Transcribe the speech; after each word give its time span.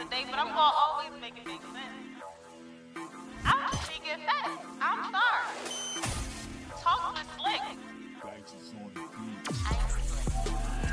the 0.00 0.06
day, 0.06 0.24
but 0.30 0.38
I'm 0.38 0.48
gonna 0.48 0.60
always 0.60 1.10
make 1.20 1.36
it 1.36 1.46
make 1.46 1.60
sense. 1.60 2.22
I'm 3.44 3.70
just 3.70 3.84
speaking 3.84 4.24
facts. 4.24 4.64
I'm 4.80 5.12
sorry. 5.12 5.44
Talk 6.80 7.12
with 7.12 7.28
slick. 7.36 7.60
Thanks 8.22 8.54
is 8.54 8.72
on 8.80 8.88
the 8.94 9.00
beat. 9.00 9.44
I 9.66 9.76
am 9.76 9.88
slick. 9.90 10.24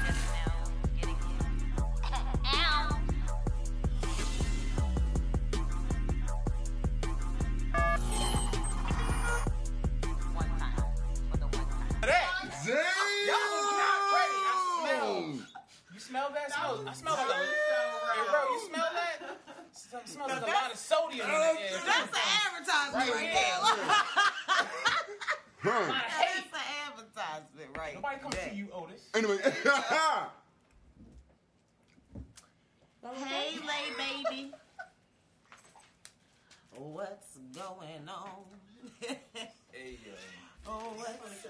Just 0.03 0.23
now 0.35 0.51
getting 0.99 1.19
here. 1.23 1.47
Ow. 2.43 2.99
One 10.33 10.51
time. 10.59 10.83
For 11.31 11.37
the 11.37 11.45
one 11.45 11.65
time. 11.65 12.01
That. 12.01 12.27
Damn! 12.65 12.83
Y'all 13.23 13.47
was 13.55 13.71
not 13.71 13.99
ready. 14.11 14.39
I 14.43 14.55
smell. 14.83 15.15
You 15.93 15.99
smell 16.01 16.29
that? 16.33 16.51
Smell, 16.51 16.83
I 16.85 16.93
smell 16.93 17.15
like 17.15 17.29
a. 17.29 17.33
Hey, 18.07 18.23
bro, 18.31 18.39
you 18.51 18.59
smell 18.67 18.89
that? 18.93 19.17
It 20.17 20.25
smells 20.25 20.41
like 20.41 20.41
a 20.41 20.45
lot 20.55 20.71
of 20.71 20.77
sodium 20.77 21.25
in 21.29 21.31
the 21.31 21.37
air. 21.37 21.55
That's 21.85 22.11
the 22.11 22.17
advertisement 22.47 22.95
Right 22.95 23.13
right, 23.13 23.21
here. 23.21 23.59
Huh. 23.61 24.03
I 24.03 24.05
there. 24.57 24.65
hate. 24.65 25.15
Hmm. 25.59 25.89
That's 25.89 26.51
the 26.51 26.63
advertisement 26.87 27.71
right 27.77 27.95
Nobody 27.95 28.17
comes 28.21 28.35
there. 28.35 28.49
to 28.49 28.55
you, 28.55 28.67
Otis. 28.73 29.01
Anyway, 29.15 29.37
Hey, 33.25 33.57
lay 33.59 33.89
baby. 34.31 34.51
What's 36.75 37.37
going 37.55 38.07
on? 38.07 38.45
Hey, 39.01 39.97
yo. 40.05 40.13
oh, 40.67 40.93
what's 40.95 41.45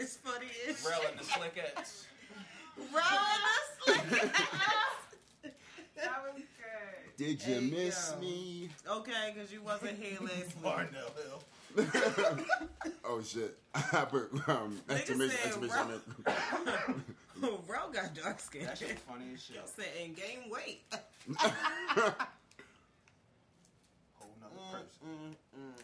It's 0.00 0.16
funny 0.16 0.46
as 0.68 0.84
Rel 0.88 1.00
shit. 1.00 1.10
and 1.10 1.18
the 1.20 1.24
slickettes. 1.24 2.06
Rolling 2.78 4.30
That 5.96 6.22
was 6.34 6.42
good. 7.16 7.38
did 7.38 7.42
you 7.46 7.54
Hey, 7.54 7.60
miss 7.86 8.12
yo. 8.14 8.20
me? 8.20 8.68
Okay, 8.88 9.32
because 9.34 9.52
you 9.52 9.62
wasn't 9.62 9.98
here 10.02 10.18
last 10.20 10.32
week. 10.56 10.62
Barnell 10.62 11.12
Hill. 11.16 11.42
Oh 13.04 13.20
shit! 13.22 13.56
I 13.74 14.04
put 14.04 14.30
um, 14.48 14.78
exclamation, 14.88 15.36
said, 15.36 15.46
exclamation. 15.46 16.02
Oh, 17.42 17.58
Bro 17.66 17.90
got 17.92 18.14
dark 18.14 18.38
skin. 18.40 18.64
That 18.66 18.78
shit 18.78 18.98
funny 19.00 19.24
as 19.34 19.42
shit. 19.42 19.56
Said 19.68 19.86
and 20.02 20.14
gain 20.16 20.48
weight. 20.50 20.82
Whole 24.18 24.34
nother 24.40 24.60
person. 24.70 24.86
Mm, 25.04 25.34
mm. 25.58 25.82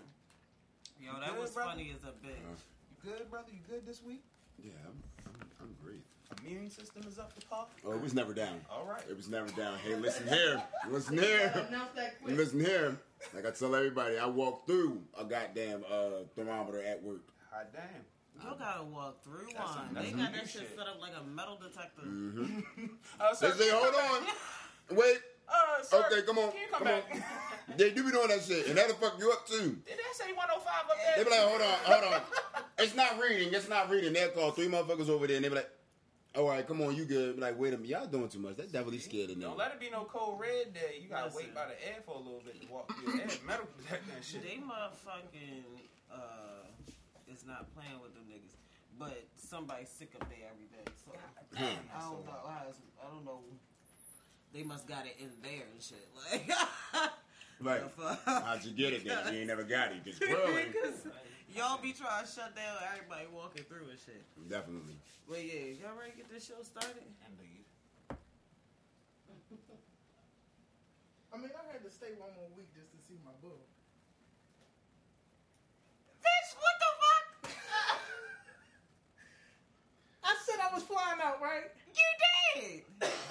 Yo, 1.01 1.13
that 1.21 1.31
good, 1.31 1.41
was 1.41 1.51
brother? 1.53 1.71
funny 1.71 1.93
as 1.95 2.05
a 2.05 2.13
bitch. 2.25 2.59
You 2.91 3.11
good, 3.11 3.31
brother? 3.31 3.49
You 3.53 3.61
good 3.69 3.87
this 3.87 4.03
week? 4.03 4.23
Yeah, 4.63 4.73
I'm, 4.87 5.03
I'm, 5.27 5.49
I'm 5.63 5.75
great. 5.85 6.05
Immune 6.47 6.71
system 6.71 7.03
is 7.09 7.19
up 7.19 7.39
to 7.39 7.47
par? 7.47 7.67
Oh, 7.87 7.93
it 7.93 8.01
was 8.01 8.15
never 8.15 8.33
down. 8.33 8.61
All 8.71 8.85
right. 8.87 9.03
It 9.09 9.17
was 9.17 9.29
never 9.29 9.49
down. 9.51 9.79
Hey, 9.79 9.95
listen 9.97 10.27
here. 10.29 10.63
Listen 10.91 11.19
here. 11.19 11.53
That 11.95 12.21
quick. 12.23 12.37
Listen 12.37 12.61
here. 12.61 12.97
Like 13.35 13.47
I 13.47 13.51
tell 13.51 13.75
everybody, 13.75 14.19
I 14.19 14.27
walked 14.27 14.67
through 14.69 15.03
a 15.19 15.25
goddamn 15.25 15.85
uh, 15.91 16.25
thermometer 16.37 16.83
at 16.83 17.03
work. 17.03 17.23
Hot 17.51 17.73
damn. 17.73 17.83
You 18.41 18.57
gotta 18.57 18.85
walk 18.85 19.25
through 19.25 19.49
That's 19.53 19.59
one. 19.59 19.75
some- 19.75 19.95
they 19.95 20.11
got 20.13 20.27
some 20.27 20.33
that 20.33 20.35
shit 20.49 20.51
shit. 20.63 20.71
set 20.79 20.87
up 20.87 21.01
like 21.01 21.11
a 21.21 21.25
metal 21.29 21.59
detector. 21.61 22.03
Uh, 23.21 23.35
They 23.41 23.51
say, 23.51 23.71
hold 23.73 23.95
on. 23.95 24.97
Wait. 24.97 25.17
Uh, 25.51 25.83
sir, 25.83 26.05
Okay, 26.13 26.27
come 26.27 26.37
on. 26.37 26.51
Can 26.51 26.61
you 26.61 26.67
come, 26.71 26.79
Come 26.81 26.89
back? 26.89 27.05
on. 27.11 27.23
They 27.79 27.91
do 27.91 28.05
be 28.05 28.11
doing 28.11 28.29
that 28.29 28.43
shit, 28.43 28.67
and 28.69 28.77
that'll 28.77 28.97
fuck 28.97 29.15
you 29.19 29.33
up 29.33 29.47
too. 29.49 29.79
Did 29.87 29.97
that 29.97 30.13
say 30.15 30.31
105 30.35 30.61
up 30.61 30.89
there? 30.99 31.17
They 31.17 31.25
be 31.25 31.31
like, 31.31 31.41
hold 31.49 31.63
on, 31.63 31.79
hold 32.03 32.13
on. 32.15 32.21
It's 32.79 32.95
not 32.95 33.19
reading. 33.19 33.55
It's 33.55 33.67
not 33.67 33.89
reading. 33.89 34.13
They'll 34.13 34.29
call 34.29 34.51
three 34.51 34.69
motherfuckers 34.69 35.09
over 35.09 35.27
there, 35.27 35.37
and 35.37 35.45
they 35.47 35.49
be 35.49 35.55
like, 35.55 35.71
all 36.39 36.49
right, 36.49 36.67
come 36.67 36.81
on, 36.83 36.95
you 36.95 37.05
good. 37.05 37.39
Like, 37.39 37.59
wait 37.59 37.75
a 37.75 37.77
minute, 37.77 37.91
y'all 37.91 38.07
doing 38.07 38.29
too 38.29 38.39
much. 38.39 38.57
That 38.57 38.71
definitely 38.71 39.01
scared 39.01 39.31
of 39.31 39.41
there. 39.41 39.49
Don't 39.49 39.59
let 39.59 39.73
it 39.73 39.81
be 39.81 39.91
no 39.91 40.05
cold 40.05 40.39
red 40.39 40.73
day. 40.73 41.03
You 41.03 41.09
gotta 41.09 41.27
Listen. 41.27 41.43
wait 41.43 41.55
by 41.55 41.67
the 41.67 41.75
air 41.87 41.99
for 42.07 42.15
a 42.15 42.19
little 42.19 42.43
bit 42.47 42.63
to 42.63 42.69
walk 42.73 42.95
through 42.95 43.13
the 43.19 43.23
air. 43.25 43.29
Metal 43.45 43.67
detector 43.77 44.13
and 44.15 44.25
shit. 44.25 44.43
They 44.43 44.63
motherfucking 44.63 45.65
uh 46.13 46.63
is 47.33 47.45
not 47.45 47.67
playing 47.75 47.99
with 48.01 48.15
them 48.15 48.23
niggas. 48.31 48.55
But 48.99 49.27
somebody's 49.37 49.89
sick 49.89 50.11
up 50.21 50.29
there 50.29 50.47
every 50.51 50.67
day. 50.71 50.87
So 51.05 51.13
I 51.57 52.01
don't 52.01 52.25
know 52.25 52.33
how 52.47 52.67
I 53.03 53.11
don't 53.13 53.25
know. 53.25 53.41
They 54.55 54.63
must 54.63 54.87
got 54.87 55.07
it 55.07 55.17
in 55.19 55.31
there 55.43 55.67
and 55.73 55.83
shit. 55.83 56.07
Like 56.31 57.11
Right. 57.61 57.83
How'd 58.25 58.65
you 58.65 58.71
get 58.71 58.93
it 58.93 59.05
then? 59.05 59.35
You 59.35 59.41
ain't 59.41 59.49
never 59.49 59.65
got 59.65 59.91
it. 59.91 60.05
Just 60.05 60.21
growing. 60.23 60.67
Because 61.49 61.65
y'all 61.65 61.81
be 61.81 61.93
trying 61.93 62.25
to 62.25 62.31
shut 62.31 62.55
down 62.55 62.77
everybody 62.93 63.27
walking 63.33 63.65
through 63.65 63.89
and 63.89 63.99
shit. 63.99 64.23
Definitely. 64.49 64.97
But 65.29 65.45
yeah, 65.45 65.73
y'all 65.81 65.97
ready 65.97 66.13
to 66.13 66.17
get 66.19 66.31
this 66.31 66.47
show 66.47 66.63
started? 66.63 67.03
Indeed. 67.25 67.65
I 71.33 71.37
mean, 71.37 71.51
I 71.53 71.73
had 71.73 71.83
to 71.85 71.91
stay 71.91 72.13
one 72.19 72.31
more 72.37 72.49
week 72.57 72.75
just 72.75 72.91
to 72.93 72.99
see 73.01 73.19
my 73.25 73.33
book. 73.41 73.67
Bitch, 76.21 76.57
what 76.61 76.79
the 76.81 76.87
fuck? 77.01 77.27
I 80.25 80.37
said 80.45 80.61
I 80.61 80.69
was 80.75 80.83
flying 80.83 81.21
out, 81.23 81.41
right? 81.41 81.71
You 81.89 81.95
did! 82.61 82.83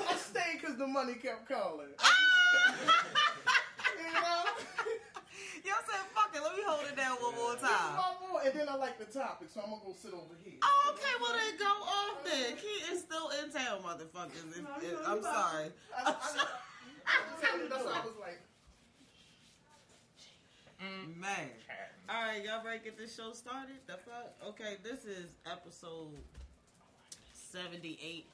I 0.10 0.16
stayed 0.16 0.62
because 0.62 0.78
the 0.78 0.88
money 0.88 1.16
kept 1.16 1.48
calling. 1.50 1.94
Ah! 2.00 2.08
you 3.98 4.14
know? 4.14 4.46
Y'all 5.68 5.84
said, 5.84 6.00
fuck 6.16 6.32
it, 6.34 6.40
let 6.42 6.56
me 6.56 6.64
hold 6.66 6.88
it 6.88 6.96
down 6.96 7.18
one 7.20 7.36
more 7.36 7.56
time. 7.60 7.92
my 8.00 8.16
boy, 8.24 8.40
and 8.48 8.56
then 8.56 8.70
I 8.70 8.76
like 8.76 8.98
the 8.98 9.04
topic, 9.06 9.50
so 9.54 9.60
I'm 9.60 9.70
gonna 9.70 9.82
go 9.84 9.92
sit 10.00 10.14
over 10.14 10.32
here. 10.44 10.56
Oh, 10.64 10.96
okay, 10.96 11.12
well 11.20 11.36
then 11.36 11.60
go 11.60 11.68
off 11.68 12.24
then. 12.24 12.56
He 12.56 12.88
is 12.94 13.02
still 13.02 13.30
in 13.44 13.52
town, 13.52 13.84
motherfuckers. 13.84 14.48
If- 14.56 14.84
if- 14.84 15.08
I'm 15.08 15.22
sorry. 15.22 15.68
I, 15.92 16.16
I, 16.16 17.68
that's 17.70 17.84
why 17.84 18.00
I 18.02 18.06
was 18.06 18.16
like, 18.20 18.40
mm, 20.82 21.18
Man. 21.18 21.50
Alright, 22.10 22.46
y'all 22.46 22.64
ready 22.64 22.80
to 22.80 22.86
get 22.86 22.98
this 22.98 23.14
show 23.14 23.34
started? 23.34 23.76
The 23.88 23.94
fuck? 23.98 24.34
Okay, 24.48 24.78
this 24.82 25.04
is 25.04 25.26
episode 25.46 26.16
78 27.34 28.26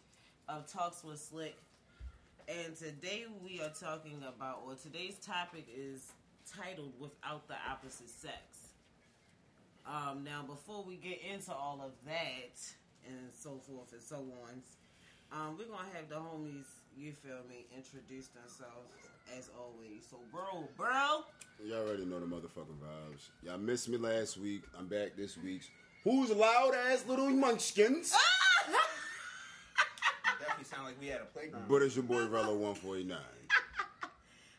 of 0.50 0.72
Talks 0.72 1.04
with 1.04 1.20
Slick. 1.20 1.56
And 2.48 2.76
today 2.76 3.26
we 3.44 3.60
are 3.62 3.70
talking 3.72 4.22
about, 4.28 4.62
or 4.68 4.76
today's 4.76 5.16
topic 5.16 5.66
is 5.76 6.12
titled 6.52 6.94
Without 7.00 7.48
the 7.48 7.56
Opposite 7.70 8.10
Sex. 8.10 8.70
Um, 9.86 10.24
now, 10.24 10.44
before 10.48 10.84
we 10.84 10.96
get 10.96 11.20
into 11.22 11.52
all 11.52 11.82
of 11.84 11.92
that 12.06 12.60
and 13.06 13.32
so 13.38 13.60
forth 13.68 13.92
and 13.92 14.02
so 14.02 14.18
on, 14.18 14.62
um, 15.32 15.58
we're 15.58 15.66
gonna 15.66 15.90
have 15.94 16.08
the 16.10 16.16
homies, 16.16 16.66
you 16.96 17.12
feel 17.12 17.42
me, 17.50 17.66
introduce 17.76 18.28
themselves 18.28 18.94
as 19.38 19.50
always. 19.58 20.06
So, 20.10 20.18
bro, 20.32 20.68
bro, 20.78 21.24
Y'all 21.66 21.88
already 21.88 22.06
know 22.06 22.20
the 22.20 22.26
motherfucking 22.26 22.80
vibes. 22.82 23.30
Y'all 23.42 23.58
missed 23.58 23.88
me 23.88 23.98
last 23.98 24.38
week. 24.38 24.64
I'm 24.78 24.88
back 24.88 25.16
this 25.16 25.38
week. 25.38 25.62
Who's 26.04 26.30
loud 26.32 26.74
ass 26.76 27.06
little 27.08 27.30
munchkins? 27.30 28.14
Definitely 30.40 30.66
sound 30.66 30.86
like 30.86 31.00
we 31.00 31.08
had 31.08 31.22
a 31.22 31.26
playground. 31.26 31.66
But 31.70 31.84
it's 31.84 31.96
your 31.96 32.04
boy 32.04 32.22
Rello 32.22 32.58
149. 32.58 33.18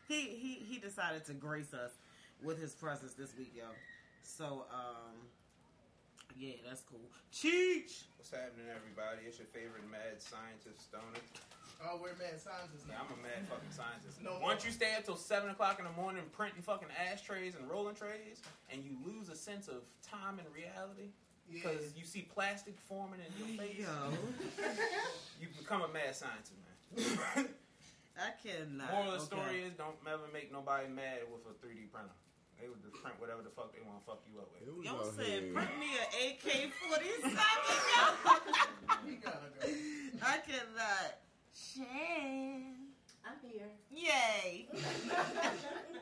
He 0.07 0.21
he 0.37 0.53
he 0.67 0.77
decided 0.79 1.25
to 1.25 1.33
grace 1.33 1.73
us 1.73 1.91
with 2.43 2.59
his 2.61 2.73
presence 2.73 3.13
this 3.13 3.35
week, 3.37 3.53
yo. 3.55 3.63
So, 4.23 4.65
um, 4.73 5.15
yeah, 6.37 6.53
that's 6.67 6.81
cool. 6.81 6.99
Cheech. 7.33 8.03
What's 8.17 8.31
happening, 8.31 8.67
everybody? 8.75 9.25
It's 9.27 9.37
your 9.37 9.47
favorite 9.47 9.89
mad 9.89 10.19
scientist, 10.19 10.85
Stoner. 10.89 11.21
oh, 11.85 11.99
we're 12.01 12.17
mad 12.19 12.39
scientists 12.41 12.83
Yeah, 12.89 12.95
now. 12.95 13.05
I'm 13.07 13.19
a 13.19 13.21
mad 13.23 13.47
fucking 13.47 13.71
scientist. 13.71 14.21
No 14.21 14.39
Once 14.41 14.63
more. 14.63 14.67
you 14.67 14.71
stay 14.73 14.95
up 14.97 15.05
till 15.05 15.15
7 15.15 15.49
o'clock 15.49 15.79
in 15.79 15.85
the 15.85 15.91
morning 15.93 16.23
printing 16.33 16.61
fucking 16.61 16.89
ashtrays 17.11 17.55
and 17.55 17.69
rolling 17.69 17.95
trays, 17.95 18.41
and 18.71 18.83
you 18.83 18.97
lose 19.05 19.29
a 19.29 19.35
sense 19.35 19.67
of 19.69 19.83
time 20.01 20.39
and 20.39 20.47
reality, 20.53 21.13
because 21.51 21.93
Yeah. 21.93 22.01
you 22.01 22.05
see 22.05 22.21
plastic 22.27 22.75
forming 22.89 23.21
in 23.21 23.31
your 23.37 23.57
face, 23.61 23.79
Yo, 23.79 24.11
you 25.39 25.47
become 25.57 25.83
a 25.83 25.87
mad 25.93 26.15
scientist, 26.15 26.59
man. 27.37 27.47
I 28.15 28.31
cannot. 28.39 28.91
Moral 28.91 29.11
of 29.19 29.27
the 29.29 29.35
okay. 29.35 29.43
story 29.43 29.57
is 29.67 29.73
don't 29.75 29.99
ever 30.07 30.27
make 30.31 30.51
nobody 30.51 30.87
mad 30.87 31.27
with 31.27 31.43
a 31.51 31.53
3D 31.59 31.91
printer. 31.91 32.15
They 32.55 32.71
would 32.71 32.79
just 32.79 32.95
print 33.03 33.19
whatever 33.19 33.43
the 33.43 33.51
fuck 33.51 33.75
they 33.75 33.83
want 33.83 33.99
to 33.99 34.05
fuck 34.07 34.23
you 34.31 34.39
up 34.39 34.47
with. 34.55 34.63
Yo 34.63 34.95
Out 34.95 35.11
said, 35.19 35.43
here. 35.43 35.51
print 35.51 35.75
me 35.75 35.91
an 35.99 36.07
AK 36.31 36.71
47, 36.71 37.27
We 39.05 39.19
gotta 39.19 39.51
go. 39.51 39.67
yo. 39.67 40.23
I 40.23 40.39
cannot. 40.47 41.19
Shan. 41.51 42.95
I'm 43.27 43.35
here. 43.43 43.67
Yay. 43.91 44.71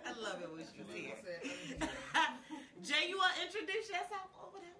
I 0.05 0.11
love 0.21 0.37
it 0.45 0.49
when 0.53 0.61
she's 0.61 0.85
here. 0.93 1.17
Jay, 2.85 3.09
you 3.09 3.17
want 3.17 3.33
to 3.33 3.41
introduce 3.49 3.89
yourself 3.89 4.29
over 4.37 4.61
there? 4.61 4.77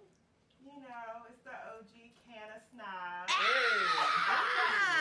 You 0.62 0.78
know, 0.86 1.26
it's 1.32 1.42
the 1.42 1.56
OG 1.74 1.90
can 2.22 2.54
of 2.54 2.62
snob. 2.70 3.26
Ah, 3.34 4.93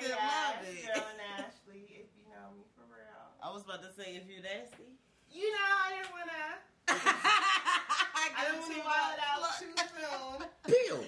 I 0.00 0.08
fucking 0.08 0.16
love 0.16 0.58
it. 0.64 0.84
Joan 0.88 1.18
Ashley, 1.36 1.84
if 1.92 2.08
you 2.16 2.24
know 2.32 2.48
me 2.56 2.64
for 2.72 2.84
real. 2.88 3.24
I 3.42 3.52
was 3.52 3.64
about 3.64 3.82
to 3.84 3.92
say, 3.92 4.16
if 4.16 4.24
you're 4.30 4.42
nasty. 4.42 4.96
You 5.32 5.46
know, 5.52 5.70
I 5.76 5.88
didn't 5.94 6.12
wanna. 6.12 6.42
I 6.88 8.28
I 8.36 8.44
didn't 8.50 8.60
want 8.60 8.74
to 8.74 8.80
wild 8.80 9.18
out 9.20 9.40
too 9.60 9.74
soon. 9.76 10.48
Peel. 10.66 11.04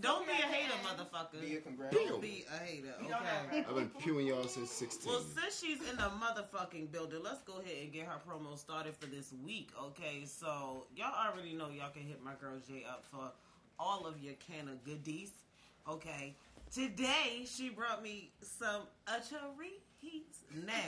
Don't 0.00 0.26
be 0.26 0.32
a 0.32 0.46
hater, 0.46 0.74
motherfucker. 0.84 1.40
Be 1.40 1.56
a 1.56 1.60
congrats. 1.60 1.94
Don't 1.94 2.22
be 2.22 2.44
a 2.52 2.64
hater, 2.64 2.94
We 3.00 3.08
don't 3.08 3.24
have 3.24 3.46
okay? 3.48 3.64
I've 3.68 3.74
been 3.74 3.90
pewing 4.00 4.26
y'all 4.26 4.46
since 4.46 4.70
16. 4.70 5.10
Well, 5.10 5.22
since 5.36 5.60
she's 5.60 5.80
in 5.88 5.96
the 5.96 6.10
motherfucking 6.22 6.92
building, 6.92 7.20
let's 7.22 7.42
go 7.42 7.54
ahead 7.54 7.76
and 7.82 7.92
get 7.92 8.06
her 8.06 8.18
promo 8.26 8.56
started 8.58 8.96
for 8.96 9.06
this 9.06 9.32
week, 9.44 9.70
okay? 9.80 10.24
So, 10.24 10.86
y'all 10.96 11.14
already 11.14 11.54
know 11.54 11.68
y'all 11.68 11.90
can 11.90 12.02
hit 12.02 12.22
my 12.22 12.34
girl 12.40 12.58
Jay 12.66 12.84
up 12.88 13.04
for 13.10 13.30
all 13.78 14.06
of 14.06 14.20
your 14.20 14.34
can 14.34 14.68
of 14.68 14.82
goodies, 14.84 15.30
okay? 15.88 16.34
Today, 16.72 17.46
she 17.46 17.70
brought 17.70 18.02
me 18.02 18.30
some 18.42 18.82
Achari 19.06 19.80
Heats. 20.00 20.40
Now, 20.66 20.74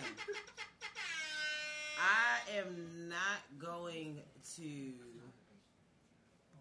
I 1.99 2.59
am 2.59 3.09
not 3.09 3.41
going 3.59 4.21
to 4.57 4.93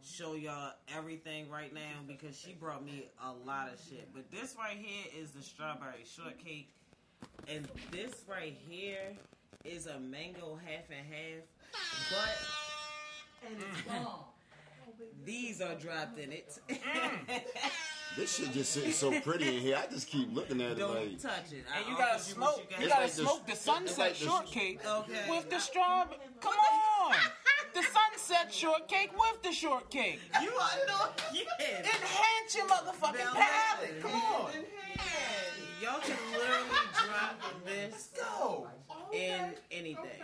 show 0.01 0.36
y'all 0.36 0.71
everything 0.95 1.50
right 1.50 1.74
now 1.74 2.00
because 2.07 2.39
she 2.39 2.54
brought 2.54 2.86
me 2.86 3.10
a 3.21 3.33
lot 3.45 3.68
of 3.74 3.80
shit. 3.89 4.07
But 4.13 4.31
this 4.31 4.56
right 4.57 4.77
here 4.77 5.06
is 5.21 5.31
the 5.31 5.42
strawberry 5.42 6.06
shortcake. 6.06 6.71
And 7.50 7.68
this 7.92 8.24
right 8.30 8.57
here 8.69 9.18
is 9.66 9.88
a 9.88 10.00
mango 10.00 10.57
half 10.66 10.86
and 10.89 11.06
half. 11.13 11.44
But 12.10 13.51
And 13.51 13.63
it's 13.69 13.81
bomb. 13.81 14.19
these 15.25 15.60
are 15.62 15.75
dropped 15.75 16.18
in 16.19 16.31
it. 16.31 16.57
Mm. 16.69 17.42
This 18.19 18.36
shit 18.36 18.51
just 18.51 18.74
sitting 18.74 18.92
so 18.92 19.18
pretty 19.21 19.48
in 19.48 19.62
here. 19.62 19.77
I 19.81 19.89
just 19.89 20.07
keep 20.10 20.36
looking 20.36 20.60
at 20.60 20.71
it 20.71 20.80
like 20.80 20.80
Don't 20.80 20.95
like. 20.95 21.21
touch 21.21 21.54
it. 21.54 21.63
I 21.74 21.80
And 21.80 21.88
you 21.89 21.98
gotta 21.98 22.12
what 22.16 22.21
smoke. 22.21 22.57
you 22.57 22.63
You 22.63 22.69
got. 22.69 22.81
It's 22.81 22.89
gotta 22.89 23.01
like 23.04 23.13
the- 23.13 23.21
smoke 23.24 23.45
the 23.45 23.51
it's 23.54 23.62
sunset 23.62 23.98
like 23.98 24.18
the- 24.19 24.25
shortcake 24.25 24.86
Okay. 24.86 25.30
with 25.30 25.50
the 25.50 25.60
strawberry. 25.60 26.19
Come 26.42 26.54
on, 26.54 27.13
the 27.74 27.81
sunset 27.83 28.54
shortcake 28.54 29.12
with 29.18 29.42
the 29.42 29.54
shortcake. 29.54 30.19
You 30.42 30.50
are 30.51 30.71
no 30.88 31.10
yeah. 31.31 31.80
Enhance 31.80 32.56
your 32.57 32.66
motherfucking 32.68 33.24
Now 33.24 33.33
palate. 33.36 34.01
Come 34.01 34.12
on. 34.16 34.51
Y'all 35.81 36.00
can 36.01 36.18
literally 36.33 36.68
drop 36.94 37.42
this 37.66 38.10
Go. 38.18 38.68
in 39.13 39.54
anything. 39.71 40.24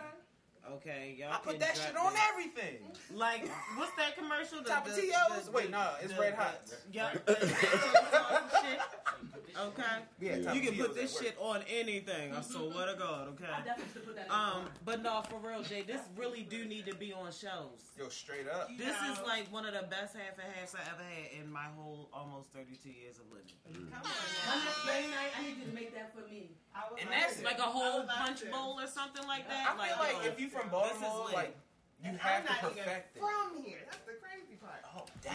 Okay, 0.74 1.16
y'all 1.18 1.32
I 1.32 1.38
put 1.38 1.60
that 1.60 1.76
drop 1.76 1.88
shit 1.88 1.96
on 1.98 2.14
this. 2.14 2.22
everything. 2.32 2.78
Like, 3.14 3.48
what's 3.78 3.92
that 3.98 4.18
commercial? 4.18 4.58
The, 4.60 4.64
the, 4.66 4.72
Tapatios? 4.72 5.54
Wait, 5.54 5.70
no, 5.70 5.92
it's 6.02 6.14
the- 6.14 6.20
Red 6.20 6.34
Hot. 6.34 6.60
Yeah. 6.92 7.12
the- 9.56 9.62
the- 9.72 9.72
shit. 9.72 9.80
Okay. 9.80 10.44
Yeah, 10.46 10.54
You 10.54 10.62
can 10.62 10.78
put 10.78 10.96
this 10.96 11.20
shit 11.20 11.36
on 11.40 11.64
anything. 11.70 12.34
I 12.36 12.42
swear 12.42 12.88
to 12.88 12.96
God. 12.98 13.28
Okay. 13.30 13.46
I 13.46 13.62
definitely 13.62 13.94
should 13.94 14.06
put 14.06 14.16
that 14.16 14.26
in 14.26 14.32
Um, 14.32 14.70
but 14.84 15.02
no, 15.02 15.24
for 15.30 15.40
real, 15.40 15.64
Jay, 15.64 15.82
this 15.82 16.02
really 16.16 16.44
do 16.44 16.66
need 16.66 16.86
to 16.86 16.96
be 16.96 17.14
on 17.14 17.32
shelves. 17.32 17.84
Yo, 17.98 18.10
straight 18.10 18.48
up. 18.48 18.70
This 18.78 18.96
is 19.12 19.20
like 19.26 19.52
one 19.52 19.66
of 19.66 19.74
the 19.74 19.88
best 19.88 20.16
half 20.16 20.38
and 20.38 20.52
halves 20.54 20.76
I 20.76 20.82
ever 20.92 21.04
had 21.04 21.42
in 21.42 21.52
my 21.52 21.66
whole 21.76 22.10
almost 22.14 22.52
32 22.54 22.90
years 22.90 23.20
of 23.20 23.26
living. 23.32 23.92
My 23.92 24.56
next 24.64 24.86
game 24.86 25.10
night, 25.12 25.32
I 25.38 25.44
need 25.44 25.58
you 25.58 25.66
to 25.66 25.74
make 25.74 25.94
that 25.96 26.14
for 26.14 26.28
me. 26.30 26.52
And 27.00 27.10
that's 27.10 27.42
Like 27.42 27.60
a 27.60 27.64
whole 27.64 28.04
punch 28.04 28.50
bowl 28.52 28.80
or 28.80 28.88
something 28.88 29.26
like 29.28 29.48
that. 29.48 29.76
I 29.80 29.88
feel 29.88 29.98
like 29.98 30.26
if 30.26 30.40
you 30.40 30.50
from 30.50 30.70
this 30.70 30.92
is 30.96 31.02
Baltimore, 31.02 31.30
like 31.34 31.56
you 32.02 32.10
And 32.10 32.18
have 32.20 32.42
I'm 32.42 32.48
to 32.48 32.50
not 32.54 32.72
even 32.72 32.84
perfect 32.84 33.16
it. 33.16 33.20
from 33.20 33.64
here. 33.64 33.80
That's 33.86 33.98
the 34.06 34.14
crazy 34.22 34.56
part. 34.62 34.82
Oh 34.96 35.06
Damn, 35.24 35.34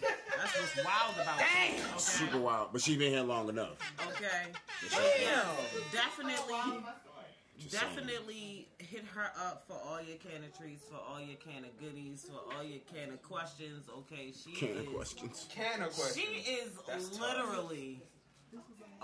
damn. 0.00 0.10
that's 0.36 0.54
what's 0.60 0.76
wild 0.86 1.14
about 1.20 1.38
Damn. 1.38 1.74
it. 1.74 1.80
Okay. 1.80 1.98
Super 1.98 2.38
wild, 2.38 2.68
but 2.72 2.80
she's 2.80 2.96
been 2.96 3.12
here 3.12 3.22
long 3.22 3.48
enough. 3.48 3.76
Okay. 4.08 4.52
Damn. 4.90 5.46
Definitely, 5.92 6.82
Just 7.58 7.72
saying. 7.72 7.94
definitely 7.94 8.68
hit 8.78 9.04
her 9.14 9.30
up 9.38 9.64
for 9.66 9.74
all 9.86 10.00
your 10.00 10.16
can 10.18 10.44
of 10.44 10.56
treats, 10.56 10.84
for 10.84 10.96
all 10.96 11.20
your 11.20 11.36
can 11.36 11.64
of 11.64 11.76
goodies, 11.78 12.26
for 12.30 12.54
all 12.56 12.62
your 12.64 12.80
can 12.92 13.12
of 13.12 13.22
questions. 13.22 13.86
Okay, 13.98 14.32
she 14.32 14.52
Can 14.52 14.68
is. 14.76 14.78
of 14.86 14.94
questions. 14.94 15.46
Can 15.52 15.82
of 15.82 15.92
questions. 15.94 16.14
She 16.44 16.52
is 16.52 16.70
That's 16.86 17.16
tough. 17.16 17.20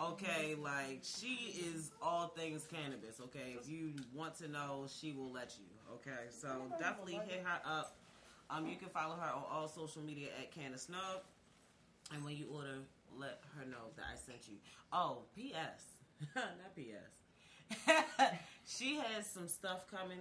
Okay. 0.02 0.54
Like 0.60 1.02
she 1.02 1.54
is 1.58 1.90
all 2.02 2.28
things 2.28 2.66
cannabis. 2.70 3.20
Okay, 3.20 3.56
if 3.60 3.68
you 3.68 3.92
want 4.14 4.36
to 4.38 4.48
know, 4.48 4.86
she 4.88 5.12
will 5.12 5.32
let 5.32 5.54
you. 5.58 5.66
Okay, 5.94 6.30
so 6.30 6.48
definitely 6.78 7.20
hit 7.26 7.44
her 7.44 7.60
up. 7.64 7.96
Um, 8.50 8.66
you 8.66 8.76
can 8.76 8.88
follow 8.88 9.16
her 9.16 9.32
on 9.34 9.44
all 9.50 9.68
social 9.68 10.02
media 10.02 10.28
at 10.40 10.52
Canna 10.52 10.78
Snub, 10.78 11.22
and 12.12 12.24
when 12.24 12.36
you 12.36 12.46
order, 12.52 12.78
let 13.18 13.40
her 13.58 13.64
know 13.64 13.90
that 13.96 14.04
I 14.12 14.16
sent 14.16 14.48
you. 14.48 14.56
Oh, 14.92 15.22
P.S. 15.34 15.84
Not 16.36 16.76
P.S. 16.76 17.24
she 18.66 18.96
has 18.96 19.26
some 19.26 19.48
stuff 19.48 19.90
coming 19.90 20.20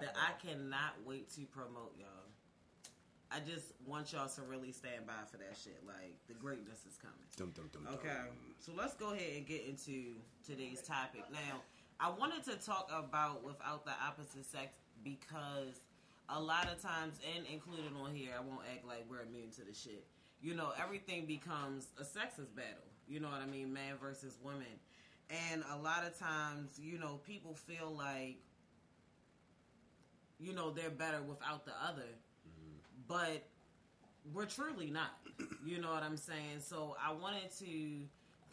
that 0.00 0.16
I 0.16 0.32
cannot 0.44 0.94
wait 1.04 1.30
to 1.34 1.42
promote, 1.42 1.94
y'all. 1.98 2.23
I 3.34 3.40
just 3.40 3.72
want 3.84 4.12
y'all 4.12 4.28
to 4.28 4.42
really 4.42 4.70
stand 4.70 5.06
by 5.06 5.26
for 5.28 5.38
that 5.38 5.56
shit. 5.58 5.82
Like 5.84 6.14
the 6.28 6.34
greatness 6.34 6.86
is 6.88 6.96
coming. 7.02 7.26
Dum, 7.36 7.50
dum, 7.54 7.68
dum. 7.72 7.92
Okay, 7.94 8.14
so 8.60 8.70
let's 8.76 8.94
go 8.94 9.12
ahead 9.12 9.32
and 9.36 9.46
get 9.46 9.66
into 9.66 10.14
today's 10.46 10.82
topic. 10.82 11.24
Now, 11.32 11.62
I 11.98 12.10
wanted 12.10 12.44
to 12.44 12.54
talk 12.64 12.88
about 12.94 13.42
without 13.42 13.84
the 13.84 13.92
opposite 14.06 14.46
sex 14.46 14.76
because 15.02 15.82
a 16.28 16.40
lot 16.40 16.68
of 16.70 16.80
times, 16.80 17.18
and 17.34 17.44
included 17.46 17.90
on 18.00 18.14
here, 18.14 18.30
I 18.38 18.40
won't 18.40 18.62
act 18.72 18.86
like 18.86 19.04
we're 19.10 19.22
immune 19.22 19.50
to 19.56 19.64
the 19.64 19.74
shit. 19.74 20.06
You 20.40 20.54
know, 20.54 20.72
everything 20.80 21.26
becomes 21.26 21.88
a 21.98 22.02
sexist 22.02 22.54
battle. 22.54 22.86
You 23.08 23.18
know 23.18 23.28
what 23.28 23.40
I 23.42 23.46
mean? 23.46 23.72
Man 23.72 23.96
versus 24.00 24.38
woman. 24.42 24.78
And 25.50 25.64
a 25.72 25.76
lot 25.76 26.04
of 26.04 26.16
times, 26.18 26.78
you 26.78 26.98
know, 26.98 27.18
people 27.26 27.54
feel 27.54 27.92
like, 27.96 28.36
you 30.38 30.52
know, 30.52 30.70
they're 30.70 30.90
better 30.90 31.22
without 31.22 31.64
the 31.64 31.72
other. 31.82 32.06
But 33.06 33.46
we're 34.32 34.46
truly 34.46 34.90
not. 34.90 35.10
You 35.64 35.80
know 35.80 35.90
what 35.90 36.02
I'm 36.02 36.16
saying? 36.16 36.60
So 36.60 36.96
I 37.04 37.12
wanted 37.12 37.50
to 37.58 38.06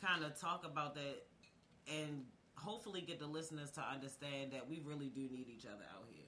kind 0.06 0.24
of 0.24 0.40
talk 0.40 0.66
about 0.66 0.96
that 0.96 1.24
and 1.88 2.24
hopefully 2.56 3.02
get 3.02 3.20
the 3.20 3.28
listeners 3.28 3.72
to 3.72 3.82
understand 3.82 4.52
that 4.52 4.70
we 4.70 4.82
really 4.86 5.08
do 5.08 5.22
need 5.22 5.48
each 5.50 5.66
other 5.66 5.84
out 5.96 6.06
here. 6.10 6.26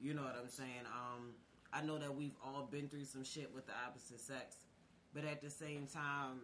You 0.00 0.14
know 0.14 0.22
what 0.22 0.36
I'm 0.40 0.48
saying? 0.48 0.86
Um, 0.86 1.30
I 1.72 1.82
know 1.82 1.98
that 1.98 2.14
we've 2.14 2.36
all 2.44 2.68
been 2.70 2.88
through 2.88 3.04
some 3.04 3.24
shit 3.24 3.52
with 3.54 3.66
the 3.66 3.72
opposite 3.86 4.20
sex, 4.20 4.56
but 5.14 5.24
at 5.24 5.42
the 5.42 5.50
same 5.50 5.86
time, 5.86 6.40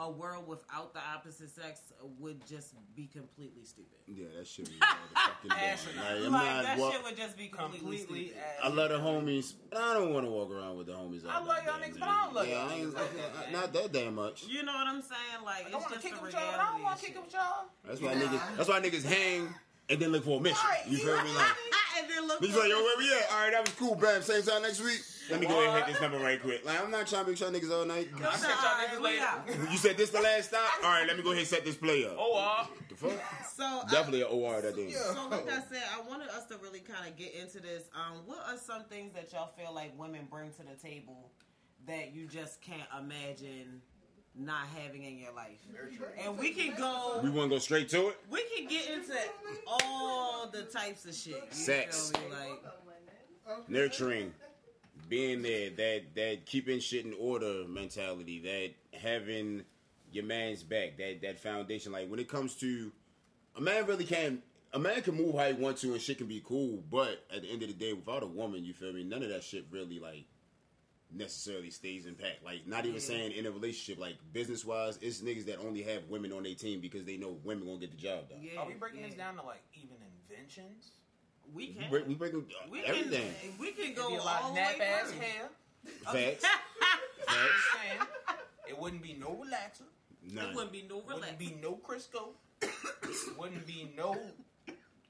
a 0.00 0.08
world 0.08 0.46
without 0.46 0.94
the 0.94 1.00
opposite 1.00 1.50
sex 1.50 1.80
would 2.20 2.46
just 2.46 2.74
be 2.94 3.06
completely 3.06 3.64
stupid. 3.64 3.98
Yeah, 4.06 4.26
that 4.38 4.46
shit 4.46 4.68
was 4.68 4.78
fucking 4.78 5.50
dumb. 5.50 5.58
Like, 5.58 6.20
like 6.20 6.30
not 6.30 6.62
that 6.62 6.78
wa- 6.78 6.90
shit 6.92 7.02
would 7.04 7.16
just 7.16 7.36
be 7.36 7.48
completely, 7.48 7.98
Completely. 7.98 8.26
stupid. 8.28 8.42
I 8.62 8.68
love 8.68 8.90
the 8.90 8.98
homies. 8.98 9.54
but 9.70 9.80
I 9.80 9.94
don't 9.94 10.12
want 10.14 10.24
to 10.24 10.30
walk 10.30 10.50
around 10.52 10.76
with 10.78 10.86
the 10.86 10.92
homies. 10.92 11.24
all 11.24 11.30
I 11.30 11.38
love 11.44 11.58
y'all 11.66 11.80
niggas, 11.80 11.98
but 11.98 12.08
I 12.08 12.24
don't 12.24 12.34
love 12.34 12.46
yeah, 12.48 12.54
y'all 12.68 12.78
niggas 12.78 12.94
like 12.94 13.16
that, 13.16 13.48
I- 13.48 13.52
Not 13.52 13.72
that 13.72 13.92
damn 13.92 14.14
much. 14.14 14.44
You 14.46 14.62
know 14.62 14.72
what 14.72 14.86
I'm 14.86 15.02
saying? 15.02 15.44
Like 15.44 15.64
I 15.64 15.66
it's 15.66 15.72
want 15.74 15.92
to 15.94 15.98
kick 15.98 16.14
the 16.16 16.22
with 16.22 16.32
y'all, 16.32 16.52
but 16.52 16.60
I 16.60 16.72
don't 16.72 16.82
want 16.84 16.98
to 16.98 17.04
kick 17.04 17.14
shit. 17.14 17.24
with 17.24 17.32
y'all. 17.34 17.64
That's 17.84 18.00
why 18.00 18.14
niggas. 18.14 18.56
That's 18.56 18.68
why 18.68 18.80
niggas 18.80 19.04
hang 19.04 19.48
and 19.90 19.98
then 20.00 20.10
look 20.12 20.24
for 20.24 20.38
a 20.38 20.40
mission. 20.42 20.58
Right, 20.64 20.86
You 20.86 20.98
feel 20.98 21.16
me? 21.24 21.34
Like, 21.34 21.46
and 21.98 22.08
then 22.08 22.28
look. 22.28 22.40
Bitch 22.40 22.54
like, 22.56 22.68
yo, 22.68 22.76
where 22.82 22.98
we 22.98 23.12
at? 23.12 23.32
All 23.32 23.38
right, 23.40 23.50
that 23.52 23.62
was 23.64 23.74
cool, 23.74 23.96
bam. 23.96 24.22
Same 24.22 24.42
time 24.42 24.62
next 24.62 24.80
week. 24.80 25.00
Let 25.30 25.40
me 25.40 25.46
go 25.46 25.60
ahead 25.60 25.68
and 25.76 25.84
hit 25.84 25.92
this 25.92 26.00
number 26.00 26.18
right 26.18 26.40
quick. 26.40 26.64
Like, 26.64 26.82
I'm 26.82 26.90
not 26.90 27.06
trying 27.06 27.24
to 27.26 27.32
be 27.32 27.36
y'all 27.38 27.50
niggas 27.50 27.70
all 27.72 27.84
night. 27.84 28.08
I'll 28.14 28.20
y'all 28.20 28.30
niggas 28.30 29.00
later. 29.02 29.70
You 29.70 29.76
said 29.76 29.96
this 29.96 30.10
the 30.10 30.20
last 30.20 30.48
stop? 30.48 30.68
All 30.82 30.90
right, 30.90 31.06
let 31.06 31.16
me 31.16 31.22
go 31.22 31.30
ahead 31.30 31.40
and 31.40 31.48
set 31.48 31.64
this 31.64 31.76
play 31.76 32.04
up. 32.06 32.16
Oh, 32.18 32.36
uh, 32.36 32.66
The 32.88 32.94
fuck? 32.94 33.12
So 33.54 33.64
I- 33.64 33.84
Definitely 33.90 34.22
an 34.22 34.28
OR 34.30 34.60
that 34.62 34.76
day. 34.76 34.90
So, 34.92 35.28
like 35.30 35.50
I 35.50 35.62
said, 35.70 35.82
I 35.96 36.08
wanted 36.08 36.28
us 36.28 36.46
to 36.46 36.56
really 36.58 36.80
kind 36.80 37.08
of 37.08 37.16
get 37.16 37.34
into 37.34 37.60
this. 37.60 37.84
Um, 37.94 38.22
what 38.26 38.38
are 38.46 38.56
some 38.58 38.84
things 38.84 39.12
that 39.14 39.32
y'all 39.32 39.52
feel 39.56 39.74
like 39.74 39.98
women 39.98 40.26
bring 40.30 40.50
to 40.52 40.62
the 40.62 40.74
table 40.80 41.30
that 41.86 42.14
you 42.14 42.26
just 42.26 42.60
can't 42.62 42.88
imagine 42.98 43.82
not 44.34 44.66
having 44.76 45.02
in 45.04 45.18
your 45.18 45.32
life? 45.34 45.58
And 46.24 46.38
we 46.38 46.50
can 46.52 46.76
go. 46.76 47.20
We 47.22 47.30
want 47.30 47.50
to 47.50 47.56
go 47.56 47.58
straight 47.58 47.88
to 47.90 48.08
it? 48.08 48.18
we 48.30 48.42
can 48.56 48.66
get 48.68 48.88
into 48.90 49.14
all 49.66 50.48
the 50.50 50.62
types 50.62 51.04
of 51.04 51.14
shit. 51.14 51.34
You 51.34 51.40
Sex. 51.50 52.10
feel 52.10 52.20
me? 52.22 52.34
Like, 52.34 53.68
Nurturing. 53.68 54.32
Being 55.08 55.42
there, 55.42 55.70
that 55.70 56.14
that 56.16 56.46
keeping 56.46 56.80
shit 56.80 57.04
in 57.06 57.14
order 57.18 57.64
mentality, 57.66 58.40
that 58.40 58.98
having 58.98 59.62
your 60.12 60.24
man's 60.24 60.62
back, 60.62 60.96
that 60.98 61.22
that 61.22 61.38
foundation. 61.40 61.92
Like 61.92 62.08
when 62.10 62.20
it 62.20 62.28
comes 62.28 62.54
to 62.56 62.92
a 63.56 63.60
man 63.60 63.86
really 63.86 64.04
can 64.04 64.42
a 64.74 64.78
man 64.78 65.00
can 65.02 65.14
move 65.14 65.34
how 65.34 65.46
he 65.46 65.54
wants 65.54 65.80
to 65.80 65.92
and 65.92 66.00
shit 66.00 66.18
can 66.18 66.26
be 66.26 66.42
cool, 66.44 66.82
but 66.90 67.24
at 67.34 67.42
the 67.42 67.48
end 67.48 67.62
of 67.62 67.68
the 67.68 67.74
day, 67.74 67.94
without 67.94 68.22
a 68.22 68.26
woman, 68.26 68.64
you 68.64 68.74
feel 68.74 68.92
me, 68.92 69.02
none 69.02 69.22
of 69.22 69.30
that 69.30 69.42
shit 69.42 69.64
really 69.70 69.98
like 69.98 70.26
necessarily 71.10 71.70
stays 71.70 72.04
intact. 72.04 72.44
Like 72.44 72.66
not 72.66 72.84
even 72.84 72.96
Yeah. 72.96 73.00
saying 73.00 73.32
in 73.32 73.46
a 73.46 73.50
relationship, 73.50 73.98
like 73.98 74.16
business 74.34 74.64
wise, 74.64 74.98
it's 75.00 75.22
niggas 75.22 75.46
that 75.46 75.58
only 75.58 75.82
have 75.84 76.04
women 76.10 76.32
on 76.32 76.42
their 76.42 76.54
team 76.54 76.80
because 76.80 77.04
they 77.06 77.16
know 77.16 77.38
women 77.44 77.64
gonna 77.66 77.78
get 77.78 77.92
the 77.92 77.96
job 77.96 78.28
done. 78.28 78.40
yeah, 78.42 78.60
are 78.60 78.66
we 78.66 78.74
breaking 78.74 79.00
yeah. 79.00 79.06
this 79.06 79.14
down 79.16 79.36
to 79.36 79.42
like 79.42 79.62
even 79.74 79.96
inventions? 80.30 80.90
We 81.54 81.66
We 81.68 81.74
can. 81.74 81.90
break, 81.90 82.06
we 82.08 82.14
breaking 82.14 82.46
we 82.70 82.84
everything. 82.84 83.28
Uh, 83.28 83.40
can. 83.40 83.58
We 83.58 83.72
can 83.72 83.94
go 83.94 84.08
be 84.10 84.16
a 84.16 84.22
lot 84.22 84.42
all 84.42 84.48
the 84.50 84.54
way 84.56 84.60
nap 84.78 84.80
ass 84.80 85.10
through. 85.10 85.20
hair. 85.20 85.48
Facts. 86.04 86.44
I'm 87.28 87.48
just 87.48 87.66
saying. 87.74 88.08
It 88.68 88.78
wouldn't 88.78 89.02
be 89.02 89.14
no 89.14 89.28
relaxer. 89.44 89.88
It 90.24 90.54
wouldn't 90.54 90.72
be 90.72 90.84
no 90.88 91.00
relaxer. 91.00 91.08
It 91.10 91.14
wouldn't 91.20 91.38
be 91.38 91.56
no 91.62 91.76
Crisco. 91.76 92.34
wouldn't 93.38 93.66
be 93.66 93.92
no 93.96 94.16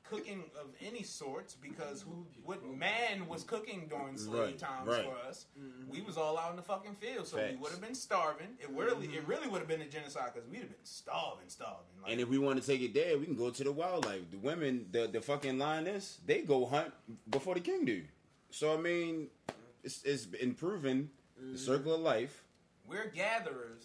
cooking 0.09 0.45
of 0.61 0.69
any 0.81 1.03
sorts 1.03 1.55
because 1.55 2.03
who 2.03 2.27
what 2.45 2.65
man 2.67 3.27
was 3.29 3.43
cooking 3.45 3.87
during 3.89 4.17
slave 4.17 4.41
Right, 4.41 4.59
times 4.59 4.89
right. 4.89 5.05
for 5.05 5.17
us? 5.29 5.47
We 5.89 6.01
was 6.01 6.17
all 6.17 6.39
out 6.39 6.51
in 6.51 6.57
the 6.57 6.63
fucking 6.63 6.95
field, 6.95 7.27
so 7.27 7.37
we 7.37 7.57
would 7.57 7.71
have 7.73 7.81
been 7.81 7.95
starving. 7.95 8.49
It 8.61 8.71
really, 8.71 9.07
it 9.09 9.27
really 9.27 9.49
would 9.49 9.59
have 9.59 9.69
been 9.69 9.83
a 9.83 9.89
genocide 9.89 10.31
because 10.35 10.49
we'd 10.49 10.61
have 10.61 10.71
been 10.71 10.85
starving, 10.85 11.49
starving. 11.49 11.85
Like, 12.03 12.13
And 12.13 12.21
if 12.21 12.29
we 12.29 12.39
want 12.39 12.61
to 12.61 12.67
take 12.67 12.81
it 12.81 12.95
there, 12.95 13.19
we 13.19 13.25
can 13.27 13.37
go 13.37 13.51
to 13.51 13.65
the 13.65 13.73
wildlife. 13.73 14.31
The 14.31 14.39
women, 14.39 14.87
the 14.91 15.07
the 15.07 15.21
fucking 15.21 15.59
lioness, 15.59 16.19
they 16.27 16.43
go 16.43 16.67
hunt 16.67 16.93
before 17.31 17.55
the 17.55 17.61
king 17.61 17.85
do. 17.85 18.03
So 18.51 18.73
I 18.73 18.77
mean, 18.81 19.29
it's 19.85 20.03
it's 20.05 20.27
been 20.27 20.55
proven 20.55 21.11
the 21.53 21.59
circle 21.59 21.95
of 21.95 22.01
life. 22.01 22.45
we're 22.87 23.09
gatherers 23.09 23.85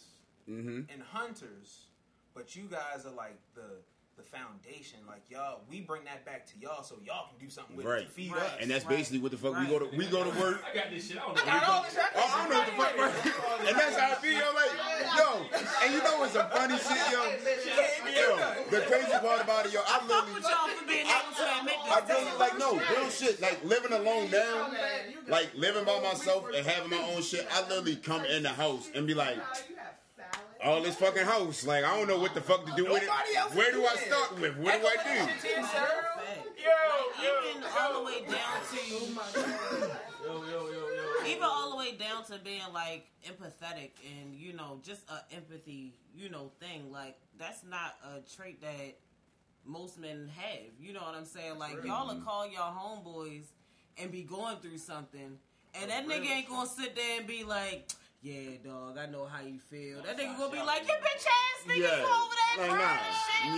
Mm-hmm. 0.50 0.92
and 0.92 1.02
hunters, 1.02 1.86
but 2.34 2.54
you 2.54 2.64
guys 2.70 3.06
are 3.06 3.16
like 3.16 3.38
the 3.56 3.70
the 4.16 4.24
foundation. 4.24 5.00
Like 5.08 5.24
y'all, 5.30 5.62
we 5.70 5.82
bring 5.82 6.04
that 6.06 6.26
back 6.26 6.46
to 6.54 6.54
y'all 6.60 6.84
so 6.84 6.96
y'all 7.04 7.28
can 7.30 7.38
do 7.42 7.50
something 7.50 7.76
with 7.76 7.86
Right. 7.86 8.04
it 8.04 8.10
feed 8.12 8.32
Right. 8.32 8.42
us. 8.42 8.58
And 8.62 8.70
that's 8.70 8.86
Right. 8.86 8.98
basically 8.98 9.20
what 9.20 9.32
the 9.32 9.38
fuck 9.38 9.54
we 9.54 9.66
Right. 9.66 9.70
go 9.70 9.80
to. 9.80 9.86
We 9.96 10.06
go 10.06 10.24
to 10.24 10.30
work. 10.40 10.62
I 10.64 10.74
got 10.74 10.90
this 10.92 11.08
shit. 11.08 11.18
I 11.18 11.26
don't 11.26 11.38
I 11.38 11.46
got 11.46 11.64
all 11.70 11.84
this. 11.84 11.98
Oh, 11.98 12.22
I 12.22 12.38
don't 12.38 12.50
know 12.50 12.58
what 12.58 12.66
the 12.68 12.74
fuck, 12.74 12.98
right? 12.98 13.68
And 13.68 13.76
that's 13.80 13.98
how 13.98 14.12
I 14.12 14.16
feel, 14.16 14.34
yo. 14.38 14.54
Like, 14.54 14.72
yo, 15.18 15.30
and 15.84 15.94
you 15.94 16.04
know 16.04 16.18
what's 16.20 16.34
some 16.34 16.50
funny 16.52 16.78
shit, 16.78 17.12
yo? 17.12 17.24
Yo, 18.14 18.38
the 18.70 18.82
crazy 18.86 19.12
part 19.18 19.42
about 19.42 19.66
it, 19.66 19.74
yo, 19.74 19.82
I 19.82 19.84
Fuck 19.84 20.08
literally, 20.08 20.34
with 20.34 20.44
y'all 20.44 20.68
for 20.68 20.86
being 20.86 21.08
able 21.08 21.34
to 21.36 21.58
admit 21.60 21.76
this. 21.84 21.94
I 21.94 22.00
really 22.08 22.38
like 22.38 22.58
no 22.60 22.72
real 22.76 23.10
shit. 23.10 23.42
Like 23.42 23.64
living 23.64 23.94
alone 23.94 24.30
now, 24.30 24.72
like 25.28 25.50
living 25.56 25.86
by 25.86 26.00
myself 26.02 26.46
and 26.56 26.66
having 26.66 26.90
my 26.92 27.02
own 27.16 27.22
shit. 27.24 27.48
I 27.52 27.62
literally 27.68 27.96
come 27.96 28.24
in 28.26 28.44
the 28.44 28.50
house 28.50 28.90
and 28.94 29.08
be 29.08 29.14
like, 29.14 29.38
all 30.64 30.82
this 30.82 30.96
fucking 30.96 31.24
house. 31.26 31.66
Like 31.66 31.84
I 31.84 31.98
don't 31.98 32.08
know 32.08 32.20
what 32.20 32.34
the 32.34 32.42
fuck 32.42 32.66
to 32.66 32.72
do 32.76 32.86
with 32.86 33.04
else 33.04 33.52
it. 33.52 33.58
Where 33.58 33.72
do 33.72 33.86
I 33.86 33.96
start 33.96 34.40
with? 34.40 34.58
What 34.58 34.82
do 34.82 34.88
I 34.88 34.96
do? 34.96 35.26
Fact. 35.26 36.48
Yo, 36.64 37.50
Even 37.50 37.64
all 37.80 38.00
the 38.00 38.06
way 38.06 38.22
down 38.22 38.62
to 38.72 38.78
Yo, 40.24 40.44
yo, 40.46 40.68
yo, 40.68 40.70
yo. 40.72 41.26
even 41.28 41.44
all 41.44 41.72
the 41.72 41.78
way 41.78 41.92
down 41.96 42.24
to 42.26 42.38
being 42.44 42.62
like 42.74 43.08
empathetic 43.28 43.92
and 44.22 44.34
you 44.34 44.54
know 44.54 44.80
just 44.84 45.02
a 45.10 45.36
empathy 45.36 45.94
you 46.16 46.30
know 46.30 46.52
thing 46.62 46.92
like 46.92 47.18
that's 47.38 47.64
not 47.70 47.96
a 48.16 48.22
trait 48.36 48.62
that 48.62 48.96
most 49.66 50.00
men 50.00 50.30
have 50.38 50.60
you 50.80 50.94
know 50.94 51.02
what 51.02 51.14
i'm 51.16 51.26
saying 51.26 51.58
like 51.60 51.84
y'all 51.84 52.08
will 52.08 52.22
call 52.22 52.48
y'all 52.48 52.74
homeboys 52.74 53.44
and 53.98 54.12
be 54.12 54.24
going 54.24 54.56
through 54.58 54.78
something 54.78 55.38
and 55.76 55.92
that 55.92 56.08
nigga 56.08 56.30
ain't 56.30 56.50
gonna 56.50 56.68
sit 56.70 56.96
there 56.96 57.20
and 57.20 57.28
be 57.28 57.44
like 57.44 57.90
yeah, 58.24 58.56
dog, 58.64 58.98
I 58.98 59.06
know 59.08 59.26
how 59.26 59.42
you 59.42 59.60
feel. 59.60 60.02
That 60.02 60.18
nigga 60.18 60.38
gonna 60.38 60.52
be 60.52 60.58
like, 60.64 60.84
you 60.88 60.94
bitch 60.94 61.26
ass 61.28 61.68
nigga, 61.68 61.78
Yeah. 61.78 61.98
you 62.00 62.08
over 62.08 62.36
there 62.58 62.68
Like, 62.68 62.78
crying 62.80 63.00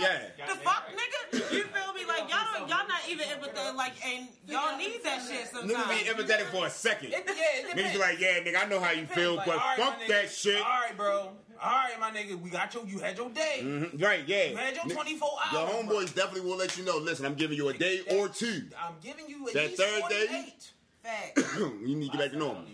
shit. 0.02 0.32
Yeah. 0.38 0.46
The 0.46 0.54
fuck, 0.60 0.84
nigga? 0.90 1.52
You 1.52 1.62
feel 1.64 1.92
me? 1.94 2.04
Like 2.06 2.28
y'all, 2.30 2.46
don't, 2.54 2.68
y'all 2.68 2.88
not 2.88 3.00
even 3.08 3.26
empathetic. 3.28 3.74
Like, 3.76 3.92
and 4.04 4.28
y'all 4.48 4.76
need 4.76 5.02
that 5.04 5.22
shit 5.28 5.48
sometimes. 5.48 5.72
Niggas 5.72 5.88
be 6.16 6.22
empathetic 6.22 6.46
for 6.50 6.66
a 6.66 6.70
second. 6.70 7.12
It, 7.12 7.24
yeah, 7.26 7.32
it 7.32 7.66
Niggas 7.66 7.76
depends. 7.76 7.92
be 7.92 7.98
like, 7.98 8.20
yeah, 8.20 8.40
nigga, 8.40 8.64
I 8.64 8.68
know 8.68 8.80
how 8.80 8.90
you 8.90 9.06
feel, 9.06 9.36
Like, 9.36 9.46
but 9.46 9.54
all 9.54 9.60
right, 9.60 9.78
fuck 9.78 10.00
nigga. 10.00 10.08
that 10.08 10.30
shit. 10.30 10.56
All 10.56 10.62
right, 10.62 10.96
bro. 10.96 11.30
All 11.62 11.70
right, 11.70 11.92
my 12.00 12.10
nigga. 12.10 12.38
We 12.40 12.50
got 12.50 12.74
your. 12.74 12.84
You 12.86 12.98
had 12.98 13.16
your 13.16 13.30
day. 13.30 13.60
Mhm. 13.62 14.02
Right, 14.02 14.26
yeah. 14.26 14.44
You 14.46 14.56
had 14.56 14.74
your 14.74 14.84
24 14.86 15.28
hours. 15.46 15.52
Your 15.52 15.66
bro. 15.84 15.96
homeboys 15.96 16.14
definitely 16.14 16.42
will 16.50 16.56
let 16.58 16.76
you 16.76 16.84
know. 16.84 16.98
Listen, 16.98 17.24
I'm 17.24 17.34
giving 17.34 17.56
you 17.56 17.68
a 17.68 17.72
day 17.72 18.00
or 18.10 18.28
two. 18.28 18.64
I'm 18.78 18.94
giving 19.02 19.26
you 19.28 19.46
at 19.48 19.54
That 19.54 19.68
least 19.70 19.80
third 19.82 20.02
day? 20.10 20.54
Fact. 21.02 21.38
you 21.56 21.94
need 21.96 22.10
to 22.10 22.18
get 22.18 22.18
back 22.18 22.30
to 22.32 22.36
normal. 22.36 22.64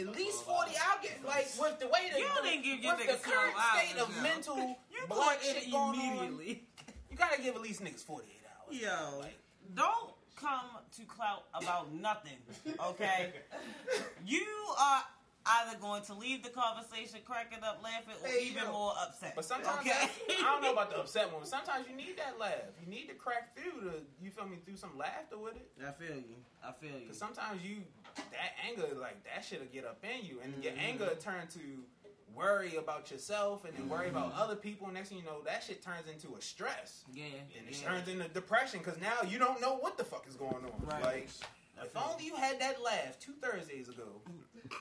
At 0.00 0.16
least 0.16 0.44
40. 0.44 0.70
I'll 0.90 1.02
get 1.02 1.24
like 1.26 1.46
with 1.58 1.78
the 1.78 1.86
way 1.86 2.10
that 2.10 2.18
You 2.18 2.26
the, 2.42 2.48
didn't 2.48 2.64
give 2.64 2.80
your 2.80 2.96
with 2.96 3.06
the 3.06 3.28
current 3.30 3.54
hours 3.56 3.88
state 3.88 4.00
of 4.00 4.16
now. 4.16 4.22
mental 4.22 4.56
black 5.08 5.40
going 5.42 5.54
shit 5.54 5.64
in 5.64 5.70
going 5.70 5.98
on. 6.00 6.16
immediately. 6.16 6.64
You 7.10 7.16
gotta 7.16 7.40
give 7.42 7.54
at 7.56 7.60
least 7.62 7.82
niggas 7.82 8.04
48 8.04 8.30
hours. 8.46 8.80
Yo, 8.80 9.24
don't 9.74 10.12
come 10.36 10.70
to 10.96 11.02
clout 11.04 11.44
about 11.54 11.92
nothing, 11.92 12.38
okay? 12.88 13.32
you 14.26 14.46
are 14.78 15.02
either 15.50 15.78
going 15.78 16.02
to 16.04 16.14
leave 16.14 16.42
the 16.42 16.48
conversation 16.50 17.20
cracking 17.24 17.62
up, 17.64 17.80
laughing, 17.82 18.14
or 18.22 18.28
Hey, 18.28 18.44
even 18.46 18.64
yo. 18.64 18.72
more 18.72 18.92
upset. 19.02 19.34
But 19.34 19.44
sometimes 19.44 19.80
okay? 19.80 19.90
that- 19.90 20.10
I 20.38 20.42
don't 20.42 20.62
know 20.62 20.72
about 20.72 20.90
the 20.90 20.98
upset 20.98 21.30
one. 21.32 21.40
But 21.40 21.48
sometimes 21.48 21.86
you 21.88 21.96
need 21.96 22.16
that 22.18 22.38
laugh. 22.38 22.70
You 22.82 22.88
need 22.88 23.08
to 23.08 23.14
crack 23.14 23.56
through 23.56 23.90
to 23.90 24.02
you 24.22 24.30
feel 24.30 24.46
me 24.46 24.58
through 24.64 24.76
some 24.76 24.96
laughter 24.96 25.38
with 25.38 25.56
it. 25.56 25.70
I 25.86 25.92
feel 25.92 26.16
you. 26.16 26.36
I 26.62 26.72
feel 26.72 26.98
you. 27.00 27.08
Cause 27.08 27.18
sometimes 27.18 27.62
you 27.64 27.82
that 28.16 28.52
anger 28.68 28.88
like 29.00 29.22
that 29.24 29.44
shit'll 29.44 29.66
get 29.66 29.84
up 29.84 30.04
in 30.04 30.24
you, 30.26 30.40
and 30.42 30.62
your 30.62 30.72
Mhm. 30.72 30.78
anger 30.78 31.14
turn 31.20 31.46
to 31.48 31.84
worry 32.34 32.76
about 32.76 33.10
yourself, 33.10 33.64
and 33.64 33.76
then 33.76 33.88
worry 33.88 34.08
about 34.08 34.32
other 34.34 34.54
people. 34.56 34.86
Next 34.88 35.08
thing 35.08 35.18
you 35.18 35.24
know, 35.24 35.42
that 35.42 35.64
shit 35.64 35.82
turns 35.82 36.06
into 36.08 36.36
a 36.36 36.40
stress, 36.40 37.04
Yeah. 37.12 37.24
and 37.58 37.68
it 37.68 37.76
yeah. 37.80 37.88
turns 37.88 38.08
into 38.08 38.28
depression. 38.28 38.80
Cause 38.84 38.98
now 38.98 39.22
you 39.26 39.38
don't 39.38 39.60
know 39.60 39.74
what 39.76 39.96
the 39.98 40.04
fuck 40.04 40.26
is 40.28 40.36
going 40.36 40.54
on. 40.54 40.86
Right. 40.86 41.02
Like 41.02 41.28
if 41.82 41.96
only 41.96 42.24
you 42.26 42.36
had 42.36 42.60
that 42.60 42.82
laugh 42.82 43.18
two 43.18 43.32
Thursdays 43.34 43.88
ago, 43.88 44.20
Not 44.54 44.72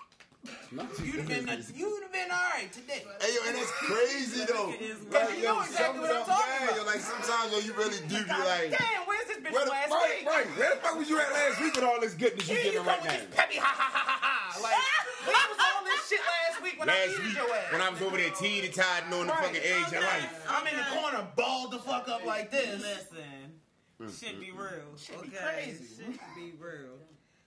you'd 1.03 1.15
have 1.19 1.27
been 1.27 1.48
you'd 1.75 2.03
have 2.03 2.13
been 2.13 2.31
all 2.31 2.48
right 2.55 2.69
today. 2.72 3.03
Hey 3.19 3.34
yo, 3.36 3.41
and 3.48 3.58
it's 3.58 3.72
crazy 3.72 4.46
though. 4.46 4.72
It 4.72 4.81
is 4.81 4.98
Like, 5.12 5.36
you 5.38 5.43
know 5.43 5.60
yo, 5.60 5.62
exactly 5.67 6.00
what 6.00 6.15
I'm 6.15 6.25
talking 6.25 6.46
yeah, 6.48 6.63
about. 6.65 6.77
Yo, 6.79 6.84
like 6.86 7.01
sometimes 7.03 7.51
yo, 7.51 7.60
you 7.60 7.74
really 7.75 8.00
do 8.08 8.24
be 8.24 8.31
like, 8.48 8.72
damn, 8.72 9.03
where's 9.05 9.27
this 9.27 9.38
bitch 9.43 9.51
where 9.51 9.65
the, 9.65 9.72
last 9.72 9.91
right, 9.91 10.15
week? 10.24 10.27
right. 10.29 10.48
Where 10.55 10.69
the 10.75 10.79
fuck 10.81 10.96
was 10.98 11.10
you 11.10 11.19
at 11.19 11.31
last 11.34 11.60
week 11.62 11.75
with 11.75 11.84
all 11.84 12.00
this 12.00 12.13
goodness 12.15 12.48
you 12.48 12.55
Here 12.55 12.65
you 12.65 12.72
getting 12.72 12.88
come 12.88 12.88
right 12.88 13.01
with 13.03 13.12
now? 13.12 13.17
this 13.19 13.36
peppy 13.36 13.58
ha 13.60 13.67
ha 13.67 13.88
ha 13.91 14.00
ha 14.00 14.17
ha. 14.24 14.62
Like, 14.63 14.79
where 15.27 15.46
was 15.51 15.60
all 15.60 15.84
this 15.84 16.01
shit 16.08 16.22
last 16.24 16.63
week 16.63 16.79
when 16.79 16.89
I 16.89 16.93
Last 16.96 17.10
needed 17.19 17.25
week, 17.25 17.36
your 17.36 17.51
ass? 17.55 17.72
when 17.75 17.81
I 17.81 17.89
was 17.89 18.01
over 18.01 18.17
there 18.17 18.31
teeing 18.31 18.72
tied 18.72 19.03
on 19.12 19.27
the 19.27 19.34
Right. 19.34 19.43
fucking 19.43 19.62
edge 19.63 19.91
of 19.91 20.03
life. 20.08 20.46
I'm 20.48 20.67
in 20.67 20.75
the 20.79 20.88
corner, 20.96 21.27
balled 21.36 21.72
the 21.75 21.79
fuck 21.79 22.08
up 22.08 22.24
like 22.25 22.48
this. 22.51 22.79
Listen, 22.79 23.60
shit 24.08 24.39
be 24.39 24.51
real. 24.55 24.96
Shit 24.96 25.19
be 25.22 25.27
okay, 25.36 25.75
crazy. 25.75 26.00
shit 26.00 26.19
be 26.36 26.53
real. 26.60 26.96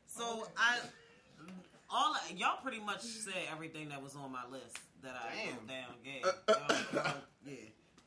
So 0.06 0.46
I, 0.60 0.78
all 1.92 2.14
y'all 2.34 2.56
pretty 2.62 2.80
much 2.80 3.02
said 3.02 3.34
everything 3.52 3.88
that 3.90 4.02
was 4.02 4.16
on 4.16 4.32
my 4.32 4.44
list 4.50 4.78
that 5.02 5.14
I 5.14 5.34
Damn. 5.34 5.54
wrote 5.56 5.68
down. 5.68 5.94
Yeah, 6.04 6.30
Uh, 6.48 6.52
uh, 6.52 6.54
Y'all- 6.92 7.04
y'all- 7.04 7.14
yeah, 7.46 7.54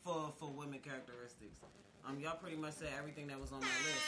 for 0.04 0.34
for 0.39 0.50
women 0.50 0.80
characteristics. 0.80 1.60
Um, 2.08 2.20
y'all 2.20 2.38
pretty 2.38 2.56
much 2.58 2.74
said 2.74 2.89
everything 3.00 3.27
that 3.27 3.39
was 3.39 3.51
on 3.51 3.60
my 3.62 3.77
list, 3.84 4.06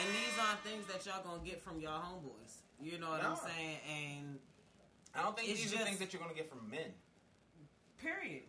and 0.00 0.08
these 0.14 0.36
aren't 0.38 0.60
things 0.64 0.84
that 0.92 1.04
y'all 1.06 1.22
gonna 1.24 1.42
get 1.44 1.62
from 1.62 1.80
y'all 1.80 2.00
homeboys. 2.02 2.56
You 2.80 2.98
know 2.98 3.10
what 3.10 3.24
I'm 3.24 3.36
saying? 3.36 3.78
And 3.88 4.38
I 5.14 5.22
don't 5.22 5.36
think 5.36 5.48
It's 5.50 5.62
these 5.62 5.74
are 5.74 5.84
things 5.84 5.98
that 5.98 6.12
you're 6.12 6.20
gonna 6.22 6.34
get 6.34 6.48
from 6.50 6.68
men. 6.70 6.92
Period. 7.98 8.42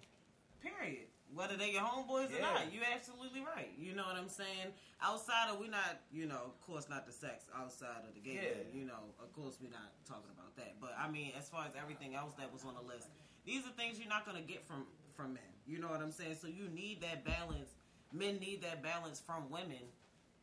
Period. 0.61 1.07
Whether 1.33 1.57
they 1.57 1.71
your 1.71 1.81
homeboys 1.81 2.35
or 2.35 2.41
not, 2.41 2.73
You're 2.73 2.89
absolutely 2.93 3.41
right. 3.41 3.69
You 3.77 3.93
know 3.93 4.03
what 4.03 4.15
I'm 4.15 4.29
saying? 4.29 4.73
Outside 5.01 5.49
of 5.53 5.59
we're 5.59 5.69
not, 5.69 6.01
you 6.11 6.25
know, 6.25 6.41
of 6.49 6.59
course 6.61 6.89
not 6.89 7.05
the 7.05 7.13
sex 7.13 7.45
outside 7.55 8.01
of 8.07 8.13
the 8.15 8.19
game. 8.19 8.39
Yeah. 8.41 8.65
You 8.73 8.85
know, 8.85 9.13
of 9.21 9.31
course 9.33 9.57
we're 9.61 9.69
not 9.71 9.93
talking 10.07 10.31
about 10.33 10.55
that. 10.57 10.81
But 10.81 10.95
I 10.97 11.09
mean, 11.09 11.33
as 11.37 11.47
far 11.47 11.65
as 11.65 11.73
everything 11.79 12.15
else 12.15 12.33
that 12.39 12.51
was 12.51 12.65
on 12.65 12.73
the 12.73 12.81
list, 12.81 13.09
these 13.45 13.65
are 13.65 13.71
things 13.77 13.99
you're 13.99 14.09
not 14.09 14.25
gonna 14.25 14.41
get 14.41 14.65
from 14.65 14.87
from 15.15 15.33
men. 15.33 15.43
You 15.67 15.79
know 15.79 15.89
what 15.89 16.01
I'm 16.01 16.11
saying? 16.11 16.37
So 16.41 16.47
you 16.47 16.67
need 16.73 17.01
that 17.01 17.23
balance. 17.25 17.75
Men 18.11 18.39
need 18.39 18.63
that 18.63 18.81
balance 18.81 19.19
from 19.19 19.49
women. 19.51 19.85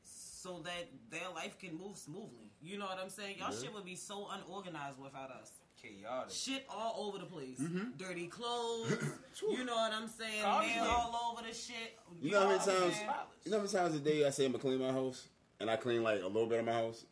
So 0.05 0.61
that 0.65 0.87
their 1.11 1.29
life 1.35 1.59
can 1.59 1.77
move 1.77 1.97
smoothly. 1.97 2.53
You 2.63 2.79
know 2.79 2.87
what 2.87 2.99
I'm 3.03 3.11
saying? 3.11 3.39
Y'all 3.39 3.53
Yeah. 3.53 3.61
shit 3.61 3.75
would 3.75 3.85
be 3.85 3.97
so 3.97 4.29
unorganized 4.31 4.99
without 5.01 5.31
us 5.33 5.51
Chaotic. 5.83 6.31
shit 6.33 6.67
all 6.71 7.07
over 7.07 7.19
the 7.19 7.27
place. 7.27 7.59
Mhm. 7.61 7.97
Dirty 7.99 8.27
clothes. 8.27 8.91
you 9.43 9.65
know 9.65 9.75
what 9.77 9.93
I'm 9.93 10.09
saying? 10.09 10.43
Oh, 10.45 10.61
Man 10.61 10.87
all 10.87 11.33
over 11.33 11.47
the 11.47 11.55
shit. 11.55 11.97
You 12.21 12.31
know 12.33 12.41
how 12.41 12.47
many 12.49 12.59
times? 12.59 12.95
You 13.45 13.51
know 13.51 13.59
how 13.59 13.65
many 13.65 13.73
times 13.73 13.95
a 13.95 14.01
day 14.01 14.27
I 14.27 14.31
say 14.31 14.45
I'm 14.47 14.53
gonna 14.53 14.63
clean 14.63 14.79
my 14.81 14.91
house, 14.93 15.29
and 15.61 15.71
I 15.71 15.77
clean 15.77 16.03
like 16.03 16.23
a 16.23 16.27
little 16.27 16.47
bit 16.47 16.61
of 16.61 16.65
my 16.67 16.73
house. 16.73 17.05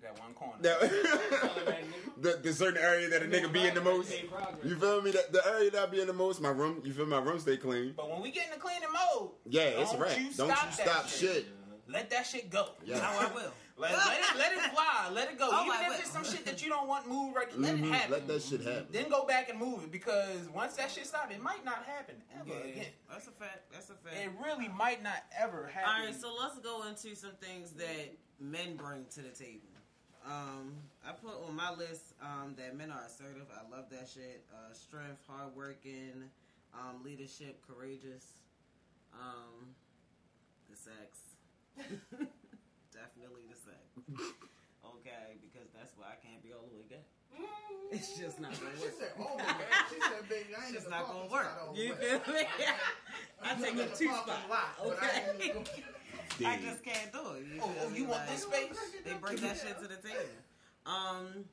That 0.00 0.16
one 0.20 0.32
corner. 0.34 0.54
the, 2.20 2.40
the 2.42 2.52
certain 2.52 2.80
area 2.80 3.08
that 3.10 3.22
a 3.22 3.24
nigga 3.26 3.52
be 3.52 3.66
in 3.66 3.74
the 3.74 3.80
most. 3.80 4.12
You 4.62 4.76
feel 4.78 5.02
me? 5.02 5.10
That 5.10 5.32
the 5.32 5.44
area 5.46 5.70
that 5.72 5.82
I 5.82 5.86
be 5.86 6.00
in 6.00 6.06
the 6.06 6.12
most, 6.12 6.40
my 6.40 6.50
room. 6.50 6.80
You 6.84 6.92
feel 6.92 7.04
me? 7.04 7.10
My 7.10 7.18
room 7.20 7.40
stay 7.40 7.56
clean. 7.56 7.94
But 7.96 8.08
when 8.08 8.22
we 8.22 8.30
get 8.30 8.44
in 8.46 8.52
the 8.52 8.58
cleaning 8.60 8.88
mode, 8.92 9.30
Yeah, 9.46 9.62
it's 9.62 9.90
a 9.90 9.94
Don't 9.94 10.02
wrap. 10.02 10.18
you 10.18 10.30
Don't 10.36 10.50
stop 10.56 10.66
you 10.66 10.72
stop 10.72 11.08
shit. 11.08 11.18
shit. 11.18 11.46
Let 11.88 12.10
that 12.10 12.26
shit 12.26 12.50
go. 12.50 12.70
Yeah. 12.84 12.98
How 13.00 13.28
I 13.28 13.32
will. 13.34 13.52
Let, 13.78 13.92
let 13.92 14.18
it 14.18 14.36
let 14.36 14.52
it 14.54 14.58
fly. 14.74 15.08
Let 15.12 15.30
it 15.30 15.38
go. 15.38 15.48
Oh, 15.52 15.62
Even 15.64 15.76
I 15.76 15.82
if 15.82 15.88
will. 15.90 15.98
it's 16.00 16.10
some 16.10 16.24
shit 16.24 16.44
that 16.46 16.60
you 16.64 16.68
don't 16.68 16.88
want 16.88 17.06
moved 17.08 17.36
right, 17.36 17.46
let 17.56 17.76
Mhm. 17.76 17.84
it 17.86 17.92
happen. 17.92 18.10
Let 18.10 18.26
that 18.26 18.42
shit 18.42 18.60
happen. 18.62 18.86
then 18.90 19.08
go 19.08 19.24
back 19.24 19.50
and 19.50 19.56
move 19.56 19.84
it 19.84 19.92
because 19.92 20.48
once 20.52 20.74
that 20.74 20.90
shit 20.90 21.06
stops, 21.06 21.32
it 21.32 21.40
might 21.40 21.64
not 21.64 21.84
happen 21.84 22.16
ever 22.40 22.48
Yeah, 22.58 22.64
again. 22.72 22.86
that's 23.08 23.28
a 23.28 23.30
fact. 23.30 23.70
That's 23.70 23.88
a 23.90 23.94
fact. 23.94 24.16
It 24.16 24.32
really 24.44 24.66
might 24.66 25.00
not 25.04 25.22
ever 25.38 25.68
happen. 25.68 25.90
all 25.94 26.04
right, 26.06 26.20
so 26.20 26.34
let's 26.34 26.58
go 26.58 26.88
into 26.88 27.14
some 27.14 27.36
things 27.40 27.70
that 27.74 28.16
men 28.40 28.74
bring 28.74 29.06
to 29.14 29.22
the 29.22 29.28
table. 29.30 29.68
Um, 30.26 30.74
I 31.06 31.12
put 31.12 31.40
on 31.46 31.54
my 31.54 31.70
list 31.72 32.14
um, 32.20 32.56
that 32.58 32.76
men 32.76 32.90
are 32.90 33.04
assertive. 33.06 33.46
I 33.54 33.62
love 33.70 33.88
that 33.90 34.08
shit. 34.12 34.44
Uh, 34.52 34.72
strength, 34.74 35.22
hardworking, 35.28 36.28
um, 36.74 37.04
leadership, 37.04 37.62
courageous. 37.64 38.26
Um, 39.14 39.72
the 40.68 40.76
sex. 40.76 41.20
Definitely 42.92 43.44
the 43.48 43.58
same. 43.58 43.88
Okay, 44.84 45.36
because 45.42 45.68
that's 45.76 45.92
why 45.96 46.16
I 46.16 46.18
can't 46.24 46.42
be 46.42 46.52
all 46.52 46.66
the 46.70 46.74
way 46.76 46.84
gay. 46.88 47.04
It's 47.90 48.18
just 48.18 48.40
not 48.40 48.52
gonna 48.52 48.76
She 48.76 48.84
work. 48.84 48.94
said, 49.00 49.12
"Oh 49.18 49.36
my 49.38 49.44
God." 49.44 49.64
She 49.88 50.00
said, 50.00 50.28
"Baby, 50.28 50.52
I 50.54 50.66
ain't 50.66 50.74
It's 50.76 50.84
just 50.84 50.90
not 50.90 51.06
gonna 51.08 51.26
work. 51.32 51.44
spot 51.48 51.60
all 51.68 51.72
the 51.74 51.80
You 51.80 51.94
feel 51.94 52.18
me? 52.28 52.44
I 53.40 53.50
I'm 53.52 53.62
take 53.62 53.72
in 53.72 53.78
a 53.80 53.86
the 53.88 53.96
two 53.96 54.08
parking 54.08 54.34
spot. 54.34 54.50
lot, 54.50 54.68
but 54.84 54.98
I 55.02 55.06
Okay. 55.08 55.64
I 56.46 56.56
just 56.58 56.84
can't 56.84 57.12
do 57.12 57.20
it. 57.34 57.44
You 57.48 57.60
Oh, 57.62 57.72
oh, 57.82 57.88
me? 57.90 57.98
you 57.98 58.04
want 58.04 58.20
Like, 58.26 58.30
this 58.30 58.42
space? 58.42 58.78
They 59.04 59.14
bring 59.14 59.36
that 59.36 59.56
shit 59.56 59.80
to 59.80 59.88
the 59.88 59.96
table. 59.96 60.36
Um, 60.86 61.44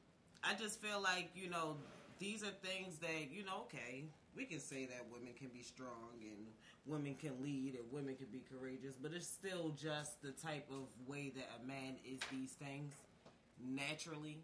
I 0.44 0.54
just 0.56 0.82
feel 0.82 1.02
like 1.02 1.30
you 1.36 1.50
know 1.50 1.78
these 2.20 2.44
are 2.44 2.52
things 2.62 2.98
that 3.00 3.32
you 3.32 3.44
know. 3.46 3.64
Okay, 3.72 4.06
we 4.36 4.46
can 4.46 4.60
say 4.60 4.86
that 4.86 5.06
women 5.12 5.34
can 5.40 5.48
be 5.50 5.64
strong 5.64 6.20
and 6.22 6.48
women 6.86 7.16
can 7.16 7.42
lead 7.42 7.76
and 7.76 7.84
women 7.92 8.16
can 8.16 8.28
be 8.32 8.42
courageous, 8.52 8.96
but 9.02 9.12
it's 9.14 9.28
still 9.28 9.70
just 9.82 10.22
the 10.22 10.32
type 10.32 10.68
of 10.72 10.86
way 11.08 11.32
that 11.36 11.48
a 11.64 11.68
man 11.68 11.96
is 12.06 12.20
these 12.32 12.52
things 12.52 12.94
naturally. 13.60 14.38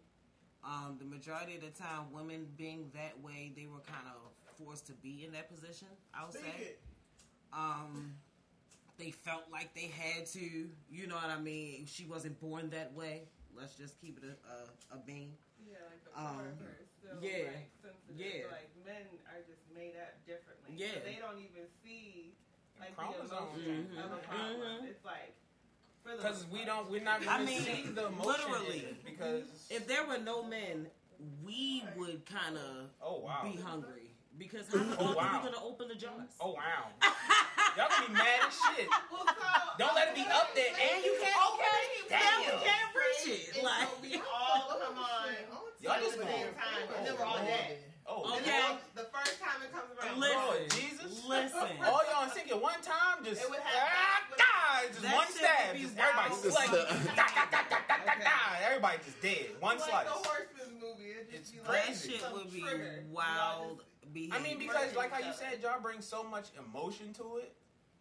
Um, 0.64 0.96
the 0.98 1.04
majority 1.04 1.56
of 1.56 1.62
the 1.62 1.70
time, 1.70 2.12
women 2.12 2.46
being 2.56 2.90
that 2.94 3.20
way, 3.22 3.52
they 3.56 3.66
were 3.66 3.80
kind 3.80 4.06
of 4.06 4.32
forced 4.64 4.86
to 4.86 4.92
be 4.92 5.24
in 5.24 5.32
that 5.32 5.48
position. 5.54 5.88
I 6.14 6.24
would 6.24 6.34
Speak 6.34 6.44
say 6.44 6.62
it. 6.62 6.80
um 7.52 8.14
they 8.98 9.10
felt 9.10 9.44
like 9.50 9.74
they 9.74 9.90
had 9.90 10.26
to 10.26 10.68
you 10.90 11.06
know 11.08 11.16
what 11.16 11.30
i 11.30 11.40
mean 11.40 11.84
she 11.86 12.04
wasn't 12.04 12.38
born 12.40 12.68
that 12.70 12.92
way 12.94 13.22
let's 13.56 13.74
just 13.74 13.98
keep 14.00 14.18
it 14.18 14.24
a, 14.28 14.94
a, 14.94 14.96
a 14.96 15.00
bean 15.04 15.32
Yeah, 15.64 15.80
like 15.88 16.04
the 16.04 16.12
Um, 16.12 16.36
bars 16.36 16.60
are 16.60 16.86
still 17.00 17.16
yeah, 17.24 17.48
like 17.56 17.72
yeah. 18.14 18.46
Like 18.52 18.68
men 18.86 19.02
are 19.32 19.42
just 19.48 19.64
made 19.74 19.96
up 19.98 20.12
differently. 20.28 20.76
Yeah. 20.76 21.00
So 21.00 21.08
they 21.08 21.18
don't 21.18 21.40
even 21.40 21.64
see 21.82 22.21
like 22.82 22.96
the 22.96 23.02
Chromosomes. 23.02 23.62
emotion 23.62 23.88
Mhm. 23.94 24.04
of 24.04 24.12
a 24.12 24.16
problem. 24.18 24.82
Mhm. 24.82 24.88
It's 24.90 25.04
like 25.04 25.34
Because 26.04 26.46
we 26.48 26.64
don't, 26.64 26.90
we're 26.90 27.00
not 27.02 27.22
I 27.22 27.24
gonna 27.24 27.44
mean, 27.44 27.62
see 27.62 27.82
the 27.82 28.06
emotion 28.06 28.50
literally. 28.50 28.96
because 29.04 29.44
if 29.70 29.86
there 29.86 30.04
were 30.04 30.18
no 30.18 30.42
men 30.42 30.90
we 31.44 31.84
would 31.96 32.26
kind 32.26 32.56
of 32.58 32.90
oh 33.00 33.18
wow, 33.20 33.42
be 33.44 33.54
hungry 33.60 34.10
because 34.36 34.66
how 34.66 34.78
the 34.82 34.96
Oh, 34.98 35.06
fuck 35.06 35.16
wow. 35.16 35.22
are 35.22 35.38
we 35.44 35.50
gonna 35.52 35.64
open 35.64 35.86
the 35.88 35.94
jars 35.94 36.34
oh 36.40 36.50
wow, 36.54 36.90
y'all 37.76 37.88
gonna 37.88 38.08
be 38.08 38.12
mad 38.14 38.40
as 38.48 38.58
shit. 38.76 38.88
Well, 39.12 39.24
so- 39.26 39.78
Don't 39.78 39.94
let 39.94 40.08
it 40.08 40.14
be 40.16 40.22
up 40.22 40.52
there, 40.56 40.74
and 40.74 41.04
you 41.04 41.16
can't 41.22 41.46
open 41.46 41.64
it. 41.64 42.10
Now 42.10 42.38
we 42.40 42.64
can't 42.66 42.94
reach 42.96 43.38
it 43.38 43.54
And 43.56 43.64
like 43.64 43.88
so 43.88 43.94
we 44.02 44.16
all 44.16 44.68
come 44.80 44.98
on 44.98 45.34
Y'all 45.80 46.00
just 46.00 46.18
the 46.18 46.24
going. 46.24 46.34
same 46.34 46.54
time, 46.54 46.96
and 46.96 47.06
then 47.06 47.16
we're 47.16 47.24
all 47.24 47.38
dead. 47.38 47.78
Oh, 48.06 48.26
Okay. 48.34 48.36
And 48.38 48.46
then 48.46 48.78
the 48.94 49.06
first 49.14 49.38
time 49.40 49.62
it 49.62 49.70
comes 49.72 49.88
around, 49.94 50.18
Lord 50.20 50.66
listen 50.66 50.80
Jesus. 50.80 51.24
listen 51.28 51.70
All 51.86 52.00
y'all 52.10 52.24
in 52.24 52.30
sync 52.30 52.50
at 52.50 52.60
one 52.60 52.80
time, 52.82 53.24
just 53.24 53.42
It 53.42 53.50
would 53.50 53.60
ah, 53.62 53.86
happen. 53.86 54.36
God, 54.38 54.82
just 54.90 55.02
That 55.02 55.14
one 55.16 55.30
stab, 55.30 55.48
would 55.70 55.76
be 55.78 55.82
just 55.86 55.96
everybody 55.98 56.30
just 56.42 56.56
like 56.58 56.70
da, 56.72 56.82
da, 57.14 57.44
da, 57.46 57.62
da, 57.70 57.78
da, 57.88 57.96
da, 58.04 58.14
da. 58.18 58.36
everybody 58.66 58.98
just 59.04 59.20
dead, 59.22 59.46
one 59.60 59.78
like 59.78 59.88
slice. 59.88 60.06
the 60.06 60.18
Horseman 60.28 60.70
movie. 60.82 61.10
It 61.14 61.28
It's 61.30 61.50
just 61.50 61.52
be 61.52 61.58
that 61.62 61.68
like 61.68 61.84
crazy. 61.86 62.10
shit 62.18 62.24
would 62.34 62.50
be 62.52 62.60
trigger. 62.62 63.04
wild 63.10 63.82
I 64.32 64.38
mean, 64.40 64.58
because 64.58 64.94
like 64.96 65.10
how 65.12 65.20
you 65.24 65.32
said, 65.32 65.62
y'all 65.62 65.80
bring 65.80 66.00
so 66.02 66.22
much 66.22 66.48
emotion 66.58 67.14
to 67.14 67.38
it. 67.38 67.54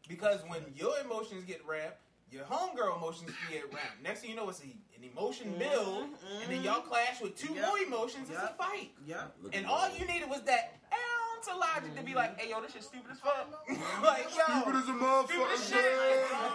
Because 0.10 0.42
when 0.48 0.60
your 0.76 1.00
emotions 1.00 1.46
get 1.46 1.62
ramped, 1.66 2.02
your 2.32 2.44
homegirl 2.46 2.98
emotions 2.98 3.32
get 3.52 3.64
ramped. 3.74 4.02
Next 4.04 4.22
thing 4.22 4.30
you 4.32 4.36
know, 4.36 4.50
it's 4.50 4.62
a, 4.62 4.64
an 4.64 5.04
emotion 5.12 5.54
build, 5.60 6.10
and 6.42 6.52
then 6.52 6.64
y'all 6.64 6.82
clash 6.82 7.22
with 7.22 7.36
two 7.38 7.48
Mm-hmm. 7.48 7.56
Yep. 7.58 7.66
more 7.68 7.78
emotions. 7.80 8.30
It's 8.30 8.40
a 8.42 8.54
fight. 8.58 8.92
yep 9.06 9.36
And 9.54 9.66
all 9.66 9.90
you 9.98 10.06
needed 10.06 10.30
was 10.30 10.42
that 10.44 10.80
ounce 10.92 11.48
of 11.48 11.58
logic 11.58 11.96
to 11.98 12.04
be 12.04 12.14
like, 12.14 12.40
"Hey, 12.40 12.50
yo, 12.52 12.62
this 12.62 12.72
shit 12.74 12.84
stupid 12.84 13.12
as 13.12 13.20
fuck." 13.20 13.50
like, 14.04 14.28
yo, 14.36 14.62
Stupid 14.62 14.76
as 14.76 14.88
a 14.90 14.92
motherfucker, 14.94 15.28
Stupid 15.28 15.52
as 15.54 15.72
man. 15.72 15.80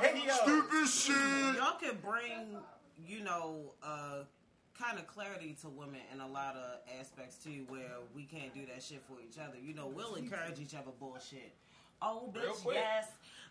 shit. 0.02 0.16
Hey, 0.16 0.26
yo. 0.26 0.34
Stupid 0.34 0.88
shit. 0.88 1.56
y'all 1.56 1.78
could 1.78 2.00
bring 2.02 2.56
you 3.06 3.22
know 3.22 3.72
uh 3.82 4.20
kind 4.78 4.98
of 4.98 5.06
clarity 5.06 5.56
to 5.60 5.68
women 5.68 6.00
in 6.12 6.20
a 6.20 6.26
lot 6.26 6.54
of 6.56 6.78
aspects 7.00 7.36
too 7.42 7.64
where 7.68 7.92
we 8.14 8.24
can't 8.24 8.52
do 8.54 8.60
that 8.72 8.82
shit 8.82 9.02
for 9.08 9.16
each 9.26 9.38
other 9.38 9.56
you 9.62 9.72
know 9.74 9.86
we'll 9.86 10.14
encourage 10.16 10.58
each 10.60 10.74
other 10.74 10.90
bullshit 11.00 11.54
oh 12.02 12.30
bitch 12.34 12.74
yes 12.74 13.06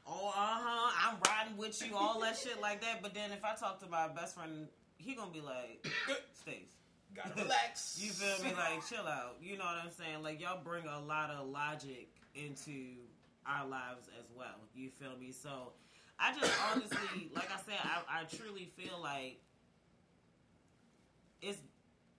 oh 0.07 0.33
uh-huh 0.35 1.09
i'm 1.09 1.17
riding 1.27 1.57
with 1.57 1.81
you 1.85 1.95
all 1.95 2.19
that 2.21 2.37
shit 2.37 2.61
like 2.61 2.81
that. 2.81 3.01
But 3.01 3.13
then 3.13 3.31
if 3.31 3.43
i 3.43 3.55
talk 3.55 3.79
to 3.81 3.87
my 3.89 4.07
best 4.07 4.35
friend 4.35 4.67
he 4.97 5.15
gonna 5.15 5.31
be 5.31 5.41
like 5.41 5.85
stace. 6.33 6.71
Gotta 7.15 7.33
relax. 7.43 7.99
you 8.01 8.11
feel 8.11 8.43
me? 8.43 8.53
Like 8.55 8.85
chill 8.87 9.07
out. 9.07 9.37
You 9.41 9.57
know 9.57 9.65
what 9.65 9.77
i'm 9.83 9.91
saying? 9.91 10.23
Like 10.23 10.41
y'all 10.41 10.63
bring 10.63 10.85
a 10.85 10.99
lot 10.99 11.29
of 11.29 11.47
logic 11.47 12.09
into 12.33 12.97
our 13.45 13.67
lives 13.67 14.09
as 14.19 14.25
well. 14.35 14.59
You 14.73 14.89
feel 14.89 15.17
me? 15.19 15.31
So 15.31 15.73
i 16.19 16.33
just 16.33 16.51
honestly 16.71 17.29
like 17.35 17.49
i 17.51 17.59
said 17.65 17.79
i, 17.83 18.21
I 18.21 18.23
truly 18.23 18.71
feel 18.77 18.99
like 19.01 19.39
it's 21.41 21.59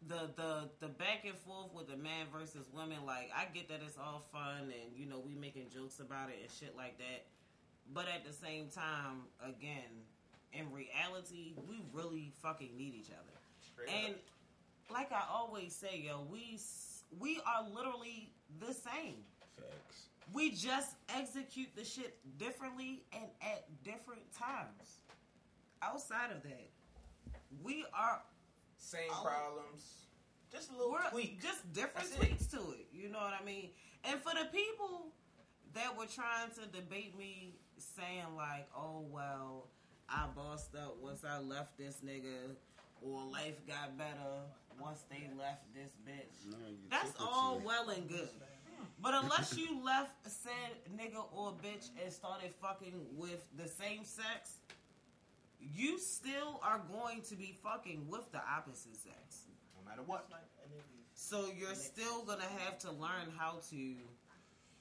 the 0.07 0.31
the 0.37 0.71
the 0.81 0.89
back 0.89 1.25
and 1.25 1.37
forth 1.39 1.73
with 1.75 1.89
the 1.89 1.97
man 1.97 2.27
versus 2.33 2.67
women 2.73 2.99
like 3.07 3.31
i 3.35 3.47
get 3.53 3.69
that 3.69 3.81
it's 3.85 3.99
all 3.99 4.25
fun 4.33 4.65
and 4.65 4.97
you 4.97 5.07
know 5.07 5.19
we 5.19 5.35
making 5.35 5.67
jokes 5.73 6.01
about 6.01 6.29
it 6.29 6.37
and 6.43 6.51
shit 6.51 6.77
like 6.77 6.99
that 6.99 7.27
but 7.95 8.07
at 8.09 8.25
the 8.27 8.33
same 8.33 8.69
time 8.69 9.23
again 9.45 10.05
in 10.53 10.71
reality 10.73 11.53
we 11.69 11.83
really 11.93 12.33
fucking 12.43 12.71
need 12.77 12.95
each 12.95 13.11
other 13.11 13.39
Straight 13.73 13.89
and 14.07 14.15
up. 14.15 14.93
like 14.93 15.13
I 15.13 15.23
always 15.31 15.75
say, 15.75 16.03
yo, 16.07 16.23
we 16.31 16.59
we 17.19 17.41
are 17.47 17.69
literally 17.75 18.31
the 18.61 18.73
same. 18.75 19.17
Facts. 19.57 20.07
We 20.33 20.51
just 20.51 20.95
execute 21.17 21.69
the 21.77 21.85
shit 21.85 22.19
differently 22.39 23.05
and 23.13 23.25
at 23.43 23.65
different 23.85 24.23
times. 24.37 24.99
Outside 25.83 26.33
of 26.35 26.43
that, 26.43 26.69
we 27.63 27.85
are 27.95 28.23
same 28.79 29.11
Oh. 29.11 29.23
problems, 29.25 30.07
just 30.51 30.71
a 30.71 30.73
little 30.73 30.91
we're 30.93 31.11
tweak. 31.11 31.43
just 31.43 31.71
different 31.73 32.11
That's 32.11 32.23
it. 32.23 32.27
tweaks 32.27 32.47
to 32.49 32.59
it. 32.73 32.87
You 32.93 33.09
know 33.09 33.19
what 33.19 33.35
I 33.41 33.45
mean? 33.45 33.71
And 34.05 34.21
for 34.21 34.31
the 34.35 34.47
people 34.51 35.09
that 35.75 35.97
were 35.97 36.07
trying 36.07 36.51
to 36.57 36.67
debate 36.67 37.17
me, 37.17 37.55
saying 37.79 38.35
like, 38.37 38.69
"Oh 38.77 39.05
well, 39.11 39.69
I 40.09 40.27
bossed 40.35 40.75
up 40.75 40.97
once 41.03 41.25
I 41.25 41.39
left 41.41 41.77
this 41.79 41.97
nigga," 42.05 42.55
or 43.03 43.25
"Life 43.25 43.67
got 43.67 43.97
better 43.99 44.43
once 44.81 45.05
they 45.11 45.29
left 45.39 45.63
this 45.75 45.91
bitch." 46.07 46.51
No, 46.51 46.57
That's 46.91 47.13
all 47.21 47.59
to- 47.59 47.65
well 47.67 47.89
and 47.91 48.09
good. 48.09 48.29
But 49.01 49.15
unless 49.15 49.57
you 49.57 49.81
left 49.85 50.13
said 50.27 50.77
nigga 50.97 51.25
or 51.35 51.53
bitch 51.53 51.89
and 52.03 52.13
started 52.13 52.53
fucking 52.61 52.95
with 53.17 53.47
the 53.57 53.69
same 53.69 54.05
sex, 54.05 54.61
you 55.61 55.99
still 55.99 56.61
are 56.63 56.81
going 56.93 57.23
to 57.23 57.35
be 57.37 57.55
fucking 57.63 58.07
with 58.09 58.31
the 58.33 58.39
opposite 58.39 58.97
sex. 58.97 59.47
No 59.77 59.89
matter 59.89 60.03
what. 60.03 60.29
So 61.15 61.47
you're 61.59 61.75
still 61.75 62.23
gonna 62.25 62.45
have 62.59 62.79
to 62.81 62.91
learn 62.93 63.33
how 63.37 63.61
to 63.71 63.95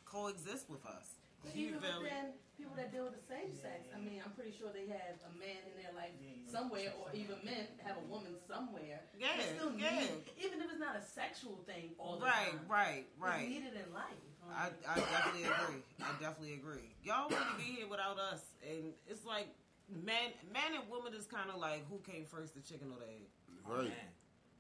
coexist 0.06 0.70
with 0.70 0.86
us. 0.86 1.08
But 1.44 1.56
You 1.56 1.68
even 1.70 1.80
feel 1.80 2.02
me? 2.02 2.10
Within 2.58 2.72
people 2.72 2.76
that 2.76 2.92
deal 2.92 3.04
with 3.06 3.16
the 3.20 3.28
same 3.28 3.52
sex, 3.56 3.88
I 3.94 4.00
mean, 4.00 4.22
I'm 4.24 4.32
pretty 4.32 4.54
sure 4.56 4.70
they 4.72 4.88
have 4.92 5.20
a 5.28 5.32
man 5.38 5.60
in 5.68 5.76
their 5.84 5.92
life 5.96 6.12
somewhere, 6.48 6.94
or 7.00 7.12
even 7.14 7.36
men 7.44 7.68
have 7.84 7.98
a 7.98 8.06
woman 8.12 8.36
somewhere. 8.48 9.02
Yeah, 9.20 9.28
They 9.38 9.44
still 9.56 9.72
yeah. 9.78 10.00
need, 10.00 10.24
even 10.40 10.62
if 10.62 10.72
it's 10.72 10.80
not 10.80 10.96
a 10.96 11.04
sexual 11.04 11.60
thing 11.68 11.92
all 12.00 12.18
the 12.18 12.26
Right, 12.26 12.52
time. 12.52 12.60
right, 12.68 13.04
It's 13.12 13.20
right. 13.22 13.48
needed 13.48 13.74
in 13.76 13.94
life. 13.94 14.20
I, 14.48 14.70
I 14.88 14.96
definitely 15.00 15.50
agree. 15.50 15.82
I 16.00 16.12
definitely 16.22 16.54
agree. 16.54 16.94
Y'all 17.04 17.28
wouldn't 17.30 17.58
be 17.58 17.82
here 17.82 17.88
without 17.90 18.20
us, 18.20 18.54
and 18.62 18.94
it's 19.08 19.26
like 19.26 19.50
man, 19.90 20.32
man 20.54 20.76
and 20.80 20.88
woman 20.90 21.14
is 21.14 21.26
kind 21.26 21.50
of 21.50 21.58
like 21.60 21.82
who 21.90 21.98
came 22.06 22.26
first, 22.26 22.54
the 22.54 22.62
chicken 22.62 22.92
or 22.94 23.00
the 23.02 23.10
egg. 23.10 23.28
Right. 23.66 23.90
Man. 23.90 24.10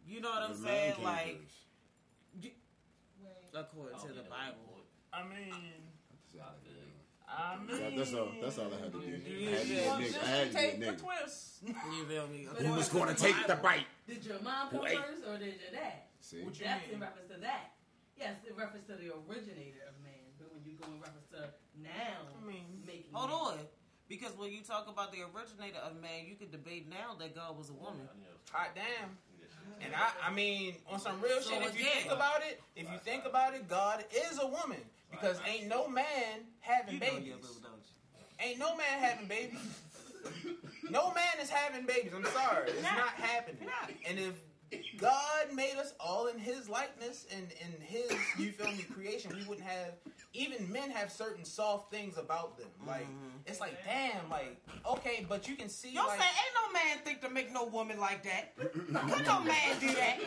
You 0.07 0.21
know 0.21 0.29
what 0.29 0.41
I'm 0.41 0.57
man 0.61 0.65
saying? 0.65 0.95
came 0.95 1.05
Like 1.05 1.37
first. 1.37 1.69
according 3.53 3.99
to 3.99 4.07
the 4.09 4.25
Bible. 4.25 4.81
I 5.13 5.21
mean, 5.23 5.53
I 6.41 6.49
That- 7.27 7.67
mean, 7.67 7.97
that's 7.97 8.13
all. 8.13 8.29
That's 8.41 8.57
all 8.59 8.71
I 8.73 8.77
had 8.79 8.93
to 8.93 8.99
do. 9.01 9.07
I 9.07 9.11
had 9.11 9.23
to 9.25 9.29
be 9.29 9.45
a 9.47 9.49
nigga. 9.49 10.23
I 10.23 10.27
had 10.27 10.47
to 10.47 10.53
be 10.53 10.59
a 10.59 10.61
take 10.61 10.79
the 10.79 10.85
nigga. 10.85 10.97
twist. 11.01 11.63
You 11.65 12.05
feel 12.05 12.27
me? 12.27 12.47
Who 12.57 12.69
was 12.69 12.77
was 12.77 12.89
going 12.89 13.09
to 13.13 13.17
take 13.21 13.35
the 13.47 13.55
bite? 13.55 13.87
Did 14.07 14.25
your 14.25 14.39
mom 14.41 14.69
come 14.69 14.81
Wait. 14.81 14.97
first, 14.97 15.23
or 15.27 15.37
did 15.37 15.55
your 15.59 15.73
dad? 15.73 16.05
See, 16.21 16.43
What 16.43 16.57
you 16.59 16.65
That's 16.65 16.85
mean? 16.85 16.95
in 16.95 16.99
reference 17.01 17.29
to 17.33 17.37
that. 17.41 17.71
Yes, 18.17 18.35
in 18.47 18.55
reference 18.55 18.85
to 18.87 18.93
the 18.95 19.09
originator 19.27 19.81
of 19.89 19.97
man. 20.03 20.13
But 20.37 20.53
when 20.53 20.63
you 20.65 20.77
go 20.77 20.85
in 20.87 21.01
reference 21.01 21.27
to 21.33 21.49
now, 21.81 22.29
I 22.31 22.45
mean, 22.45 22.83
making 22.85 23.11
Hold 23.13 23.29
man. 23.29 23.59
on. 23.59 23.65
Because 24.07 24.37
when 24.37 24.51
you 24.51 24.61
talk 24.61 24.87
about 24.87 25.11
the 25.11 25.25
originator 25.25 25.79
of 25.81 25.99
man, 25.99 26.25
you 26.29 26.35
could 26.35 26.51
debate 26.51 26.87
now 26.87 27.15
that 27.19 27.33
God 27.33 27.57
was 27.57 27.69
a 27.69 27.73
woman. 27.73 28.07
hot 28.51 28.75
damn. 28.75 29.17
And 29.81 29.93
I, 29.95 30.29
I 30.29 30.33
mean, 30.33 30.75
on 30.89 30.99
some 30.99 31.21
real 31.21 31.41
So 31.41 31.51
shit, 31.51 31.61
if 31.63 31.75
you 31.75 31.81
again- 31.81 31.93
think 32.03 32.11
about 32.11 32.41
it, 32.41 32.61
if 32.75 32.89
you 32.91 32.97
think 33.03 33.25
about 33.25 33.53
it, 33.53 33.67
God 33.67 34.03
is 34.11 34.39
a 34.41 34.47
woman 34.47 34.79
because 35.11 35.39
ain't 35.47 35.67
no 35.67 35.87
man 35.87 36.45
having 36.59 36.95
You 36.95 36.99
know 36.99 37.05
babies. 37.07 37.27
you're 37.27 37.37
a 37.37 37.41
don't 37.41 37.83
you? 37.83 38.45
Ain't 38.49 38.59
no 38.59 38.75
man 38.75 38.99
having 38.99 39.27
babies. 39.27 39.59
no 40.89 41.13
man 41.13 41.23
is 41.41 41.49
having 41.49 41.85
babies. 41.85 42.11
I'm 42.15 42.25
sorry, 42.25 42.69
it's 42.71 42.81
not 42.81 43.09
happening. 43.15 43.67
And 44.07 44.19
if 44.19 44.33
God 44.97 45.53
made 45.53 45.75
us 45.77 45.93
all 45.99 46.27
in 46.27 46.39
His 46.39 46.69
likeness 46.69 47.25
and 47.35 47.47
in 47.61 47.81
His, 47.81 48.11
you 48.39 48.51
feel 48.51 48.71
me, 48.71 48.83
creation, 48.83 49.31
we 49.35 49.43
wouldn't 49.47 49.67
have. 49.67 49.93
Even 50.33 50.69
men 50.71 50.91
have 50.91 51.11
certain 51.11 51.45
soft 51.45 51.91
things 51.91 52.17
about 52.17 52.57
them. 52.57 52.67
Like 52.85 53.03
mm-hmm. 53.03 53.37
it's 53.45 53.59
like, 53.59 53.77
damn, 53.85 54.29
like 54.29 54.61
okay, 54.89 55.25
but 55.29 55.47
you 55.47 55.55
can 55.55 55.69
see. 55.69 55.91
Y'all 55.93 56.07
like, 56.07 56.19
say 56.19 56.25
ain't 56.25 56.55
no 56.55 56.73
man 56.73 56.97
think 57.05 57.21
to 57.21 57.29
make 57.29 57.53
no 57.53 57.65
woman 57.65 57.99
like 57.99 58.23
that. 58.23 58.55
Couldn't 58.57 59.25
no 59.25 59.39
man 59.41 59.79
do 59.79 59.93
that? 59.93 60.19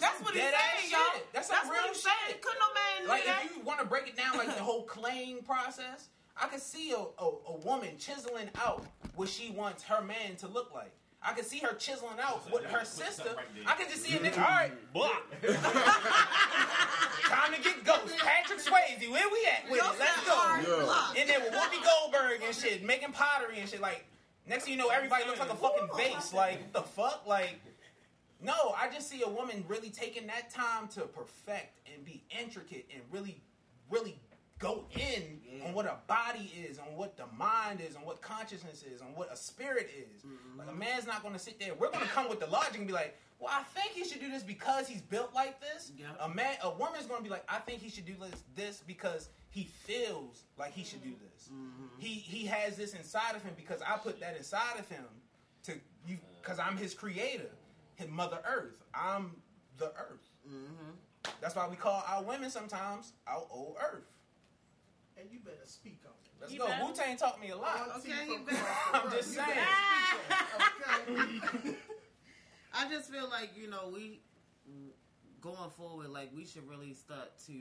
That's 0.00 0.20
what 0.20 0.34
he's 0.34 0.42
Dead 0.42 0.54
ass 0.54 0.80
saying, 0.80 0.92
y'all. 0.92 1.20
That's 1.32 1.48
That's 1.48 1.60
some 1.60 1.68
what 1.68 1.78
real 1.78 1.92
he's 1.92 2.02
saying. 2.02 2.14
shit. 2.28 2.42
Could 2.42 2.54
no 2.58 2.66
man 2.74 3.08
Like 3.08 3.22
do 3.22 3.28
that? 3.28 3.42
if 3.44 3.56
you 3.56 3.62
want 3.62 3.80
to 3.80 3.86
break 3.86 4.08
it 4.08 4.16
down, 4.16 4.36
like 4.36 4.54
the 4.56 4.62
whole 4.62 4.84
claim 4.84 5.42
process. 5.42 6.08
I 6.40 6.46
could 6.46 6.60
see 6.62 6.92
a, 6.92 6.96
a, 6.96 7.30
a 7.48 7.56
woman 7.64 7.96
chiseling 7.98 8.48
out 8.56 8.84
what 9.16 9.28
she 9.28 9.50
wants 9.50 9.82
her 9.84 10.02
man 10.02 10.36
to 10.38 10.48
look 10.48 10.72
like. 10.72 10.92
I 11.28 11.32
could 11.32 11.44
see 11.44 11.58
her 11.58 11.74
chiseling 11.74 12.18
out 12.22 12.50
with 12.50 12.64
her 12.64 12.86
sister. 12.86 13.36
I 13.66 13.74
could 13.74 13.90
just 13.90 14.02
see 14.02 14.16
a 14.16 14.18
nigga. 14.18 14.32
Mm-hmm. 14.32 14.42
All 14.42 14.48
right, 14.48 14.92
block. 14.94 15.24
Time 17.28 17.52
to 17.52 17.60
get 17.60 17.84
ghost. 17.84 18.16
Patrick 18.16 18.60
Swayze, 18.60 19.10
where 19.10 19.28
we 19.28 19.46
at 19.52 19.70
with 19.70 19.78
it? 19.78 19.98
Let's 19.98 20.24
go. 20.24 20.86
Yeah. 20.86 21.20
And 21.20 21.28
then 21.28 21.42
with 21.42 21.52
Whoopi 21.52 21.84
Goldberg 21.84 22.40
and 22.46 22.54
shit, 22.54 22.82
making 22.82 23.12
pottery 23.12 23.58
and 23.60 23.68
shit. 23.68 23.82
Like 23.82 24.06
next 24.46 24.64
thing 24.64 24.72
you 24.72 24.78
know, 24.78 24.88
everybody 24.88 25.26
looks 25.26 25.38
like 25.38 25.52
a 25.52 25.56
fucking 25.56 25.88
vase. 25.98 26.32
Like 26.32 26.60
what 26.60 26.72
the 26.72 26.82
fuck? 26.82 27.26
Like 27.26 27.60
no, 28.42 28.74
I 28.74 28.88
just 28.88 29.10
see 29.10 29.22
a 29.22 29.28
woman 29.28 29.64
really 29.68 29.90
taking 29.90 30.26
that 30.28 30.48
time 30.48 30.88
to 30.94 31.02
perfect 31.02 31.78
and 31.92 32.04
be 32.06 32.22
intricate 32.40 32.86
and 32.94 33.02
really, 33.10 33.42
really 33.90 34.18
go 34.58 34.84
in 34.94 35.00
mm-hmm. 35.00 35.66
on 35.66 35.74
what 35.74 35.86
a 35.86 35.96
body 36.06 36.52
is, 36.68 36.78
on 36.78 36.96
what 36.96 37.16
the 37.16 37.24
mind 37.36 37.80
is, 37.80 37.96
on 37.96 38.02
what 38.02 38.20
consciousness 38.20 38.82
is, 38.82 39.00
on 39.00 39.08
what 39.14 39.32
a 39.32 39.36
spirit 39.36 39.90
is. 39.96 40.22
Mm-hmm. 40.22 40.58
Like 40.58 40.68
a 40.68 40.74
man's 40.74 41.06
not 41.06 41.22
going 41.22 41.34
to 41.34 41.40
sit 41.40 41.58
there. 41.60 41.74
We're 41.74 41.90
going 41.90 42.04
to 42.04 42.10
come 42.10 42.28
with 42.28 42.40
the 42.40 42.46
logic 42.46 42.78
and 42.78 42.86
be 42.86 42.92
like, 42.92 43.16
"Well, 43.38 43.50
I 43.52 43.62
think 43.78 43.92
he 43.92 44.04
should 44.04 44.20
do 44.20 44.30
this 44.30 44.42
because 44.42 44.88
he's 44.88 45.00
built 45.00 45.34
like 45.34 45.60
this." 45.60 45.92
Yeah. 45.96 46.06
A 46.20 46.28
man, 46.28 46.56
a 46.62 46.70
woman's 46.70 47.06
going 47.06 47.18
to 47.18 47.24
be 47.24 47.30
like, 47.30 47.44
"I 47.48 47.58
think 47.58 47.80
he 47.80 47.90
should 47.90 48.06
do 48.06 48.14
this, 48.20 48.42
this 48.54 48.82
because 48.86 49.28
he 49.50 49.64
feels 49.64 50.44
like 50.58 50.72
he 50.72 50.84
should 50.84 51.02
do 51.02 51.10
mm-hmm. 51.10 51.24
this. 51.32 51.50
He 51.98 52.14
he 52.14 52.46
has 52.46 52.76
this 52.76 52.94
inside 52.94 53.36
of 53.36 53.42
him 53.42 53.54
because 53.56 53.80
I 53.82 53.96
put 53.96 54.20
that 54.20 54.36
inside 54.36 54.78
of 54.78 54.88
him 54.88 55.04
to 55.64 55.72
you 56.06 56.16
uh. 56.16 56.38
because 56.42 56.58
I'm 56.58 56.76
his 56.76 56.94
creator, 56.94 57.50
his 57.94 58.08
Mother 58.08 58.38
Earth. 58.48 58.82
I'm 58.94 59.32
the 59.76 59.86
Earth. 59.86 60.28
That's 61.40 61.54
why 61.54 61.68
we 61.68 61.76
call 61.76 62.02
our 62.08 62.22
women 62.22 62.50
sometimes 62.50 63.12
our 63.26 63.44
old 63.50 63.76
Earth. 63.80 64.06
And 65.18 65.28
you 65.32 65.40
better 65.40 65.64
speak 65.66 66.00
on 66.06 66.12
it. 66.12 66.30
Let's 66.40 66.52
You 66.52 66.58
go. 66.60 66.66
better- 66.68 66.84
Wu 66.84 66.94
Tang 66.94 67.16
taught 67.16 67.40
me 67.40 67.50
a 67.50 67.56
lot. 67.56 67.90
Okay, 67.98 68.10
See, 68.10 68.26
you 68.32 68.38
better- 68.46 68.66
I'm 68.94 69.10
just 69.10 69.34
saying. 69.34 69.48
better 69.48 70.62
speak 70.62 70.94
on 70.94 71.36
it, 71.36 71.42
Okay. 71.66 71.76
I 72.74 72.88
just 72.88 73.10
feel 73.10 73.28
like 73.28 73.50
you 73.56 73.68
know 73.68 73.90
we 73.92 74.20
going 75.40 75.70
forward, 75.76 76.10
like 76.10 76.30
we 76.36 76.44
should 76.44 76.68
really 76.68 76.94
start 76.94 77.30
to 77.46 77.54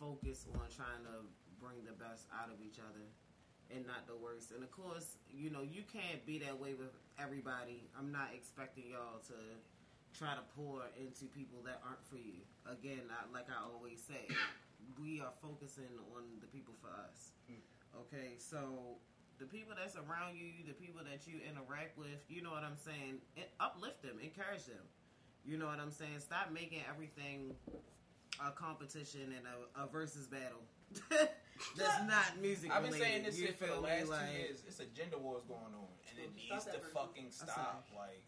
focus 0.00 0.46
on 0.54 0.60
trying 0.74 1.04
to 1.06 1.22
bring 1.60 1.84
the 1.86 1.92
best 1.92 2.26
out 2.34 2.48
of 2.50 2.58
each 2.64 2.78
other 2.78 3.04
and 3.74 3.86
not 3.86 4.06
the 4.08 4.16
worst. 4.16 4.50
And 4.50 4.62
of 4.64 4.70
course, 4.72 5.18
you 5.30 5.50
know 5.50 5.62
you 5.62 5.82
can't 5.92 6.24
be 6.26 6.38
that 6.40 6.58
way 6.58 6.74
with 6.74 6.90
everybody. 7.20 7.86
I'm 7.98 8.10
not 8.10 8.30
expecting 8.34 8.84
y'all 8.90 9.20
to 9.28 9.38
try 10.18 10.34
to 10.34 10.42
pour 10.56 10.82
into 10.98 11.26
people 11.26 11.60
that 11.66 11.78
aren't 11.86 12.02
for 12.08 12.16
you. 12.16 12.42
Again, 12.66 13.06
I, 13.12 13.30
like 13.32 13.46
I 13.52 13.62
always 13.62 14.00
say, 14.02 14.26
we 15.00 15.20
are 15.20 15.32
focusing 15.40 15.90
on 16.14 16.24
the 16.40 16.46
people 16.46 16.74
for 16.80 16.90
us. 16.90 17.32
Hmm. 17.46 17.62
Okay, 18.06 18.34
so 18.38 18.98
the 19.38 19.46
people 19.46 19.74
that's 19.78 19.96
around 19.96 20.36
you, 20.36 20.66
the 20.66 20.74
people 20.74 21.00
that 21.06 21.26
you 21.26 21.40
interact 21.46 21.96
with, 21.96 22.18
you 22.28 22.42
know 22.42 22.50
what 22.50 22.64
I'm 22.64 22.76
saying? 22.76 23.22
It, 23.36 23.50
uplift 23.60 24.02
them, 24.02 24.18
encourage 24.22 24.66
them. 24.66 24.82
You 25.44 25.56
know 25.56 25.66
what 25.66 25.78
I'm 25.80 25.92
saying? 25.92 26.18
Stop 26.18 26.50
making 26.52 26.82
everything 26.90 27.54
a 28.44 28.50
competition 28.50 29.32
and 29.34 29.46
a, 29.46 29.84
a 29.84 29.86
versus 29.86 30.26
battle. 30.26 30.62
that's 31.76 32.02
not 32.06 32.40
music. 32.40 32.70
I've 32.72 32.82
been 32.82 32.92
related. 32.92 33.06
saying 33.06 33.22
this 33.24 33.38
You 33.38 33.46
shit 33.46 33.58
for 33.58 33.66
the 33.66 33.80
last 33.80 34.08
Like, 34.08 34.30
two 34.30 34.38
years. 34.38 34.64
It's 34.66 34.80
a 34.80 34.86
gender 34.86 35.18
wars 35.18 35.44
going 35.46 35.72
on, 35.74 35.90
and 36.10 36.18
it 36.18 36.30
needs 36.34 36.64
to 36.64 36.78
versus. 36.78 36.92
fucking 36.92 37.30
stop. 37.30 37.86
Like 37.96 38.22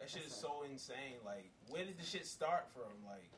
that 0.00 0.10
shit 0.10 0.22
is 0.26 0.34
so 0.34 0.64
insane. 0.68 1.20
Like 1.24 1.50
where 1.68 1.84
did 1.84 1.98
the 1.98 2.04
shit 2.04 2.26
start 2.26 2.66
from? 2.72 2.92
Like 3.06 3.30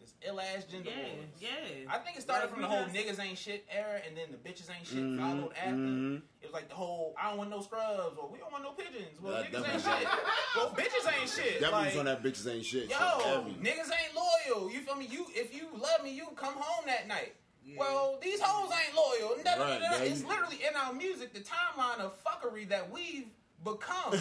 this 0.00 0.14
ill 0.26 0.40
ass 0.40 0.64
gender 0.64 0.90
Yeah, 0.90 1.02
wars. 1.14 1.26
yeah. 1.40 1.48
I 1.94 1.98
think 1.98 2.16
it 2.16 2.22
started 2.22 2.44
Like, 2.46 2.52
from 2.52 2.62
the 2.62 2.68
whole 2.68 2.84
niggas 2.86 3.18
ain't 3.20 3.38
shit 3.38 3.66
era, 3.70 4.00
and 4.06 4.16
then 4.16 4.28
the 4.30 4.38
bitches 4.38 4.68
ain't 4.74 4.86
shit 4.86 4.98
Mhm, 4.98 5.18
followed 5.18 5.52
after. 5.56 5.70
mhm. 5.74 6.22
It 6.40 6.46
was 6.46 6.52
like 6.52 6.68
the 6.68 6.74
whole 6.74 7.14
I 7.18 7.28
don't 7.30 7.38
want 7.38 7.50
no 7.50 7.60
scrubs, 7.60 8.16
or 8.18 8.28
we 8.28 8.38
don't 8.38 8.52
want 8.52 8.64
no 8.64 8.72
pigeons. 8.72 9.20
Well, 9.20 9.42
That 9.42 9.52
niggas 9.52 9.72
ain't 9.72 9.82
shit. 9.82 10.08
Well, 10.56 10.70
bitches 10.70 11.20
ain't 11.20 11.28
shit. 11.30 11.60
That 11.60 11.72
like, 11.72 11.86
was 11.86 11.96
on 11.98 12.04
that 12.06 12.22
bitches 12.22 12.46
ain't 12.52 12.64
shit. 12.64 12.88
Yo, 12.90 12.96
shit. 12.96 13.62
Niggas 13.62 13.90
ain't 13.90 14.14
loyal. 14.14 14.70
You 14.70 14.80
feel 14.80 14.96
me? 14.96 15.06
You 15.06 15.26
if 15.30 15.54
you 15.54 15.68
love 15.74 16.02
me, 16.04 16.10
you 16.14 16.28
come 16.36 16.54
home 16.54 16.84
that 16.86 17.08
night. 17.08 17.34
Yeah. 17.64 17.80
Well, 17.80 18.18
these 18.22 18.40
hoes 18.40 18.70
ain't 18.72 18.94
loyal. 18.94 19.36
Right, 19.44 20.02
It's 20.06 20.20
you- 20.20 20.28
literally 20.28 20.58
in 20.68 20.76
our 20.76 20.92
music, 20.92 21.34
the 21.34 21.40
timeline 21.40 21.98
of 21.98 22.14
fuckery 22.22 22.68
that 22.68 22.90
we've 22.92 23.26
become, 23.64 24.12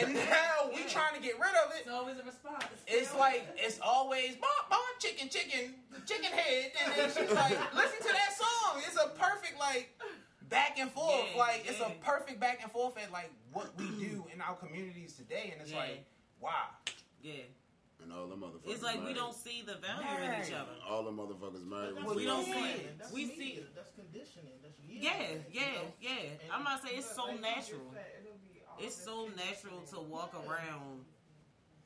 and 0.00 0.14
now 0.14 0.70
we 0.74 0.82
trying 0.88 1.14
to 1.14 1.20
get 1.22 1.34
rid 1.38 1.54
of 1.64 1.70
it. 1.74 1.80
It's 1.86 1.90
always 1.90 2.18
a 2.18 2.22
response. 2.24 2.64
It's 2.86 3.14
like 3.14 3.46
it's 3.56 3.78
always 3.84 4.36
bop 4.36 4.70
bop 4.70 4.80
chicken 5.00 5.28
chicken 5.28 5.74
chicken 6.06 6.30
head, 6.32 6.72
and 6.84 6.92
then 6.96 7.08
she's 7.08 7.34
like, 7.34 7.56
listen 7.74 7.98
to 8.06 8.12
that 8.12 8.32
song. 8.36 8.82
It's 8.86 8.96
a 8.96 9.08
perfect 9.18 9.58
like 9.58 9.98
back 10.48 10.78
and 10.78 10.90
forth. 10.90 11.26
Yeah, 11.32 11.38
like 11.38 11.64
it's 11.68 11.80
a 11.80 11.92
perfect 12.00 12.40
back 12.40 12.60
and 12.62 12.70
forth 12.72 12.96
at 12.98 13.12
like 13.12 13.30
what 13.52 13.70
we 13.78 13.86
do 13.98 14.24
in 14.34 14.40
our 14.40 14.54
communities 14.56 15.14
today, 15.14 15.50
and 15.52 15.60
it's 15.62 15.70
Yeah. 15.70 15.78
like 15.78 16.04
wow. 16.40 16.50
yeah. 17.22 17.32
And 18.00 18.12
all 18.12 18.28
the 18.28 18.36
motherfuckers. 18.36 18.70
It's 18.78 18.82
like 18.82 19.04
we 19.04 19.12
don't 19.12 19.34
see 19.34 19.60
the 19.66 19.74
value 19.74 20.06
in 20.22 20.30
each 20.40 20.52
Right. 20.52 20.62
other. 20.62 20.70
All 20.88 21.02
the 21.02 21.10
motherfuckers 21.10 21.66
married. 21.66 21.96
That's 21.96 22.06
Well, 22.06 22.14
we 22.14 22.24
don't 22.24 22.44
see 22.44 22.52
it. 22.78 22.96
That's 22.96 23.12
We 23.12 23.26
media. 23.26 23.36
see- 23.36 23.66
That's 23.74 23.90
conditioning. 23.90 24.54
That's 24.62 24.78
years, 24.86 25.02
Yeah, 25.02 25.28
you 25.28 25.42
yeah, 25.50 25.66
know? 25.82 25.92
yeah. 26.00 26.10
And- 26.40 26.52
I'm 26.52 26.62
not 26.62 26.80
saying 26.80 26.98
it's 27.00 27.10
so 27.14 27.26
natural. 27.34 27.90
just 28.22 28.37
said, 28.80 29.02
it'll 29.02 29.24
be 29.26 29.30
all 29.30 29.30
It's 29.30 29.36
so 29.36 29.44
natural 29.46 29.80
to 29.92 30.00
walk 30.00 30.34
around 30.34 31.04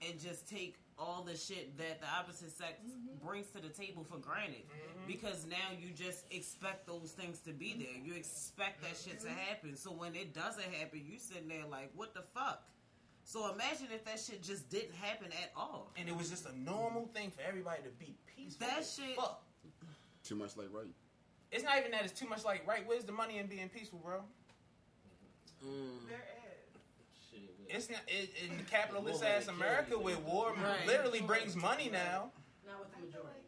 and 0.06 0.20
just 0.20 0.48
take 0.48 0.76
all 0.98 1.22
the 1.22 1.36
shit 1.36 1.76
that 1.78 2.00
the 2.00 2.06
opposite 2.06 2.56
sex 2.56 2.74
mm-hmm. 2.86 3.26
brings 3.26 3.48
to 3.48 3.60
the 3.60 3.68
table 3.68 4.04
for 4.04 4.18
granted. 4.18 4.62
Mm-hmm. 4.68 5.06
Because 5.06 5.46
now 5.46 5.74
you 5.80 5.90
just 5.90 6.24
expect 6.30 6.86
those 6.86 7.12
things 7.12 7.38
to 7.40 7.52
be 7.52 7.74
there. 7.78 8.04
You 8.04 8.14
expect 8.14 8.82
that 8.82 8.96
shit 8.96 9.20
to 9.20 9.26
mm-hmm. 9.26 9.38
happen. 9.38 9.76
So 9.76 9.90
when 9.90 10.14
it 10.14 10.34
doesn't 10.34 10.72
happen, 10.74 11.02
you 11.06 11.18
sitting 11.18 11.48
there 11.48 11.66
like, 11.68 11.90
what 11.96 12.14
the 12.14 12.22
fuck? 12.22 12.62
So 13.24 13.52
imagine 13.52 13.86
if 13.92 14.04
that 14.04 14.18
shit 14.18 14.42
just 14.42 14.68
didn't 14.68 14.94
happen 14.94 15.28
at 15.42 15.52
all. 15.56 15.90
and 15.96 16.08
it 16.08 16.16
was 16.16 16.28
just 16.28 16.46
a 16.46 16.58
normal 16.58 17.08
thing 17.14 17.30
for 17.30 17.42
everybody 17.46 17.82
to 17.82 17.90
be 17.90 18.14
peaceful. 18.36 18.66
That 18.66 18.84
shit- 18.84 19.16
Fuck. 19.16 19.42
Too 20.24 20.34
much 20.36 20.56
like 20.56 20.68
right. 20.72 20.86
It's 21.50 21.64
not 21.64 21.78
even 21.78 21.90
that 21.92 22.04
it's 22.04 22.18
too 22.18 22.28
much 22.28 22.44
like 22.44 22.66
right. 22.66 22.82
Where's 22.86 23.04
the 23.04 23.12
money 23.12 23.38
in 23.38 23.46
being 23.46 23.68
peaceful, 23.68 24.00
bro? 24.02 24.22
Mm. 25.62 26.08
There 26.08 26.24
is. 26.36 26.41
It's 27.74 27.88
not 27.88 28.00
it, 28.06 28.30
in 28.44 28.56
the 28.58 28.64
capitalist 28.64 29.24
ass 29.24 29.48
America 29.48 29.98
where 29.98 30.18
war 30.18 30.52
Right. 30.52 30.86
literally 30.86 31.22
brings 31.22 31.56
money 31.56 31.88
now. 31.90 32.30
Not 32.66 32.80
with 32.80 32.92
the 32.92 33.06
majority. 33.06 33.40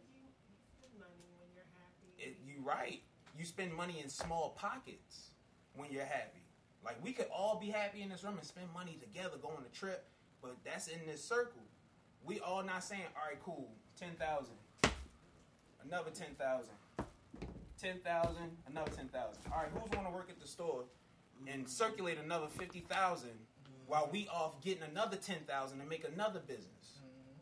you 0.81 0.81
spend 0.81 0.99
you're. 0.99 2.29
It, 2.29 2.37
you 2.47 2.63
right. 2.65 3.03
You 3.39 3.45
spend 3.45 3.75
money 3.75 4.01
in 4.03 4.09
small 4.09 4.51
pockets 4.57 5.31
when 5.77 5.91
you're 5.93 6.05
happy. 6.07 6.41
Like 6.85 7.03
we 7.05 7.13
could 7.13 7.27
all 7.35 7.59
be 7.61 7.69
happy 7.69 8.01
in 8.03 8.09
this 8.09 8.25
room 8.25 8.37
and 8.39 8.47
spend 8.47 8.67
money 8.73 8.99
together, 9.01 9.37
go 9.41 9.49
on 9.49 9.65
a 9.71 9.77
trip, 9.77 10.07
but 10.41 10.57
that's 10.65 10.89
in 10.89 11.01
this 11.07 11.23
circle. 11.23 11.63
We 12.25 12.41
all 12.41 12.63
not 12.63 12.83
saying, 12.83 13.03
all 13.17 13.29
right, 13.29 13.39
cool, 13.45 13.71
ten 13.99 14.11
thousand, 14.19 14.55
another 15.85 16.11
ten 16.11 16.35
thousand, 16.39 16.75
ten 17.79 17.99
thousand, 17.99 18.57
another 18.67 18.91
ten 18.91 19.09
thousand. 19.09 19.43
All 19.53 19.59
right, 19.59 19.71
who's 19.75 19.91
going 19.91 20.07
to 20.07 20.13
work 20.13 20.31
at 20.31 20.41
the 20.41 20.49
store 20.49 20.85
and 21.47 21.69
circulate 21.69 22.19
another 22.19 22.47
fifty 22.49 22.81
thousand 22.81 23.31
while 23.87 24.09
we 24.13 24.29
off 24.29 24.61
getting 24.63 24.83
another 24.83 25.17
ten 25.17 25.39
thousand 25.47 25.81
and 25.81 25.89
make 25.89 26.05
another 26.07 26.41
business? 26.41 26.69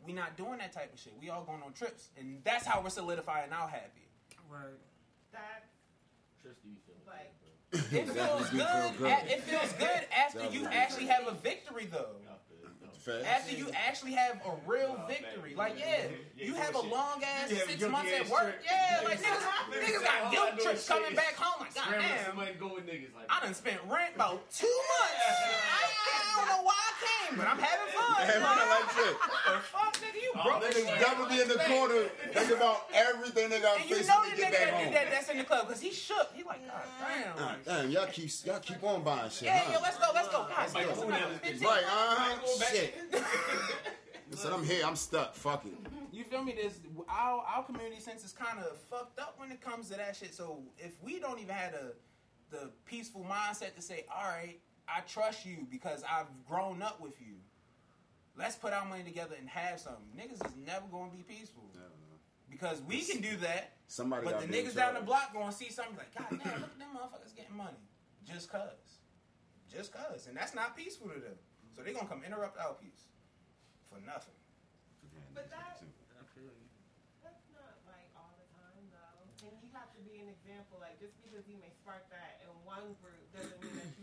We 0.05 0.11
not 0.11 0.35
doing 0.35 0.57
that 0.57 0.73
type 0.73 0.93
of 0.93 0.99
shit. 0.99 1.13
We 1.21 1.29
all 1.29 1.43
going 1.43 1.63
on 1.63 1.71
trips, 1.73 2.09
and 2.17 2.41
that's 2.43 2.65
how 2.65 2.81
we're 2.81 2.89
solidifying 2.89 3.53
our 3.53 3.67
happy. 3.69 4.07
Right. 4.49 4.61
That, 5.31 5.63
like, 7.07 7.31
It 7.91 8.09
feels 8.09 8.49
good. 8.49 8.91
good. 8.97 9.17
It 9.27 9.43
feels 9.43 9.71
good 9.73 10.05
after 10.15 10.45
you 10.49 10.67
actually 10.67 11.05
have 11.07 11.27
a 11.27 11.31
victory, 11.33 11.87
though. 11.91 12.17
Facts. 13.03 13.25
After 13.27 13.51
you 13.53 13.67
actually 13.75 14.13
have 14.13 14.39
a 14.47 14.55
real 14.65 14.95
victory, 15.09 15.55
like 15.55 15.75
yeah, 15.77 16.07
you 16.37 16.53
have 16.55 16.73
a 16.73 16.79
long 16.79 17.21
ass 17.21 17.51
You 17.51 17.57
six 17.57 17.75
guilty 17.75 17.91
months 17.91 18.11
at 18.15 18.29
work. 18.29 18.43
trip. 18.43 18.63
Yeah, 18.63 19.01
like 19.03 19.19
niggas, 19.19 19.75
Niggas 19.75 19.83
niggas 19.83 20.03
got 20.05 20.31
guilt 20.31 20.59
trips 20.63 20.87
coming 20.87 21.13
back 21.13 21.35
home. 21.35 21.59
Like 21.59 21.71
Scrambling 21.73 21.99
goddamn, 21.99 22.25
somebody 22.25 22.53
go 22.53 22.73
with 22.75 22.87
niggas 22.87 23.11
like 23.13 23.27
I 23.27 23.43
done 23.43 23.53
spent 23.53 23.75
rent 23.91 24.15
about 24.15 24.49
two 24.55 24.71
months. 24.71 25.19
I, 25.19 25.83
I 25.83 26.37
don't 26.39 26.47
know 26.47 26.63
why 26.63 26.79
I 26.79 26.91
came, 27.27 27.32
but 27.43 27.51
I'm 27.51 27.59
having 27.59 27.91
fun. 27.91 28.15
Having 28.23 28.41
fun 28.41 28.69
like 28.69 28.89
shit. 28.95 29.15
the 29.19 29.59
fuck, 29.73 29.93
nigga, 29.99 30.21
you 30.23 30.31
broke 30.33 30.63
as 30.63 30.73
Niggas 30.73 30.87
shit. 30.89 30.99
definitely 30.99 31.41
in 31.41 31.47
the 31.49 31.59
corner 31.67 32.01
thinking 32.31 32.57
about 32.57 32.87
everything 32.93 33.49
they 33.49 33.59
got 33.59 33.79
And 33.79 33.89
you 33.89 33.95
facing 33.97 34.07
know 34.15 34.23
to 34.23 34.31
the 34.31 34.37
get 34.37 34.47
nigga 34.47 34.51
back 34.57 34.65
that, 34.71 34.73
home. 34.83 34.93
that, 34.93 35.05
that's 35.11 35.29
in 35.29 35.37
the 35.37 35.43
club 35.43 35.67
because 35.67 35.81
he 35.81 35.91
shook. 35.91 36.29
He 36.33 36.43
like, 36.43 36.65
God 36.65 36.81
damn. 36.99 37.33
Ah, 37.37 37.55
damn, 37.65 37.91
y'all 37.91 38.07
keep 38.07 38.29
y'all 38.45 38.59
keep 38.59 38.83
on 38.83 39.03
buying 39.03 39.29
shit. 39.29 39.43
Yeah, 39.43 39.59
huh? 39.59 39.73
yo, 39.73 39.79
let's 39.81 39.97
go, 39.97 40.07
let's 40.13 40.27
go. 40.29 40.47
God, 40.47 40.73
Like, 40.73 40.87
let's 40.87 40.99
who 41.01 41.05
go. 41.05 41.11
knows? 41.11 41.61
Right, 41.61 41.83
uh 41.83 42.15
huh. 42.15 42.65
Shit. 42.71 42.95
Listen, 44.31 44.53
I'm 44.53 44.63
here. 44.63 44.83
I'm 44.85 44.95
stuck. 44.95 45.35
Fuck 45.35 45.65
it. 45.65 45.73
You 46.11 46.23
feel 46.23 46.43
me? 46.43 46.53
This 46.53 46.79
our 47.09 47.43
our 47.43 47.63
community 47.63 47.99
sense 47.99 48.23
is 48.23 48.31
kind 48.33 48.59
of 48.59 48.77
fucked 48.89 49.19
up 49.19 49.35
when 49.37 49.51
it 49.51 49.61
comes 49.61 49.89
to 49.89 49.97
that 49.97 50.15
shit. 50.15 50.33
So 50.33 50.59
if 50.77 50.91
we 51.03 51.19
don't 51.19 51.39
even 51.39 51.53
have 51.55 51.73
the 51.73 51.93
the 52.51 52.69
peaceful 52.85 53.25
mindset 53.29 53.75
to 53.75 53.81
say, 53.81 54.05
all 54.15 54.27
right, 54.27 54.59
I 54.87 55.01
trust 55.01 55.45
you 55.45 55.67
because 55.71 56.03
I've 56.03 56.27
grown 56.47 56.81
up 56.81 56.99
with 57.01 57.19
you. 57.21 57.35
Let's 58.37 58.55
put 58.55 58.73
our 58.73 58.85
money 58.85 59.03
together 59.03 59.35
and 59.39 59.47
have 59.49 59.79
something. 59.79 60.05
Niggas 60.17 60.45
is 60.45 60.53
never 60.65 60.85
gonna 60.91 61.11
be 61.11 61.23
peaceful 61.23 61.63
because 62.49 62.81
we 62.87 63.01
can 63.01 63.21
do 63.21 63.35
that. 63.37 63.77
Somebody 63.87 64.25
But 64.25 64.41
the 64.41 64.47
to 64.47 64.51
be 64.51 64.57
niggas 64.57 64.75
down 64.75 64.93
the 64.95 65.01
block 65.01 65.33
gonna 65.33 65.51
see 65.51 65.69
something 65.69 65.97
like, 65.97 66.13
God 66.17 66.29
damn, 66.43 66.61
look 66.61 66.71
at 66.73 66.79
them 66.79 66.89
motherfuckers 66.97 67.35
getting 67.35 67.55
money. 67.55 67.77
Just 68.25 68.49
cuz. 68.49 69.01
Just 69.69 69.93
cuz. 69.93 70.27
And 70.27 70.37
that's 70.37 70.53
not 70.55 70.75
peaceful 70.77 71.09
to 71.09 71.19
them. 71.19 71.37
So 71.75 71.81
they're 71.81 71.93
gonna 71.93 72.07
come 72.09 72.23
interrupt 72.25 72.57
our 72.57 72.73
peace. 72.73 73.09
For 73.89 74.01
nothing. 74.01 74.33
But 75.33 75.49
that- 75.49 75.81
I 75.81 76.25
feel 76.33 76.49
you. 76.49 76.69
That's 77.21 77.45
not 77.53 77.77
like 77.85 78.09
all 78.17 78.33
the 78.37 78.49
time 78.57 78.85
though. 78.89 79.21
And 79.45 79.53
you 79.61 79.69
have 79.73 79.93
to 79.93 80.01
be 80.05 80.17
an 80.21 80.29
example. 80.29 80.77
Like 80.81 80.97
just 80.97 81.13
because 81.21 81.45
you 81.49 81.57
may 81.61 81.69
spark 81.69 82.09
that 82.09 82.41
in 82.41 82.49
one 82.65 82.97
group 83.01 83.21
doesn't 83.33 83.61
mean 83.61 83.73
that 83.77 83.93
you 83.97 84.02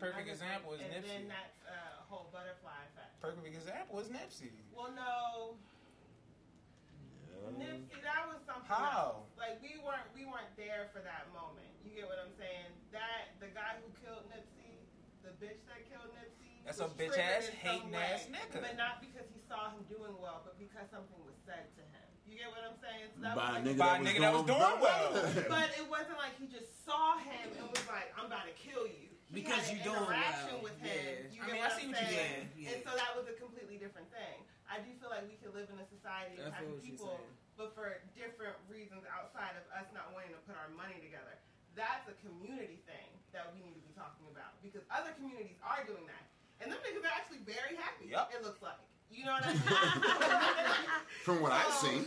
Perfect 0.00 0.28
example 0.28 0.70
group. 0.76 0.82
is 0.82 0.86
and 0.90 1.04
Nipsey. 1.04 1.08
then 1.08 1.24
that's 1.28 1.58
a 1.68 2.02
whole 2.08 2.28
butterfly 2.32 2.76
effect. 2.92 3.12
Perfect 3.20 3.46
example 3.46 4.00
is 4.00 4.08
Nipsey. 4.08 4.52
Well, 4.74 4.92
no, 4.94 5.56
Nipsey, 7.60 8.00
that 8.00 8.24
was 8.28 8.40
something 8.48 8.64
How? 8.68 9.20
else. 9.24 9.36
Like 9.36 9.60
we 9.60 9.76
weren't 9.84 10.08
we 10.16 10.24
weren't 10.24 10.52
there 10.56 10.88
for 10.96 11.04
that 11.04 11.28
moment. 11.36 11.68
You 11.84 11.92
get 11.92 12.08
what 12.08 12.16
I'm 12.16 12.32
saying? 12.40 12.72
That 12.96 13.36
the 13.38 13.52
guy 13.52 13.76
who 13.84 13.88
killed 14.00 14.24
Nipsey, 14.32 14.80
the 15.20 15.36
bitch 15.36 15.60
that 15.68 15.84
killed 15.92 16.08
Nipsey. 16.16 16.64
That's 16.64 16.80
a 16.80 16.88
bitch 16.88 17.12
triggered 17.12 17.44
ass, 17.44 17.52
in 17.52 17.56
hating 17.60 17.92
way. 17.92 18.00
ass 18.00 18.24
nigga. 18.32 18.64
But 18.64 18.80
not 18.80 19.04
because 19.04 19.28
he 19.28 19.36
saw 19.44 19.68
him 19.76 19.84
doing 19.92 20.16
well, 20.16 20.40
but 20.48 20.56
because 20.56 20.88
something 20.88 21.20
was 21.28 21.36
said 21.44 21.68
to 21.76 21.84
him. 21.84 22.08
You 22.24 22.40
get 22.40 22.48
what 22.48 22.64
I'm 22.64 22.80
saying? 22.80 23.12
So 23.12 23.20
that 23.20 23.36
By 23.36 23.60
a 23.60 23.60
was 23.60 23.76
like, 23.76 23.76
nigga 23.76 23.78
By 23.84 23.84
a 23.84 23.92
that 23.92 24.00
was 24.00 24.08
nigga 24.08 24.20
that 24.24 24.32
was 24.32 24.46
doing 24.48 24.64
doing 24.64 24.80
well. 24.80 25.08
but 25.52 25.68
it 25.76 25.86
wasn't 25.92 26.16
like 26.16 26.34
he 26.40 26.48
just 26.48 26.72
saw 26.88 27.20
him 27.20 27.52
and 27.60 27.68
was 27.68 27.84
like, 27.84 28.08
"I'm 28.16 28.24
about 28.32 28.48
to 28.48 28.56
kill 28.56 28.88
you." 28.88 29.12
Because 29.34 29.66
you 29.68 29.82
doing 29.82 29.98
interaction 29.98 30.62
well. 30.62 30.70
with 30.70 30.78
him. 30.78 30.94
Yeah. 30.94 31.34
You 31.34 31.40
I 31.42 31.46
mean, 31.50 31.60
I 31.60 31.70
see 31.74 31.90
what 31.90 31.98
you're 31.98 32.14
saying? 32.14 32.46
saying. 32.46 32.54
Yeah. 32.54 32.70
And 32.72 32.80
so 32.86 32.90
that 32.94 33.12
was 33.18 33.26
a 33.26 33.34
completely 33.34 33.76
different 33.82 34.06
thing. 34.14 34.38
I 34.70 34.80
do 34.80 34.94
feel 35.02 35.10
like 35.10 35.26
we 35.26 35.36
can 35.42 35.50
live 35.52 35.68
in 35.68 35.76
a 35.82 35.88
society 35.90 36.40
of 36.40 36.54
having 36.54 36.78
people, 36.80 37.18
but 37.58 37.74
for 37.76 38.00
different 38.16 38.56
reasons 38.70 39.04
outside 39.10 39.58
of 39.58 39.66
us 39.74 39.90
not 39.92 40.14
wanting 40.14 40.32
to 40.32 40.40
put 40.48 40.56
our 40.56 40.70
money 40.72 40.96
together. 41.02 41.36
That's 41.74 42.06
a 42.06 42.14
community 42.22 42.78
thing 42.86 43.10
that 43.34 43.50
we 43.50 43.58
need 43.58 43.74
to 43.74 43.82
be 43.82 43.90
talking 43.98 44.30
about 44.30 44.54
because 44.62 44.86
other 44.94 45.10
communities 45.18 45.58
are 45.58 45.82
doing 45.82 46.06
that, 46.06 46.24
and 46.62 46.70
them 46.70 46.78
niggas 46.86 47.02
are 47.02 47.14
actually 47.18 47.42
very 47.42 47.74
happy. 47.74 48.14
Yup. 48.14 48.30
It 48.30 48.46
looks 48.46 48.62
like. 48.62 48.78
You 49.14 49.24
know 49.24 49.38
what 49.38 49.46
I 49.46 49.52
mean? 49.54 49.62
From 51.24 51.40
what 51.40 51.52
I've 51.54 51.72
So, 51.72 51.86
seen. 51.88 52.02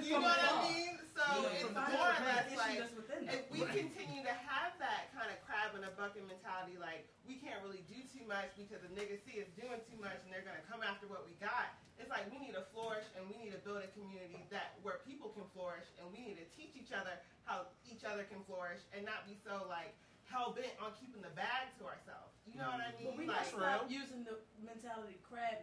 You 0.00 0.16
know 0.16 0.24
what 0.24 0.38
I 0.38 0.52
mean? 0.64 0.94
So 1.12 1.20
Yeah, 1.20 1.60
it's 1.60 1.68
more 1.68 2.08
or 2.08 2.16
the 2.16 2.24
less 2.24 2.46
issue 2.48 2.56
like 2.56 2.78
that's 2.80 2.94
within 2.96 3.20
them. 3.28 3.34
if 3.36 3.44
we 3.52 3.60
continue 3.68 4.24
to 4.24 4.32
have 4.48 4.72
that 4.80 5.12
kind 5.12 5.28
of 5.28 5.36
crab 5.44 5.76
in 5.76 5.84
a 5.84 5.92
bucket 5.92 6.24
mentality, 6.24 6.80
like 6.80 7.04
we 7.28 7.36
can't 7.36 7.60
really 7.60 7.84
do 7.84 8.00
too 8.08 8.24
much 8.24 8.48
because 8.56 8.80
the 8.80 8.88
niggas 8.96 9.20
see 9.28 9.44
us 9.44 9.50
doing 9.60 9.76
too 9.92 9.98
much 10.00 10.16
and 10.24 10.32
they're 10.32 10.46
gonna 10.46 10.64
come 10.72 10.80
after 10.80 11.04
what 11.10 11.28
we 11.28 11.36
got. 11.36 11.76
It's 12.00 12.08
like 12.08 12.24
we 12.32 12.40
need 12.40 12.56
to 12.56 12.64
flourish 12.72 13.04
and 13.12 13.28
we 13.28 13.36
need 13.36 13.52
to 13.52 13.60
build 13.60 13.84
a 13.84 13.90
community 13.92 14.40
that 14.48 14.80
where 14.80 15.04
people 15.04 15.28
can 15.36 15.44
flourish 15.52 15.84
and 16.00 16.08
we 16.08 16.24
need 16.24 16.40
to 16.40 16.46
teach 16.56 16.72
each 16.72 16.96
other 16.96 17.12
how 17.44 17.68
each 17.84 18.08
other 18.08 18.24
can 18.24 18.40
flourish 18.48 18.80
and 18.96 19.04
not 19.04 19.28
be 19.28 19.36
so 19.44 19.68
like 19.68 19.92
hell 20.32 20.56
bent 20.56 20.72
on 20.80 20.96
keeping 20.96 21.20
the 21.20 21.34
bag 21.36 21.68
to 21.76 21.84
ourselves. 21.84 22.32
You 22.48 22.56
know 22.56 22.72
what 22.72 22.80
I 22.80 22.96
mean? 22.96 23.12
But 23.12 23.20
we 23.20 23.28
like, 23.28 23.44
gotta 23.52 23.84
stop 23.84 23.92
using 23.92 24.24
the 24.24 24.40
mentality 24.64 25.20
crab 25.28 25.60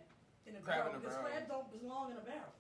in 0.49 0.57
a 0.57 0.61
Crab 0.65 0.89
barrel 0.89 0.89
in 0.89 0.95
a 0.97 0.99
because 0.99 1.15
barrel. 1.15 1.29
crabs 1.29 1.47
don't 1.49 1.69
belong 1.69 2.05
in 2.11 2.17
a 2.17 2.25
barrel. 2.25 2.53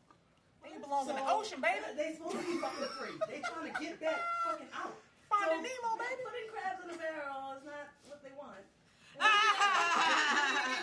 They 0.61 0.75
belong 0.77 1.09
in 1.09 1.15
the 1.17 1.25
ocean, 1.25 1.59
baby. 1.63 1.81
They 1.97 2.13
supposed 2.13 2.37
to 2.37 2.45
be 2.45 2.57
fucking 2.61 2.91
free. 2.99 3.15
They 3.25 3.39
trying 3.41 3.71
to 3.71 3.75
get 3.81 3.97
that 4.05 4.19
fucking 4.45 4.69
out. 4.77 4.93
Finding 5.31 5.65
So, 5.65 5.69
Nemo, 5.69 5.89
baby. 5.97 6.21
Putting 6.21 6.49
crabs 6.53 6.79
in 6.85 6.89
a 6.93 6.97
barrel 6.99 7.57
is 7.57 7.63
not 7.65 7.85
what 8.05 8.19
they 8.21 8.33
want. 8.37 8.61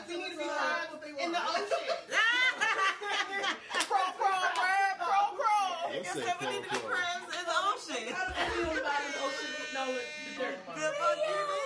we 0.08 0.14
need 0.16 0.32
to 0.34 0.38
be 0.38 0.48
crabs 0.50 0.96
in 1.06 1.30
the 1.30 1.42
ocean. 1.44 1.86
Crawl, 3.86 4.10
crawl, 4.18 4.44
crab, 4.56 4.94
crawl, 4.98 5.30
crawl. 5.38 5.90
They 5.92 6.00
Nigga 6.02 6.10
said 6.10 6.24
said 6.26 6.36
we 6.40 6.46
need 6.56 6.64
to 6.66 6.70
be 6.72 6.76
crow, 6.82 6.90
crow. 6.90 6.96
crabs 6.96 7.28
in 7.36 7.44
the 7.46 7.58
ocean. 7.70 8.02
How 8.16 8.24
do 8.26 8.32
they 8.34 8.46
feel 8.50 8.74
about 8.80 9.00
the 9.06 9.12
ocean 9.22 9.50
with 9.60 9.70
no 9.76 9.84
the 9.94 10.32
dirt? 10.40 10.56
The 10.66 10.88
fuck 10.98 11.16
you 11.20 11.36
mean? 11.36 11.65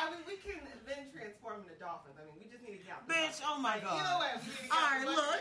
I 0.00 0.08
mean, 0.10 0.24
we 0.26 0.36
can 0.40 0.56
then 0.88 1.12
transform 1.12 1.60
into 1.62 1.76
dolphins. 1.76 2.16
I 2.16 2.24
mean, 2.24 2.34
we 2.40 2.48
just 2.48 2.64
need 2.64 2.80
to 2.80 2.84
get 2.88 3.04
Bitch, 3.04 3.44
oh 3.44 3.60
my 3.60 3.76
Like, 3.76 3.84
god. 3.84 3.96
You 3.96 4.04
know 4.08 4.18
what? 4.18 4.32
We 4.40 4.48
need 4.48 4.56
to 4.56 4.64
get 4.64 4.72
All 4.72 4.88
right, 4.88 5.04
look. 5.04 5.40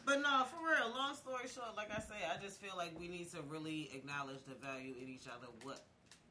But 0.08 0.22
no, 0.24 0.46
for 0.48 0.56
real. 0.64 0.88
Long 0.96 1.12
story 1.14 1.44
short, 1.52 1.76
like 1.76 1.92
I 1.92 2.00
say, 2.00 2.16
I 2.24 2.40
just 2.40 2.62
feel 2.62 2.72
like 2.80 2.96
we 2.98 3.08
need 3.08 3.30
to 3.32 3.42
really 3.44 3.90
acknowledge 3.92 4.40
the 4.48 4.54
value 4.56 4.94
in 4.96 5.06
each 5.06 5.28
other. 5.28 5.52
What 5.60 5.84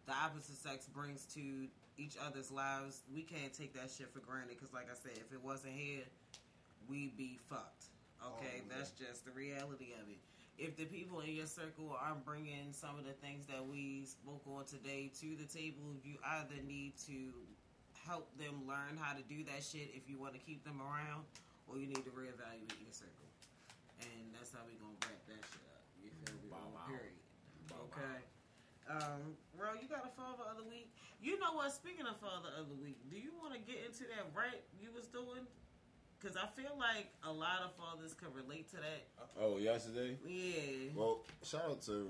the 0.10 0.14
opposite 0.18 0.58
sex 0.58 0.88
brings 0.90 1.26
to 1.38 1.68
each 1.96 2.18
other's 2.18 2.50
lives, 2.50 3.02
we 3.14 3.22
can't 3.22 3.54
take 3.54 3.78
that 3.78 3.94
shit 3.94 4.10
for 4.10 4.18
granted. 4.18 4.58
Because, 4.58 4.74
like 4.74 4.90
I 4.90 4.98
said, 4.98 5.22
if 5.22 5.30
it 5.32 5.44
wasn't 5.46 5.74
here, 5.78 6.02
we'd 6.90 7.16
be 7.18 7.38
fucked. 7.50 7.94
Okay, 8.26 8.66
Oh, 8.66 8.74
that's 8.74 8.90
just 8.98 9.26
the 9.26 9.32
reality 9.32 9.94
of 10.02 10.10
it. 10.10 10.18
If 10.58 10.74
the 10.74 10.90
people 10.90 11.22
in 11.22 11.38
your 11.38 11.46
circle 11.46 11.94
aren't 11.94 12.26
bringing 12.26 12.74
some 12.74 12.98
of 12.98 13.06
the 13.06 13.14
things 13.14 13.46
that 13.46 13.62
we 13.62 14.10
spoke 14.10 14.42
on 14.50 14.66
today 14.66 15.14
to 15.22 15.38
the 15.38 15.46
table, 15.46 15.94
you 16.02 16.18
either 16.42 16.58
need 16.66 16.98
to 17.06 17.30
help 17.94 18.26
them 18.42 18.66
learn 18.66 18.98
how 18.98 19.14
to 19.14 19.22
do 19.30 19.46
that 19.46 19.62
shit 19.62 19.94
if 19.94 20.10
you 20.10 20.18
want 20.18 20.34
to 20.34 20.42
keep 20.42 20.66
them 20.66 20.82
around, 20.82 21.30
or 21.70 21.78
you 21.78 21.86
need 21.86 22.02
to 22.02 22.10
reevaluate 22.10 22.74
your 22.82 22.90
circle. 22.90 23.30
And 24.02 24.34
that's 24.34 24.50
how 24.50 24.66
we 24.66 24.74
gonna 24.82 24.98
wrap 25.06 25.22
that 25.30 25.46
shit 25.46 25.62
up. 25.70 25.86
You 26.02 26.10
feel 26.26 26.42
me? 26.42 26.50
On 26.50 26.74
wow. 26.74 26.90
Period. 26.90 27.14
Wow. 27.70 27.94
Okay. 27.94 28.18
Um, 28.90 29.38
Ro, 29.54 29.78
you 29.78 29.86
got 29.86 30.10
a 30.10 30.14
father 30.18 30.48
of 30.50 30.58
the 30.58 30.66
week. 30.66 30.90
You 31.22 31.38
know 31.38 31.54
what? 31.54 31.70
Speaking 31.70 32.10
of 32.10 32.18
father 32.18 32.50
of 32.58 32.72
the 32.72 32.80
week, 32.82 32.98
do 33.14 33.20
you 33.20 33.36
want 33.38 33.54
to 33.54 33.62
get 33.62 33.84
into 33.86 34.10
that 34.10 34.32
rant 34.34 34.58
you 34.82 34.90
was 34.90 35.06
doing? 35.12 35.46
Because 36.20 36.36
I 36.38 36.48
feel 36.60 36.76
like 36.80 37.08
a 37.24 37.32
lot 37.32 37.60
of 37.64 37.74
fathers 37.76 38.14
can 38.14 38.30
relate 38.34 38.70
to 38.72 38.78
that. 38.78 39.08
Oh, 39.40 39.58
yesterday? 39.58 40.18
Yeah. 40.28 40.90
Well, 40.96 41.20
shout 41.44 41.64
out 41.70 41.82
to 41.84 42.08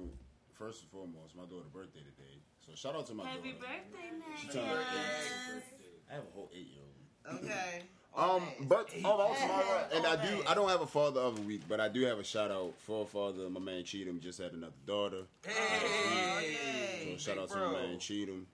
first 0.53 0.81
and 0.83 0.91
foremost 0.91 1.35
my 1.35 1.43
daughter's 1.43 1.67
birthday 1.73 1.99
today. 1.99 2.39
So 2.65 2.73
shout 2.75 2.95
out 2.95 3.05
to 3.07 3.13
my 3.13 3.23
daughter. 3.25 3.35
Happy 3.37 3.51
daughter. 3.53 3.67
birthday, 3.91 4.41
She 4.41 4.47
man. 4.47 4.65
turned 4.67 5.63
I 6.09 6.13
have 6.13 6.23
a 6.23 6.31
whole 6.33 6.49
eight 6.53 6.67
year 6.67 6.83
old. 7.31 7.43
Okay. 7.43 7.81
Um, 8.15 8.41
but 8.61 8.89
Hey. 8.89 9.03
oh, 9.05 9.11
also 9.11 9.47
my 9.47 9.63
and 9.93 10.03
I 10.07 10.15
do. 10.25 10.41
I 10.47 10.55
don't 10.55 10.69
have 10.69 10.81
a 10.81 10.87
father 10.87 11.19
of 11.21 11.35
the 11.35 11.41
week, 11.43 11.61
but 11.69 11.79
I 11.79 11.87
do 11.87 12.01
have 12.05 12.17
a 12.17 12.23
shout 12.23 12.49
out 12.49 12.73
for 12.79 13.03
a 13.03 13.05
father. 13.05 13.47
My 13.47 13.59
man 13.59 13.83
Cheatham 13.83 14.19
just 14.19 14.39
had 14.41 14.53
another 14.53 14.73
daughter. 14.87 15.21
Oh, 15.47 15.49
Hey. 15.51 17.11
So 17.11 17.17
shout 17.19 17.37
out 17.37 17.49
to 17.51 17.57
my 17.57 17.71
man 17.73 17.99
Cheatham. 17.99 18.47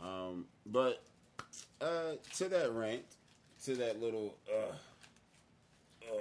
Um, 0.00 0.44
but 0.64 1.02
uh, 1.80 2.12
to 2.36 2.48
that 2.50 2.70
rant, 2.72 3.02
to 3.64 3.74
that 3.76 4.00
little. 4.00 4.36
Uh, 4.48 4.74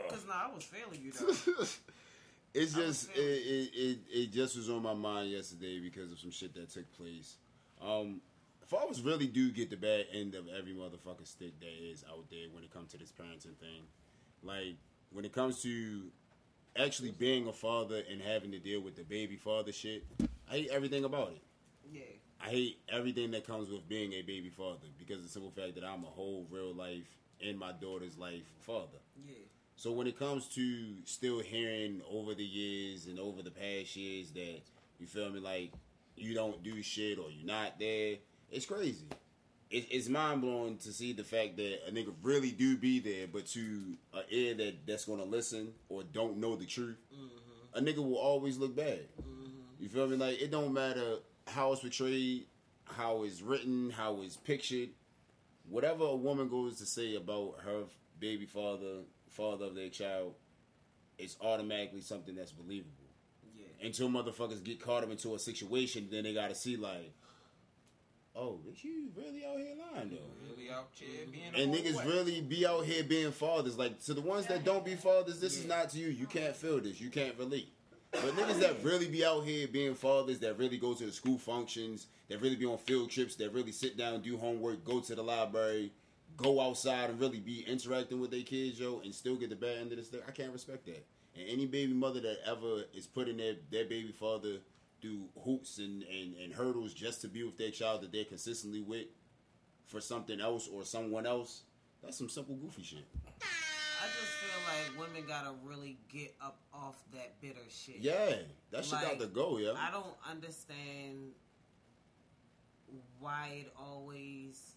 Because 0.07 0.25
no, 0.25 0.33
I 0.33 0.49
was 0.53 0.63
failing 0.63 0.99
you 1.01 1.11
though. 1.11 1.63
it's 2.53 2.73
just 2.73 3.09
it, 3.15 3.19
it, 3.19 3.69
it, 3.73 3.99
it 4.09 4.31
just 4.31 4.57
was 4.57 4.69
on 4.69 4.83
my 4.83 4.93
mind 4.93 5.31
yesterday 5.31 5.79
because 5.79 6.11
of 6.11 6.19
some 6.19 6.31
shit 6.31 6.53
that 6.55 6.69
took 6.69 6.91
place. 6.97 7.37
Um, 7.81 8.21
fathers 8.67 9.01
really 9.01 9.27
do 9.27 9.51
get 9.51 9.69
the 9.69 9.77
bad 9.77 10.05
end 10.13 10.35
of 10.35 10.47
every 10.47 10.73
motherfucking 10.73 11.27
stick 11.27 11.59
that 11.59 11.91
is 11.91 12.03
out 12.09 12.29
there 12.29 12.47
when 12.51 12.63
it 12.63 12.71
comes 12.71 12.91
to 12.91 12.97
this 12.97 13.11
parenting 13.11 13.55
thing. 13.57 13.83
Like 14.43 14.75
when 15.11 15.25
it 15.25 15.33
comes 15.33 15.61
to 15.63 16.03
actually 16.77 17.11
being 17.11 17.47
a 17.47 17.53
father 17.53 18.01
and 18.09 18.21
having 18.21 18.51
to 18.51 18.59
deal 18.59 18.81
with 18.81 18.95
the 18.95 19.03
baby 19.03 19.35
father 19.35 19.71
shit, 19.71 20.05
I 20.49 20.53
hate 20.53 20.69
everything 20.71 21.03
about 21.03 21.29
it. 21.31 21.41
yeah. 21.91 22.01
I 22.41 22.49
hate 22.51 22.79
everything 22.87 23.31
that 23.31 23.45
comes 23.45 23.69
with 23.69 23.87
being 23.89 24.13
a 24.13 24.21
baby 24.21 24.49
father 24.49 24.87
because 24.97 25.17
of 25.17 25.23
the 25.23 25.29
simple 25.29 25.51
fact 25.51 25.75
that 25.75 25.83
I'm 25.83 26.03
a 26.05 26.07
whole 26.07 26.47
real 26.49 26.73
life 26.73 27.03
in 27.41 27.57
my 27.57 27.73
daughter's 27.73 28.17
life 28.17 28.45
father. 28.61 28.99
Yeah. 29.27 29.33
So 29.79 29.93
when 29.93 30.07
it 30.07 30.19
comes 30.19 30.45
to 30.55 30.87
still 31.05 31.39
hearing 31.39 32.01
over 32.11 32.33
the 32.33 32.43
years 32.43 33.05
and 33.05 33.17
over 33.17 33.41
the 33.41 33.49
past 33.49 33.95
years 33.95 34.29
that 34.31 34.59
you 34.99 35.07
feel 35.07 35.29
me 35.29 35.39
like 35.39 35.71
you 36.17 36.33
don't 36.33 36.61
do 36.61 36.81
shit 36.83 37.17
or 37.17 37.31
you're 37.31 37.47
not 37.47 37.79
there, 37.79 38.15
it's 38.51 38.65
crazy. 38.65 39.05
It, 39.71 39.87
it's 39.89 40.09
mind 40.09 40.41
blowing 40.41 40.79
to 40.79 40.91
see 40.91 41.13
the 41.13 41.23
fact 41.23 41.55
that 41.55 41.87
a 41.87 41.91
nigga 41.93 42.13
really 42.23 42.51
do 42.51 42.75
be 42.75 42.99
there, 42.99 43.27
but 43.31 43.45
to 43.51 43.95
a 44.13 44.19
ear 44.29 44.53
that 44.55 44.85
that's 44.85 45.05
gonna 45.05 45.23
listen 45.23 45.71
or 45.87 46.03
don't 46.03 46.39
know 46.39 46.57
the 46.57 46.65
truth, 46.65 46.97
mm-hmm. 47.15 47.77
a 47.77 47.81
nigga 47.81 48.05
will 48.05 48.17
always 48.17 48.57
look 48.57 48.75
bad. 48.75 49.07
Mm-hmm. 49.21 49.47
You 49.79 49.87
feel 49.87 50.09
me? 50.09 50.17
Like 50.17 50.41
it 50.41 50.51
don't 50.51 50.73
matter 50.73 51.19
how 51.47 51.71
it's 51.71 51.79
portrayed, 51.79 52.47
how 52.83 53.23
it's 53.23 53.41
written, 53.41 53.91
how 53.91 54.23
it's 54.23 54.35
pictured. 54.35 54.89
Whatever 55.69 56.03
a 56.03 56.15
woman 56.17 56.49
goes 56.49 56.79
to 56.79 56.85
say 56.85 57.15
about 57.15 57.59
her 57.63 57.83
baby 58.19 58.45
father, 58.45 59.03
father 59.29 59.65
of 59.65 59.75
their 59.75 59.89
child, 59.89 60.35
it's 61.17 61.37
automatically 61.41 62.01
something 62.01 62.35
that's 62.35 62.51
believable. 62.51 62.91
Yeah. 63.57 63.85
Until 63.85 64.09
motherfuckers 64.09 64.63
get 64.63 64.81
caught 64.81 65.03
up 65.03 65.11
into 65.11 65.35
a 65.35 65.39
situation, 65.39 66.07
then 66.11 66.23
they 66.23 66.33
gotta 66.33 66.55
see 66.55 66.77
like, 66.77 67.13
oh, 68.35 68.59
you 68.81 69.09
really 69.15 69.45
out 69.45 69.57
here 69.57 69.75
lying 69.93 70.09
though. 70.09 70.49
Really 70.49 70.71
out 70.71 70.89
here 70.93 71.25
being 71.31 71.53
And 71.55 71.73
niggas 71.73 72.03
boy. 72.03 72.09
really 72.09 72.41
be 72.41 72.65
out 72.65 72.85
here 72.85 73.03
being 73.03 73.31
fathers. 73.31 73.77
Like 73.77 74.01
to 74.05 74.13
the 74.13 74.21
ones 74.21 74.45
that 74.47 74.63
don't 74.63 74.85
be 74.85 74.95
fathers, 74.95 75.39
this 75.39 75.57
is 75.57 75.65
not 75.65 75.89
to 75.89 75.99
you. 75.99 76.07
You 76.07 76.25
can't 76.25 76.55
feel 76.55 76.79
this. 76.79 76.99
You 77.01 77.09
can't 77.09 77.37
relate. 77.37 77.69
But 78.11 78.35
niggas 78.35 78.59
that 78.61 78.83
really 78.83 79.07
be 79.07 79.23
out 79.23 79.45
here 79.45 79.67
being 79.67 79.93
fathers, 79.93 80.39
that 80.39 80.57
really 80.57 80.77
go 80.77 80.93
to 80.95 81.05
the 81.05 81.11
school 81.11 81.37
functions, 81.37 82.07
that 82.27 82.41
really 82.41 82.55
be 82.55 82.65
on 82.65 82.79
field 82.79 83.11
trips, 83.11 83.35
that 83.35 83.53
really 83.53 83.71
sit 83.71 83.97
down, 83.97 84.21
do 84.21 84.35
homework, 84.35 84.83
go 84.83 84.99
to 84.99 85.13
the 85.13 85.21
library, 85.21 85.91
go 86.41 86.61
outside 86.61 87.09
and 87.09 87.19
really 87.19 87.39
be 87.39 87.65
interacting 87.67 88.19
with 88.19 88.31
their 88.31 88.43
kids, 88.43 88.79
yo, 88.79 89.01
and 89.03 89.13
still 89.13 89.35
get 89.35 89.49
the 89.49 89.55
bad 89.55 89.77
end 89.77 89.91
of 89.91 89.97
the 89.97 90.03
stick. 90.03 90.23
I 90.27 90.31
can't 90.31 90.53
respect 90.53 90.85
that. 90.85 91.05
And 91.35 91.47
any 91.47 91.65
baby 91.65 91.93
mother 91.93 92.19
that 92.21 92.37
ever 92.45 92.83
is 92.93 93.05
putting 93.07 93.37
their, 93.37 93.55
their 93.71 93.85
baby 93.85 94.11
father 94.11 94.57
through 95.01 95.25
hoops 95.43 95.77
and, 95.77 96.03
and, 96.03 96.35
and 96.35 96.53
hurdles 96.53 96.93
just 96.93 97.21
to 97.21 97.27
be 97.27 97.43
with 97.43 97.57
their 97.57 97.71
child 97.71 98.01
that 98.01 98.11
they're 98.11 98.25
consistently 98.25 98.81
with 98.81 99.07
for 99.85 100.01
something 100.01 100.39
else 100.39 100.67
or 100.67 100.83
someone 100.83 101.25
else, 101.25 101.63
that's 102.03 102.17
some 102.17 102.29
simple 102.29 102.55
goofy 102.55 102.83
shit. 102.83 103.05
I 103.41 104.05
just 104.05 104.31
feel 104.39 104.99
like 104.99 105.07
women 105.07 105.27
gotta 105.27 105.51
really 105.63 105.97
get 106.11 106.35
up 106.41 106.59
off 106.73 106.95
that 107.13 107.39
bitter 107.41 107.59
shit. 107.69 107.97
Yeah, 107.99 108.35
that 108.71 108.85
shit 108.85 109.01
got 109.01 109.19
to 109.19 109.27
go, 109.27 109.57
yeah. 109.57 109.73
I 109.77 109.91
don't 109.91 110.15
understand 110.29 111.31
why 113.19 113.63
it 113.65 113.73
always 113.77 114.75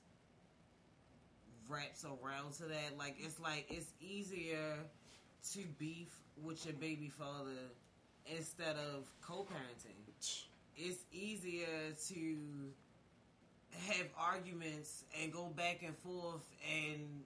wraps 1.73 2.05
around 2.05 2.53
to 2.55 2.65
that. 2.65 2.99
Like 2.99 3.17
it's 3.19 3.41
like 3.41 3.67
it's 3.71 3.91
easier 4.01 4.77
to 5.53 5.59
beef 5.79 6.09
with 6.43 6.65
your 6.67 6.75
baby 6.75 7.09
father 7.09 7.59
instead 8.27 8.77
of 8.77 9.11
co-parenting. 9.23 9.99
It's 10.77 11.05
easier 11.13 11.93
to 12.09 12.37
have 13.89 14.07
arguments 14.19 15.05
and 15.21 15.33
go 15.33 15.47
back 15.57 15.83
and 15.83 15.97
forth 15.99 16.45
and 16.69 17.25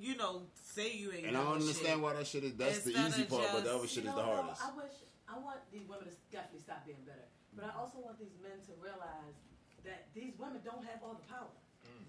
you 0.00 0.16
know 0.16 0.42
say 0.74 0.92
you 0.94 1.12
ain't 1.12 1.26
And 1.26 1.36
I 1.36 1.42
don't 1.44 1.60
understand 1.60 1.98
shit. 1.98 2.00
why 2.00 2.14
that 2.14 2.26
shit 2.26 2.44
is. 2.44 2.54
That's 2.54 2.82
the 2.82 2.90
easy 2.98 3.22
of 3.22 3.28
part, 3.30 3.48
but 3.52 3.64
the 3.64 3.74
other 3.74 3.86
shit 3.86 4.04
You 4.04 4.10
is 4.10 4.16
the 4.16 4.22
though, 4.22 4.34
hardest. 4.42 4.62
I 4.62 4.70
wish 4.76 4.94
I 5.28 5.38
want 5.38 5.58
these 5.72 5.86
women 5.86 6.08
to 6.08 6.14
definitely 6.32 6.62
stop 6.64 6.86
being 6.86 7.02
better, 7.06 7.26
but 7.54 7.64
I 7.66 7.78
also 7.78 7.98
want 8.00 8.18
these 8.18 8.34
men 8.42 8.58
to 8.66 8.72
realize 8.82 9.36
that 9.84 10.08
these 10.14 10.34
women 10.38 10.58
don't 10.64 10.82
have 10.86 10.98
all 11.04 11.14
the 11.14 11.26
power. 11.28 11.52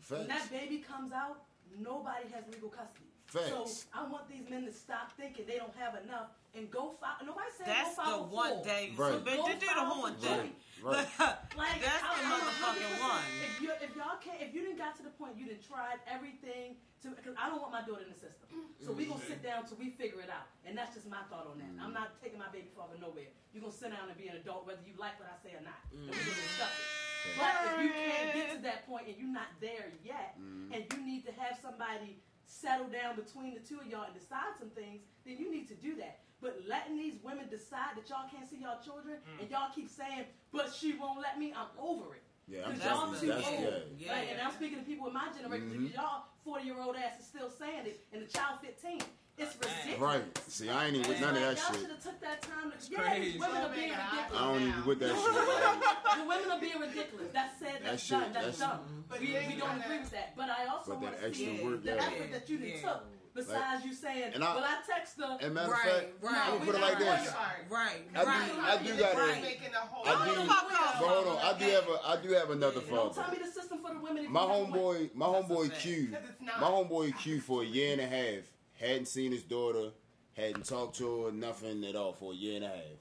When 0.09 0.27
that 0.27 0.49
baby 0.51 0.79
comes 0.79 1.11
out, 1.11 1.43
nobody 1.79 2.27
has 2.33 2.43
legal 2.51 2.69
custody. 2.69 3.05
Facts. 3.27 3.49
So 3.49 3.67
I 3.93 4.07
want 4.07 4.27
these 4.27 4.49
men 4.49 4.65
to 4.65 4.73
stop 4.73 5.11
thinking 5.15 5.45
they 5.45 5.57
don't 5.57 5.75
have 5.77 5.95
enough 6.03 6.29
and 6.55 6.69
go 6.71 6.95
file. 6.99 7.21
Nobody 7.25 7.51
said 7.57 7.67
That's 7.67 7.95
go 7.95 8.03
file 8.03 8.23
the 8.23 8.29
for 8.29 8.35
one 8.35 8.49
full. 8.49 8.63
day. 8.63 8.93
Right. 8.97 9.13
So, 9.13 9.19
bitch, 9.19 9.37
Go 9.37 9.47
you 9.47 9.53
do 9.53 9.59
the 9.59 9.73
file 9.73 9.85
whole 9.85 10.07
for 10.07 10.19
thing. 10.19 10.51
Right. 10.79 11.07
Like 11.59 11.83
That's 11.83 11.99
the 11.99 12.23
motherfucking 12.23 12.93
one. 13.03 13.27
If 13.43 13.59
you 13.59 13.69
if 13.83 13.91
y'all 13.99 14.15
can't 14.23 14.39
if 14.39 14.55
you 14.55 14.63
didn't 14.63 14.79
got 14.79 14.95
to 14.95 15.03
the 15.03 15.11
point 15.19 15.35
you 15.35 15.43
didn't 15.43 15.67
tried 15.67 15.99
everything 16.07 16.79
to 17.03 17.11
because 17.11 17.35
I 17.35 17.51
don't 17.51 17.59
want 17.59 17.75
my 17.75 17.83
daughter 17.83 18.07
in 18.07 18.11
the 18.15 18.19
system. 18.19 18.47
So 18.79 18.95
we 18.95 19.03
gonna 19.03 19.19
sit 19.27 19.43
down 19.43 19.67
till 19.67 19.75
we 19.75 19.91
figure 19.91 20.23
it 20.23 20.31
out, 20.31 20.47
and 20.63 20.77
that's 20.77 20.95
just 20.95 21.07
my 21.11 21.19
thought 21.27 21.51
on 21.51 21.59
that. 21.59 21.71
I'm 21.83 21.91
not 21.91 22.15
taking 22.23 22.39
my 22.39 22.47
baby 22.47 22.71
father 22.71 22.95
nowhere. 22.95 23.27
You 23.51 23.59
gonna 23.59 23.75
sit 23.75 23.91
down 23.91 24.07
and 24.07 24.15
be 24.15 24.31
an 24.31 24.39
adult 24.39 24.63
whether 24.63 24.79
you 24.87 24.95
like 24.95 25.19
what 25.19 25.27
I 25.27 25.35
say 25.43 25.51
or 25.51 25.63
not, 25.63 25.83
mm. 25.91 26.07
and 26.07 26.15
we 26.15 26.23
gonna 26.23 26.47
discuss 26.47 26.71
it. 26.71 26.87
But 27.35 27.51
if 27.59 27.71
you 27.83 27.91
can't 27.91 28.31
get 28.31 28.47
to 28.55 28.59
that 28.63 28.87
point 28.87 29.11
and 29.11 29.15
you're 29.19 29.35
not 29.35 29.51
there 29.59 29.91
yet, 29.99 30.39
mm. 30.39 30.71
and 30.71 30.87
you 30.87 30.99
need 31.03 31.27
to 31.27 31.33
have 31.35 31.59
somebody 31.59 32.23
settle 32.47 32.87
down 32.87 33.15
between 33.15 33.53
the 33.53 33.59
two 33.59 33.79
of 33.79 33.87
y'all 33.87 34.07
and 34.07 34.15
decide 34.15 34.55
some 34.57 34.71
things, 34.71 35.03
then 35.25 35.37
you 35.37 35.51
need 35.51 35.67
to 35.67 35.75
do 35.75 35.95
that. 35.99 36.23
But 36.41 36.61
letting 36.67 36.97
these 36.97 37.15
women 37.23 37.47
decide 37.49 37.95
that 37.97 38.07
y'all 38.09 38.29
can't 38.31 38.49
see 38.49 38.57
y'all 38.57 38.79
children 38.83 39.17
and 39.39 39.49
y'all 39.51 39.71
keep 39.75 39.89
saying, 39.89 40.25
"But 40.51 40.73
she 40.73 40.93
won't 40.93 41.19
let 41.19 41.37
me," 41.37 41.53
I'm 41.53 41.67
over 41.77 42.15
it. 42.15 42.23
Yeah, 42.47 42.65
I'm 42.65 42.73
Because 42.73 42.85
y'all 42.85 43.07
That's 43.07 43.19
too 43.21 43.27
the- 43.27 43.33
that's- 43.33 43.51
old. 43.51 43.83
yeah. 43.99 44.11
Like, 44.13 44.27
and 44.31 44.41
I'm 44.41 44.51
speaking 44.53 44.79
to 44.79 44.83
people 44.85 45.07
in 45.07 45.13
my 45.13 45.27
generation. 45.35 45.69
Mhm. 45.69 45.83
because 45.83 45.95
Y'all 45.95 46.23
40 46.43 46.65
year 46.65 46.79
old 46.79 46.95
ass 46.95 47.19
is 47.19 47.27
still 47.27 47.49
saying 47.51 47.85
it, 47.85 48.07
and 48.13 48.23
the 48.23 48.27
child 48.31 48.59
15. 48.61 49.01
It's 49.37 49.55
ridiculous. 49.55 49.99
Right. 50.01 50.37
See, 50.49 50.69
I 50.69 50.87
ain't 50.87 50.95
even 50.97 51.07
with 51.07 51.11
It's 51.17 51.21
none 51.21 51.35
of 51.37 51.41
like, 51.41 51.55
that 51.55 51.63
y'all 51.63 51.71
shit. 51.71 51.81
should 51.81 51.89
have 51.91 52.03
took 52.03 52.19
that 52.19 52.41
time 52.41 52.71
to. 52.71 52.75
It's 52.75 52.89
yeah, 52.89 52.99
crazy. 53.03 53.39
women 53.39 53.57
are 53.63 53.69
being 53.69 53.91
I 53.93 54.25
I 54.27 54.29
don't 54.31 54.61
even 54.67 54.85
with 54.85 54.99
that 54.99 55.15
shit. 55.15 56.19
The 56.19 56.25
women 56.27 56.51
are 56.51 56.59
being 56.59 56.79
ridiculous. 56.79 57.31
That's 57.31 57.59
said. 57.59 57.73
That 57.75 57.83
That's 57.83 58.03
shit- 58.03 58.19
done. 58.19 58.33
That's, 58.33 58.57
that's- 58.57 58.79
dumb. 58.79 59.05
But 59.07 59.19
we, 59.21 59.27
we 59.27 59.55
don't 59.55 59.79
agree 59.81 59.99
with 59.99 60.11
that. 60.11 60.35
But 60.35 60.49
I 60.49 60.65
also 60.65 60.91
But 60.91 61.01
want 61.01 61.19
to 61.21 61.33
see 61.33 61.57
the 61.57 61.79
yeah. 61.83 61.93
effort 61.95 62.31
that 62.33 62.49
you 62.49 62.57
done 62.57 62.67
Yeah. 62.67 62.81
took. 62.81 63.03
Besides 63.47 63.85
you 63.85 63.93
saying, 63.93 64.33
And 64.33 64.43
I- 64.43 64.55
well, 64.55 64.63
I 64.65 64.81
text 64.85 65.17
her. 65.17 65.37
and 65.41 65.53
matter 65.53 65.67
of 65.67 65.71
Right, 65.73 65.81
fact, 65.91 66.07
right. 66.21 66.35
I'm 66.35 66.47
gonna 66.51 66.59
we 66.59 66.65
put 66.65 66.75
it 66.75 66.79
not 66.79 66.89
like 66.89 66.99
going 66.99 67.19
this. 67.23 67.31
to- 67.31 67.37
Right, 67.69 68.01
I 68.15 68.19
do- 68.21 68.25
right. 68.27 68.51
I 68.59 68.83
do 68.83 68.97
gotta- 68.97 69.17
Right. 69.17 69.41
Making 69.41 69.73
a 69.73 69.77
whole 69.79 70.07
I 70.07 70.27
do- 70.29 70.35
the 70.35 70.45
fuck 70.47 70.63
up. 70.63 70.99
But 70.99 71.07
hold 71.07 71.27
on, 71.27 71.37
I 71.37 71.57
do 71.59 71.65
have 71.65 71.87
a, 71.89 72.07
I 72.07 72.21
do 72.21 72.29
have 72.33 72.49
another 72.49 72.81
Don't 72.81 72.89
tell 72.89 73.13
father. 73.13 73.37
me 73.37 73.43
the 73.45 73.51
system 73.51 73.81
for 73.81 73.93
the 73.93 73.99
women. 73.99 74.25
if 74.25 74.29
My 74.29 74.43
you 74.43 74.47
have 74.49 74.59
one. 74.59 74.71
homeboy, 74.71 75.15
my 75.15 75.31
That's 75.31 75.49
a 75.49 75.53
homeboy 75.53 75.69
fact. 75.69 75.81
Q, 75.81 76.07
Because 76.07 76.29
it's 76.29 76.41
not. 76.41 76.59
my 76.61 76.67
homeboy 76.67 77.17
Q 77.19 77.41
for 77.47 77.61
a 77.63 77.65
year 77.65 77.91
and 77.93 78.01
a 78.01 78.07
half 78.07 78.43
hadn't 78.79 79.07
seen 79.07 79.31
his 79.31 79.43
daughter, 79.43 79.91
hadn't 80.35 80.65
talked 80.65 80.95
to 80.97 81.25
her, 81.25 81.31
nothing 81.31 81.83
at 81.85 81.95
all 81.95 82.13
for 82.13 82.33
a 82.33 82.35
year 82.35 82.55
and 82.57 82.65
a 82.65 82.69
half. 82.69 82.99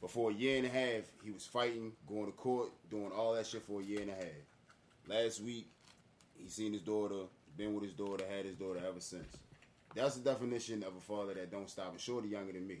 But 0.00 0.10
for 0.10 0.30
a 0.30 0.34
year 0.34 0.56
and 0.56 0.66
a 0.66 0.70
half, 0.70 1.04
he 1.22 1.30
was 1.30 1.46
fighting, 1.46 1.94
going 2.08 2.26
to 2.26 2.32
court, 2.32 2.70
doing 2.88 3.12
all 3.12 3.34
that 3.34 3.46
shit 3.46 3.62
for 3.62 3.80
a 3.80 3.84
year 3.84 4.00
and 4.00 4.10
a 4.10 4.14
half. 4.14 4.46
Last 5.06 5.40
week, 5.40 5.68
he 6.36 6.48
seen 6.48 6.72
his 6.72 6.80
daughter, 6.82 7.26
been 7.56 7.74
with 7.74 7.84
his 7.84 7.92
daughter, 7.92 8.24
had 8.26 8.46
his 8.46 8.56
daughter 8.56 8.80
ever 8.86 8.98
since. 9.00 9.36
That's 9.94 10.16
the 10.16 10.30
definition 10.30 10.82
of 10.82 10.96
a 10.96 11.00
father 11.00 11.34
that 11.34 11.50
don't 11.50 11.68
stop. 11.68 11.90
And 11.92 12.00
shorty 12.00 12.28
younger 12.28 12.52
than 12.52 12.66
me. 12.66 12.78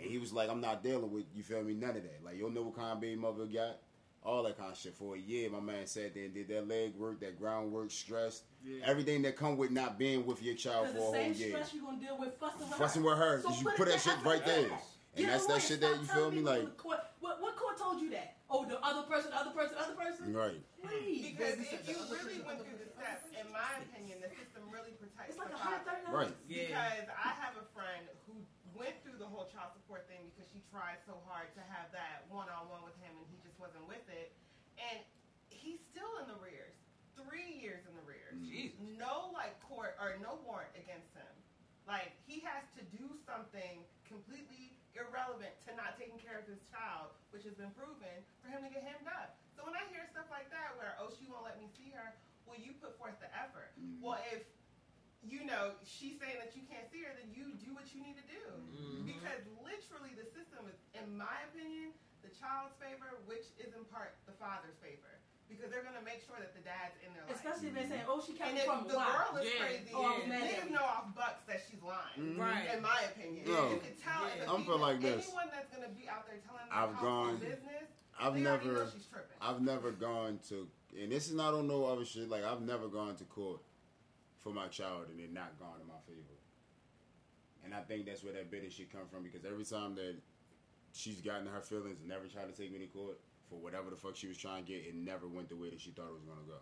And 0.00 0.10
he 0.10 0.18
was 0.18 0.32
like, 0.32 0.48
I'm 0.48 0.60
not 0.62 0.82
dealing 0.82 1.10
with, 1.12 1.24
you 1.34 1.42
feel 1.42 1.62
me, 1.62 1.74
none 1.74 1.90
of 1.90 1.96
that. 2.02 2.20
Like, 2.24 2.38
you'll 2.38 2.50
know 2.50 2.62
what 2.62 2.76
kind 2.76 2.92
of 2.92 3.00
baby 3.00 3.16
mother 3.16 3.44
got. 3.44 3.76
All 4.22 4.42
that 4.44 4.58
kind 4.58 4.72
of 4.72 4.78
shit. 4.78 4.94
For 4.94 5.14
a 5.14 5.18
year, 5.18 5.48
my 5.50 5.60
man 5.60 5.86
sat 5.86 6.14
there 6.14 6.24
and 6.24 6.34
did 6.34 6.48
that 6.48 6.68
leg 6.68 6.94
work, 6.96 7.20
that 7.20 7.38
groundwork, 7.38 7.90
stress, 7.90 8.42
everything 8.84 9.22
that 9.22 9.36
come 9.36 9.56
with 9.56 9.70
not 9.70 9.98
being 9.98 10.24
with 10.26 10.42
your 10.42 10.54
child 10.54 10.88
for 10.88 10.92
a 10.92 10.94
the 10.94 11.00
whole 11.00 11.12
same 11.12 11.32
year. 11.34 11.48
stress 11.56 11.72
you're 11.74 11.84
gonna 11.84 12.00
deal 12.00 12.18
with 12.18 12.36
fussing 12.38 12.68
with 12.68 12.76
Fussing 12.78 13.02
her. 13.02 13.08
with 13.10 13.18
her, 13.18 13.40
So 13.40 13.48
'cause 13.48 13.62
you 13.62 13.68
it 13.68 13.76
put 13.76 13.88
that 13.88 14.00
shit 14.00 14.16
right 14.24 14.44
there. 14.44 14.68
that. 14.68 14.82
And 15.16 15.24
Get 15.24 15.32
that's 15.32 15.44
away. 15.46 15.54
that 15.54 15.60
shit 15.64 15.78
Stop 15.80 15.90
that, 15.92 16.00
you 16.00 16.06
feel 16.06 16.30
me, 16.32 16.42
what 16.42 16.58
like- 16.60 16.76
court- 16.76 17.00
what, 17.20 17.40
what 17.40 17.56
court 17.56 17.78
told 17.78 18.00
you 18.00 18.10
that? 18.10 18.36
Oh, 18.50 18.64
the 18.68 18.78
other 18.84 19.02
person, 19.08 19.30
the 19.30 19.36
other 19.40 19.50
person, 19.52 19.74
the 19.76 19.82
other 19.84 19.94
person. 19.94 20.32
Right. 20.34 20.60
Please. 20.84 21.32
Because 21.32 21.54
if 21.60 21.88
you 21.88 21.96
really 22.12 22.40
went 22.44 22.60
through 22.60 22.76
the 22.76 22.90
steps, 22.92 23.24
in 23.32 23.50
my 23.52 23.72
opinion, 23.80 24.20
the 24.20 24.28
system 24.28 24.68
really 25.16 25.28
It's 25.30 25.38
like 25.40 25.50
the 25.50 25.58
a 25.58 25.62
hundred 25.62 25.82
father. 25.86 26.02
thirty 26.04 26.16
Right. 26.16 26.34
Yeah. 26.46 26.66
Because 26.70 27.06
I 27.14 27.30
have 27.42 27.54
a 27.58 27.66
friend 27.74 28.04
who 28.26 28.34
went 28.74 28.96
through 29.02 29.18
the 29.18 29.26
whole 29.28 29.50
child 29.50 29.74
support 29.74 30.06
thing 30.06 30.30
because 30.32 30.46
she 30.50 30.62
tried 30.70 31.02
so 31.06 31.18
hard 31.26 31.50
to 31.58 31.62
have 31.70 31.90
that 31.94 32.26
one 32.30 32.48
on 32.50 32.70
one 32.70 32.82
with 32.86 32.96
him 33.02 33.12
and 33.18 33.26
he 33.30 33.36
just 33.42 33.58
wasn't 33.58 33.84
with 33.90 34.04
it. 34.10 34.32
And 34.78 35.02
he's 35.50 35.82
still 35.90 36.10
in 36.22 36.30
the 36.30 36.38
rears. 36.40 36.74
Three 37.18 37.60
years 37.60 37.84
in 37.84 37.92
the 37.98 38.06
rears. 38.06 38.38
Jesus. 38.40 38.80
No 38.96 39.28
like 39.36 39.58
court 39.60 39.98
or 40.00 40.16
no 40.24 40.40
warrant 40.46 40.72
against 40.78 41.12
him. 41.12 41.34
Like 41.84 42.14
he 42.24 42.40
has 42.46 42.64
to 42.78 42.82
do 42.94 43.04
something 43.28 43.84
completely 44.08 44.74
irrelevant 44.96 45.54
to 45.68 45.70
not 45.78 45.94
taking 46.00 46.18
care 46.18 46.38
of 46.40 46.46
his 46.48 46.58
child, 46.66 47.14
which 47.30 47.46
has 47.46 47.54
been 47.54 47.70
proven, 47.78 48.10
for 48.42 48.50
him 48.50 48.62
to 48.66 48.70
get 48.72 48.82
hemmed 48.82 49.06
up. 49.06 49.38
So 49.54 49.62
when 49.62 49.76
I 49.78 49.84
hear 49.92 50.02
stuff 50.10 50.26
like 50.32 50.50
that 50.50 50.74
where, 50.80 50.96
oh, 50.98 51.12
she 51.14 51.28
won't 51.30 51.44
let 51.46 51.60
me 51.60 51.68
see 51.78 51.92
her, 51.94 52.16
well, 52.48 52.58
you 52.58 52.74
put 52.82 52.96
forth 52.98 53.14
the 53.22 53.30
effort. 53.36 53.70
Mm. 53.78 54.00
Well, 54.02 54.18
if 54.34 54.42
you 55.22 55.44
know 55.44 55.76
she's 55.84 56.16
saying 56.18 56.40
that 56.40 56.56
you 56.56 56.62
can't 56.68 56.88
see 56.88 57.04
her, 57.04 57.12
then 57.16 57.28
you 57.36 57.52
do 57.60 57.74
what 57.76 57.92
you 57.94 58.00
need 58.00 58.16
to 58.16 58.26
do. 58.28 58.40
Mhm. 58.72 59.06
Because 59.06 59.44
literally, 59.60 60.16
the 60.16 60.24
system 60.32 60.64
is, 60.68 60.76
in 60.96 61.16
my 61.16 61.44
opinion, 61.52 61.92
the 62.24 62.32
child's 62.32 62.74
favor, 62.80 63.20
which 63.28 63.52
is 63.60 63.72
in 63.76 63.84
part 63.92 64.16
the 64.26 64.32
father's 64.40 64.76
favor, 64.80 65.20
because 65.48 65.68
they're 65.70 65.84
gonna 65.84 66.00
make 66.04 66.24
sure 66.24 66.36
that 66.40 66.54
the 66.56 66.60
dad's 66.64 66.96
in 67.04 67.12
their 67.12 67.24
life. 67.28 67.36
Especially 67.36 67.68
if 67.68 67.74
they're 67.74 67.88
saying, 67.88 68.04
oh, 68.08 68.20
she 68.24 68.32
kept 68.32 68.50
And 68.50 68.58
me 68.58 68.64
from 68.64 68.88
the 68.88 68.96
why? 68.96 69.12
girl 69.12 69.36
is 69.40 69.48
Yeah, 69.52 69.60
crazy, 69.60 69.90
Oh, 69.92 70.04
I 70.04 70.18
was 70.18 70.26
mad 70.28 70.42
niggas 70.48 70.70
know 70.70 70.84
off 70.84 71.14
bucks 71.14 71.44
that 71.44 71.60
she's 71.68 71.82
lying. 71.82 72.16
Mhm. 72.16 72.38
Right. 72.38 72.66
In 72.74 72.80
my 72.82 73.00
opinion, 73.12 73.44
No. 73.44 73.70
you 73.76 73.80
can 73.80 73.96
tell. 73.96 74.24
Yeah. 74.24 74.50
I'm 74.52 74.64
feel 74.64 74.78
like 74.78 75.00
this. 75.00 75.26
Anyone 75.28 75.50
that's 75.52 75.68
gonna 75.74 75.88
be 75.92 76.08
out 76.08 76.24
there 76.26 76.38
telling 76.48 76.64
their 76.64 76.72
I've 76.76 76.94
household 76.96 77.26
gone- 77.28 77.38
business, 77.40 77.88
I've 78.18 78.34
they 78.34 78.44
already 78.46 78.68
know 78.68 78.74
never, 78.80 78.90
she's. 78.90 79.06
I've 79.40 79.60
never 79.60 79.90
gone 79.92 80.38
to, 80.48 80.68
and 80.96 81.10
this 81.12 81.28
is 81.28 81.34
not 81.34 81.54
on 81.54 81.66
no 81.68 81.84
other 81.84 82.04
shit. 82.04 82.28
Like 82.28 82.44
I've 82.44 82.60
never 82.62 82.88
gone 82.88 83.16
to 83.16 83.24
court 83.24 83.60
for 84.40 84.52
my 84.52 84.66
child 84.68 85.06
and 85.10 85.20
it 85.20 85.32
not 85.32 85.58
gone 85.58 85.80
in 85.80 85.86
my 85.86 86.00
favor. 86.06 86.36
And 87.64 87.74
I 87.74 87.80
think 87.80 88.06
that's 88.06 88.24
where 88.24 88.32
that 88.32 88.50
bitter 88.50 88.70
shit 88.70 88.90
come 88.90 89.06
from 89.10 89.22
because 89.22 89.44
every 89.44 89.64
time 89.64 89.94
that 89.96 90.16
she's 90.92 91.20
gotten 91.20 91.46
her 91.46 91.60
feelings 91.60 92.00
and 92.00 92.08
never 92.08 92.26
tried 92.26 92.54
to 92.54 92.56
take 92.60 92.72
me 92.72 92.78
to 92.78 92.86
court 92.86 93.20
for 93.48 93.56
whatever 93.56 93.90
the 93.90 93.96
fuck 93.96 94.16
she 94.16 94.28
was 94.28 94.38
trying 94.38 94.64
to 94.64 94.72
get, 94.72 94.82
it 94.86 94.94
never 94.94 95.28
went 95.28 95.48
the 95.48 95.56
way 95.56 95.70
that 95.70 95.80
she 95.80 95.90
thought 95.90 96.08
it 96.08 96.14
was 96.14 96.24
gonna 96.24 96.46
go. 96.46 96.60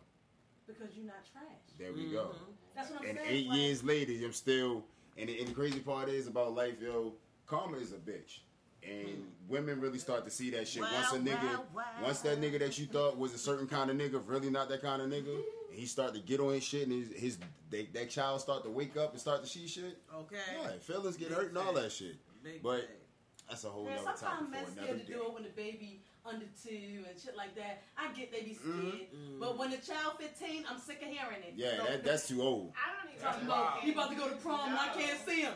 Because 0.67 0.97
you're 0.97 1.07
not 1.07 1.25
trash. 1.31 1.45
There 1.79 1.93
we 1.93 2.11
go. 2.11 2.35
Mhm. 2.35 2.55
That's 2.75 2.91
what 2.91 3.01
I'm 3.01 3.05
saying. 3.07 3.19
And 3.19 3.27
eight 3.27 3.47
like, 3.47 3.59
years 3.59 3.85
later, 3.85 4.13
I'm 4.25 4.33
still. 4.33 4.85
And 5.17 5.29
the, 5.29 5.39
and 5.39 5.49
the 5.49 5.55
crazy 5.55 5.81
part 5.81 6.09
is 6.09 6.27
about 6.27 6.55
life, 6.55 6.81
yo. 6.81 7.15
Karma 7.47 7.79
is 7.79 7.93
a 7.93 7.97
bitch, 7.97 8.41
and 8.83 9.33
women 9.49 9.81
really 9.81 9.99
start 9.99 10.25
to 10.27 10.31
see 10.31 10.51
that 10.51 10.69
shit 10.69 10.83
once 10.83 11.13
a 11.13 11.19
nigga, 11.19 11.43
wow, 11.43 11.65
wow. 11.75 11.83
once 12.03 12.21
that 12.21 12.41
nigga 12.41 12.59
that 12.59 12.79
you 12.79 12.87
thought 12.87 13.17
was 13.17 13.33
a 13.33 13.39
certain 13.39 13.67
kind 13.67 13.91
of 13.91 13.97
nigga, 13.97 14.23
really 14.27 14.51
not 14.51 14.69
that 14.69 14.83
kind 14.83 15.01
of 15.01 15.09
nigga, 15.09 15.43
and 15.71 15.79
he 15.79 15.87
start 15.87 16.15
to 16.15 16.21
get 16.21 16.41
on 16.41 16.55
his 16.55 16.65
shit, 16.65 16.89
and 16.89 16.93
his, 16.93 17.13
his 17.21 17.39
they, 17.71 17.85
that 17.95 18.11
child 18.11 18.41
start 18.41 18.65
to 18.65 18.71
wake 18.71 18.97
up 18.97 19.13
and 19.13 19.21
start 19.21 19.43
to 19.43 19.49
see 19.49 19.67
shit. 19.67 19.99
Okay. 20.15 20.37
Yeah, 20.63 20.71
feelings 20.81 21.17
get 21.17 21.31
hurt 21.31 21.49
and 21.49 21.59
all 21.59 21.73
that 21.75 21.93
shit. 21.93 22.17
Big 22.43 22.63
But 22.63 22.81
thing. 22.81 22.89
that's 23.49 23.65
a 23.65 23.69
whole 23.69 23.85
Man, 23.85 23.97
nother 23.97 24.07
topic 24.07 24.21
sometimes 24.21 24.51
men 24.51 24.65
for 24.65 24.71
another 24.73 24.87
scared 24.87 25.01
to 25.01 25.07
day. 25.07 25.13
do 25.13 25.23
it 25.27 25.35
when 25.35 25.43
the 25.43 25.49
baby 25.51 26.01
under 26.25 26.47
two 26.63 27.05
and 27.09 27.21
shit 27.21 27.37
like 27.37 27.55
that. 27.57 27.83
I 27.97 28.13
get 28.13 28.33
they 28.33 28.43
be 28.43 28.55
scared, 28.55 29.09
Mhm. 29.15 29.41
but 29.41 29.59
when 29.59 29.71
the 29.71 29.77
child 29.79 30.15
15, 30.19 30.65
I'm 30.71 30.79
sick 30.79 31.01
of 31.03 31.09
hearing 31.09 31.43
it. 31.47 31.55
Yeah, 31.57 31.79
So, 31.79 31.85
that, 31.85 32.05
that's 32.05 32.29
too 32.29 32.43
old. 32.43 32.73
I 32.77 33.03
don't 33.03 33.13
even. 33.15 33.25
talking 33.25 33.47
about 33.47 33.79
if 33.79 33.83
he 33.85 33.93
about 33.93 34.11
to 34.11 34.17
go 34.17 34.29
to 34.29 34.37
prom 34.37 34.69
and 34.71 34.79
I 34.79 34.89
can't 34.89 35.19
see 35.27 35.43
him. 35.43 35.55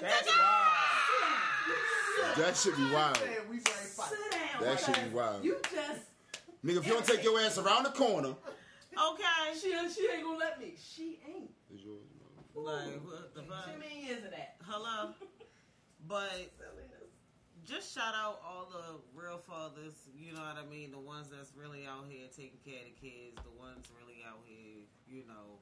That's 0.00 0.28
wild. 0.28 2.36
That 2.36 2.56
should 2.56 2.76
be 2.76 2.90
wild. 2.92 3.16
Said 3.16 3.50
we 3.50 3.58
very 3.58 3.76
fight. 3.76 4.08
Sit 4.10 4.18
down. 4.32 4.62
That 4.62 4.80
should 4.80 5.10
be 5.10 5.16
wild. 5.16 5.44
You 5.44 5.56
just 5.72 6.00
Nigga, 6.64 6.76
if 6.76 6.86
you 6.86 6.92
don't 6.92 7.06
take 7.06 7.24
your 7.24 7.40
ass 7.40 7.56
around 7.56 7.84
the 7.84 7.90
corner, 7.90 8.34
Okay. 8.92 9.54
she 9.54 9.70
she 9.94 10.08
ain't 10.12 10.24
gonna 10.24 10.38
let 10.38 10.58
me. 10.60 10.74
She 10.76 11.20
ain't. 11.28 11.50
it's 11.72 11.82
yours, 11.84 12.06
bro. 12.54 12.62
Like 12.62 13.00
what 13.04 13.34
the 13.34 13.42
Too 13.42 13.48
fuck? 13.48 13.78
many 13.78 14.06
years 14.06 14.24
of 14.24 14.30
that. 14.30 14.56
Hello. 14.66 15.14
But 16.08 16.50
just 17.64 17.94
shout 17.94 18.14
out 18.16 18.40
all 18.42 18.66
the 18.72 18.98
real 19.14 19.38
fathers, 19.38 19.94
you 20.16 20.32
know 20.32 20.40
what 20.40 20.56
I 20.56 20.66
mean? 20.68 20.90
The 20.90 20.98
ones 20.98 21.28
that's 21.30 21.52
really 21.54 21.86
out 21.86 22.06
here 22.08 22.26
taking 22.34 22.58
care 22.64 22.80
of 22.80 22.88
the 22.88 22.96
kids, 22.98 23.36
the 23.44 23.52
ones 23.60 23.86
really 23.94 24.18
out 24.26 24.40
here, 24.46 24.82
you 25.06 25.22
know, 25.28 25.60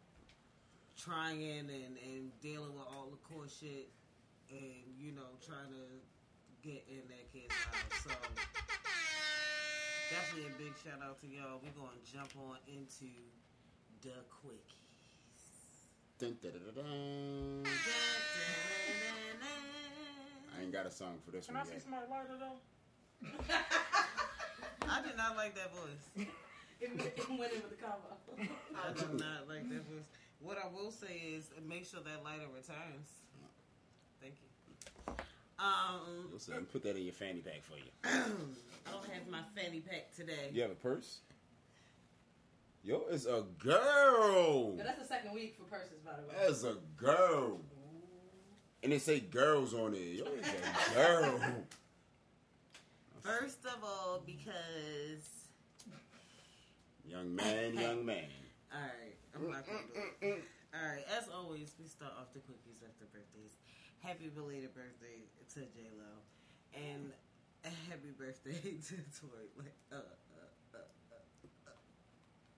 trying 0.96 1.42
and, 1.68 1.98
and 2.00 2.30
dealing 2.40 2.72
with 2.72 2.86
all 2.88 3.10
the 3.10 3.18
court 3.28 3.50
shit 3.50 3.90
and, 4.48 4.88
you 4.96 5.12
know, 5.12 5.36
trying 5.44 5.68
to 5.68 5.84
get 6.66 6.86
in 6.88 7.02
that 7.10 7.26
kid's 7.32 7.52
life. 7.52 8.06
So 8.06 8.10
definitely 10.10 10.50
a 10.50 10.54
big 10.58 10.72
shout 10.82 11.00
out 11.02 11.20
to 11.20 11.26
y'all. 11.26 11.60
We're 11.62 11.76
gonna 11.76 12.00
jump 12.04 12.32
on 12.36 12.56
into 12.66 13.08
the 14.02 14.14
quickies. 14.28 15.88
Dun, 16.18 16.36
dun, 16.42 16.52
dun, 16.52 16.62
dun, 16.74 16.84
dun. 16.84 17.64
I 20.56 20.62
ain't 20.62 20.72
got 20.72 20.86
a 20.86 20.90
song 20.90 21.18
for 21.24 21.30
this 21.30 21.46
Can 21.46 21.54
one 21.54 21.64
Can 21.64 21.74
I 21.74 21.78
see 21.78 21.78
yet. 21.78 21.82
somebody 21.82 22.06
lighter 22.10 22.38
though? 22.40 22.58
I 24.88 25.02
did 25.02 25.16
not 25.16 25.36
like 25.36 25.54
that 25.54 25.72
voice. 25.74 26.26
It, 26.80 26.92
it 26.94 27.28
went 27.28 27.52
in 27.52 27.60
with 27.62 27.70
the 27.70 27.84
combo. 27.84 28.06
I 28.38 28.92
do 28.92 29.18
not 29.18 29.48
like 29.48 29.68
that 29.68 29.82
voice. 29.90 30.06
What 30.38 30.58
I 30.64 30.68
will 30.72 30.92
say 30.92 31.34
is 31.34 31.50
make 31.68 31.84
sure 31.84 31.98
that 31.98 32.22
lighter 32.22 32.46
returns. 32.54 33.08
Thank 34.22 34.34
you. 34.40 35.14
Um, 35.58 36.28
Listen, 36.32 36.66
put 36.70 36.84
that 36.84 36.96
in 36.96 37.02
your 37.02 37.14
fanny 37.14 37.40
pack 37.40 37.64
for 37.64 37.74
you. 37.78 37.90
I 38.88 38.92
don't 38.92 39.04
have 39.12 39.28
my 39.28 39.40
fanny 39.54 39.80
pack 39.80 40.14
today. 40.16 40.50
You 40.52 40.62
have 40.62 40.70
a 40.70 40.74
purse? 40.74 41.18
Yo, 42.82 43.02
it's 43.10 43.26
a 43.26 43.44
girl. 43.58 44.74
Yeah, 44.76 44.84
that's 44.84 45.00
the 45.00 45.06
second 45.06 45.34
week 45.34 45.56
for 45.58 45.64
purses, 45.64 46.00
by 46.04 46.12
the 46.12 46.22
way. 46.28 46.34
That's 46.46 46.64
a 46.64 46.76
girl. 46.96 47.60
And 48.82 48.92
they 48.92 48.98
say 48.98 49.20
girls 49.20 49.74
on 49.74 49.94
it. 49.94 49.98
Yo, 50.18 50.24
it's 50.38 50.48
a 50.48 50.94
girl. 50.94 51.40
First 53.22 53.64
of 53.66 53.84
all, 53.84 54.22
because 54.24 55.38
Young 57.08 57.34
man, 57.34 57.72
young 57.72 58.04
man. 58.04 58.28
all 58.72 58.80
right, 58.84 59.16
I'm 59.34 59.50
not 59.50 59.64
gonna 59.66 59.80
do 60.20 60.26
it. 60.28 60.44
All 60.76 60.84
right, 60.88 61.04
as 61.16 61.24
always, 61.32 61.72
we 61.80 61.88
start 61.88 62.12
off 62.20 62.32
the 62.34 62.40
quickies 62.40 62.84
after 62.84 63.06
birthdays. 63.08 63.56
Happy 64.00 64.28
belated 64.28 64.74
birthday 64.74 65.24
to 65.54 65.60
J 65.72 65.88
Lo, 65.96 66.20
and 66.76 67.08
a 67.08 67.27
happy 67.64 68.10
birthday 68.18 68.52
to 68.88 68.94
Tory. 69.20 69.48
Like, 69.56 69.74
uh, 69.92 69.96
uh, 69.96 69.98
uh, 70.74 70.78
uh, 70.78 71.70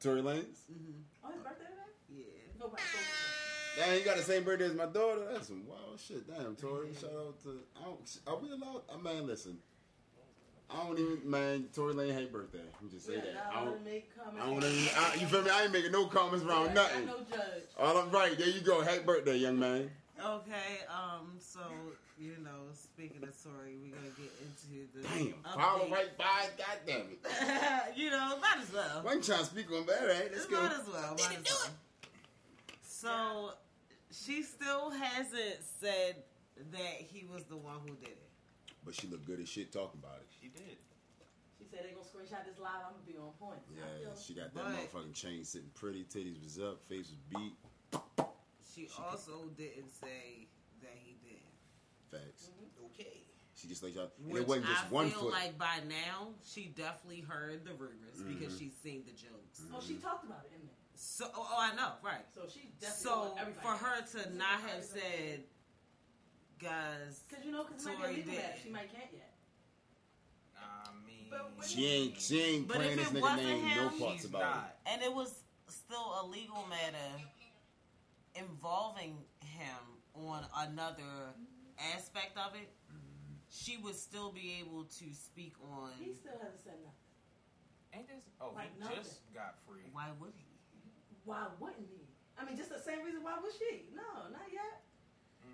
Tory 0.00 0.22
Lanez? 0.22 0.68
mm-hmm. 0.70 1.00
Oh, 1.24 1.30
his 1.32 1.42
birthday 1.42 1.64
today? 1.64 2.18
yeah. 2.18 2.24
Nobody. 2.58 2.82
Damn, 3.78 3.94
you 3.98 4.04
got 4.04 4.16
the 4.16 4.22
same 4.22 4.44
birthday 4.44 4.66
as 4.66 4.74
my 4.74 4.86
daughter? 4.86 5.22
That's 5.32 5.46
some 5.48 5.64
wild 5.66 5.98
shit. 5.98 6.26
Damn, 6.26 6.56
Tory. 6.56 6.88
Shout 7.00 7.10
out 7.10 7.40
to. 7.44 7.60
I 7.80 7.84
don't, 7.84 8.18
are 8.26 8.36
we 8.36 8.50
allowed? 8.50 8.82
Uh, 8.92 8.98
man, 8.98 9.26
listen. 9.26 9.58
I 10.72 10.84
don't 10.84 10.98
even. 10.98 11.18
Man, 11.28 11.68
Tory 11.74 11.94
Lane 11.94 12.16
ain't 12.16 12.32
birthday. 12.32 12.58
Let 12.58 12.82
me 12.82 12.90
just 12.90 13.06
say 13.06 13.12
We 13.14 13.18
are 13.18 13.22
that. 13.22 13.50
I 13.52 13.64
don't. 13.64 13.84
make 13.84 14.10
comments. 14.16 14.42
I 14.42 14.50
don't 14.50 14.64
even, 14.64 14.88
I, 14.96 15.14
you 15.14 15.26
feel 15.26 15.42
me? 15.42 15.50
I 15.50 15.62
ain't 15.64 15.72
making 15.72 15.92
no 15.92 16.06
comments 16.06 16.44
around 16.44 16.66
Yeah, 16.66 16.74
nothing. 16.74 17.02
I'm 17.02 17.06
no 17.06 17.16
judge. 17.28 17.62
All 17.78 18.34
There 18.36 18.48
you 18.48 18.60
go. 18.60 18.82
Happy 18.82 19.02
birthday, 19.02 19.36
young 19.36 19.58
man. 19.58 19.90
Okay, 20.24 20.84
um, 20.88 21.32
so 21.38 21.60
you 22.18 22.36
know, 22.44 22.68
speaking 22.74 23.22
of 23.22 23.34
Tory, 23.42 23.76
we're 23.80 23.94
gonna 23.96 24.12
get 24.16 24.30
into 24.44 24.86
the 24.94 25.02
Damn, 25.02 25.34
follow 25.54 25.88
right 25.88 26.16
by 26.18 26.44
it. 26.44 26.58
God 26.58 26.78
damn 26.86 27.06
it. 27.10 27.96
you 27.96 28.10
know, 28.10 28.36
might 28.40 28.62
as 28.62 28.72
well. 28.72 29.04
I 29.08 29.12
ain't 29.14 29.24
trying 29.24 29.38
to 29.38 29.44
speak 29.46 29.70
on 29.72 29.86
that, 29.86 30.02
right? 30.06 30.28
Let's 30.30 30.46
go. 30.46 30.60
Might 30.60 30.72
as 30.72 30.86
well. 30.88 31.16
Might 31.18 31.38
as 31.38 31.64
well. 31.64 31.70
So 32.82 33.50
she 34.12 34.42
still 34.42 34.90
hasn't 34.90 35.62
said 35.80 36.16
that 36.72 36.94
he 37.00 37.24
was 37.32 37.44
the 37.44 37.56
one 37.56 37.76
who 37.82 37.94
did 37.94 38.08
it. 38.10 38.28
But 38.84 38.94
she 38.94 39.06
looked 39.06 39.26
good 39.26 39.40
as 39.40 39.48
shit 39.48 39.72
talking 39.72 40.00
about 40.02 40.18
it. 40.20 40.28
She 40.40 40.48
did. 40.48 40.76
She 41.58 41.64
said 41.70 41.80
they 41.84 41.90
gonna 41.92 42.04
screenshot 42.04 42.44
this 42.44 42.58
live. 42.58 42.72
I'm 42.86 42.92
gonna 42.92 43.06
be 43.06 43.16
on 43.16 43.32
point. 43.40 43.60
Yeah, 43.74 44.10
she 44.22 44.34
got 44.34 44.52
that 44.52 44.64
But- 44.64 45.02
motherfucking 45.02 45.14
chain 45.14 45.44
sitting 45.44 45.70
pretty. 45.74 46.04
Titties 46.04 46.42
was 46.42 46.58
up. 46.58 46.82
Face 46.84 47.10
was 47.10 47.20
beat. 47.40 47.54
She 48.88 49.02
also 49.02 49.48
didn't 49.56 49.90
say 49.90 50.48
that 50.82 50.96
he 51.02 51.16
did. 51.22 51.40
Facts. 52.10 52.50
Okay. 52.86 53.22
She 53.54 53.68
just 53.68 53.82
like 53.82 53.94
y'all. 53.94 54.10
And 54.26 54.36
it 54.36 54.46
wasn't 54.48 54.66
just 54.66 54.84
I 54.86 54.88
one 54.88 55.10
feel 55.10 55.20
foot. 55.20 55.32
like 55.32 55.58
by 55.58 55.80
now 55.88 56.28
she 56.44 56.72
definitely 56.76 57.20
heard 57.20 57.64
the 57.64 57.74
rumors 57.74 58.22
because 58.26 58.54
Mhm. 58.54 58.58
she's 58.58 58.76
seen 58.82 59.04
the 59.04 59.12
jokes. 59.12 59.60
Oh, 59.74 59.80
she 59.80 59.94
talked 59.96 60.24
about 60.24 60.44
it 60.46 60.52
in 60.54 60.66
there. 60.66 60.76
So, 60.94 61.30
oh, 61.34 61.48
oh, 61.50 61.56
I 61.58 61.74
know, 61.74 61.92
right? 62.02 62.24
So 62.34 62.46
she 62.48 62.72
definitely. 62.80 63.02
So 63.04 63.20
want 63.20 63.40
everybody. 63.40 63.66
for 63.66 63.84
her 63.84 64.02
to 64.02 64.30
not 64.34 64.60
have 64.60 64.84
said, 64.84 65.44
guys, 66.58 67.24
Because 67.28 67.44
you 67.44 67.52
know, 67.52 67.64
because 67.64 67.86
it 67.86 67.98
might 67.98 68.14
be 68.14 68.20
a 68.22 68.24
did. 68.24 68.44
She 68.62 68.70
might 68.70 68.92
can't 68.92 69.12
yet. 69.12 69.34
I 70.56 70.90
mean, 71.06 71.26
But 71.30 71.56
when- 71.56 71.68
She 71.68 71.86
ain't. 71.86 72.20
She 72.20 72.40
ain't 72.40 72.68
But 72.68 72.76
playing 72.78 72.98
if 72.98 72.98
this 72.98 73.08
it 73.08 73.14
nigga 73.14 73.20
wasn't 73.22 73.42
name. 73.46 73.64
him, 73.64 73.76
no 74.00 74.06
parts 74.06 74.24
about 74.24 74.40
not. 74.40 74.76
and 74.86 75.02
it 75.02 75.12
was 75.12 75.42
still 75.68 76.20
a 76.20 76.26
legal 76.26 76.66
matter 76.66 77.22
involving 78.34 79.16
him 79.44 79.82
on 80.14 80.44
another 80.68 81.34
aspect 81.94 82.36
of 82.36 82.54
it, 82.54 82.70
she 83.48 83.76
would 83.78 83.94
still 83.96 84.30
be 84.32 84.58
able 84.60 84.84
to 84.84 85.04
speak 85.14 85.54
on. 85.62 85.90
He 85.98 86.14
still 86.14 86.38
hasn't 86.40 86.62
said 86.62 86.78
nothing. 86.84 87.94
ain't 87.94 88.08
this? 88.08 88.24
Oh, 88.40 88.52
Like 88.54 88.70
he 88.74 88.80
nothing. 88.80 88.96
just 89.02 89.20
got 89.34 89.54
free. 89.66 89.90
Why 89.92 90.08
would 90.20 90.32
he? 90.36 90.46
Why 91.24 91.46
wouldn't 91.58 91.86
he? 91.90 92.06
I 92.38 92.44
mean, 92.44 92.56
just 92.56 92.70
the 92.70 92.78
same 92.78 93.02
reason. 93.04 93.22
Why 93.22 93.36
would 93.42 93.52
she? 93.52 93.90
No, 93.94 94.30
not 94.32 94.48
yet. 94.52 94.82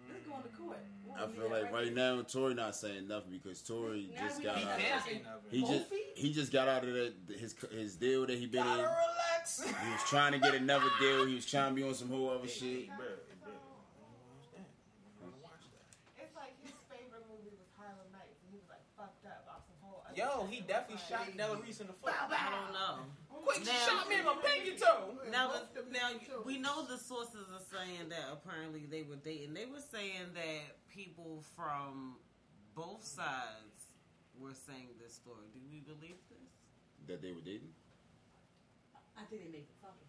Let's 0.09 0.27
go 0.27 0.37
to 0.43 0.49
court. 0.57 0.79
We 1.05 1.13
it. 1.13 1.17
I 1.23 1.27
feel 1.29 1.51
like 1.51 1.63
that 1.63 1.73
right 1.73 1.95
now 1.95 2.23
Tory 2.23 2.55
not 2.55 2.75
saying 2.77 3.09
nothing 3.09 3.33
because 3.33 3.63
Tory 3.63 4.11
Now 4.15 4.27
just 4.27 4.43
got 4.43 4.57
out. 4.57 4.81
He 4.81 4.93
Of, 4.93 5.03
say 5.03 5.23
he 5.51 5.61
just 5.63 5.87
he 6.15 6.33
just 6.33 6.53
got 6.53 6.69
out 6.69 6.85
of 6.85 6.95
that 6.95 7.15
his 7.39 7.55
his 7.71 7.97
deal 7.97 8.27
that 8.27 8.39
he 8.39 8.47
been 8.47 8.61
in. 8.61 8.67
Gotta 8.67 8.83
relax. 8.83 9.63
He 9.63 9.91
was 9.91 10.03
trying 10.09 10.33
to 10.33 10.39
get 10.39 10.55
another 10.55 10.91
deal. 11.01 11.27
He 11.27 11.35
was 11.35 11.47
trying 11.47 11.71
to 11.71 11.75
be 11.75 11.87
on 11.87 11.95
some 11.95 12.09
whole 12.11 12.31
other 12.31 12.49
shit. 12.49 12.89
Bro, 12.89 13.07
bro, 13.45 13.53
watch 15.43 15.65
that. 15.73 15.87
It's 16.23 16.35
like 16.35 16.53
his 16.63 16.75
favorite 16.91 17.25
movie 17.31 17.55
was 17.57 17.69
Harlem 17.79 18.11
Nights, 18.13 18.43
and 18.43 18.51
he 18.51 18.59
was 18.59 18.69
like 18.69 18.83
fucked 18.97 19.25
up 19.27 19.47
off 19.49 19.63
some 19.65 19.79
whole. 19.81 20.03
other 20.05 20.17
Yo, 20.17 20.47
he 20.51 20.61
definitely 20.67 21.03
shot 21.09 21.25
Della 21.37 21.57
Reese 21.63 21.81
in 21.81 21.87
the 21.87 21.95
foot. 21.95 22.13
I 22.13 22.51
don't 22.51 22.73
know. 22.75 23.07
Quick, 23.47 23.59
she 23.59 23.65
Now- 23.71 23.87
shot 23.87 24.09
me 24.09 24.19
in 24.19 24.25
my 24.25 24.35
pinky 24.43 24.77
toe. 24.77 25.15
Now, 25.31 25.53
now 25.93 26.11
we 26.45 26.59
know 26.59 26.85
the 26.85 26.99
sources 26.99 27.47
are 27.55 27.63
saying 27.71 28.09
that 28.09 28.25
apparently 28.33 28.87
they 28.91 29.03
were 29.03 29.17
dating. 29.17 29.55
They 29.55 29.67
were 29.67 29.81
saying 29.81 30.35
that 30.35 30.89
people 30.91 31.45
from 31.55 32.17
both 32.75 33.05
sides 33.05 33.95
were 34.39 34.53
saying 34.55 34.89
this 35.01 35.15
story. 35.15 35.47
Do 35.55 35.61
we 35.71 35.79
believe 35.79 36.17
this? 36.29 36.51
That 37.07 37.23
they 37.23 37.31
were 37.33 37.41
dating. 37.41 37.73
I 39.17 39.23
think 39.31 39.43
they 39.45 39.49
make 39.49 39.69
it 39.71 39.77
fucking. 39.81 40.03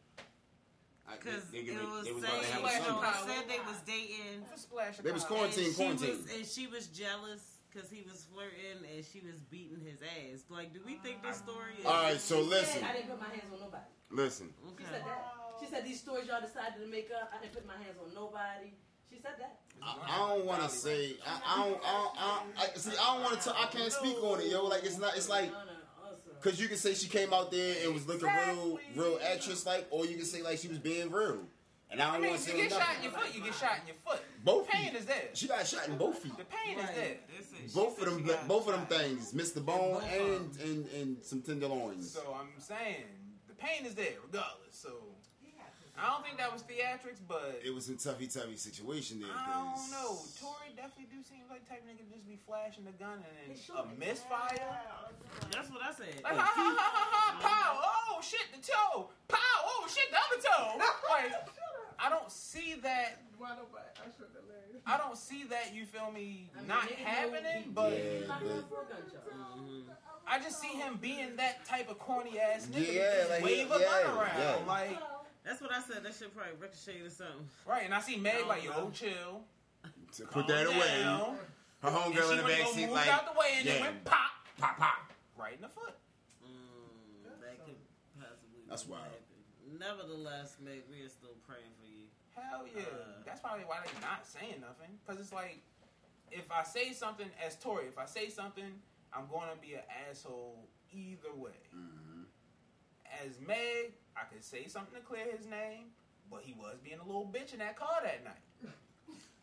Because 1.07 1.43
they, 1.51 1.59
it 1.59 1.79
was 1.89 2.03
they 2.05 2.11
was 2.11 2.23
saying, 2.23 2.43
about 2.59 2.71
to 2.71 2.75
have 2.75 2.83
you 2.83 2.89
a 2.89 2.91
know, 2.91 3.01
son. 3.01 3.29
it 3.29 3.35
said 3.37 3.43
they 3.47 3.59
was 3.59 3.79
dating. 3.85 4.43
A 4.53 4.57
splash 4.57 4.97
They 4.97 5.11
was 5.11 5.23
color. 5.23 5.39
Quarantine, 5.47 5.73
quarantine. 5.73 6.19
and 6.35 6.45
she 6.45 6.67
was 6.67 6.87
jealous 6.87 7.56
because 7.77 7.91
he 7.91 8.01
was 8.09 8.25
flirting 8.33 8.81
and 8.89 9.05
she 9.05 9.21
was 9.21 9.37
beating 9.53 9.77
his 9.85 10.01
ass. 10.01 10.41
Like, 10.49 10.73
do 10.73 10.79
we 10.83 10.95
think 10.95 11.21
this 11.21 11.37
story 11.37 11.77
is? 11.79 11.85
All 11.85 11.93
right, 11.93 12.19
so 12.19 12.41
She 12.41 12.49
listen, 12.49 12.81
said, 12.81 12.89
I 12.89 12.93
didn't 12.93 13.09
put 13.09 13.19
my 13.21 13.29
hands 13.29 13.53
on 13.53 13.59
nobody. 13.59 13.85
listen. 14.09 14.49
She 14.77 14.83
said 14.83 15.03
that. 15.05 15.33
She 15.61 15.65
said 15.67 15.85
these 15.85 15.99
stories 15.99 16.25
y'all 16.27 16.41
decided 16.41 16.81
to 16.81 16.87
make 16.89 17.09
up. 17.13 17.29
I 17.37 17.41
didn't 17.41 17.53
put 17.53 17.67
my 17.67 17.73
hands 17.77 17.97
on 18.03 18.13
nobody. 18.15 18.73
She 19.09 19.19
said 19.21 19.33
that. 19.39 19.59
I, 19.81 19.95
I 20.09 20.29
don't 20.29 20.45
want 20.45 20.63
to 20.63 20.69
say. 20.69 21.15
I, 21.25 21.39
I 21.45 21.63
don't. 21.63 21.79
I, 21.85 21.93
don't, 21.93 22.17
I, 22.17 22.41
don't- 22.57 22.73
I 22.73 22.77
see. 22.77 22.91
I 22.99 23.13
don't 23.13 23.23
want 23.23 23.41
to. 23.41 23.51
I 23.57 23.65
can't 23.67 23.91
speak 23.93 24.17
on 24.23 24.41
it, 24.41 24.47
yo. 24.47 24.65
Like 24.65 24.83
it's 24.83 24.97
not. 24.97 25.15
It's 25.15 25.29
like 25.29 25.45
No, 25.51 25.59
no, 25.59 26.09
also. 26.09 26.29
because 26.41 26.59
you 26.59 26.67
can 26.67 26.77
say 26.77 26.93
she 26.93 27.07
came 27.07 27.31
out 27.33 27.51
there 27.51 27.75
and 27.85 27.93
was 27.93 28.05
looking 28.07 28.27
real, 28.27 28.79
real 28.95 29.19
actress 29.31 29.65
like, 29.65 29.87
or 29.91 30.05
you 30.05 30.15
can 30.17 30.25
say 30.25 30.41
like 30.41 30.57
she 30.59 30.67
was 30.67 30.79
being 30.79 31.09
real. 31.11 31.39
And 31.89 32.01
I 32.01 32.09
I 32.09 32.11
don't 32.13 32.21
mean, 32.21 32.31
want 32.31 32.41
if 32.41 32.47
to 32.51 32.57
you 32.57 32.63
say 32.63 32.69
get 32.69 32.77
shot 32.77 32.95
in 32.97 33.03
your 33.03 33.11
foot, 33.13 33.35
you 33.35 33.41
get 33.43 33.53
shot 33.55 33.71
in 33.81 33.87
your 33.87 33.95
foot. 34.05 34.21
Both 34.47 34.67
Pain 34.69 34.91
feet. 34.91 34.99
is 34.99 35.05
there. 35.05 35.27
She 35.33 35.47
got 35.47 35.67
shot 35.67 35.87
in 35.89 35.97
both 35.97 36.19
feet. 36.19 36.37
The 36.37 36.45
pain 36.45 36.77
is 36.79 36.85
Right. 36.85 36.95
there. 36.95 37.17
Is- 37.39 37.53
she 37.71 37.75
Both 37.75 37.99
of 38.01 38.05
them. 38.25 38.47
Both 38.47 38.67
of 38.69 38.73
them 38.75 38.85
things. 38.87 39.33
Missed 39.33 39.55
the 39.55 39.61
bone 39.61 40.01
and 40.03 40.55
and 40.61 40.79
and 40.97 41.09
some 41.23 41.41
tenderloins. 41.41 42.09
So 42.13 42.21
I'm 42.39 42.47
saying 42.59 43.03
the 43.47 43.53
pain 43.55 43.85
is 43.85 43.93
there 43.95 44.15
regardless. 44.23 44.71
So 44.75 44.91
He 45.43 45.51
had 45.57 45.67
to- 45.67 45.99
I 46.01 46.07
don't 46.11 46.23
think 46.23 46.37
that 46.37 46.51
was 46.53 46.63
theatrics, 46.63 47.19
but 47.27 47.59
It 47.63 47.73
was 47.75 47.89
a 47.89 47.95
toughy, 47.95 48.27
toughy 48.27 48.55
situation 48.57 49.19
there. 49.19 49.31
I 49.35 49.43
'cause- 49.43 49.91
don't 49.91 49.91
know. 49.91 50.11
Tory 50.39 50.69
definitely 50.77 51.09
do 51.11 51.21
seem 51.27 51.43
like 51.49 51.67
type 51.67 51.83
nigga 51.85 52.07
just 52.09 52.25
be 52.25 52.37
flashing 52.47 52.85
the 52.85 52.91
gun 52.93 53.19
and 53.27 53.51
then 53.51 53.57
should. 53.59 53.75
a 53.75 53.85
misfire. 53.99 54.79
That's 55.51 55.69
what 55.69 55.81
I 55.83 55.91
said. 55.93 56.23
Like, 56.23 56.37
ha 56.37 56.51
ha 56.55 56.75
ha 56.77 56.87
ha 56.95 57.05
ha, 57.11 57.39
pow! 57.43 58.15
Oh 58.15 58.21
shit, 58.21 58.47
the 58.55 58.61
toe! 58.63 59.09
Pow! 59.27 59.57
Oh 59.65 59.87
shit, 59.91 60.09
the 60.09 60.17
other 60.17 60.39
toe! 60.41 60.79
Like, 61.09 61.33
I 61.99 62.09
don't 62.09 62.31
see 62.31 62.75
that. 62.83 63.21
Why 63.37 63.49
nobody? 63.49 63.89
I 63.97 64.05
should 64.15 64.27
have 64.33 64.45
laughed. 64.47 64.85
I 64.85 64.97
don't 64.97 65.17
see 65.17 65.43
that. 65.49 65.73
You 65.73 65.85
feel 65.85 66.11
me? 66.11 66.49
I 66.55 66.59
mean, 66.59 66.67
Not 66.67 66.81
nigga 66.83 66.99
know 66.99 67.05
happening, 67.05 67.71
but 67.73 67.91
Yeah. 67.91 68.27
Not 68.27 68.39
but- 68.41 68.47
going 68.49 68.63
for 68.69 68.81
a 68.81 68.85
gunshot. 68.85 69.97
I 70.29 70.39
just 70.39 70.59
see 70.59 70.67
him 70.67 70.97
being 71.01 71.37
that 71.37 71.65
type 71.65 71.89
of 71.89 71.97
corny 71.99 72.37
ass 72.39 72.65
nigga. 72.67 72.93
Yeah, 72.93 73.25
like, 73.29 73.43
wave 73.43 73.71
a 73.71 73.79
yeah, 73.79 73.85
gun 74.03 74.17
around, 74.17 74.39
yeah. 74.39 74.59
like 74.67 74.99
That's 75.45 75.61
what 75.61 75.71
I 75.71 75.81
said. 75.81 76.03
That 76.03 76.13
should 76.13 76.35
probably 76.35 76.53
ricochet 76.59 76.99
or 76.99 77.09
something. 77.09 77.47
right. 77.65 77.83
And 77.85 77.93
I 77.93 78.01
see 78.01 78.17
Meg 78.17 78.43
I 78.43 78.47
like, 78.47 78.63
don't 78.65 78.75
yo, 78.75 78.83
know. 78.83 78.91
chill, 78.91 79.41
To 80.17 80.25
put 80.25 80.47
that 80.47 80.67
away. 80.67 80.99
down. 81.01 81.37
Her 81.81 81.87
And 81.89 81.95
homegirl 81.95 82.25
she 82.27 82.31
in 82.31 82.37
the 82.37 82.43
went 82.43 82.57
to 82.57 82.63
back 82.65 82.73
seat 82.73 82.89
like, 82.91 83.07
out 83.07 83.33
the 83.33 83.39
way 83.39 83.53
and 83.57 83.65
yeah, 83.65 83.73
it 83.73 83.81
went 83.81 84.03
pop, 84.03 84.31
pop, 84.57 84.77
pop, 84.77 85.13
right 85.37 85.53
in 85.55 85.61
the 85.61 85.69
foot. 85.69 85.93
Mm, 86.43 87.39
that 87.39 87.63
could 87.63 87.75
possibly. 88.19 88.61
That's 88.67 88.83
be 88.83 88.91
wild. 88.91 89.03
happened. 89.05 89.79
Nevertheless, 89.79 90.57
Meg, 90.59 90.83
we 90.89 91.05
are 91.05 91.09
still 91.09 91.37
praying 91.47 91.69
for 91.76 91.76
you. 91.76 91.76
Hell 92.49 92.65
yeah. 92.75 92.81
Uh, 92.81 92.85
That's 93.25 93.39
probably 93.41 93.65
why 93.65 93.77
they're 93.83 94.01
not 94.01 94.25
saying 94.25 94.61
nothing. 94.61 94.97
Because 95.05 95.19
it's 95.21 95.33
like, 95.33 95.59
if 96.31 96.51
I 96.51 96.63
say 96.63 96.93
something 96.93 97.27
as 97.45 97.55
Tory, 97.55 97.85
if 97.87 97.97
I 97.97 98.05
say 98.05 98.29
something, 98.29 98.71
I'm 99.13 99.27
going 99.31 99.47
to 99.53 99.57
be 99.61 99.73
an 99.73 99.81
asshole 100.09 100.67
either 100.91 101.33
way. 101.35 101.51
Mhm. 101.75 102.25
As 103.25 103.39
Meg, 103.45 103.93
I 104.15 104.23
could 104.31 104.43
say 104.43 104.67
something 104.67 104.93
to 104.93 105.01
clear 105.05 105.25
his 105.35 105.45
name, 105.47 105.85
but 106.29 106.41
he 106.43 106.53
was 106.53 106.75
being 106.83 106.99
a 106.99 107.05
little 107.05 107.25
bitch 107.33 107.53
in 107.53 107.59
that 107.59 107.77
car 107.77 107.99
that 108.03 108.23
night. 108.23 108.73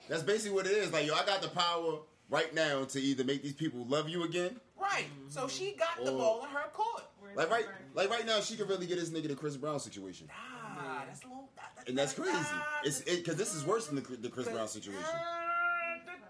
That's 0.09 0.23
basically 0.23 0.55
what 0.55 0.67
it 0.67 0.73
is. 0.73 0.93
Like, 0.93 1.07
yo, 1.07 1.15
I 1.15 1.25
got 1.25 1.41
the 1.41 1.49
power 1.49 2.01
right 2.29 2.53
now 2.55 2.85
to 2.85 3.01
either 3.01 3.25
make 3.25 3.43
these 3.43 3.55
people 3.55 3.87
love 3.87 4.09
you 4.09 4.25
again. 4.25 4.61
Right. 4.77 5.07
So 5.29 5.49
she 5.49 5.73
got 5.73 5.97
the 6.05 6.13
Or- 6.13 6.19
ball 6.19 6.45
in 6.45 6.51
her 6.51 6.69
court. 6.73 7.05
Like 7.35 7.51
right, 7.51 7.65
like 7.95 8.11
right 8.11 8.27
now, 8.27 8.41
she 8.41 8.55
could 8.55 8.69
really 8.69 8.87
get 8.87 8.97
this 8.99 9.09
nigga 9.09 9.29
the 9.29 9.35
Chris 9.35 9.57
Brown 9.57 9.81
situation, 9.81 10.29
Ah, 10.77 11.05
that's 11.07 11.23
a 11.25 11.27
little. 11.29 11.49
That, 11.57 11.73
that, 11.77 11.89
and 11.89 11.97
that's 11.99 12.13
that- 12.15 12.23
crazy. 12.23 12.39
ah, 12.41 12.81
It's 12.85 13.01
that- 13.01 13.17
because 13.19 13.37
this 13.37 13.55
is 13.55 13.65
worse 13.65 13.87
than 13.87 13.97
the, 13.97 14.03
the 14.17 14.29
Chris 14.29 14.49
Brown 14.49 14.69
situation. 14.69 15.03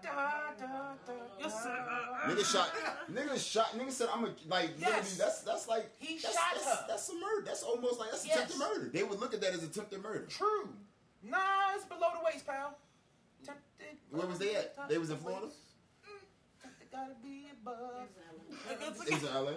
Da, 0.03 0.11
da, 0.11 0.67
da, 0.67 0.67
da, 1.07 1.13
Yes, 1.39 1.63
sir. 1.63 1.75
da. 1.75 2.29
Nigga 2.31 2.45
shot. 2.51 2.69
Nigga 3.11 3.37
shot. 3.51 3.67
Nigga 3.77 3.91
said, 3.91 4.07
"I'm 4.13 4.25
a 4.25 4.29
like." 4.47 4.71
Yes. 4.77 4.87
Literally, 4.89 5.17
that's 5.17 5.39
that's 5.41 5.67
like 5.67 5.89
He 5.99 6.17
that's, 6.19 6.33
shot 6.35 6.43
that's, 6.53 6.65
her. 6.65 6.85
That's 6.87 7.09
a 7.09 7.13
murder. 7.15 7.43
That's 7.45 7.63
almost 7.63 7.99
like 7.99 8.11
that's 8.11 8.25
Yes. 8.25 8.35
attempted 8.37 8.57
murder. 8.59 8.89
They 8.93 9.03
would 9.03 9.19
look 9.19 9.33
at 9.33 9.41
that 9.41 9.53
as 9.53 9.63
attempted 9.63 10.01
murder. 10.03 10.25
True. 10.29 10.69
Nah, 11.23 11.37
it's 11.75 11.85
below 11.85 12.09
the 12.13 12.23
waist, 12.23 12.45
pal. 12.45 12.77
Tempted 13.43 13.97
Where 14.11 14.27
was 14.27 14.37
they 14.39 14.55
at? 14.55 14.87
They 14.89 14.97
was 14.99 15.09
in 15.09 15.17
Florida? 15.17 15.47
Tempted 16.61 16.91
gotta 16.91 17.15
be 17.23 17.47
above. 17.61 18.07
Is 19.07 19.23
it 19.23 19.29
LA? 19.33 19.53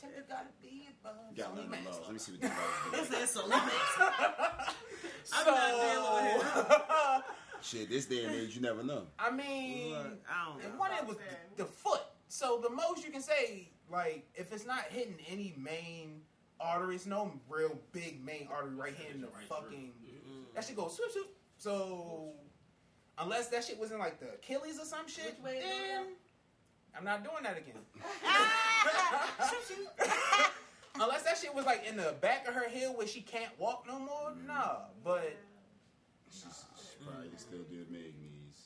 Tempted 0.00 0.28
gotta 0.28 0.48
be 0.62 0.88
above. 1.02 1.36
Got 1.36 1.56
Sony 1.56 1.66
eleven 1.66 1.84
Let 2.04 2.12
me 2.12 2.18
see 2.18 2.32
what 2.32 2.40
these 2.40 2.50
laws 2.50 3.08
This 3.10 3.22
is 3.24 3.30
so 3.30 3.48
mixed. 3.48 3.64
I'm 5.34 5.46
not 5.46 5.70
dealing 5.80 6.38
with 6.38 7.24
Shit, 7.62 7.90
this 7.90 8.06
day 8.06 8.24
and 8.24 8.34
age, 8.34 8.54
you 8.54 8.62
never 8.62 8.84
know. 8.84 9.02
I 9.18 9.30
mean, 9.32 9.90
Look, 9.90 10.06
I 10.30 10.46
don't 10.46 10.62
and 10.64 10.72
know. 10.74 10.78
one 10.78 10.90
it 10.92 11.04
was 11.06 11.16
the, 11.16 11.64
the 11.64 11.68
foot. 11.68 12.02
So 12.28 12.60
the 12.62 12.70
most 12.70 13.04
you 13.04 13.10
can 13.10 13.20
say, 13.20 13.68
like, 13.90 14.28
if 14.36 14.52
it's 14.52 14.64
not 14.64 14.84
hitting 14.90 15.16
any 15.28 15.54
main 15.58 16.20
arteries, 16.60 17.04
no 17.06 17.32
real 17.48 17.76
big 17.90 18.24
main 18.24 18.48
artery 18.52 18.76
right 18.76 18.94
here 18.96 19.10
in 19.12 19.20
the 19.20 19.28
fucking, 19.48 19.90
that 20.54 20.64
shit 20.64 20.76
goes 20.76 20.94
swoop 20.94 21.10
swoop. 21.10 21.30
So 21.56 22.30
unless 23.18 23.48
that 23.48 23.64
shit 23.64 23.78
was 23.78 23.90
in 23.90 23.98
like 23.98 24.20
the 24.20 24.34
Achilles 24.34 24.78
or 24.80 24.84
some 24.84 25.08
shit, 25.08 25.36
Which 25.40 25.54
way 25.54 25.60
then 25.60 26.04
go? 26.04 26.10
I'm 26.98 27.04
not 27.04 27.22
doing 27.22 27.44
that 27.44 27.56
again. 27.56 27.76
Unless 31.00 31.22
that 31.22 31.38
shit 31.38 31.54
was 31.54 31.64
like 31.64 31.86
in 31.88 31.96
the 31.96 32.14
back 32.20 32.48
of 32.48 32.54
her 32.54 32.68
heel 32.68 32.92
where 32.96 33.06
she 33.06 33.20
can't 33.20 33.52
walk 33.58 33.84
no 33.86 33.98
more, 34.00 34.32
nah. 34.46 34.78
But 35.04 35.36
She's, 36.30 36.64
she 36.76 37.04
probably 37.06 37.28
still 37.36 37.62
do 37.70 37.84
the 37.84 37.92
Meg 37.92 38.14
knees. 38.20 38.58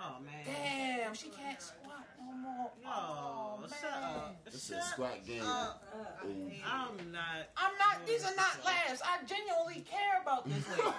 Oh 0.00 0.16
man. 0.24 0.44
damn, 0.44 1.14
she 1.14 1.28
can't 1.28 1.62
squat 1.62 2.04
no 2.18 2.32
more. 2.36 2.70
Oh, 2.84 3.60
Oh, 3.62 3.66
shut 3.68 3.90
man. 3.92 4.02
up. 4.16 4.44
This 4.44 4.54
is 4.54 4.70
a 4.72 4.82
squat 4.82 5.24
game. 5.24 5.42
up. 5.44 5.84
Uh, 5.94 6.26
I'm 6.66 7.12
not. 7.12 7.48
I'm 7.56 7.72
not. 7.78 8.04
These 8.06 8.24
are 8.24 8.34
not 8.34 8.58
laughs. 8.64 9.00
I 9.04 9.18
genuinely 9.24 9.84
care 9.88 10.20
about 10.20 10.48
this 10.48 10.68
lady 10.70 10.82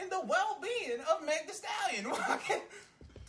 and 0.00 0.10
the 0.10 0.20
well-being 0.26 1.00
of 1.12 1.26
Meg 1.26 1.46
The 1.46 1.52
Stallion. 1.52 2.06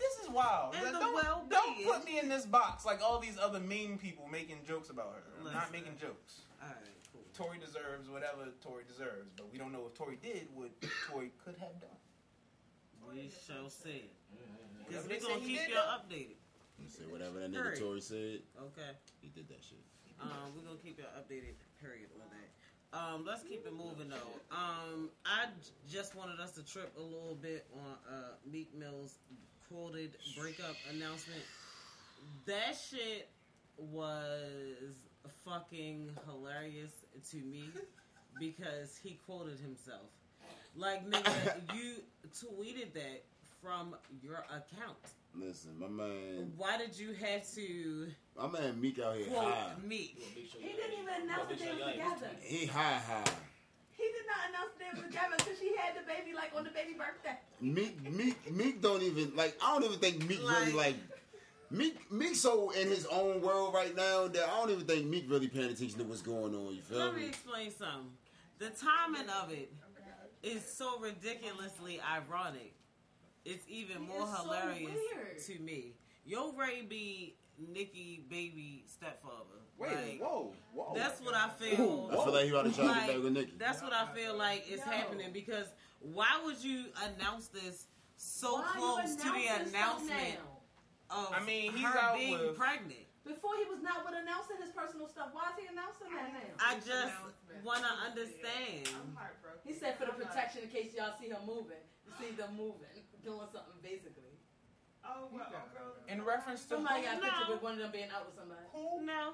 This 0.03 0.25
is 0.25 0.29
wild. 0.29 0.75
And 0.75 0.85
the 0.95 0.99
don't, 0.99 1.15
well-being. 1.15 1.49
don't 1.49 1.75
put 1.87 2.05
me 2.05 2.19
in 2.19 2.27
this 2.27 2.45
box 2.45 2.85
like 2.85 3.01
all 3.01 3.19
these 3.19 3.37
other 3.39 3.59
mean 3.59 3.97
people 3.97 4.27
making 4.31 4.57
jokes 4.67 4.89
about 4.89 5.15
her. 5.15 5.23
I'm 5.39 5.53
not 5.53 5.71
making 5.71 5.95
jokes. 5.99 6.41
All 6.61 6.67
right, 6.67 6.75
cool. 7.11 7.23
Tory 7.33 7.57
deserves 7.57 8.09
whatever 8.09 8.51
Tory 8.61 8.83
deserves, 8.87 9.31
but 9.37 9.51
we 9.51 9.57
don't 9.57 9.71
know 9.71 9.87
if 9.87 9.93
Tory 9.97 10.17
did 10.21 10.47
what 10.53 10.69
Tory 11.09 11.31
could 11.43 11.55
have 11.59 11.79
done. 11.79 11.99
We 13.09 13.31
shall 13.47 13.69
see. 13.69 14.11
Because 14.87 15.07
we're 15.07 15.19
going 15.19 15.39
to 15.41 15.47
keep 15.47 15.59
y'all 15.69 15.99
updated. 15.99 16.35
You 16.79 16.89
say 16.89 17.03
whatever 17.09 17.39
that 17.39 17.51
nigga 17.51 17.61
Period. 17.63 17.79
Tory 17.79 18.01
said, 18.01 18.39
Okay. 18.59 18.91
he 19.21 19.29
did 19.29 19.47
that 19.49 19.63
shit. 19.63 19.79
Um, 20.21 20.51
we're 20.55 20.63
gonna 20.63 20.79
keep 20.83 20.97
y'all 20.99 21.11
updated. 21.19 21.55
Period 21.81 22.07
on 22.15 22.27
that. 22.31 22.49
Um, 22.97 23.25
let's 23.25 23.43
keep 23.43 23.65
it 23.65 23.73
moving 23.73 24.07
though. 24.09 24.55
Um, 24.55 25.09
I 25.25 25.45
j- 25.61 25.97
just 25.97 26.15
wanted 26.15 26.39
us 26.39 26.51
to 26.53 26.63
trip 26.63 26.93
a 26.97 27.01
little 27.01 27.35
bit 27.41 27.65
on 27.73 27.97
uh, 28.07 28.31
Meek 28.49 28.73
Mill's 28.77 29.17
quoted 29.73 30.11
breakup 30.37 30.75
announcement. 30.91 31.41
That 32.45 32.75
shit 32.89 33.29
was 33.77 34.93
fucking 35.45 36.11
hilarious 36.27 36.91
to 37.31 37.37
me 37.37 37.69
because 38.39 38.99
he 39.01 39.19
quoted 39.25 39.59
himself. 39.59 40.11
Like 40.75 41.09
nigga, 41.09 41.55
you 41.75 41.95
tweeted 42.29 42.93
that 42.93 43.23
from 43.61 43.95
your 44.21 44.45
account. 44.49 44.97
Listen, 45.35 45.71
my 45.79 45.87
man, 45.87 46.51
Why 46.57 46.77
did 46.77 46.97
you 46.97 47.13
have 47.13 47.51
to 47.55 48.07
my 48.37 48.47
man 48.47 48.79
Meek 48.79 48.99
out 48.99 49.15
here 49.15 49.25
quote 49.25 49.51
high. 49.51 49.71
Meek? 49.83 50.19
he 50.19 50.67
didn't 50.67 50.99
even 51.01 51.23
announce 51.23 51.49
that 51.49 51.59
they 51.59 51.71
were 51.71 51.91
together. 51.91 52.29
He 52.41 52.65
high 52.67 52.99
high. 52.99 53.23
He 54.33 54.47
did 54.47 54.53
not 54.53 54.61
announce 54.61 54.73
that 54.79 54.95
they 54.95 55.01
were 55.01 55.07
together 55.07 55.35
until 55.37 55.55
she 55.55 55.75
had 55.77 55.95
the 55.95 56.05
baby, 56.07 56.33
like 56.35 56.51
on 56.55 56.63
the 56.63 56.69
baby 56.71 56.93
birthday. 56.93 57.37
Meek, 57.61 58.11
Meek, 58.11 58.51
Meek 58.51 58.81
don't 58.81 59.01
even 59.03 59.35
like. 59.35 59.57
I 59.63 59.73
don't 59.73 59.83
even 59.85 59.99
think 59.99 60.27
Meek 60.27 60.39
really 60.39 60.71
Like- 60.71 60.75
like. 60.75 60.95
Meek, 61.71 62.11
Meek 62.11 62.35
so 62.35 62.69
in 62.69 62.87
his 62.87 63.07
own 63.07 63.41
world 63.41 63.73
right 63.73 63.95
now 63.95 64.27
that 64.27 64.43
I 64.47 64.57
don't 64.59 64.69
even 64.69 64.85
think 64.85 65.07
Meek 65.07 65.25
really 65.27 65.47
paying 65.47 65.71
attention 65.71 65.97
to 65.99 66.03
what's 66.03 66.21
going 66.21 66.53
on. 66.53 66.75
You 66.75 66.81
feel 66.83 66.99
Let 66.99 67.07
me 67.07 67.11
Let 67.13 67.21
me? 67.21 67.27
explain 67.29 67.71
something. 67.71 68.11
The 68.59 68.69
timing 68.69 69.27
of 69.29 69.51
it 69.51 69.73
is 70.43 70.63
so 70.71 70.99
ridiculously 70.99 71.99
ironic. 71.99 72.75
It's 73.43 73.65
even 73.67 74.03
more 74.03 74.21
It's 74.21 74.37
so 74.37 74.43
hilarious 74.43 75.47
to 75.47 75.59
me. 75.59 75.95
Yo 76.25 76.51
Ray 76.53 76.83
be 76.83 77.35
Nicki 77.57 78.23
baby 78.29 78.83
stepfather. 78.87 79.62
Wait, 79.77 79.91
Like, 79.91 80.21
whoa, 80.21 80.53
whoa. 80.73 80.93
That's 80.95 81.19
what 81.21 81.33
I 81.35 81.49
feel. 81.49 82.09
I 82.11 82.15
feel 82.23 82.33
like 82.33 82.43
he 82.45 82.49
about 82.51 82.65
to 82.65 82.71
try 82.73 82.83
to 82.85 82.89
Like, 82.91 83.05
get 83.07 83.13
back 83.15 83.23
with 83.23 83.33
Nicki. 83.33 83.53
That's 83.57 83.81
what 83.81 83.93
I 83.93 84.05
feel 84.13 84.35
like 84.37 84.69
is 84.69 84.79
No. 84.85 84.91
happening 84.91 85.31
because 85.33 85.67
why 85.99 86.39
would 86.45 86.63
you 86.63 86.85
announce 87.03 87.47
this 87.47 87.87
so 88.15 88.55
Why 88.55 88.71
close 88.77 89.15
to 89.15 89.23
the 89.31 89.47
announcement 89.69 90.39
of 91.09 91.33
I 91.33 91.43
mean, 91.43 91.73
he's 91.73 91.85
her 91.85 91.97
out 91.99 92.17
being 92.17 92.39
with- 92.39 92.57
pregnant? 92.57 92.99
Before 93.25 93.55
he 93.55 93.63
was 93.71 93.79
not 93.81 94.03
with 94.03 94.15
announcing 94.19 94.57
his 94.59 94.71
personal 94.71 95.07
stuff. 95.07 95.29
Why 95.31 95.47
is 95.55 95.63
he 95.63 95.67
announcing 95.71 96.11
that 96.11 96.33
now? 96.33 96.59
I 96.59 96.75
just 96.75 97.15
want 97.63 97.79
to 97.79 97.91
understand. 98.03 98.83
I'm 98.91 98.99
understand. 98.99 99.15
heartbroken. 99.15 99.61
He 99.63 99.73
said 99.73 99.97
for 99.97 100.05
the 100.05 100.11
I'm 100.11 100.19
not- 100.19 100.27
protection 100.29 100.63
in 100.63 100.69
case 100.69 100.91
y'all 100.93 101.15
see 101.19 101.29
her 101.29 101.39
moving. 101.47 101.79
You 102.05 102.11
see 102.19 102.35
them 102.35 102.51
moving, 102.57 102.91
doing 103.23 103.47
something 103.51 103.79
basically. 103.81 104.35
Oh, 105.05 105.27
well, 105.31 105.47
oh. 105.51 106.11
In 106.11 106.23
reference 106.23 106.63
to 106.63 106.75
Somebody 106.75 107.03
got 107.03 107.17
a 107.17 107.19
No. 107.19 107.23
picture 107.23 107.51
with 107.53 107.61
one 107.63 107.73
of 107.73 107.79
them 107.79 107.91
being 107.91 108.09
out 108.11 108.25
with 108.27 108.35
somebody. 108.35 108.67
who? 108.71 109.01
No. 109.05 109.33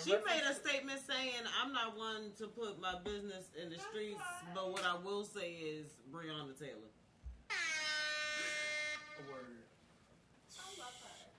In 0.00 0.06
She 0.06 0.12
made 0.12 0.42
a 0.48 0.54
statement 0.54 1.00
saying, 1.06 1.44
"I'm 1.62 1.72
not 1.72 1.96
one 1.96 2.32
to 2.38 2.46
put 2.48 2.80
my 2.80 2.94
business 3.04 3.44
in 3.60 3.70
the 3.70 3.78
streets, 3.78 4.22
but 4.54 4.72
what 4.72 4.84
I 4.84 4.96
will 4.96 5.24
say 5.24 5.52
is 5.52 5.88
Breonna 6.10 6.58
Taylor." 6.58 6.88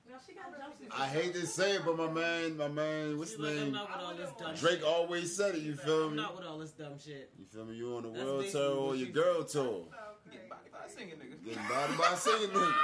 Now 0.09 0.17
she 0.27 0.33
got 0.33 0.51
jumpsuits. 0.51 0.99
I 0.99 1.07
hate 1.07 1.33
to 1.35 1.45
say 1.47 1.75
it, 1.75 1.85
but 1.85 1.95
my 1.97 2.09
man, 2.09 2.57
my 2.57 2.67
man, 2.67 3.17
what's 3.17 3.31
She's 3.31 3.39
his 3.39 3.47
like, 3.47 3.57
"I'm 3.57 3.63
name? 3.63 3.71
not 3.73 3.89
with 3.89 4.05
all 4.05 4.13
this 4.15 4.29
dumb 4.37 4.55
Drake 4.55 4.79
shit. 4.79 4.83
always 4.83 5.35
said 5.35 5.55
it. 5.55 5.61
You 5.61 5.75
feel 5.75 6.05
I'm 6.05 6.11
me? 6.11 6.21
not 6.21 6.35
with 6.35 6.45
all 6.45 6.57
this 6.59 6.71
dumb 6.71 6.99
shit." 6.99 7.31
You 7.39 7.45
feel 7.45 7.65
me? 7.65 7.75
You 7.75 7.95
on 7.95 8.03
the 8.03 8.09
That's 8.09 8.23
world 8.23 8.41
basically 8.41 8.61
tour 8.61 8.77
or 8.77 8.95
your 8.95 9.09
girl 9.09 9.43
tour? 9.45 9.85
Get 10.31 10.49
body 10.49 10.69
by 10.71 10.85
a 10.85 10.89
singing 10.89 11.15
nigga. 11.15 11.45
Getting 11.45 11.67
body 11.69 11.93
by 11.97 12.13
a 12.13 12.17
singing 12.17 12.49
nigga. 12.49 12.73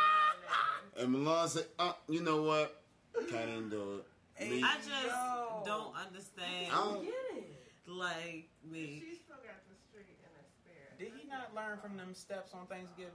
And 0.99 1.11
Milan 1.11 1.47
said, 1.47 1.65
uh, 1.77 1.93
you 2.09 2.21
know 2.23 2.41
what? 2.41 2.81
Can't 3.29 3.69
do 3.69 3.97
it. 3.99 4.05
Me, 4.39 4.61
I 4.63 4.75
just 4.77 4.89
Yo. 4.91 5.63
don't 5.65 5.95
understand, 5.97 6.71
I 6.71 6.75
don't- 6.75 7.03
Get 7.03 7.13
it. 7.37 7.69
like 7.87 8.49
me. 8.63 9.01
She 9.01 9.15
still 9.15 9.37
got 9.41 9.65
the 9.67 9.75
street 9.75 10.13
in 10.21 10.29
her 10.29 10.45
spirit. 10.61 10.97
Did 10.99 11.13
he 11.19 11.27
not 11.27 11.55
learn 11.55 11.79
from 11.79 11.97
them 11.97 12.13
steps 12.13 12.53
on 12.53 12.67
Thanksgiving? 12.67 13.11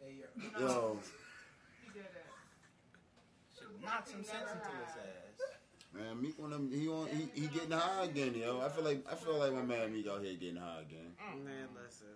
Hey, 0.00 0.18
yo. 0.20 0.60
yo, 0.60 0.98
He 1.82 1.88
did 1.94 2.02
it. 2.04 2.26
Should 3.56 3.80
knock 3.82 4.06
some 4.08 4.24
sense 4.24 4.50
into 4.50 4.70
his 4.76 4.96
ass. 4.98 5.40
man, 5.92 6.20
Meek 6.20 6.34
on 6.42 6.50
them, 6.50 6.70
he 6.72 6.88
on, 6.88 7.06
he, 7.08 7.28
he 7.42 7.46
getting 7.46 7.70
high 7.70 8.04
again, 8.04 8.34
yo. 8.34 8.60
I 8.60 8.68
feel 8.70 8.82
like, 8.84 9.06
I 9.10 9.14
feel 9.14 9.38
like 9.38 9.52
my 9.52 9.62
man 9.62 9.92
Meek 9.92 10.08
out 10.08 10.22
here 10.24 10.34
getting 10.34 10.56
high 10.56 10.80
again. 10.80 11.14
Man, 11.44 11.68
listen. 11.80 12.08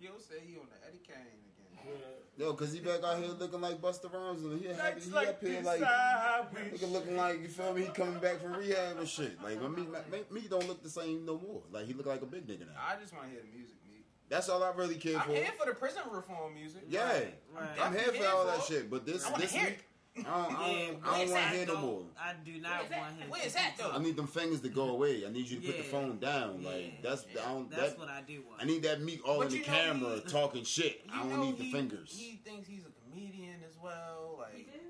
Yo 0.00 0.18
say 0.18 0.40
he 0.44 0.56
on 0.58 0.66
the 0.68 0.86
Eddie 0.88 0.98
Kane 1.06 1.14
again. 1.78 2.02
Yo, 2.36 2.52
cause 2.54 2.72
he 2.72 2.80
back 2.80 3.02
out 3.04 3.18
here 3.18 3.28
looking 3.38 3.60
like 3.60 3.80
Busta 3.80 4.12
Rhymes 4.12 4.42
and 4.42 4.60
he 4.60 4.66
happy, 4.66 5.00
he 5.00 5.14
up 5.16 5.40
here 5.40 5.60
like, 5.62 5.80
sideways. 5.80 6.72
looking, 6.72 6.92
looking 6.92 7.16
like 7.16 7.40
you 7.42 7.48
feel 7.48 7.72
me? 7.72 7.82
He 7.82 7.88
coming 7.88 8.18
back 8.18 8.40
from 8.40 8.54
rehab 8.54 8.98
and 8.98 9.08
shit. 9.08 9.40
Like, 9.42 9.62
my 9.62 9.68
Meek, 9.68 9.88
my, 9.92 9.98
Meek 10.32 10.50
don't 10.50 10.66
look 10.66 10.82
the 10.82 10.90
same 10.90 11.24
no 11.24 11.38
more. 11.38 11.62
Like 11.70 11.86
he 11.86 11.92
look 11.92 12.06
like 12.06 12.22
a 12.22 12.26
big 12.26 12.46
nigga 12.48 12.60
now. 12.66 12.80
I 12.80 13.00
just 13.00 13.12
want 13.12 13.26
to 13.26 13.30
hear 13.30 13.40
the 13.40 13.56
music, 13.56 13.76
me. 13.88 13.98
That's 14.28 14.48
all 14.48 14.64
I 14.64 14.72
really 14.72 14.96
care 14.96 15.20
for. 15.20 15.30
I'm 15.30 15.36
here 15.36 15.52
for 15.56 15.66
the 15.66 15.74
prison 15.76 16.02
reform 16.10 16.54
music. 16.54 16.82
Yeah, 16.88 17.06
Right, 17.08 17.34
right. 17.54 17.68
I'm 17.80 17.92
here 17.92 18.12
for 18.12 18.26
all 18.26 18.46
that 18.46 18.62
for 18.64 18.72
it. 18.72 18.76
shit. 18.78 18.90
But 18.90 19.06
this 19.06 19.24
I 19.24 19.38
this 19.38 19.52
hear 19.52 19.66
week, 19.66 19.84
I 20.16 20.22
don't, 20.22 20.26
I 20.32 20.42
don't, 20.46 20.56
I 21.04 21.18
don't 21.24 21.30
want 21.30 21.42
to 21.42 21.48
hear 21.56 21.66
no 21.66 21.76
more. 21.80 22.02
I 22.20 22.32
do 22.44 22.60
not 22.60 22.80
Where's 22.88 22.90
want 23.02 23.18
him. 23.18 23.30
Where's 23.30 23.46
to 23.48 23.52
that, 23.54 23.74
keep 23.76 23.84
though? 23.84 23.92
I 23.92 23.98
need 23.98 24.16
them 24.16 24.26
fingers 24.28 24.60
to 24.60 24.68
go 24.68 24.90
away. 24.90 25.24
I 25.26 25.30
need 25.30 25.48
you 25.48 25.58
to 25.60 25.66
put 25.66 25.76
the 25.76 25.82
Yeah. 25.84 25.90
phone 25.90 26.18
down. 26.18 26.60
Yeah. 26.60 26.68
Like 26.70 27.02
that's 27.02 27.24
I 27.32 27.48
don't. 27.52 27.68
That's 27.70 27.90
That, 27.92 27.98
what 27.98 28.08
I 28.08 28.22
do 28.26 28.42
want. 28.48 28.62
I 28.62 28.64
need 28.64 28.82
that 28.84 29.02
meat 29.02 29.20
all 29.26 29.38
But 29.38 29.46
in 29.46 29.52
the 29.52 29.58
you 29.58 29.66
know 29.66 29.72
camera 29.72 30.14
he- 30.16 30.20
talking 30.30 30.64
shit. 30.64 31.02
I 31.12 31.18
don't 31.20 31.30
know 31.32 31.42
need 31.46 31.58
the 31.58 31.64
he- 31.64 31.72
fingers. 31.72 32.14
He 32.16 32.40
thinks 32.44 32.68
he's 32.68 32.84
a 32.86 32.92
comedian 33.10 33.56
as 33.68 33.76
well. 33.82 34.36
Like 34.38 34.54
He 34.56 34.62
did? 34.64 34.80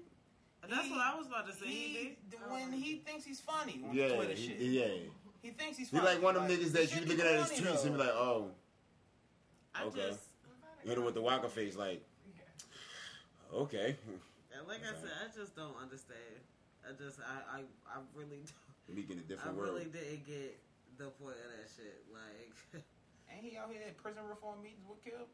That's 0.68 0.84
he- 0.84 0.90
what 0.92 1.00
I 1.00 1.14
was 1.16 1.26
about 1.26 1.46
to 1.46 1.54
say. 1.54 1.66
He, 1.66 1.72
he, 1.72 2.16
did. 2.30 2.40
when 2.50 2.72
he 2.72 2.96
thinks 2.98 3.24
he's 3.24 3.40
funny 3.40 3.82
on 3.88 3.94
yeah, 3.96 4.08
Twitter 4.16 4.34
he, 4.34 4.46
shit. 4.48 4.58
yeah. 4.60 4.86
He 5.40 5.50
thinks 5.50 5.78
he's 5.78 5.88
He 5.90 5.96
funny. 5.96 6.08
like 6.08 6.22
one 6.22 6.36
of 6.36 6.46
them 6.46 6.50
niggas 6.58 6.72
that 6.72 6.94
you 6.94 7.00
be 7.00 7.06
looking 7.14 7.24
at 7.26 7.38
his 7.40 7.50
funny, 7.60 7.70
tweets 7.76 7.84
and 7.84 7.92
be 7.94 7.98
like, 8.00 8.08
oh, 8.14 8.50
I 9.74 9.84
Okay. 9.84 10.08
just, 10.08 10.20
hit 10.86 10.98
him 10.98 11.04
with 11.04 11.14
the 11.14 11.20
waka 11.22 11.48
face, 11.48 11.76
like, 11.76 12.02
okay. 13.54 13.96
Like 14.68 14.82
I 14.86 14.94
said, 14.94 15.10
I 15.18 15.26
just 15.34 15.56
don't 15.56 15.74
understand. 15.80 16.38
I 16.86 16.92
just, 16.94 17.18
I, 17.20 17.58
I, 17.58 17.60
I 17.90 17.98
really, 18.14 18.44
don't, 18.86 18.94
We 18.94 19.02
in 19.08 19.18
a 19.18 19.24
I 19.24 19.28
different 19.28 19.56
world. 19.56 19.70
I 19.70 19.72
really 19.82 19.90
didn't 19.90 20.26
get 20.26 20.58
the 20.98 21.10
point 21.18 21.36
of 21.40 21.48
that 21.58 21.66
shit. 21.74 22.04
Like, 22.12 22.54
Ain't 23.34 23.44
he 23.50 23.56
out 23.56 23.70
here 23.72 23.82
at 23.86 23.96
prison 23.98 24.22
reform 24.28 24.62
meetings 24.62 24.86
with 24.88 25.02
Kip? 25.02 25.26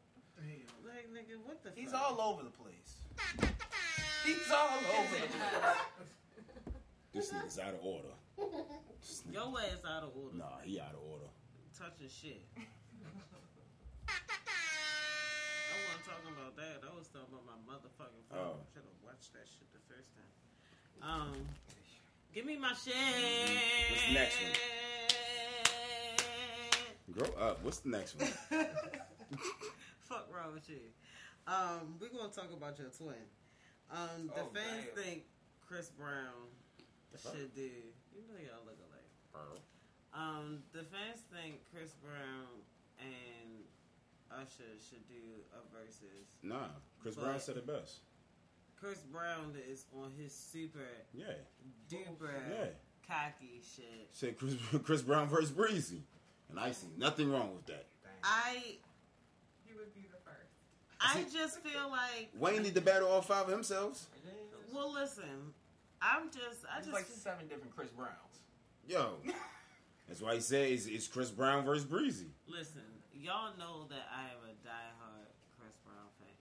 like 0.87 1.05
nigga, 1.13 1.37
what 1.45 1.61
the? 1.63 1.69
He's 1.75 1.91
fuck? 1.91 2.01
all 2.17 2.33
over 2.33 2.41
the 2.43 2.49
place. 2.49 2.97
He's 4.25 4.49
all 4.49 4.69
over 4.73 5.15
the 5.21 5.27
place. 5.27 5.75
This 7.13 7.29
nigga's 7.33 7.59
out 7.59 7.73
of 7.73 7.83
order. 7.83 8.07
This 9.01 9.23
nigga- 9.27 9.33
Your 9.33 9.59
ass 9.59 9.83
out 9.85 10.03
of 10.03 10.15
order. 10.15 10.37
Nah, 10.37 10.63
he 10.63 10.79
out 10.79 10.93
of 10.95 11.01
order. 11.11 11.25
Touching 11.77 12.07
shit. 12.07 12.41
Talking 16.11 16.35
about 16.35 16.55
that. 16.59 16.83
I 16.83 16.91
was 16.97 17.07
talking 17.07 17.31
about 17.31 17.45
my 17.47 17.59
motherfucking 17.63 18.25
phone. 18.27 18.59
Oh. 18.59 18.67
Should 18.73 18.83
have 18.83 18.99
watched 19.03 19.31
that 19.33 19.47
shit 19.47 19.71
the 19.71 19.79
first 19.87 20.11
time. 20.15 20.27
Um, 21.01 21.33
give 22.33 22.45
me 22.45 22.57
my 22.57 22.73
shit. 22.75 22.93
What's 22.95 24.05
the 24.07 24.13
next 24.13 24.37
one? 24.43 24.55
Grow 27.11 27.31
up. 27.39 27.63
What's 27.63 27.79
the 27.79 27.89
next 27.89 28.15
one? 28.19 28.29
Fuck 30.07 30.27
wrong 30.31 30.53
with 30.53 30.69
you. 30.69 30.91
Um, 31.47 31.95
we're 31.99 32.09
gonna 32.13 32.31
talk 32.31 32.51
about 32.55 32.77
your 32.79 32.89
twin. 32.89 33.15
Um, 33.91 34.31
the 34.35 34.43
Oh, 34.43 34.51
fans 34.53 34.85
damn. 34.95 35.03
think 35.03 35.23
Chris 35.67 35.89
Brown 35.89 36.47
fuck? 37.17 37.33
should 37.35 37.53
do. 37.55 37.67
You 38.15 38.23
know 38.29 38.39
y'all 38.39 38.63
look 38.65 38.77
alike. 38.87 38.99
Um, 40.13 40.63
the 40.73 40.83
fans 40.83 41.23
think 41.31 41.63
Chris 41.73 41.91
Brown 42.03 42.47
and 42.99 43.63
Usher 44.41 44.63
should 44.89 45.07
do 45.07 45.15
a 45.53 45.75
versus. 45.75 46.27
Nah, 46.43 46.67
Chris 47.01 47.15
But- 47.15 47.25
Brown 47.25 47.39
said 47.39 47.57
it 47.57 47.67
best. 47.67 47.99
Chris 48.79 48.99
Brown 49.11 49.53
is 49.69 49.85
on 49.95 50.11
his 50.17 50.33
super 50.35 50.79
Yeah, 51.13 51.33
duper 51.87 52.31
yeah. 52.49 52.65
cocky 53.07 53.61
shit. 53.75 54.09
Said 54.11 54.37
Chris, 54.39 54.55
Chris 54.83 55.01
Brown 55.03 55.27
versus 55.29 55.51
Breezy, 55.51 56.01
and 56.49 56.59
I 56.59 56.71
see 56.71 56.87
nothing 56.97 57.31
wrong 57.31 57.53
with 57.53 57.67
that. 57.67 57.85
I 58.23 58.77
He 59.65 59.73
would 59.75 59.93
be 59.93 60.01
the 60.11 60.17
first. 60.25 60.49
I 60.99 61.23
just 61.31 61.59
feel 61.59 61.89
like 61.91 62.29
Wayne 62.39 62.63
need 62.63 62.73
to 62.75 62.81
battle 62.81 63.07
all 63.09 63.21
five 63.21 63.45
of 63.45 63.51
themselves. 63.51 64.07
well 64.73 64.91
listen, 64.91 65.53
I'm 66.01 66.29
just 66.31 66.65
I 66.67 66.75
There's 66.81 66.85
just 66.87 66.93
like 66.95 67.05
seven 67.05 67.47
different 67.47 67.75
Chris 67.75 67.89
Browns. 67.91 68.41
Yo, 68.87 69.17
that's 70.07 70.21
why 70.21 70.33
he 70.35 70.41
said 70.41 70.71
it's, 70.71 70.87
it's 70.87 71.07
Chris 71.07 71.29
Brown 71.29 71.63
versus 71.65 71.85
Breezy. 71.85 72.31
listen, 72.47 72.81
y'all 73.21 73.53
know 73.57 73.85
that 73.89 74.09
I 74.09 74.33
am 74.33 74.41
a 74.49 74.53
diehard 74.65 75.29
Chris 75.57 75.77
Brown 75.85 76.09
fan. 76.17 76.33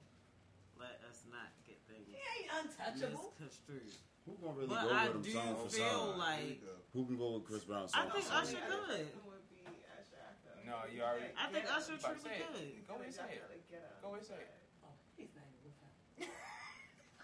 Let 0.80 0.96
us 1.08 1.28
not 1.28 1.52
get 1.68 1.76
things 1.84 2.08
He 2.08 2.16
ain't 2.16 2.48
untouchable. 2.48 3.36
misconstrued. 3.36 3.92
Who 4.24 4.36
gonna 4.40 4.56
really 4.56 4.68
But 4.72 4.84
go 4.84 4.92
I 4.92 5.06
with 5.08 5.16
him 5.16 5.22
do 5.22 5.32
song 5.32 5.56
for 5.60 5.68
feel 5.68 5.88
song? 5.88 6.18
like 6.18 6.60
Who 6.92 7.00
can 7.04 7.16
go 7.20 7.28
with 7.36 7.44
Chris 7.44 7.64
Brown 7.64 7.84
I 7.84 7.86
song 7.88 8.10
think 8.12 8.24
for 8.24 8.30
song? 8.32 8.42
Usher 8.44 8.60
could. 8.64 9.08
Would 9.28 9.44
be 9.52 9.60
Usher 9.68 10.20
after. 10.24 10.52
No, 10.64 10.76
you 10.88 11.00
already. 11.04 11.32
I 11.36 11.46
think 11.52 11.64
Yeah, 11.68 11.76
Usher 11.76 11.96
But 12.00 12.16
truly 12.16 12.24
say 12.24 12.36
it. 12.40 12.48
could. 12.48 12.88
Go 12.88 12.94
ahead 12.96 13.06
and 13.06 13.14
say 13.14 13.28
it. 13.28 13.40
Definitely 13.40 13.64
get 13.68 13.80
him. 13.84 13.92
Go 14.00 14.08
ahead 14.08 14.18
and 14.20 14.28
say 14.28 14.40
it. 14.40 14.50
Oh, 14.84 14.92
he's 15.16 15.32
not 15.36 15.44
even 15.52 15.60
with 15.68 15.76
him. 15.76 16.32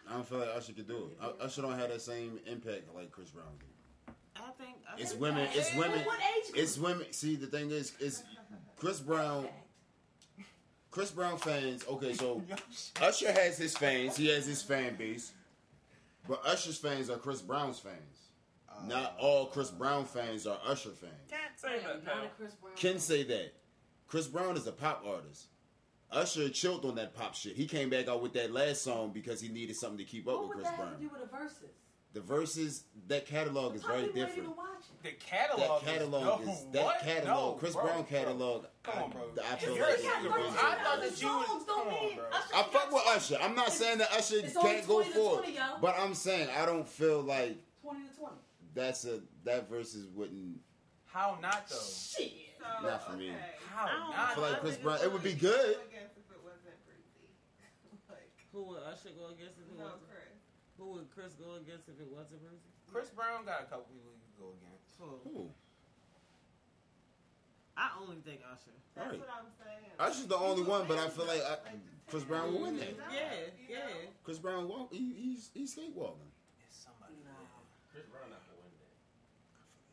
I 0.08 0.12
don't 0.14 0.26
feel 0.28 0.38
like 0.38 0.52
Usher 0.56 0.72
could 0.72 0.88
do 0.88 1.00
it. 1.12 1.16
U- 1.20 1.36
Usher 1.40 1.62
don't 1.62 1.78
have 1.78 1.90
that 1.90 2.02
same 2.02 2.40
impact 2.46 2.92
like 2.94 3.10
Chris 3.10 3.30
Brown 3.30 3.56
do. 3.60 3.66
I 4.36 4.50
think 4.60 4.76
I 4.84 5.00
It's 5.00 5.14
women. 5.14 5.48
It's 5.52 5.74
women. 5.74 6.04
What 6.04 6.20
age 6.20 6.52
group? 6.52 6.62
It's 6.62 6.76
women. 6.78 7.06
See, 7.12 7.36
the 7.36 7.46
thing 7.46 7.70
is, 7.70 7.92
is 8.00 8.22
Chris 8.76 9.00
Brown. 9.00 9.48
Chris 10.90 11.10
Brown 11.10 11.36
fans. 11.38 11.84
Okay, 11.88 12.14
so 12.14 12.42
Usher 13.02 13.32
has 13.32 13.58
his 13.58 13.76
fans. 13.76 14.16
He 14.16 14.28
has 14.28 14.46
his 14.46 14.62
fan 14.62 14.96
base, 14.96 15.32
but 16.28 16.40
Usher's 16.46 16.78
fans 16.78 17.10
are 17.10 17.18
Chris 17.18 17.42
Brown's 17.42 17.78
fans. 17.78 17.96
Not 18.86 19.16
all 19.18 19.46
Chris 19.46 19.70
Brown 19.70 20.04
fans 20.04 20.46
are 20.46 20.58
Usher 20.66 20.90
fans. 20.90 21.12
Can't 21.30 21.58
say 21.58 21.78
that, 21.86 22.04
not 22.04 22.24
a 22.24 22.28
Chris 22.38 22.54
Brown. 22.54 22.72
Can 22.76 22.98
say 22.98 23.22
that. 23.24 23.52
Chris 24.06 24.26
Brown 24.26 24.56
is 24.56 24.66
a 24.66 24.72
pop 24.72 25.04
artist. 25.06 25.46
Usher 26.12 26.48
chilled 26.50 26.84
on 26.84 26.94
that 26.94 27.14
pop 27.14 27.34
shit. 27.34 27.56
He 27.56 27.66
came 27.66 27.90
back 27.90 28.06
out 28.08 28.22
with 28.22 28.32
that 28.34 28.52
last 28.52 28.82
song 28.82 29.10
because 29.12 29.40
he 29.40 29.48
needed 29.48 29.74
something 29.76 29.98
to 29.98 30.04
keep 30.04 30.28
up 30.28 30.34
What 30.34 30.40
with 30.42 30.48
would 30.48 30.56
Chris 30.58 30.68
that 30.68 30.76
Brown. 30.76 30.88
have 30.90 30.98
to 30.98 31.04
do 31.04 31.10
with 31.10 31.30
the 31.30 31.36
verses? 31.36 31.74
The 32.16 32.22
verses, 32.22 32.84
that 33.08 33.26
catalog 33.26 33.76
is 33.76 33.82
very 33.84 34.10
different. 34.10 34.48
The 35.02 35.10
catalog. 35.20 35.84
That 35.84 35.92
catalog 35.92 36.40
is, 36.40 36.46
no, 36.46 36.52
is 36.54 36.66
that 36.72 36.84
what? 36.86 37.00
catalog. 37.00 37.52
No, 37.56 37.58
Chris 37.58 37.74
bro, 37.74 37.82
Brown 37.82 37.96
bro. 37.96 38.04
catalog. 38.04 38.64
Come 38.84 39.02
on, 39.02 39.10
bro. 39.10 39.20
I, 39.20 39.50
I 39.50 39.52
If 39.52 39.60
feel 39.60 39.74
you're 39.76 39.82
like 39.84 39.90
a 39.90 39.94
it's 39.96 40.02
singer, 40.02 40.30
original. 40.30 40.48
I 40.56 40.74
thought 40.82 41.00
that 41.02 41.20
you 41.20 41.28
would- 41.36 41.66
come 41.66 41.88
on, 41.88 42.14
bro. 42.16 42.24
I 42.32 42.62
fuck 42.72 42.90
with 42.90 43.02
Usher. 43.08 43.36
I'm 43.42 43.54
not 43.54 43.70
saying 43.70 43.98
that 43.98 44.10
Usher 44.12 44.36
It's 44.38 44.56
can't 44.56 44.86
go 44.88 45.02
20 45.02 45.08
to 45.10 45.14
for 45.14 45.34
20, 45.42 45.48
it, 45.50 45.54
yo. 45.56 45.60
but 45.82 45.94
I'm 45.98 46.14
saying 46.14 46.48
I 46.58 46.64
don't 46.64 46.88
feel 46.88 47.20
like 47.20 47.58
20 47.82 48.00
to 48.08 48.16
20. 48.16 48.34
that's 48.74 49.04
a 49.04 49.20
that 49.44 49.68
versus 49.68 50.06
wouldn't. 50.14 50.56
How 51.04 51.36
not 51.42 51.68
though? 51.68 51.76
Shit. 51.76 52.32
So, 52.80 52.88
Not 52.88 53.06
for 53.10 53.16
me. 53.18 53.30
How 53.74 53.84
I 53.84 53.90
don't? 53.92 54.18
I 54.18 54.34
feel 54.34 54.42
like 54.42 54.60
Chris 54.62 54.76
Brown. 54.78 55.00
It 55.02 55.12
would 55.12 55.22
be 55.22 55.34
good. 55.34 55.52
if 55.52 56.32
it 56.32 56.40
wasn't 56.42 56.80
Breezy? 56.88 57.28
who 58.54 58.62
would 58.72 58.80
Usher 58.88 59.10
go 59.20 59.26
against 59.36 59.60
if 59.60 59.68
it 59.68 59.76
no, 59.78 59.84
wasn't? 59.84 60.05
Chris. 60.76 60.84
Who 60.84 60.92
would 61.00 61.08
Chris 61.10 61.32
go 61.40 61.56
against 61.56 61.88
if 61.88 61.96
it 62.00 62.08
wasn't 62.12 62.44
Breezy? 62.44 62.68
Chris 62.92 63.08
Brown 63.10 63.44
got 63.48 63.64
a 63.64 63.66
couple 63.72 63.88
people 63.88 64.12
he 64.12 64.20
could 64.20 64.36
go 64.36 64.48
against. 64.60 64.92
Who? 65.00 65.08
Ooh. 65.32 65.50
I 67.76 67.92
only 68.00 68.16
think 68.24 68.40
Usher. 68.44 68.72
That's 68.96 69.10
Right. 69.12 69.20
what 69.20 69.28
I'm 69.28 69.52
saying. 69.60 69.92
Usher's 70.00 70.26
the 70.28 70.36
only 70.38 70.62
one, 70.64 70.88
but 70.88 70.96
I 70.98 71.08
feel 71.08 71.26
like 71.26 71.40
uh, 71.44 71.60
I, 71.68 71.76
Chris 72.08 72.24
Brown 72.24 72.52
will 72.52 72.62
win 72.62 72.76
that. 72.78 72.96
Yeah, 73.12 73.52
yeah. 73.68 74.08
Chris 74.24 74.38
Brown 74.38 74.68
walk. 74.68 74.92
He, 74.92 75.12
he's 75.12 75.50
he's 75.52 75.74
skatewalking. 75.76 76.32
It's 76.64 76.80
somebody. 76.80 77.20
Chris 77.92 78.04
Brown 78.08 78.30
not 78.32 78.40
gonna 78.48 78.64
win 78.64 78.72
that. 78.80 78.96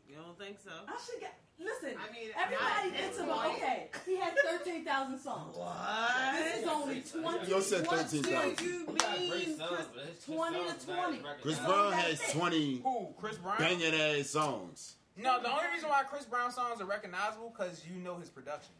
You 0.08 0.16
don't 0.16 0.38
think 0.40 0.56
so? 0.60 0.72
Usher 0.88 1.20
got. 1.20 1.36
Listen, 1.58 1.94
I 1.96 2.12
mean, 2.12 2.30
everybody 2.36 2.90
not 2.90 2.96
gets 2.98 3.16
this 3.16 3.24
about 3.24 3.46
okay. 3.52 3.88
He 4.04 4.16
had 4.16 4.34
13,000 4.44 5.18
songs. 5.18 5.56
What? 5.56 6.34
This 6.42 6.62
is 6.62 6.68
only 6.68 7.00
20. 7.00 7.50
Yo 7.50 7.60
said 7.60 7.86
what 7.86 8.00
13,000. 8.00 8.56
do 8.56 8.64
you 8.64 8.86
He 8.90 8.94
got 8.96 9.16
great 9.16 9.30
mean, 9.48 9.56
Chris? 9.58 9.86
but 9.94 10.04
his, 10.06 10.16
his 10.24 10.34
20 10.34 10.58
to 10.58 10.86
20. 10.86 11.18
Chris 11.42 11.58
Brown 11.60 11.92
has 11.92 12.20
20 12.32 12.80
Who? 12.82 13.08
Chris 13.18 13.38
Brown? 13.38 13.58
banging 13.58 13.94
ass 13.94 14.30
songs. 14.30 14.94
No, 15.16 15.40
the 15.40 15.48
only 15.48 15.62
reason 15.72 15.88
why 15.88 16.02
Chris 16.02 16.24
Brown 16.24 16.50
songs 16.50 16.80
are 16.80 16.86
recognizable 16.86 17.54
because 17.56 17.84
you 17.88 18.02
know 18.02 18.16
his 18.16 18.28
production. 18.30 18.72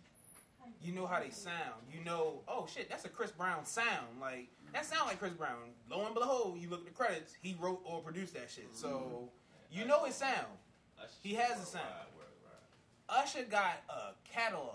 You 0.83 0.93
know 0.93 1.07
how 1.07 1.21
they 1.21 1.31
sound. 1.31 1.81
You 1.97 2.05
know, 2.05 2.41
oh 2.49 2.67
shit, 2.73 2.91
that's 2.91 3.05
a 3.05 3.09
Chris 3.09 3.31
Brown 3.31 3.65
sound. 3.65 4.21
Like 4.21 4.49
that 4.73 4.85
sound 4.85 5.07
like 5.07 5.21
Chris 5.21 5.33
Brown. 5.33 5.71
Lo 5.89 6.05
and 6.07 6.15
behold, 6.15 6.59
you 6.59 6.69
look 6.69 6.81
at 6.81 6.87
the 6.87 6.93
credits, 6.93 7.35
he 7.41 7.57
wrote 7.61 7.81
or 7.85 8.01
produced 8.01 8.35
that 8.35 8.51
shit. 8.51 8.69
So 8.75 9.29
you 9.71 9.85
know 9.85 10.05
his 10.05 10.17
sound. 10.17 10.49
He 11.23 11.35
has 11.35 11.63
a 11.63 11.67
sound. 11.67 11.85
Worldwide. 13.09 13.25
Usher 13.27 13.43
got 13.45 13.83
a 13.89 14.13
catalog. 14.31 14.75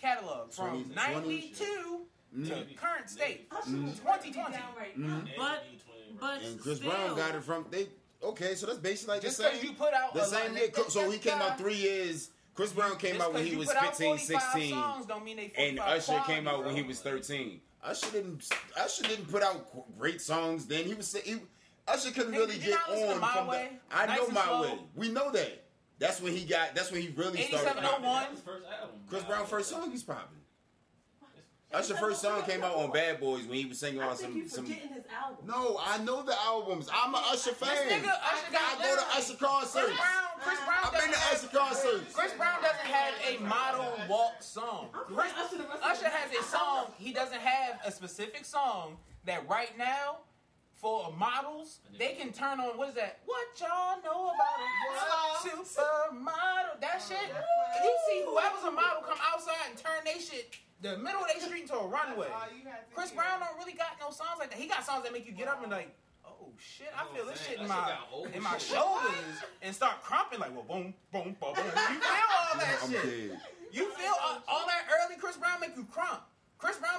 Catalog 0.00 0.52
from 0.52 0.84
20 0.84 0.94
20 0.94 0.94
92 0.94 2.00
Mm. 2.36 2.48
to 2.68 2.74
current 2.74 3.08
state. 3.08 3.48
Mm. 3.48 3.84
was 3.84 3.98
2020. 4.00 4.56
right 4.76 4.98
Mm. 4.98 4.98
now. 4.98 5.22
But- 5.36 5.62
And 5.70 5.78
D20, 5.78 6.16
But 6.20 6.42
And 6.42 6.60
Chris 6.60 6.78
still, 6.78 6.90
Brown 6.90 7.16
got 7.16 7.34
it 7.36 7.42
from 7.44 7.66
they. 7.70 7.88
Okay, 8.22 8.54
so 8.56 8.66
that's 8.66 8.78
basically 8.78 9.14
like 9.14 9.22
Just 9.22 9.36
the 9.38 9.44
because 9.44 9.60
same. 9.60 9.70
you 9.70 9.76
put 9.76 9.94
out 9.94 10.14
The 10.14 10.24
same 10.24 10.52
lot- 10.54 10.60
year. 10.76 10.90
So 10.90 11.10
he 11.10 11.18
came 11.18 11.34
out 11.40 11.58
three 11.58 11.74
years. 11.76 12.30
Chris 12.54 12.72
Brown 12.72 12.96
came 12.98 13.20
out 13.20 13.32
when 13.32 13.46
he 13.46 13.56
was 13.56 13.68
put 13.68 13.78
15, 13.78 14.18
16. 14.18 14.70
Songs 14.74 15.06
don't 15.06 15.24
mean 15.24 15.36
they 15.36 15.52
And 15.56 15.78
45 15.78 15.88
Usher 15.96 16.12
came 16.26 16.44
quality, 16.44 16.48
out 16.48 16.64
when 16.64 16.76
he 16.76 16.82
was 16.82 17.00
13. 17.00 17.60
Usher 17.82 18.10
didn't. 18.10 18.48
Usher 18.76 19.02
didn't 19.04 19.26
put 19.30 19.42
out 19.42 19.98
great 19.98 20.20
songs. 20.20 20.66
Then 20.66 20.84
he 20.86 20.94
was. 20.94 21.12
He, 21.14 21.40
Usher 21.86 22.10
couldn't 22.12 22.32
Nigga, 22.32 22.38
really 22.38 22.58
get 22.58 22.70
not 22.70 22.90
listen 22.90 23.08
to 23.08 23.14
on 23.26 23.32
from 23.32 23.46
Way? 23.48 23.78
the. 23.90 23.96
I 23.96 24.06
Nice 24.06 24.18
know 24.18 24.28
my 24.28 24.44
Slow? 24.44 24.62
way. 24.62 24.78
We 24.94 25.08
know 25.10 25.30
that. 25.32 25.63
That's 25.98 26.20
when 26.20 26.32
he 26.32 26.44
got. 26.44 26.74
That's 26.74 26.90
when 26.90 27.02
he 27.02 27.08
really 27.08 27.40
started. 27.42 27.78
8701. 27.78 28.02
popping. 28.02 28.30
His 28.36 28.40
first 28.44 28.64
album. 28.80 28.96
Chris 29.08 29.24
Brown 29.24 29.46
first 29.46 29.70
song 29.70 29.90
he's 29.90 30.02
popping. 30.02 30.38
It's- 31.70 31.90
Usher 31.90 31.96
first 31.98 32.22
song 32.22 32.42
came 32.44 32.62
out 32.62 32.76
on 32.76 32.92
Bad 32.92 33.18
Boys 33.18 33.46
when 33.46 33.58
he 33.58 33.64
was 33.64 33.80
singing 33.80 34.00
I 34.00 34.06
on 34.08 34.16
some 34.16 34.36
you 34.36 34.48
some. 34.48 34.64
his 34.64 34.78
album. 35.10 35.44
No, 35.46 35.80
I 35.84 35.98
know 35.98 36.22
the 36.22 36.34
albums. 36.42 36.88
I'm 36.92 37.12
an 37.14 37.20
Usher 37.32 37.50
fan. 37.52 37.68
This 37.88 37.92
nigga 37.94 38.10
Usher 38.10 38.52
got 38.52 38.60
I 38.62 38.74
go 38.74 38.78
to 38.78 38.82
literally- 38.82 39.10
Usher 39.10 39.34
Chris 39.34 39.38
concerts. 39.50 39.96
Brown, 39.96 40.24
Chris 40.40 40.58
Brown 40.64 40.78
I've 40.84 40.92
been 40.92 41.00
to 41.00 41.06
doesn't 41.10 41.20
have 41.20 41.32
Usher 41.34 41.46
the 41.48 41.58
concert. 41.58 42.12
Chris 42.12 42.32
Brown 42.34 42.62
doesn't 42.62 42.86
have 42.86 43.14
a 43.26 43.38
model 43.42 43.92
walk 44.08 44.34
song. 44.40 44.88
Chris, 44.92 45.32
Usher 45.36 45.56
the 45.58 45.64
rest 45.64 45.82
of 45.82 45.90
Usher 45.90 46.02
the- 46.02 46.08
has 46.10 46.32
a 46.38 46.42
song. 46.48 46.92
He 46.96 47.12
doesn't 47.12 47.40
have 47.40 47.80
a 47.84 47.90
specific 47.90 48.44
song 48.44 48.96
that 49.24 49.48
right 49.48 49.76
now 49.76 50.18
for 50.84 51.08
models 51.16 51.80
they 51.98 52.12
can 52.12 52.28
turn 52.28 52.60
on. 52.60 52.76
What 52.76 52.90
is 52.90 52.94
that? 53.00 53.24
What 53.24 53.48
y'all 53.56 53.96
know 54.04 54.28
about 54.28 54.60
a 54.60 55.48
supermodel? 55.48 56.76
That 56.76 57.00
oh, 57.00 57.08
shit. 57.08 57.24
You 57.80 57.92
see 58.04 58.20
whoever's 58.28 58.68
a 58.68 58.70
model 58.70 59.00
come 59.00 59.16
outside 59.32 59.72
and 59.72 59.78
turn 59.80 60.04
they 60.04 60.20
shit 60.20 60.60
the 60.82 60.98
middle 60.98 61.24
of 61.24 61.28
their 61.32 61.40
street 61.40 61.62
into 61.62 61.72
a 61.72 61.88
runway. 61.88 62.28
All 62.28 62.52
you 62.52 62.68
had 62.68 62.84
to 62.84 62.94
Chris 62.94 63.08
hear. 63.08 63.24
Brown 63.24 63.40
don't 63.40 63.56
really 63.56 63.72
got 63.72 63.96
no 63.98 64.12
songs 64.12 64.36
like 64.38 64.50
that. 64.50 64.60
He 64.60 64.68
got 64.68 64.84
songs 64.84 65.04
that 65.04 65.12
make 65.14 65.24
you 65.24 65.32
get 65.32 65.48
up 65.48 65.62
and 65.62 65.72
like, 65.72 65.88
oh 66.26 66.52
shit, 66.60 66.92
I 66.92 67.08
feel 67.16 67.24
this 67.24 67.40
shit 67.40 67.60
in 67.60 67.66
my 67.66 67.96
in 68.34 68.42
my 68.42 68.58
shoulders 68.58 69.40
and 69.62 69.74
start 69.74 70.02
crumping 70.02 70.38
like, 70.38 70.52
well, 70.52 70.68
boom, 70.68 70.92
boom, 71.08 71.32
boom, 71.40 71.54
boom. 71.56 71.64
You 71.64 71.96
feel 71.96 72.28
all 72.28 72.58
that 72.60 72.76
I'm 72.84 72.90
shit. 72.92 73.30
dead. 73.30 73.40
You 73.72 73.90
feel 73.96 74.12
all, 74.20 74.36
all 74.46 74.66
that 74.68 74.84
early 75.00 75.16
Chris 75.16 75.38
Brown 75.38 75.60
make 75.64 75.76
you 75.76 75.88
crump. 75.88 76.20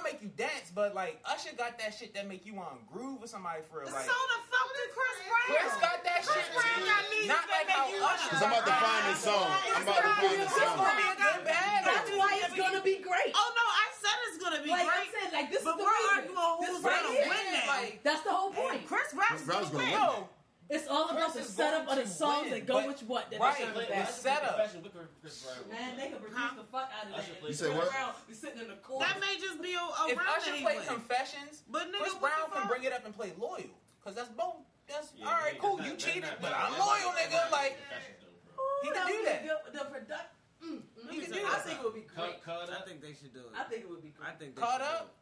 Chris 0.06 0.14
Brown 0.14 0.22
make 0.22 0.22
you 0.22 0.30
dance, 0.38 0.70
but 0.74 0.94
like 0.94 1.18
Usher 1.26 1.50
got 1.58 1.78
that 1.82 1.90
shit 1.94 2.14
that 2.14 2.28
make 2.30 2.46
you 2.46 2.54
want 2.54 2.70
to 2.70 2.78
groove 2.86 3.20
with 3.20 3.30
somebody 3.30 3.62
for 3.66 3.80
real. 3.82 3.90
So 3.90 3.98
the 3.98 4.38
fuck 4.46 4.68
did 4.78 4.88
Chris 4.94 5.18
Brown? 5.26 5.46
Chris 5.50 5.74
got 5.82 5.98
that 6.06 6.20
shit 6.22 6.46
Brown 6.54 6.80
got 6.86 7.02
music 7.10 7.28
Not 7.28 7.42
that 7.50 7.66
like 7.66 7.68
how 7.74 7.90
you 7.90 7.98
Usher. 7.98 8.30
Cause 8.30 8.42
I'm 8.46 8.52
about 8.54 8.66
to 8.66 8.76
find 8.78 9.02
this 9.10 9.20
song. 9.26 9.50
I'm 9.74 9.82
about 9.82 10.02
to 10.06 10.12
find 10.22 10.38
this 10.38 10.50
It's 10.54 10.62
song. 10.62 10.76
gonna 10.78 10.94
be 10.96 11.08
a 11.10 11.16
good 11.18 11.40
battle. 11.42 11.90
That's 11.90 12.10
why 12.14 12.30
it's 12.46 12.54
gonna 12.56 12.82
be 12.86 12.96
great. 13.02 13.32
Oh 13.34 13.48
no, 13.50 13.64
I 13.66 13.86
said 13.98 14.16
it's 14.30 14.38
gonna 14.38 14.62
be 14.62 14.70
like 14.70 14.86
I 14.86 15.02
great. 15.02 15.10
said, 15.10 15.28
like 15.34 15.48
this 15.50 15.62
but 15.66 15.74
is 15.74 15.78
the 15.78 15.84
we're 15.84 15.98
arguing 16.14 16.38
This 16.62 16.70
who's 16.70 16.78
is 16.78 16.84
right 16.86 17.02
gonna 17.02 17.14
here. 17.18 17.26
win 17.30 17.46
that. 17.58 17.66
Like, 17.66 17.94
That's 18.06 18.22
the 18.22 18.32
whole 18.34 18.52
point. 18.54 18.86
Chris 18.86 19.10
Brown's 19.10 19.42
Chris 19.42 19.46
Brown's 19.50 19.70
gonna 19.74 19.90
gonna 19.90 20.22
win. 20.22 20.35
Yo, 20.70 20.76
It's 20.76 20.88
all 20.88 21.08
about 21.10 21.32
the 21.32 21.40
Chris 21.40 21.48
is 21.48 21.54
setup 21.54 21.88
of 21.88 21.96
the 21.96 22.06
songs 22.06 22.50
that 22.50 22.66
go 22.66 22.86
with 22.86 23.00
what. 23.04 23.30
That 23.30 23.40
right. 23.40 23.56
they 23.58 23.64
But 23.66 23.74
shut 23.74 23.88
the 23.88 23.94
down. 23.94 24.06
setup. 24.12 24.56
Confession 24.56 24.82
with 24.82 24.92
Chris 25.22 25.42
Brown. 25.42 25.70
Man, 25.70 25.96
they 25.96 26.08
could 26.10 26.20
produce 26.22 26.38
Huh? 26.38 26.54
the 26.56 26.64
fuck 26.64 26.90
out 26.92 27.06
of 27.06 27.14
Usher 27.14 27.22
that. 27.32 27.40
played- 27.40 27.50
You 27.50 27.54
said 27.56 27.70
Chris 27.70 27.78
what? 27.84 27.90
Brown 27.92 28.14
be 28.28 28.34
sitting 28.34 28.60
in 28.60 28.68
the 28.68 28.76
corner. 28.82 29.06
That 29.06 29.20
may 29.20 29.34
just 29.38 29.62
be 29.62 29.74
a, 29.74 29.80
a 29.80 30.08
if 30.10 30.18
round 30.18 30.28
Usher 30.36 30.50
that 30.50 30.56
he 30.58 30.62
play 30.64 30.76
win. 30.78 30.86
Confessions, 30.86 31.62
But 31.70 31.92
nigga, 31.92 31.98
Chris 32.00 32.14
Brown 32.14 32.50
can 32.52 32.66
bring 32.68 32.84
it 32.84 32.92
up 32.92 33.04
and 33.04 33.14
play 33.14 33.32
loyal. 33.38 33.70
Cause 34.02 34.14
that's 34.14 34.30
both. 34.30 34.62
That's 34.86 35.10
Yeah, 35.16 35.26
all 35.26 35.32
right, 35.34 35.54
yeah, 35.54 35.58
cool. 35.60 35.76
that's 35.76 35.86
You 35.88 35.94
not- 35.94 35.98
cheated, 36.00 36.22
that's 36.30 36.40
but 36.40 36.52
I'm 36.54 36.70
that's 36.72 36.78
not- 36.78 36.86
loyal, 36.86 37.10
nigga. 37.18 37.50
Like 37.50 37.74
Confessions, 37.90 38.22
though, 38.22 38.54
bro. 38.54 38.64
he 38.82 38.88
can 38.90 39.06
do 39.06 39.12
would 39.18 39.26
that. 39.26 39.72
The 39.72 39.84
product. 39.90 40.32
Mm, 40.62 40.82
mm, 40.82 41.10
He 41.10 41.20
can 41.20 41.30
do 41.32 41.46
I 41.46 41.58
think 41.62 41.78
it 41.78 41.84
would 41.84 41.94
be 41.94 42.00
great. 42.06 42.42
Cut, 42.42 42.66
cut 42.66 42.70
I 42.70 42.80
think 42.86 43.00
they 43.02 43.12
should 43.14 43.32
do 43.34 43.40
it. 43.40 43.52
I 43.54 43.64
think 43.64 43.82
it 43.82 43.90
would 43.90 44.02
be 44.02 44.14
I 44.22 44.30
think 44.32 44.54
they 44.56 44.62
Caught 44.62 44.80
should 44.80 44.88
up. 44.88 45.14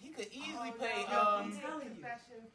He 0.00 0.08
could 0.08 0.28
easily 0.32 0.72
Oh, 0.72 0.78
play. 0.78 1.04
no, 1.10 1.20
Um, 1.20 1.44
he 1.44 1.50
did 1.52 1.60
telling 1.60 1.86
you. 1.86 2.04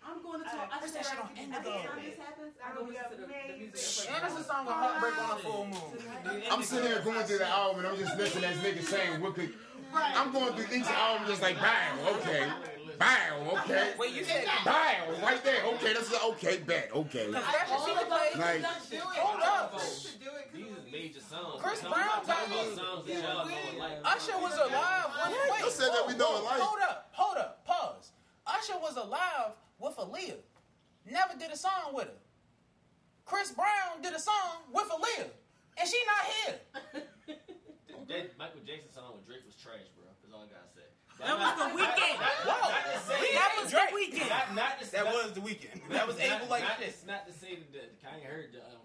I'm 0.05 0.21
going 0.21 0.39
to 0.41 0.45
Uh, 0.45 0.51
talk. 0.51 0.69
I 0.71 0.77
what's 0.81 0.93
just 0.93 0.93
that 0.93 1.05
shit 1.05 1.19
on 1.19 1.29
every 1.37 1.71
time 1.71 2.01
this 2.05 2.17
happens, 2.17 2.53
I 2.63 2.73
go 2.75 2.81
listen 2.83 3.09
to 3.09 3.15
the, 3.17 3.25
the 3.25 3.57
music. 3.57 4.09
and 4.09 4.21
Chris 4.21 4.39
a 4.39 4.43
song 4.43 4.67
of 4.67 4.73
heartbreak 4.73 5.17
on 5.17 5.31
a 5.31 5.41
full 5.41 5.65
moon. 5.65 6.43
I'm 6.51 6.63
sitting 6.63 6.87
here 6.91 7.01
going 7.01 7.25
through 7.25 7.37
the 7.39 7.47
album 7.47 7.79
and 7.85 7.87
I'm 7.87 7.97
just 7.97 8.17
listening 8.17 8.43
as 8.45 8.57
niggas 8.57 8.83
saying 8.85 9.21
what 9.21 9.35
could. 9.35 9.53
I'm 9.93 10.31
going 10.33 10.53
through 10.53 10.75
each 10.75 10.85
album 10.87 11.27
just 11.27 11.41
like 11.41 11.55
bow, 11.57 12.17
okay, 12.19 12.51
bow, 12.99 13.59
okay, 13.63 13.93
Wait, 13.97 14.11
you 14.13 14.23
said 14.25 14.45
bow, 14.65 15.15
right 15.23 15.41
there, 15.43 15.63
okay, 15.75 15.93
that's 15.93 16.11
an 16.11 16.19
okay, 16.31 16.57
bet, 16.57 16.89
okay. 16.93 17.25
Confessions 17.31 17.71
All 17.71 17.85
he 17.85 17.93
could 17.93 18.07
about 18.07 18.19
play. 18.31 18.31
the 18.33 18.39
Like- 18.97 19.15
Hold 19.15 19.41
up. 19.41 19.81
To 20.95 21.01
do 21.01 21.07
it 21.07 21.13
'cause 21.13 21.15
These 21.15 21.15
it 21.15 21.19
is 21.19 21.35
would 21.35 21.43
be- 21.43 21.43
major 21.45 21.51
songs. 21.51 21.61
Chris 21.61 21.83
I'm 21.83 21.91
Brown 21.91 22.05
not 22.07 22.25
talking 22.25 22.49
got 22.49 22.55
about 22.55 22.69
me. 22.69 22.75
songs 22.75 23.05
that 23.05 23.23
y'all 23.23 23.45
know 23.45 23.79
like. 23.79 24.15
Usher 24.15 24.37
was 24.39 24.55
alive. 24.57 25.05
With, 25.11 25.51
wait, 25.51 25.59
You 25.59 25.71
said 25.71 25.89
that 25.91 26.07
we 26.07 26.13
whoa, 26.13 26.19
know 26.19 26.31
whoa, 26.31 26.41
alike. 26.41 26.61
Hold 26.61 26.81
up, 26.81 27.09
hold 27.11 27.37
up, 27.37 27.65
pause. 27.65 28.11
Usher 28.47 28.77
was 28.79 28.95
alive 28.97 29.51
with 29.79 29.95
Aaliyah. 29.97 30.39
Never 31.05 31.35
did 31.37 31.51
a 31.51 31.57
song 31.57 31.93
with 31.93 32.05
her. 32.07 32.17
Chris 33.25 33.51
Brown 33.51 34.01
did 34.01 34.13
a 34.13 34.19
song 34.19 34.63
with 34.71 34.87
Aaliyah, 34.89 35.29
and 35.77 35.89
she 35.89 35.99
not 36.05 36.25
here. 36.25 36.59
That 38.05 38.37
Michael 38.37 38.61
Jackson 38.61 38.93
song 38.93 39.17
with 39.17 39.25
Drake 39.25 39.41
was 39.49 39.57
trash, 39.57 39.89
bro. 39.97 40.05
That's 40.05 40.29
all 40.29 40.45
I 40.45 40.53
gotta 40.53 40.69
say. 40.77 40.85
That 41.17 41.41
was 41.41 41.57
the 41.57 41.73
Weeknd. 41.73 42.21
Whoa, 42.45 42.69
Not 42.69 43.01
say 43.01 43.33
that 43.33 43.51
was 43.57 43.71
the 43.73 43.81
Weeknd. 43.97 44.29
Not, 44.29 44.53
not 44.53 44.73
to, 44.77 44.85
That 44.93 45.05
not, 45.09 45.13
was 45.25 45.33
the 45.33 45.41
Weeknd. 45.41 45.89
That 45.89 46.05
was 46.05 46.19
able 46.21 46.45
like 46.45 46.61
not, 46.61 46.77
this. 46.77 47.01
Not 47.01 47.25
to 47.25 47.33
say 47.33 47.55
that 47.57 47.73
the, 47.73 47.81
Kanye 48.05 48.21
heard 48.29 48.53
the 48.53 48.61
um, 48.61 48.61
Chris 48.61 48.61
Brown 48.61 48.83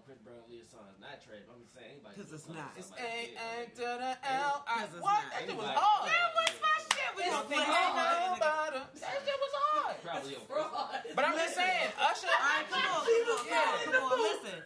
song 1.39 1.39
is 1.39 1.39
not 1.39 1.39
trash. 1.39 1.47
but 1.47 1.55
I'm 1.55 1.61
just 1.63 1.73
saying 1.75 1.91
anybody. 1.95 2.15
'Cause 2.15 2.27
can 2.27 2.35
it's 2.35 2.47
not. 2.51 2.57
something 2.57 2.79
It's 2.81 2.91
like 2.91 3.01
A 3.01 3.15
that. 3.31 3.59
N 3.61 3.65
to 3.71 3.85
the 4.01 4.11
L 4.27 4.55
I. 4.67 4.75
Because 4.81 5.01
What? 5.01 5.23
That 5.31 5.39
shit 5.47 5.55
was 5.55 5.71
hard. 5.71 6.03
That 6.11 6.27
was 6.35 6.53
my 6.61 6.77
shit. 6.91 7.11
We 7.15 7.21
It's 7.23 7.31
gonna 7.31 7.47
the 7.47 7.55
put 7.55 7.61
Ain't 7.61 7.71
that 7.71 7.91
in 7.91 7.95
the- 7.95 8.41
Nobody. 8.41 8.79
That 9.01 9.15
shit 9.25 9.39
was 9.39 9.53
hard. 9.61 9.95
Probably 10.01 10.35
a 10.35 10.41
Fraud. 10.41 11.01
But 11.15 11.23
I'm 11.25 11.35
just 11.39 11.55
saying, 11.55 11.89
Usher. 11.99 12.27
All 12.27 12.51
right, 12.51 12.67
come 12.67 12.83
on, 12.83 13.01
come 13.07 13.59
on, 13.61 13.77
come 13.85 14.03
on. 14.03 14.19
Listen, 14.21 14.57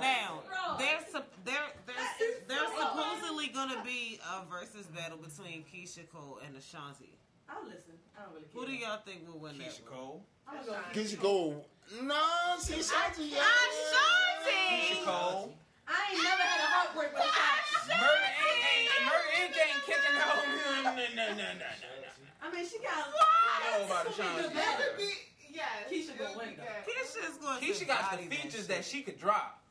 now 0.00 0.42
Fraud. 0.46 0.78
there's 0.80 1.06
sup- 1.12 1.32
there 1.44 1.66
there's 1.86 2.10
there's 2.48 2.72
supposedly 2.80 3.48
gonna 3.48 3.82
be 3.84 4.20
a 4.24 4.44
versus 4.46 4.86
battle 4.86 5.18
between 5.18 5.64
Keyshia 5.64 6.08
Cole 6.10 6.38
and 6.44 6.56
Ashanti. 6.56 7.12
I'll 7.48 7.64
listen. 7.64 7.94
I 8.18 8.22
don't 8.24 8.34
really 8.34 8.46
care. 8.46 8.60
Who 8.60 8.66
do 8.66 8.72
y'all 8.74 8.98
think 9.04 9.26
will 9.28 9.38
win 9.38 9.58
that? 9.58 9.68
Keyshia 9.68 9.82
one? 9.84 9.92
Cole. 9.92 10.26
I'm 10.48 10.56
gonna 10.66 10.66
go. 10.92 11.00
Keyshia 11.00 11.20
Cole, 11.20 11.66
no, 12.02 12.56
see 12.58 12.74
Shanti, 12.74 13.30
yeah. 13.32 13.42
Ashanti. 13.42 14.94
Keyshia 14.94 15.04
Cole. 15.04 15.58
I 15.86 15.98
ain't 16.12 16.22
never 16.22 16.42
had 16.42 16.60
a 16.60 16.68
heartbreak 16.68 17.10
with 17.14 17.22
a 17.22 17.30
shot. 17.30 17.62
Murder 17.86 18.30
Inc. 18.42 18.58
ain't 18.66 19.06
Murder 19.06 19.30
Inc. 19.38 19.54
ain't 19.54 19.82
kicking 19.86 20.14
no. 20.18 20.26
No, 20.26 20.92
no, 20.92 21.04
no, 21.14 21.26
no, 21.34 21.46
no, 21.46 21.50
no. 21.62 22.10
I 22.42 22.46
mean, 22.50 22.66
she 22.66 22.78
got. 22.82 23.06
I 23.06 23.78
know 23.78 23.86
about 23.86 24.06
This 24.10 24.18
will 24.18 24.24
be 24.24 24.30
Ashanti. 24.30 24.42
good 24.42 24.50
It 24.50 24.54
battle. 24.54 24.86
would 24.86 24.98
be, 24.98 25.10
yes. 25.54 25.76
Keyshia 25.90 26.14
gonna 26.18 26.38
win, 26.38 26.48
be 26.50 26.56
though. 26.58 26.82
Keyshia's 26.86 27.36
going 27.38 27.58
Keyshia 27.62 27.86
got 27.86 28.02
the 28.18 28.26
features 28.26 28.66
that 28.66 28.84
she 28.84 29.02
could 29.02 29.18
drop. 29.18 29.62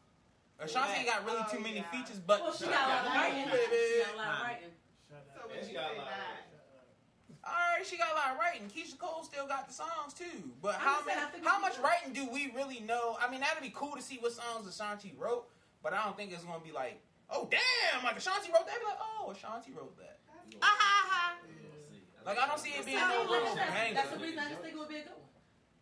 Ashanti 0.59 1.03
ain't 1.03 1.07
got 1.07 1.26
really 1.26 1.43
Oh, 1.43 1.51
too 1.51 1.59
many 1.59 1.84
yeah. 1.84 1.91
features, 1.91 2.20
but 2.20 2.39
Well, 2.41 2.53
she 2.55 2.66
got 2.66 2.88
a 2.88 2.89
lot 2.95 3.07
of 3.07 3.13
writing. 3.16 3.43
She 3.51 3.99
got 3.99 4.16
a 4.16 4.18
lot 4.18 4.32
of 4.32 4.43
writing. 4.43 4.72
So 5.11 5.16
Yeah, 5.20 5.55
would 5.55 5.66
she 5.68 5.72
you 5.72 5.78
got 5.78 5.91
a 5.91 5.93
say 5.93 5.99
lot 5.99 6.07
that? 6.16 6.41
all 7.45 7.51
right, 7.78 7.86
she 7.86 7.97
got 7.97 8.11
a 8.11 8.16
lot 8.16 8.32
of 8.34 8.38
writing. 8.39 8.66
Keyshia 8.72 8.97
Cole 8.97 9.24
still 9.24 9.47
got 9.47 9.68
the 9.68 9.74
songs 9.74 10.13
too. 10.18 10.49
But 10.61 10.76
I'm 10.76 10.82
how 10.82 10.95
just 11.03 11.07
saying, 11.07 11.20
many, 11.43 11.45
how 11.47 11.59
much 11.59 11.78
writing 11.80 12.13
do 12.13 12.26
we 12.32 12.51
really 12.55 12.80
know? 12.80 13.18
I 13.22 13.30
mean, 13.30 13.41
that'd 13.41 13.61
be 13.61 13.72
cool 13.76 13.95
to 13.95 14.01
see 14.01 14.18
what 14.20 14.32
songs 14.32 14.66
Ashanti 14.68 15.13
wrote, 15.18 15.45
but 15.86 15.94
I 15.94 16.04
don't 16.04 16.18
think 16.18 16.34
it's 16.34 16.44
gonna 16.44 16.66
be 16.66 16.72
like, 16.72 17.00
oh 17.30 17.48
damn, 17.52 18.04
like 18.04 18.18
Ashanti 18.18 18.50
wrote 18.50 18.66
that. 18.66 18.80
Be 18.82 18.86
like, 18.90 18.98
oh, 18.98 19.30
Ashanti 19.30 19.72
wrote 19.72 19.96
that. 20.02 20.18
Ah, 20.60 20.66
ha, 20.66 21.10
ha. 21.14 21.38
Like 22.26 22.40
I 22.42 22.48
don't 22.48 22.60
see 22.60 22.72
it 22.72 22.84
being 22.88 22.98
I 22.98 23.14
no 23.14 23.30
real 23.30 23.54
that's, 23.54 23.70
banger. 23.70 23.94
that's 23.94 24.10
the 24.10 24.18
reason 24.18 24.40
I 24.40 24.50
just 24.50 24.62
think 24.66 24.74
it 24.74 24.80
would 24.80 24.90
be 24.90 24.98
a 24.98 25.06
good 25.06 25.14
one. 25.14 25.30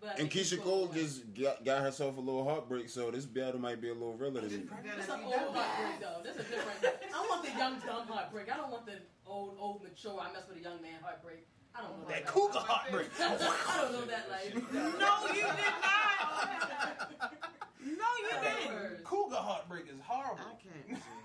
But 0.03 0.19
And 0.19 0.27
think 0.27 0.33
Keyshia 0.45 0.59
Cole 0.61 0.91
win. 0.91 0.99
just 0.99 1.33
got, 1.33 1.63
got 1.63 1.81
herself 1.81 2.17
a 2.17 2.19
little 2.19 2.43
heartbreak, 2.43 2.89
so 2.89 3.11
this 3.11 3.25
battle 3.25 3.61
might 3.61 3.79
be 3.79 3.87
a 3.87 3.93
little 3.93 4.17
relative. 4.17 4.51
This 4.51 5.07
an 5.07 5.23
old 5.23 5.55
heartbreak 5.55 6.03
though. 6.03 6.19
This 6.19 6.35
is 6.35 6.51
different. 6.51 6.83
I 6.83 7.19
want 7.31 7.47
the 7.47 7.55
young 7.57 7.79
dumb 7.79 8.07
heartbreak. 8.11 8.51
I 8.51 8.57
don't 8.57 8.71
want 8.71 8.85
the 8.85 8.99
old 9.25 9.55
old 9.57 9.83
mature. 9.83 10.19
I 10.19 10.33
mess 10.35 10.43
with 10.49 10.59
a 10.59 10.61
young 10.61 10.81
man 10.81 10.99
heartbreak. 11.01 11.47
I 11.75 11.81
don't 11.81 11.99
know 12.01 12.07
That 12.07 12.25
that. 12.25 12.33
cougar 12.33 12.59
heartbreak. 12.61 13.07
I 13.19 13.73
don't 13.81 13.93
know 13.93 14.05
that 14.05 14.29
life. 14.29 14.53
No, 14.73 15.13
you 15.33 15.41
did 15.41 15.75
not. 15.81 17.11
No, 17.83 18.09
you 18.23 18.31
didn't. 18.39 19.03
Cougar 19.03 19.35
heartbreak 19.43 19.85
is 19.91 19.99
horrible. 20.07 20.39
I 20.39 20.55
can't. 20.55 20.87
with 20.87 20.97
you. 21.03 21.19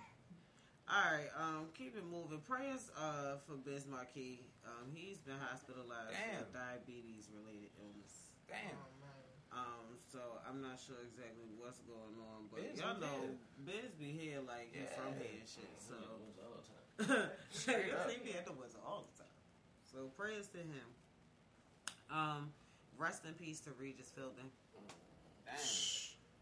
All 0.89 1.05
right, 1.13 1.29
um, 1.37 1.69
keep 1.77 1.95
it 1.95 2.03
moving. 2.09 2.41
Prayers 2.49 2.89
uh, 2.97 3.37
for 3.45 3.61
Biz 3.61 3.85
Markie. 3.87 4.41
Um, 4.65 4.89
he's 4.91 5.21
been 5.21 5.37
hospitalized 5.39 6.17
Damn. 6.17 6.41
for 6.41 6.49
diabetes 6.51 7.29
related 7.31 7.69
illness. 7.77 8.41
Damn. 8.49 8.73
Um, 9.53 10.01
so 10.13 10.19
I'm 10.49 10.61
not 10.65 10.81
sure 10.81 10.97
exactly 11.05 11.45
what's 11.61 11.79
going 11.85 12.17
on, 12.33 12.49
but 12.53 12.65
Biz 12.65 12.81
y'all 12.81 12.97
know 13.01 13.21
here. 13.21 13.37
Biz 13.69 13.93
be 14.01 14.13
here 14.17 14.41
like 14.49 14.73
he 14.73 14.81
from 14.97 15.13
here 15.21 15.41
and 15.41 15.49
shit. 15.49 15.73
So 15.79 15.95
all 16.41 16.57
the 16.57 16.65
time. 16.65 18.09
He 18.09 18.17
be 18.25 18.33
at 18.37 18.45
the 18.49 18.53
woods 18.57 18.75
all 18.85 19.05
the 19.09 19.15
time. 19.15 19.18
So 19.91 20.09
prayers 20.17 20.49
to 20.49 20.59
him. 20.59 20.89
Um, 22.11 22.51
rest 22.99 23.25
in 23.25 23.35
peace 23.35 23.61
to 23.61 23.71
Regis 23.81 24.13
Philbin. 24.17 24.49
Damn. 25.45 25.57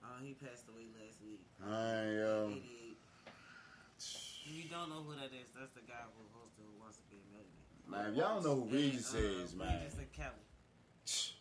Uh, 0.05 0.19
he 0.23 0.35
passed 0.35 0.67
away 0.69 0.87
last 0.99 1.19
week. 1.23 1.41
I, 1.63 2.23
um, 2.23 2.53
88. 2.63 2.97
If 3.99 4.55
you 4.55 4.71
don't 4.71 4.89
know 4.91 5.03
who 5.03 5.15
that 5.19 5.35
is, 5.35 5.51
that's 5.59 5.73
the 5.75 5.83
guy 5.87 5.99
who 6.15 6.23
hosted 6.39 6.63
Who 6.63 6.79
Wants 6.83 6.99
to 6.99 7.07
Be 7.11 7.19
a 7.19 7.27
Millionaire. 7.35 7.91
man, 7.91 8.13
if 8.13 8.17
y'all 8.17 8.43
know 8.43 8.63
who 8.63 8.71
Regis 8.71 9.13
And, 9.15 9.25
uh, 9.25 9.43
is, 9.43 9.55
man. 9.55 9.79
Regis 9.83 9.99
and 9.99 10.13
Kelly. 10.13 10.47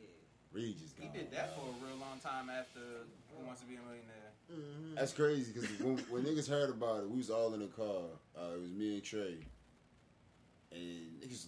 Yeah. 0.00 0.06
Regis 0.52 0.92
He 0.98 1.08
did 1.16 1.30
that 1.32 1.54
for 1.54 1.62
a 1.62 1.86
real 1.86 1.96
long 2.00 2.18
time 2.22 2.50
after 2.50 2.80
Who 3.36 3.46
Wants 3.46 3.60
to 3.62 3.66
Be 3.66 3.76
a 3.76 3.78
Millionaire. 3.78 4.32
Mm-hmm. 4.52 4.94
That's 4.96 5.12
crazy 5.12 5.52
because 5.52 5.68
when, 5.80 5.96
when 6.10 6.24
niggas 6.24 6.48
heard 6.48 6.70
about 6.70 7.02
it, 7.04 7.10
we 7.10 7.18
was 7.18 7.30
all 7.30 7.54
in 7.54 7.60
the 7.60 7.66
car. 7.68 8.02
Uh, 8.36 8.54
it 8.56 8.60
was 8.62 8.70
me 8.72 8.94
and 8.94 9.04
Trey. 9.04 9.36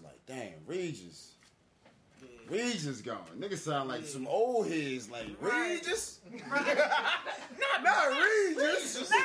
Like, 0.02 0.20
damn, 0.26 0.52
Regis. 0.66 1.32
Yeah. 2.22 2.28
Regis 2.48 3.00
gone. 3.00 3.18
Niggas 3.38 3.58
sound 3.58 3.88
like 3.88 4.04
some 4.06 4.26
old 4.26 4.68
heads, 4.68 5.10
like, 5.10 5.26
Right. 5.40 5.80
Regis? 5.80 6.20
not, 6.48 7.82
not 7.82 8.08
Regis. 8.08 9.10
Nah, 9.10 9.16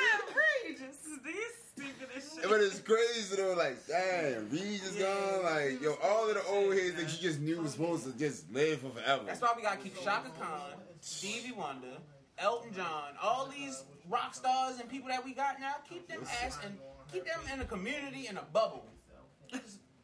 Regis. 0.67 0.97
These 1.23 1.35
stupid 1.73 2.07
as 2.15 2.33
shit. 2.33 2.49
But 2.49 2.61
it's 2.61 2.79
crazy 2.79 3.35
though, 3.35 3.53
like, 3.53 3.85
damn, 3.87 4.49
Regis 4.49 4.95
Yeah, 4.97 5.05
gone. 5.05 5.43
Like, 5.43 5.81
yo, 5.81 5.95
all 6.03 6.29
of 6.29 6.35
the 6.35 6.43
old 6.45 6.73
heads 6.73 6.95
that 6.95 7.11
you 7.11 7.29
just 7.29 7.39
knew 7.39 7.61
was 7.61 7.71
supposed 7.73 8.05
to 8.05 8.17
just 8.17 8.51
live 8.51 8.79
for 8.81 8.89
forever. 8.89 9.23
That's 9.25 9.41
why 9.41 9.53
we 9.55 9.61
gotta 9.61 9.77
keep 9.77 10.01
Chaka 10.03 10.29
Khan, 10.39 10.71
Stevie 11.01 11.51
Wonder, 11.51 11.97
Elton 12.37 12.73
John, 12.73 13.13
all 13.21 13.47
these 13.47 13.83
rock 14.09 14.35
stars 14.35 14.79
and 14.79 14.89
people 14.89 15.09
that 15.09 15.23
we 15.25 15.33
got 15.33 15.59
now, 15.59 15.75
keep 15.89 16.07
them 16.07 16.21
ass 16.43 16.59
and 16.63 16.77
keep 17.11 17.25
them 17.25 17.39
in 17.53 17.59
a 17.61 17.65
community 17.65 18.27
in 18.27 18.37
a 18.37 18.43
bubble 18.53 18.85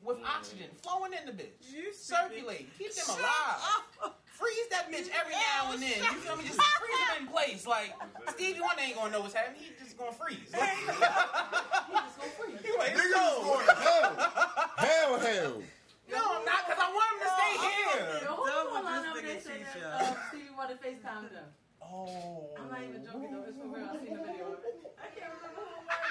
with 0.03 0.17
oxygen 0.25 0.67
flowing 0.81 1.11
in 1.13 1.25
the 1.25 1.31
bitch, 1.31 1.53
You 1.71 1.93
circulating, 1.93 2.67
keep 2.77 2.93
them 2.95 3.05
Shut 3.05 3.19
alive. 3.19 3.85
up. 4.03 4.17
Freeze 4.25 4.67
that 4.71 4.89
bitch 4.91 5.05
every 5.13 5.33
now 5.37 5.71
and 5.73 5.81
then. 5.81 6.01
You 6.01 6.17
feel 6.25 6.35
me? 6.35 6.43
Just 6.45 6.57
freeze 6.59 6.97
them 6.97 7.21
in 7.21 7.27
place. 7.27 7.67
Like 7.67 7.93
Stevie 8.31 8.59
Wonder 8.61 8.81
ain't 8.81 8.95
gonna 8.95 9.11
know 9.11 9.21
what's 9.21 9.35
happening. 9.35 9.61
He 9.61 9.71
just 9.83 9.97
gonna 9.97 10.11
freeze. 10.11 10.49
He 10.49 10.57
just 10.57 12.17
go 12.17 12.25
free. 12.41 12.53
He 12.63 12.69
like, 12.77 12.93
Niggas 12.93 12.97
it's 12.97 13.05
is 13.05 13.13
going 13.13 13.65
to 13.67 13.75
hell. 13.75 14.13
Hell, 14.77 15.19
hell. 15.19 15.61
No, 16.11 16.17
I'm 16.17 16.45
not, 16.45 16.65
cause 16.67 16.77
I 16.77 16.89
want 16.91 17.07
him 17.13 17.19
to 17.21 17.29
stay 17.37 17.53
Yo, 17.55 17.61
here. 17.61 18.27
who 18.27 18.45
Double 18.49 18.73
the 18.75 18.81
line 18.81 19.01
this 19.01 19.11
over 19.11 19.21
there 19.21 19.35
nigga 19.37 19.41
saying 19.41 19.65
that 19.73 20.01
uh, 20.01 20.15
Stevie 20.29 20.51
Wonder 20.57 20.75
FaceTime 20.75 21.29
them? 21.31 21.45
Oh. 21.91 22.55
I'm 22.57 22.69
not 22.71 22.81
even 22.87 23.03
joking 23.03 23.31
though. 23.31 23.43
It's 23.47 23.57
for 23.59 23.67
real. 23.67 23.83
I 23.83 23.99
seen 23.99 24.15
the 24.15 24.23
video. 24.23 24.55
it. 24.55 24.95
I 24.95 25.07
can't 25.11 25.31
remember 25.35 25.59
who 25.59 25.67
it 25.67 25.83
was. 25.83 26.07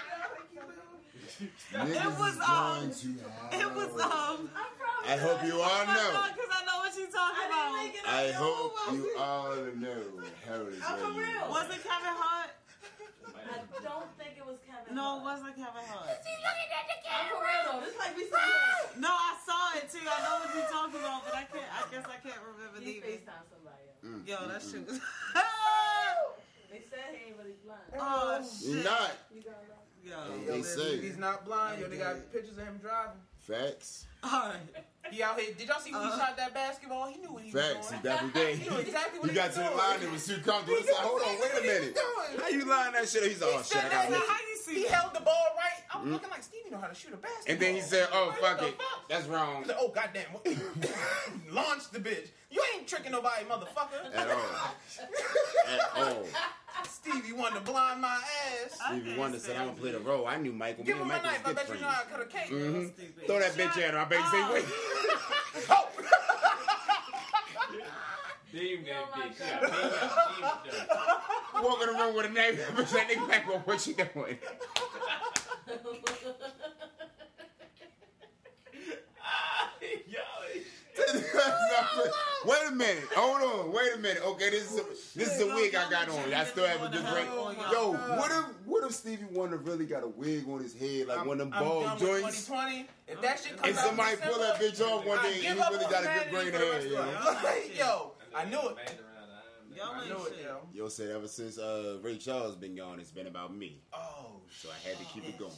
Niggas 1.73 2.17
was, 2.21 2.37
um, 2.45 2.85
going 2.85 2.93
to 2.93 3.09
hell. 3.25 3.61
It 3.61 3.71
was 3.73 3.93
um. 4.05 4.51
I'm 4.53 4.71
I 5.09 5.17
hope 5.17 5.41
you 5.43 5.57
all 5.57 5.87
know. 5.89 6.13
Because 6.29 6.53
I 6.53 6.61
know 6.69 6.77
what 6.85 6.93
she's 6.93 7.09
talking 7.09 7.41
I 7.41 7.49
about. 7.49 7.73
didn't 7.73 7.81
make 7.81 7.97
it. 7.97 8.05
I 8.05 8.29
yo. 8.29 8.37
hope 8.37 8.77
you 8.93 9.09
all 9.17 9.57
know 9.81 10.03
hell 10.45 10.69
is 10.69 10.83
I'm 10.85 10.99
for 11.01 11.13
real. 11.17 11.49
Was 11.49 11.73
it 11.73 11.81
Kevin 11.81 12.17
Hart? 12.21 12.53
I 13.41 13.65
don't 13.81 14.11
think 14.21 14.37
it 14.37 14.45
was 14.45 14.61
Kevin. 14.69 14.93
No, 14.93 15.19
it 15.19 15.25
wasn't 15.25 15.57
Kevin 15.57 15.87
Hart. 15.89 16.21
I'm 16.21 17.27
for 17.33 17.41
real 17.41 17.63
though. 17.73 17.81
This 17.87 17.97
like 17.97 18.15
we 18.17 18.29
said. 18.29 19.01
No, 19.01 19.09
I 19.09 19.33
saw 19.41 19.81
it 19.81 19.89
too. 19.89 20.05
I 20.05 20.19
know 20.29 20.45
what 20.45 20.53
you're 20.53 20.69
talking 20.69 21.01
about, 21.01 21.25
but 21.25 21.35
I 21.35 21.45
can't. 21.49 21.71
I 21.73 21.81
guess 21.89 22.05
I 22.05 22.19
can't 22.21 22.43
remember 22.45 22.79
He. 22.85 23.01
FaceTime 23.01 23.49
somebody. 23.49 23.80
Else. 24.03 24.13
Mm, 24.13 24.29
Yo, 24.29 24.37
mm, 24.37 24.49
that 24.49 24.61
mm. 24.63 24.73
shit 24.73 24.87
was. 24.89 25.01
They 26.71 26.79
said 26.89 26.99
he 27.13 27.29
ain't 27.31 27.37
really 27.37 27.55
blind. 27.65 27.81
oh 27.99 28.39
You're 28.63 28.77
shit. 28.77 28.85
not. 28.85 29.11
You 29.35 29.43
got. 29.43 29.55
Yo. 30.03 30.13
Yo, 30.13 30.53
They 30.53 30.57
they 30.59 30.63
say. 30.63 31.01
he's 31.01 31.19
not 31.19 31.45
blind. 31.45 31.81
Yo, 31.81 31.89
they 31.89 31.97
got 31.99 32.33
pictures 32.33 32.57
of 32.59 32.65
him 32.65 32.79
driving. 32.81 33.21
Facts. 33.39 34.07
All 34.23 34.31
right. 34.31 34.57
He 35.11 35.23
out 35.25 35.41
here. 35.41 35.53
Did 35.59 35.67
y'all 35.67 35.81
see 35.81 35.91
when 35.93 36.03
he 36.03 36.09
Uh, 36.09 36.19
shot 36.19 36.37
that 36.37 36.55
basketball? 36.55 37.09
He 37.11 37.19
knew 37.19 37.33
what 37.33 37.43
he 37.43 37.51
Facts. 37.51 37.75
was 37.79 37.91
He 37.91 37.97
doing. 37.99 38.03
definitely 38.31 38.57
He 38.57 38.71
knew 38.71 38.77
exactly 38.79 39.19
what 39.19 39.27
You 39.27 39.33
he 39.33 39.35
got 39.35 39.47
was 39.49 39.55
to 39.57 39.61
the 39.63 39.67
doing. 39.67 39.79
line, 39.79 40.03
it 40.03 40.11
was 40.13 40.27
too 40.27 40.39
comfortable. 40.39 40.79
It's 40.79 40.87
like, 40.87 40.97
hold 41.03 41.23
on, 41.23 41.41
wait 41.41 41.51
a 41.59 41.63
minute. 41.67 41.99
How 42.41 42.49
you 42.49 42.65
lying 42.65 42.93
that 42.93 43.09
shit? 43.09 43.25
He's 43.25 43.41
like, 43.41 43.51
oh 43.53 43.59
He 43.59 43.65
shit, 43.65 43.85
I 43.85 43.89
got. 43.91 44.11
Now, 44.11 44.19
how 44.29 44.39
you 44.49 44.57
see 44.57 44.75
He 44.75 44.83
that? 44.85 44.93
held 44.93 45.15
the 45.15 45.21
ball 45.21 45.47
right. 45.57 45.83
I 45.93 46.01
was 46.03 46.13
looking 46.13 46.31
like 46.31 46.43
Stevie 46.45 46.71
know 46.71 46.79
how 46.79 46.87
to 46.87 46.95
shoot 46.95 47.13
a 47.13 47.17
basketball. 47.17 47.51
And 47.53 47.59
then 47.61 47.75
he 47.75 47.81
said, 47.81 48.07
oh, 48.13 48.27
What 48.27 48.39
fuck 48.41 48.59
the 48.61 48.69
it. 48.69 48.75
fuck? 48.79 49.09
That's 49.09 49.27
wrong. 49.27 49.63
He 49.63 49.69
said, 49.69 49.77
oh 49.81 49.89
goddamn! 49.89 50.31
Launch 51.51 51.91
the 51.91 51.99
bitch. 51.99 52.29
You 52.53 52.63
ain't 52.75 52.87
tricking 52.87 53.11
nobody, 53.13 53.45
motherfucker. 53.47 54.15
At 54.15 54.31
all. 54.31 54.39
At 55.69 55.81
all. 56.07 56.25
Stevie 56.89 57.33
wanted 57.33 57.57
to 57.57 57.61
blind 57.73 58.01
my 58.01 58.09
ass. 58.65 58.79
I 58.85 58.93
Stevie 58.93 59.07
can't 59.09 59.19
Wonder 59.19 59.39
said, 59.39 59.57
I'm 59.57 59.65
going 59.65 59.75
to 59.77 59.81
play 59.83 59.91
the 59.93 59.99
role. 60.01 60.27
I 60.27 60.37
knew 60.37 60.53
Michael. 60.53 60.85
Give 60.85 60.97
Me 60.97 61.03
him 61.03 61.11
a 61.11 61.13
Michael 61.15 61.31
knife. 61.31 61.43
I 61.45 61.49
was 61.49 61.57
good 61.59 61.67
bet 61.69 61.77
you 61.77 61.83
know 61.83 61.89
how 61.91 62.03
to 62.03 62.09
cut 62.09 62.21
a 62.21 62.25
cake. 62.27 62.51
Mhm. 62.51 62.95
Stupid. 62.95 63.27
Throw 63.27 63.39
that 63.41 63.53
bitch 63.53 63.83
at 63.83 63.95
her. 63.95 63.99
I 63.99 64.05
bet 64.11 64.21
oh. 64.21 64.31
oh. 64.33 64.37
you 64.37 64.43
say, 64.43 64.53
wait. 64.53 64.65
Oh! 65.71 65.89
Damn 68.53 68.85
Oh 68.85 68.85
that 68.85 69.05
bitch. 69.15 69.39
Yeah, 69.39 69.61
damn 69.61 69.71
that 69.71 70.59
bitch. 70.65 70.91
The 71.55 71.93
room 71.93 72.15
with 72.17 72.27
a 72.27 72.29
knife. 72.31 72.71
Bitch, 72.75 72.91
that 72.93 73.09
nigga 73.09 73.29
back, 73.29 73.49
well, 73.49 73.63
what 73.65 73.87
you 73.87 73.95
doing? 73.95 74.39
wait 82.45 82.59
a 82.69 82.73
minute. 82.73 83.05
Hold 83.15 83.67
on. 83.67 83.73
Wait 83.73 83.95
a 83.95 83.99
minute. 83.99 84.23
Okay, 84.25 84.51
this 84.51 84.73
is 84.73 84.79
a, 84.79 84.85
this 85.19 85.35
is 85.37 85.41
a 85.41 85.47
wig 85.55 85.75
I 85.75 85.91
got 85.91 86.09
on. 86.09 86.35
I 86.35 86.45
still 86.45 86.67
have 86.67 86.83
a 86.83 86.89
good 86.89 87.07
break. 87.07 87.27
Yo, 87.73 87.93
what 87.93 88.31
if 88.31 88.60
what 88.81 88.91
if 88.91 88.97
Stevie 88.97 89.27
Wonder 89.33 89.57
really 89.59 89.85
got 89.85 90.03
a 90.03 90.09
wig 90.09 90.49
on 90.49 90.61
his 90.61 90.75
head 90.75 91.07
like 91.09 91.25
one 91.27 91.41
of 91.41 91.51
them 91.51 91.53
I'm 91.55 91.65
bald 91.65 91.85
done 91.85 91.93
with 92.01 92.23
joints? 92.23 92.47
2020. 92.47 92.87
If 93.09 93.21
that 93.21 93.39
shit 93.41 93.57
comes 93.57 93.69
And 93.69 93.79
out 93.79 93.85
somebody 93.85 94.11
December, 94.17 94.33
pull 94.35 94.43
that 94.43 94.61
bitch 94.61 94.81
off 94.81 95.07
one 95.07 95.23
day 95.23 95.33
and 95.35 95.43
give 95.43 95.53
he 95.53 95.59
really 95.59 95.91
got 95.91 96.03
a 96.03 96.07
good 96.07 96.27
humanity 96.27 96.31
grain 96.31 96.47
for 96.47 96.59
the 96.59 96.71
of 96.71 96.83
hair, 96.83 97.61
yo. 97.77 97.77
of. 97.77 97.79
Yo, 97.79 98.13
I 98.35 98.45
knew 98.47 98.69
it. 98.71 99.01
Y'all 99.77 99.87
I 99.95 100.01
ain't 100.01 100.09
knew 100.09 100.27
it, 100.27 100.35
yo. 100.45 100.59
Yo 100.73 100.89
said 100.89 101.11
ever 101.11 101.29
since 101.29 101.59
uh, 101.59 101.99
Ray 102.03 102.17
Charles 102.17 102.57
been 102.57 102.75
gone, 102.75 103.01
it's 103.01 103.11
been 103.11 103.27
about 103.27 103.55
me. 103.55 103.83
Oh, 103.93 104.41
So 104.51 104.69
I 104.71 104.89
had 104.89 104.99
to 104.99 105.05
keep 105.07 105.29
it 105.29 105.39
going. 105.39 105.53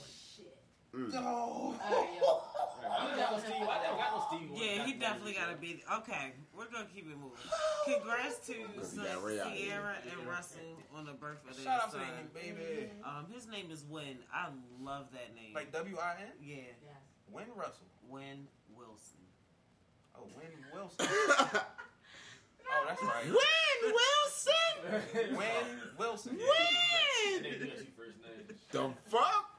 Shit. 0.93 1.01
Mm. 1.11 1.15
Oh. 1.25 1.75
Alright, 1.91 2.09
yo. 2.21 2.43
I 2.85 3.17
got 3.17 3.33
no 3.33 3.39
Steve. 3.39 3.53
I 3.69 3.87
don't 3.87 3.97
got 3.97 4.13
no 4.13 4.37
Steve. 4.37 4.51
Yeah, 4.55 4.85
he 4.85 4.93
definitely 4.93 5.33
got 5.33 5.51
to 5.51 5.57
be. 5.57 5.83
Okay, 6.01 6.33
we're 6.55 6.67
gonna 6.71 6.85
keep 6.95 7.07
it 7.07 7.17
moving. 7.17 7.39
Congrats 7.87 8.47
to 8.49 8.55
Because 8.75 8.91
Son- 8.93 9.05
got 9.07 9.25
Ray 9.25 9.41
out 9.41 9.53
here. 9.53 9.71
Ciara 9.71 9.95
and 10.11 10.29
Russell 10.29 10.61
on 10.95 11.07
the 11.07 11.13
birth 11.13 11.39
of 11.49 11.57
their 11.57 11.65
Shout 11.65 11.83
out 11.85 11.93
to 11.93 11.99
son. 11.99 12.07
that 12.15 12.35
baby. 12.35 12.91
Um, 13.05 13.27
his 13.33 13.49
name 13.49 13.71
is 13.71 13.85
Win. 13.89 14.19
I 14.35 14.49
love 14.83 15.07
that 15.13 15.35
name. 15.35 15.55
Like 15.55 15.73
W 15.73 15.97
I 15.97 16.17
N? 16.21 16.29
yeah, 16.43 16.57
Yes. 16.57 16.97
Win 17.31 17.47
Russell. 17.57 17.87
Win 18.09 18.47
Wilson. 18.77 19.19
Oh, 20.15 20.27
Win 20.37 20.51
Wilson. 20.75 21.07
Oh, 22.75 22.85
that's 22.89 23.03
right. 23.03 23.25
Win 23.27 23.93
Wilson. 23.93 25.37
Win 25.37 25.81
Wilson. 25.99 26.37
Win. 26.39 27.43
Nigga, 27.43 27.61
that's 27.69 27.83
your 27.83 27.93
first 27.97 28.17
name. 28.23 28.57
The 28.71 28.91
fuck? 29.11 29.52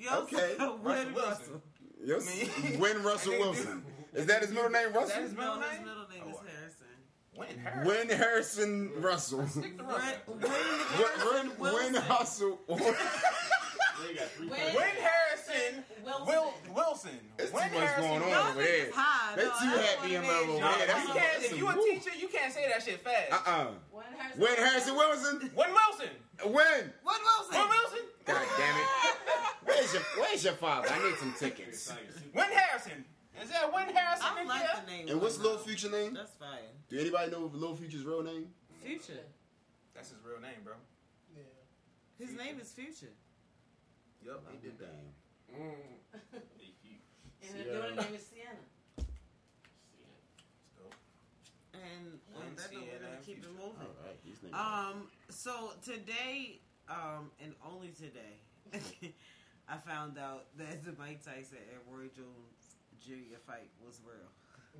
Yo, 0.00 0.20
Okay. 0.22 0.54
Win 0.58 0.74
Russell 0.82 1.12
Wilson. 1.14 1.14
Russell. 1.14 1.62
Yes. 2.04 2.62
Me. 2.62 2.76
Win 2.78 3.02
Russell 3.02 3.38
Wilson. 3.38 3.84
Is 4.14 4.26
that 4.26 4.42
his 4.42 4.50
middle 4.50 4.70
name, 4.70 4.88
Is 4.88 4.92
that 4.92 5.00
Russell? 5.00 5.22
his 5.22 5.32
middle 5.32 5.56
No, 5.56 5.60
his 5.62 5.78
name? 5.78 5.86
middle 5.86 6.08
name 6.08 6.22
is 6.30 6.36
Oh, 6.36 6.44
Harrison. 6.58 6.86
Win 7.34 7.58
Harris. 7.58 7.86
Win 7.86 8.08
Harrison 8.18 8.92
Russell. 9.00 9.38
Win, 9.38 9.62
Win 9.62 9.78
Win, 10.26 10.40
Harrison 10.42 11.48
win, 11.48 11.48
win 11.58 11.72
Wilson. 11.72 11.94
Hustle. 12.02 12.58
They 12.68 14.14
got 14.14 14.28
three 14.36 14.48
Win. 14.48 14.58
first 14.58 14.74
Win 14.74 14.84
names. 14.84 14.98
Harrison. 15.00 15.84
Wilson. 16.04 16.26
Will 16.26 16.54
Wilson. 16.74 17.10
There's 17.36 17.50
too 17.50 17.56
much 17.56 17.70
Harrison. 17.72 18.02
going 18.02 18.22
on 18.22 18.28
Y'all 18.28 18.48
over 18.50 18.62
there. 18.62 18.86
niggas. 18.86 19.36
They 19.36 19.44
No, 19.44 19.48
too 19.48 19.80
happy 19.80 20.00
what 20.00 20.10
in 20.10 20.24
it 20.24 20.28
love 20.28 20.48
over 20.50 20.58
there. 20.58 20.86
That's 20.86 21.00
you 21.00 21.06
some- 21.06 21.16
can't. 21.16 21.42
If 21.44 21.56
you 21.56 21.68
a 21.68 21.74
teacher, 21.74 22.10
you 22.20 22.28
can't 22.28 22.52
say 22.52 22.68
that 22.68 22.82
shit 22.82 23.00
fast. 23.00 23.32
Uh-uh. 23.32 23.66
Win 23.92 24.04
Harrison. 24.18 24.40
Win 24.42 24.56
Harrison 24.56 24.96
Wilson. 24.96 25.50
Win 25.56 25.70
Wilson. 25.72 26.10
Win. 26.44 26.52
Win 26.54 26.92
Wilson. 27.04 27.52
Win 27.58 27.68
Wilson. 27.68 28.04
God 28.24 28.46
damn 28.56 28.76
it. 28.76 28.86
Where's 29.64 29.92
your 29.92 30.02
Where's 30.18 30.44
your 30.44 30.54
father? 30.54 30.88
I 30.90 30.98
need 31.08 31.16
some 31.18 31.34
tickets. 31.38 31.92
Win 32.34 32.44
Harrison. 32.50 33.04
Is 33.42 33.48
that 33.50 33.72
Win 33.72 33.88
Harrison 33.94 34.26
I 34.28 34.44
like 34.44 34.60
here? 34.60 34.70
the 34.84 34.90
name. 34.90 35.08
And 35.08 35.20
what's 35.20 35.38
Win 35.38 35.46
Lil 35.48 35.58
Future 35.58 35.90
name? 35.90 36.14
That's 36.14 36.32
fine. 36.34 36.68
Do 36.88 36.98
anybody 36.98 37.30
know 37.30 37.50
Lil 37.52 37.74
Future's 37.76 38.04
real 38.04 38.22
name? 38.22 38.48
Future. 38.84 39.24
That's 39.94 40.10
his 40.10 40.18
real 40.24 40.40
name, 40.40 40.60
bro. 40.64 40.74
Yeah. 41.36 41.42
His 42.26 42.36
name 42.36 42.58
is 42.60 42.70
Future. 42.72 43.12
Yup, 44.24 44.44
he 44.50 44.58
did 44.58 44.78
that. 44.78 44.94
Mm. 45.54 45.74
Damn. 47.42 47.58
And 47.58 47.66
the 47.66 47.72
daughter 47.74 47.94
name 47.96 48.14
is 48.14 48.26
Sienna. 48.26 48.62
And 51.74 52.20
Win 52.34 52.46
on 52.46 52.54
that 52.56 52.72
note, 52.72 52.82
we're 52.82 52.86
Sienna 52.86 53.02
gonna 53.02 53.16
and 53.16 53.26
keep 53.26 53.38
it 53.38 53.44
Future. 53.44 53.58
moving. 53.58 53.88
All 54.44 54.50
right. 54.52 54.88
Um, 54.90 55.08
so 55.28 55.72
today, 55.84 56.60
um, 56.88 57.30
and 57.42 57.54
only 57.66 57.88
today, 57.88 58.40
I 59.68 59.76
found 59.76 60.18
out 60.18 60.46
that 60.58 60.84
the 60.84 60.92
Mike 60.98 61.24
Tyson 61.24 61.58
and 61.70 61.80
Roy 61.90 62.06
Jones 62.14 62.76
Jr. 63.00 63.38
fight 63.46 63.70
was 63.84 64.00
real. 64.04 64.16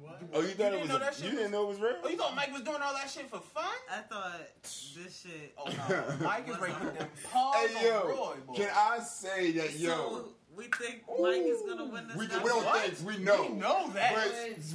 What? 0.01 0.23
oh, 0.33 0.41
you 0.41 0.49
thought 0.49 0.73
You 0.73 0.79
it 0.79 0.79
didn't 0.79 0.89
know 0.89 0.99
that 0.99 1.09
was? 1.11 1.17
shit 1.19 1.31
You 1.33 1.37
didn't 1.39 1.53
know 1.53 1.65
it 1.65 1.69
was 1.69 1.79
real? 1.81 1.97
Oh, 2.03 2.09
you 2.09 2.17
thought 2.17 2.35
Mike 2.35 2.51
was 2.51 2.63
doing 2.63 2.79
all 2.83 2.95
that 2.95 3.11
shit 3.11 3.29
for 3.29 3.41
fun? 3.41 3.65
I 3.95 4.01
thought 4.01 4.41
this 4.63 5.21
shit. 5.23 5.53
Oh 5.59 5.67
no, 5.67 6.05
Mike 6.27 6.49
is 6.49 6.59
ready 6.59 6.73
to 6.73 6.81
put 6.81 6.99
them 6.99 7.09
Hey 7.31 7.77
on 7.77 7.85
yo, 7.85 8.09
Roy, 8.09 8.35
boy. 8.47 8.55
can 8.55 8.71
I 8.75 9.01
say 9.01 9.53
that 9.53 9.79
yo? 9.79 9.89
So 9.91 10.29
we 10.57 10.65
think 10.65 11.03
Mike 11.21 11.43
is 11.43 11.61
gonna 11.69 11.85
win 11.85 12.09
this. 12.09 12.17
We, 12.17 12.25
we 12.27 12.49
don't 12.49 12.65
one? 12.65 12.79
think 12.81 13.07
we 13.07 13.23
know. 13.23 13.43
We 13.43 13.49
know 13.59 13.91
that. 13.91 14.15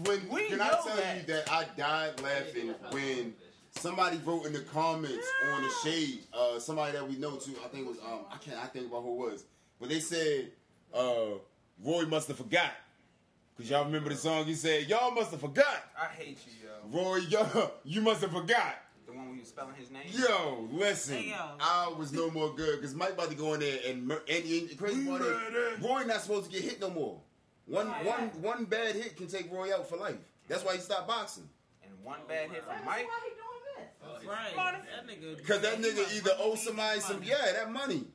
But 0.04 0.08
when, 0.08 0.30
We 0.30 0.50
can 0.50 0.62
I 0.62 0.68
know 0.68 0.80
tell 0.86 0.96
that. 0.98 1.18
you 1.18 1.24
that 1.34 1.52
I 1.52 1.66
died 1.76 2.22
laughing 2.22 2.76
when 2.92 3.34
somebody 3.78 4.18
wrote 4.26 4.46
in 4.46 4.54
the 4.54 4.60
comments 4.62 5.28
on 5.54 5.62
the 5.64 5.70
shade, 5.84 6.20
uh, 6.34 6.60
somebody 6.60 6.94
that 6.94 7.08
we 7.08 7.16
know 7.18 7.36
too. 7.36 7.54
I 7.64 7.68
think 7.68 7.86
it 7.86 7.88
was 7.90 7.98
um, 8.00 8.22
I 8.32 8.38
can't 8.38 8.58
I 8.58 8.68
think 8.68 8.88
about 8.88 9.04
who 9.04 9.14
it 9.28 9.32
was, 9.32 9.44
but 9.80 9.90
they 9.90 10.00
said 10.00 10.52
uh, 10.94 11.38
Roy 11.84 12.06
must 12.06 12.28
have 12.28 12.38
forgot 12.38 12.72
because 13.56 13.70
y'all 13.70 13.86
remember 13.86 14.10
the 14.10 14.16
song. 14.16 14.46
He 14.46 14.54
said 14.56 14.88
y'all 14.88 15.12
must 15.12 15.32
have 15.32 15.42
forgot. 15.42 15.84
I 16.00 16.06
hate 16.14 16.38
you, 16.46 16.68
yo. 16.68 17.04
Roy, 17.04 17.18
yo, 17.18 17.72
you 17.84 18.02
must 18.02 18.22
have 18.22 18.32
forgot. 18.32 18.76
The 19.06 19.14
one 19.14 19.28
when 19.28 19.36
you 19.36 19.42
were 19.42 19.46
spelling 19.48 19.76
his 19.76 19.90
name. 19.90 20.04
Yo, 20.12 20.68
listen, 20.72 21.16
Hey, 21.18 21.30
yo. 21.30 21.52
I 21.62 21.94
was 21.98 22.12
no 22.12 22.30
more 22.30 22.54
good 22.54 22.76
because 22.82 22.94
Mike 22.94 23.14
about 23.14 23.30
to 23.30 23.36
go 23.36 23.54
in 23.54 23.62
there 23.62 23.80
and 23.88 24.06
mur- 24.06 24.22
and, 24.30 24.44
and 24.44 24.78
crazy 24.78 25.06
part 25.06 25.22
is, 25.22 25.82
Roy 25.82 26.04
not 26.06 26.22
supposed 26.22 26.46
to 26.46 26.52
get 26.52 26.62
hit 26.70 26.82
no 26.82 26.90
more. 26.90 27.20
One 27.68 27.88
Yeah. 27.88 28.04
one 28.06 28.30
one 28.42 28.66
bad 28.66 28.96
hit 28.96 29.16
can 29.18 29.28
take 29.28 29.52
Roy 29.52 29.74
out 29.74 29.88
for 29.90 29.98
life. 29.98 30.16
That's 30.48 30.64
why 30.64 30.74
he 30.76 30.80
stopped 30.80 31.08
boxing. 31.08 31.48
And 31.84 31.92
one 32.04 32.20
bad 32.28 32.50
hit 32.50 32.64
That's 32.66 32.78
from 32.80 32.86
why 32.86 32.98
Mike. 32.98 33.08
He 34.30 34.54
doing. 34.54 34.66
Right. 34.66 34.82
That 34.84 35.08
nigga. 35.08 35.38
Because 35.38 35.62
that 35.62 35.82
nigga 35.82 36.16
either 36.18 36.32
owe 36.40 36.56
somebody 36.56 37.00
some 37.00 37.22
yeah 37.24 37.52
that 37.54 37.72
money. 37.72 38.06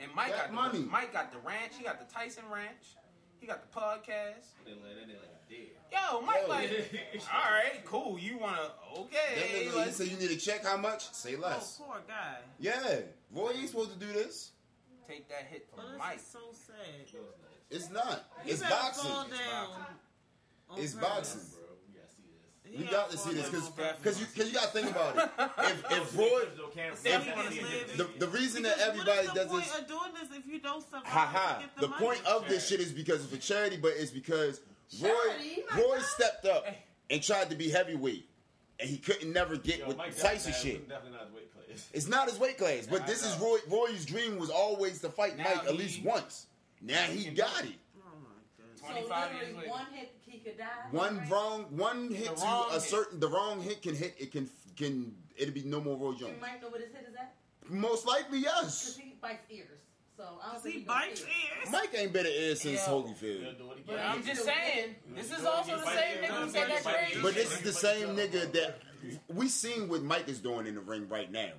And 0.00 0.14
Mike 0.14 0.30
That 0.30 0.36
got 0.38 0.48
the 0.48 0.54
money. 0.54 0.88
Mike 0.90 1.12
got 1.12 1.32
the 1.32 1.38
ranch. 1.38 1.72
He 1.76 1.84
got 1.84 1.98
the 2.06 2.12
Tyson 2.14 2.44
ranch. 2.52 2.96
He 3.40 3.46
got 3.46 3.62
the 3.62 3.78
podcast. 3.78 4.46
They 4.64 4.72
like 4.72 5.06
that 5.06 5.08
like 5.08 5.48
dead. 5.48 5.58
Yo, 5.90 6.20
Mike, 6.20 6.42
Yo. 6.42 6.48
like, 6.48 6.70
all 7.32 7.50
right, 7.50 7.84
cool. 7.84 8.18
You 8.18 8.38
wanna 8.38 8.56
That 8.94 8.98
okay? 9.00 9.18
nigga, 9.36 9.64
you 9.64 9.76
let's- 9.76 9.96
say 9.96 10.04
you 10.04 10.16
need 10.18 10.28
to 10.30 10.36
check 10.36 10.64
how 10.64 10.76
much? 10.76 11.10
Say 11.12 11.36
oh, 11.36 11.40
less. 11.40 11.78
Oh, 11.80 11.84
poor 11.86 11.96
guy. 12.06 12.36
Yeah, 12.60 12.98
Roy 13.32 13.52
ain't 13.56 13.68
supposed 13.70 13.92
to 13.92 13.98
do 13.98 14.12
this. 14.12 14.50
take 15.08 15.28
that 15.30 15.46
hit 15.50 15.66
Oh, 15.72 15.76
from 15.80 15.90
this 15.92 15.98
Mike. 15.98 16.16
is 16.18 16.26
so 16.26 16.38
sad. 16.52 17.20
It's 17.70 17.90
not. 17.90 18.24
It's 18.44 18.60
better 18.60 18.74
boxing. 18.74 19.10
Fall 19.10 19.24
down 19.24 19.68
on 20.70 20.78
It's 20.78 20.92
purpose. 20.94 21.08
boxing. 21.08 21.40
Bro, 21.54 21.68
we 21.86 21.94
gotta 21.94 22.10
see 22.12 22.22
this. 22.22 22.52
He 22.57 22.57
We 22.76 22.84
gotta 22.84 22.96
got 22.96 23.10
to 23.10 23.16
fall 23.18 23.26
see 23.32 23.36
this 23.38 23.48
because 23.50 23.68
because 23.70 24.20
you 24.20 24.26
because 24.26 24.48
you 24.48 24.54
got 24.54 24.72
to 24.72 24.78
think 24.80 24.90
about 24.90 25.16
it. 25.16 25.30
If 25.58 25.92
if 25.92 26.16
Roy, 26.18 26.28
No 26.56 26.70
if- 27.04 27.24
he 27.24 27.30
was 27.60 27.70
living. 27.70 27.96
the, 27.96 28.08
the 28.26 28.28
reason 28.28 28.62
that 28.64 28.76
Because 28.76 28.88
everybody 28.88 29.16
what 29.16 29.24
is 29.26 29.32
the 29.32 29.34
does 29.40 29.48
point 29.50 29.64
this, 29.64 29.78
of 29.78 29.86
doing 29.88 30.12
this 30.20 30.38
if 30.38 30.46
you 30.46 30.60
don't 30.60 30.82
survive 30.84 31.04
ha 31.06 31.26
ha. 31.26 31.62
the, 31.78 31.86
The 31.86 31.92
point 31.94 32.24
of 32.26 32.48
this 32.48 32.68
shit 32.68 32.80
is 32.80 32.92
because 32.92 33.22
it's 33.24 33.32
for 33.32 33.38
charity, 33.40 33.76
but 33.76 33.92
it's 33.96 34.10
because 34.10 34.60
Roy 35.00 35.08
Charity? 35.10 35.62
My 35.70 35.76
Roy 35.80 35.96
God. 35.96 36.02
stepped 36.02 36.46
up 36.46 36.66
and 37.10 37.22
tried 37.22 37.50
to 37.50 37.56
be 37.56 37.68
heavyweight, 37.70 38.28
and 38.80 38.88
he 38.88 38.96
couldn't 38.98 39.32
never 39.32 39.56
get 39.56 39.78
Yo, 39.80 39.88
with 39.88 39.96
Mike 39.96 40.16
Tyson 40.16 40.52
Tyson 40.52 40.52
shit. 40.52 40.88
Definitely 40.88 41.12
not 41.18 41.26
his 41.26 41.34
weight 41.34 41.52
class. 41.54 41.88
It's 41.92 42.08
not 42.08 42.28
his 42.28 42.38
weight 42.38 42.58
class, 42.58 42.86
but 42.86 43.02
I 43.02 43.06
this 43.06 43.24
is. 43.24 43.38
Roy 43.40 43.58
Roy's 43.68 44.04
dream 44.04 44.38
was 44.38 44.50
always 44.50 45.00
to 45.00 45.08
fight 45.10 45.36
Now 45.38 45.44
Mike 45.44 45.64
at 45.64 45.76
least 45.76 46.02
once. 46.02 46.46
Now 46.80 47.02
he 47.02 47.24
can 47.24 47.34
got 47.34 47.62
do 47.62 47.68
it. 47.68 47.74
Oh 48.90 48.94
my 49.02 49.08
god. 49.08 49.28
So 49.30 49.36
years 49.44 49.56
later. 49.56 49.68
one 49.70 49.86
hit, 49.92 50.12
he 50.26 50.38
could 50.38 50.58
die. 50.58 50.64
One 50.90 51.18
right? 51.18 51.30
wrong 51.30 51.66
one 51.70 52.10
hit 52.10 52.28
The 52.28 52.34
to 52.36 52.42
wrong 52.44 52.66
a 52.70 52.72
hit. 52.74 52.82
certain 52.82 53.20
the 53.20 53.28
wrong 53.28 53.60
hit 53.60 53.82
can 53.82 53.94
hit 53.94 54.14
it 54.18 54.32
can 54.32 54.48
can 54.76 55.14
it'll 55.36 55.54
be 55.54 55.62
no 55.64 55.80
more 55.80 55.96
Roy 55.96 56.12
Jones. 56.18 56.32
You 56.34 56.40
might 56.40 56.60
know 56.62 56.68
what 56.68 56.80
his 56.80 56.90
hit 56.92 57.06
is 57.08 57.14
at. 57.16 57.34
Most 57.70 58.06
likely 58.06 58.40
Because 58.40 58.96
yes. 58.96 58.96
he 58.96 59.14
bites 59.20 59.42
ears. 59.50 59.66
So 60.16 60.24
I 60.42 60.52
don't 60.52 60.62
think 60.62 60.74
he 60.74 60.80
gonna 60.82 61.00
bites 61.00 61.20
ear. 61.22 61.28
ears. 61.62 61.70
Mike 61.72 61.90
ain't 61.96 62.12
better 62.12 62.28
air 62.32 62.56
since 62.56 62.84
Yo. 62.86 63.02
He'll 63.02 63.02
Holyfield. 63.14 63.58
do 63.58 63.70
But. 63.86 63.98
I'm 64.00 64.22
just 64.24 64.44
saying, 64.44 64.96
this 65.14 65.30
is 65.30 65.44
also 65.44 65.76
the 65.78 65.86
same 65.86 66.18
nigga 66.24 66.42
who 66.44 66.50
said 66.50 66.68
that 66.70 66.82
crazy. 66.84 67.20
But 67.22 67.34
this 67.34 67.52
is 67.52 67.60
the 67.62 67.72
same 67.72 68.08
nigga 68.16 68.50
that 68.52 68.80
we 69.28 69.48
seen 69.48 69.88
what 69.88 70.02
Mike 70.02 70.28
is 70.28 70.40
doing 70.40 70.66
in 70.66 70.74
the 70.74 70.80
ring 70.80 71.08
right 71.08 71.30
now. 71.30 71.50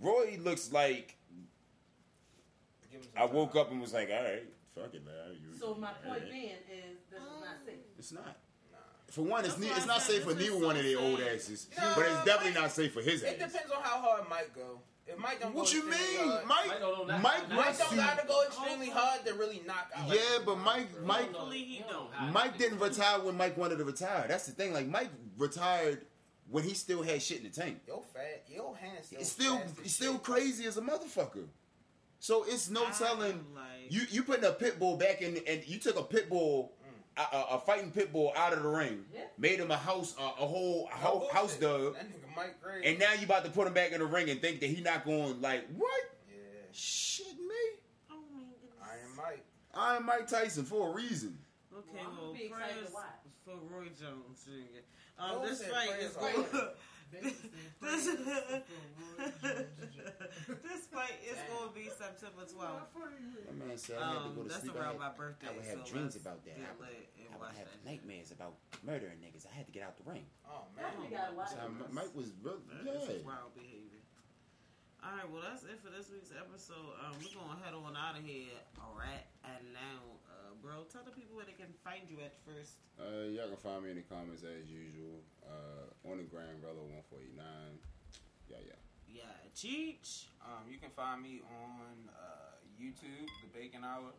Roy 0.00 0.38
looks 0.42 0.72
like 0.72 1.14
Give 2.90 3.00
him 3.00 3.06
some 3.14 3.22
I 3.22 3.26
woke 3.32 3.54
up 3.54 3.70
and 3.70 3.80
was 3.80 3.92
like, 3.92 4.10
all 4.10 4.22
right, 4.24 4.44
fuck 4.82 4.94
it, 4.94 5.04
man. 5.04 5.14
You- 5.40 5.56
So 5.58 5.74
my 5.74 5.92
point 5.92 6.06
Alright. 6.06 6.30
being 6.30 6.50
is 6.70 6.98
this 7.10 7.20
is 7.20 7.40
not 7.40 7.56
safe. 7.64 7.74
Um, 7.74 7.98
it's 7.98 8.12
not. 8.12 8.36
For 9.10 9.22
one, 9.22 9.44
it's, 9.44 9.56
ne- 9.58 9.68
it's 9.68 9.86
not 9.86 10.02
safe 10.02 10.22
for 10.22 10.34
this 10.34 10.48
is 10.48 10.50
neither 10.52 10.60
so 10.60 10.66
one 10.66 10.76
of 10.76 10.82
their 10.82 10.98
old 10.98 11.20
asses, 11.20 11.66
No, 11.78 11.92
but 11.96 12.04
it's 12.04 12.24
definitely 12.26 12.50
Mike- 12.52 12.60
not 12.60 12.70
safe 12.72 12.92
for 12.92 13.00
his 13.00 13.22
ass. 13.24 13.30
It 13.32 13.38
depends 13.38 13.70
on 13.74 13.82
how 13.82 14.00
hard 14.00 14.28
Mike 14.28 14.54
go. 14.54 14.82
If 15.06 15.16
Mike 15.18 15.40
don't 15.40 15.54
What 15.54 15.64
go 15.66 15.72
you 15.72 15.88
mean, 15.88 16.28
hard- 16.28 16.44
Mike? 16.44 16.66
Mike 16.68 16.80
don't 16.80 17.08
know 17.08 17.18
Mike 17.18 17.48
Mike 17.48 17.78
don't 17.78 17.88
to. 17.88 17.96
gotta 17.96 18.26
go 18.26 18.42
extremely 18.44 18.90
hard 18.90 19.24
to 19.24 19.32
really 19.32 19.62
knock 19.66 19.90
out. 19.94 20.08
like- 20.10 20.18
Yeah, 20.18 20.38
but 20.44 20.56
Mike, 20.58 21.00
Mike, 21.02 21.30
he 21.52 21.82
don't. 21.88 22.32
Mike 22.34 22.58
didn't 22.58 22.80
retire 22.80 23.20
when 23.20 23.34
Mike 23.34 23.56
wanted 23.56 23.78
to 23.78 23.84
retire. 23.84 24.26
That's 24.28 24.44
the 24.44 24.52
thing. 24.52 24.74
Like 24.74 24.86
Mike 24.88 25.08
retired 25.38 26.04
when 26.50 26.64
he 26.64 26.74
still 26.74 27.02
had 27.02 27.22
shit 27.22 27.38
in 27.38 27.44
the 27.44 27.48
tank. 27.50 27.80
Yo, 27.88 28.04
fat, 28.12 28.44
yo, 28.54 28.74
hands 28.74 29.06
still. 29.06 29.20
It's 29.20 29.32
still, 29.32 29.62
it's 29.82 29.94
still 29.94 30.18
crazy 30.18 30.66
as 30.66 30.76
a 30.76 30.82
motherfucker. 30.82 31.46
So 32.18 32.44
it's 32.44 32.68
no 32.70 32.86
I'm 32.86 32.92
telling. 32.92 33.44
like- 33.54 33.64
You 33.90 34.02
you 34.10 34.22
putting 34.22 34.44
a 34.44 34.52
pit 34.52 34.78
bull 34.78 34.96
back 34.96 35.22
in, 35.22 35.38
and 35.46 35.66
you 35.66 35.78
took 35.78 35.96
a 35.98 36.02
pit 36.02 36.28
bull, 36.28 36.72
a, 37.16 37.20
a, 37.20 37.46
a 37.52 37.60
fighting 37.60 37.90
pit 37.90 38.12
bull 38.12 38.32
out 38.36 38.52
of 38.52 38.62
the 38.62 38.68
ring, 38.68 39.04
Yeah. 39.14 39.22
made 39.38 39.58
him 39.60 39.70
a 39.70 39.76
house, 39.76 40.14
a, 40.18 40.22
a 40.22 40.46
whole 40.46 40.88
No 40.90 40.96
house, 40.96 41.30
house 41.32 41.56
dog, 41.56 41.94
That 41.94 42.06
nigga 42.08 42.36
Mike 42.36 42.62
Gray. 42.62 42.82
and 42.84 42.98
now 42.98 43.12
you 43.14 43.24
about 43.24 43.44
to 43.44 43.50
put 43.50 43.66
him 43.66 43.72
back 43.72 43.92
in 43.92 44.00
the 44.00 44.06
ring 44.06 44.28
and 44.30 44.40
think 44.40 44.60
that 44.60 44.66
he 44.66 44.80
not 44.82 45.04
going 45.04 45.40
like 45.40 45.66
what? 45.76 45.90
yeah, 46.28 46.34
Shit, 46.72 47.26
me. 47.38 47.54
Oh 48.10 48.16
my 48.34 48.40
goodness. 48.40 48.76
Iron 48.82 49.16
Mike. 49.16 49.44
I 49.74 49.96
am 49.96 50.04
Mike 50.06 50.26
Tyson 50.28 50.64
for 50.64 50.90
a 50.90 50.92
reason. 50.92 51.38
Okay, 51.72 51.88
Well, 51.94 52.12
well, 52.20 52.32
be 52.34 52.48
prayers 52.48 52.88
to 52.88 52.92
watch. 52.92 53.04
for 53.44 53.54
Roy 53.74 53.84
Jones. 53.98 54.44
Jr. 54.44 55.22
Um, 55.22 55.42
this 55.46 55.62
fight 55.64 55.98
is 56.00 56.12
for 56.12 56.20
going. 56.20 56.46
This 60.62 60.86
fight 60.92 61.18
is 61.24 61.38
going 61.48 61.68
to 61.68 61.74
be 61.74 61.88
September 61.90 62.44
12th. 62.44 62.92
That 63.46 63.56
man 63.56 63.76
said 63.78 63.98
I 64.00 64.12
had 64.12 64.22
to 64.24 64.30
go 64.36 64.42
to 64.42 64.48
that's 64.48 64.60
sleep. 64.62 64.76
I 64.76 64.80
around 64.80 64.98
my 64.98 65.10
birthday. 65.16 65.48
I 65.48 65.56
would 65.56 65.64
have 65.64 65.80
so 65.86 65.92
dreams 65.92 66.16
about 66.16 66.44
that. 66.44 66.56
I 66.58 66.72
would- 66.78 66.88
I 67.28 67.36
would 67.36 67.54
have 67.54 67.68
that 67.70 67.84
nightmares 67.84 68.32
about 68.32 68.56
murdering 68.82 69.20
niggas. 69.22 69.46
I 69.46 69.52
had 69.54 69.66
to 69.66 69.72
get 69.72 69.82
out 69.84 69.96
the 70.00 70.10
ring. 70.10 70.26
Oh 70.48 70.64
man. 70.74 70.90
we 71.00 71.06
gotta 71.14 71.34
watch. 71.36 71.50
So 71.54 71.70
Mike 71.92 72.10
was 72.16 72.32
real, 72.42 72.58
yeah. 72.84 72.92
wild 73.22 73.54
behavior. 73.54 74.00
All 75.04 75.12
right, 75.14 75.28
well 75.30 75.42
that's 75.46 75.62
it 75.62 75.78
for 75.78 75.90
this 75.94 76.10
week's 76.10 76.32
episode. 76.34 76.98
Um, 76.98 77.14
we're 77.22 77.30
gonna 77.30 77.62
head 77.62 77.74
on 77.78 77.94
out 77.94 78.18
of 78.18 78.24
here. 78.26 78.58
All 78.82 78.96
right, 78.98 79.22
and 79.44 79.70
now, 79.70 80.02
bro, 80.62 80.84
tell 80.90 81.02
the 81.06 81.14
people 81.14 81.36
where 81.36 81.46
they 81.46 81.56
can 81.56 81.70
find 81.86 82.06
you 82.10 82.18
at 82.24 82.34
first. 82.42 82.82
Uh, 82.98 83.30
y'all 83.30 83.48
can 83.48 83.60
find 83.62 83.84
me 83.84 83.94
in 83.94 83.98
the 83.98 84.06
comments 84.06 84.42
as 84.42 84.66
usual. 84.66 85.22
Uh, 85.42 86.10
on 86.10 86.18
the 86.18 86.26
gram, 86.26 86.60
Rello 86.60 86.84
one 86.86 87.04
forty 87.08 87.30
nine. 87.36 87.78
Yeah, 88.50 88.62
yeah. 88.64 88.80
Yeah, 89.08 89.34
Cheech. 89.56 90.28
Um, 90.44 90.68
you 90.68 90.76
can 90.76 90.92
find 90.92 91.22
me 91.24 91.40
on 91.48 92.08
uh, 92.12 92.60
YouTube, 92.76 93.28
The 93.40 93.48
Bacon 93.50 93.82
Hour. 93.82 94.12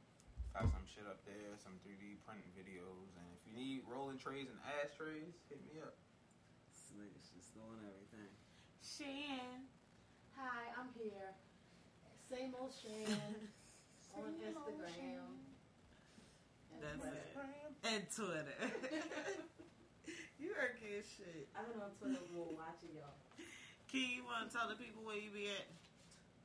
Got 0.54 0.66
some 0.74 0.86
shit 0.90 1.06
up 1.06 1.22
there, 1.30 1.54
some 1.62 1.78
3D 1.86 2.18
printing 2.26 2.50
videos, 2.58 3.14
and 3.22 3.26
if 3.38 3.42
you 3.46 3.54
need 3.54 3.86
rolling 3.86 4.18
trays 4.18 4.50
and 4.50 4.58
ashtrays, 4.82 5.38
hit 5.46 5.62
me 5.70 5.78
up. 5.78 5.94
This 6.74 6.90
nigga's 6.98 7.30
just 7.30 7.54
doing 7.54 7.78
everything. 7.86 8.34
Shan. 8.82 9.70
Hi, 10.34 10.74
I'm 10.74 10.90
here. 10.98 11.38
Same 12.34 12.58
old 12.58 12.74
Shan 12.74 13.14
on 14.18 14.34
Instagram. 14.42 15.38
And 15.38 15.49
That's 16.80 17.00
Twitter. 17.00 17.20
it. 17.20 17.92
And 17.92 18.04
Twitter. 18.12 18.58
you 20.42 20.52
are 20.56 20.72
good 20.80 21.04
shit. 21.06 21.48
I've 21.56 21.68
been 21.72 21.80
on 21.82 21.92
Twitter 22.00 22.24
more 22.36 22.52
watching 22.56 22.96
y'all. 22.96 23.16
Key, 23.92 24.22
you 24.22 24.24
want 24.28 24.48
to 24.48 24.54
tell 24.54 24.68
the 24.70 24.76
people 24.78 25.02
where 25.04 25.18
you 25.18 25.32
be 25.34 25.50
at? 25.50 25.66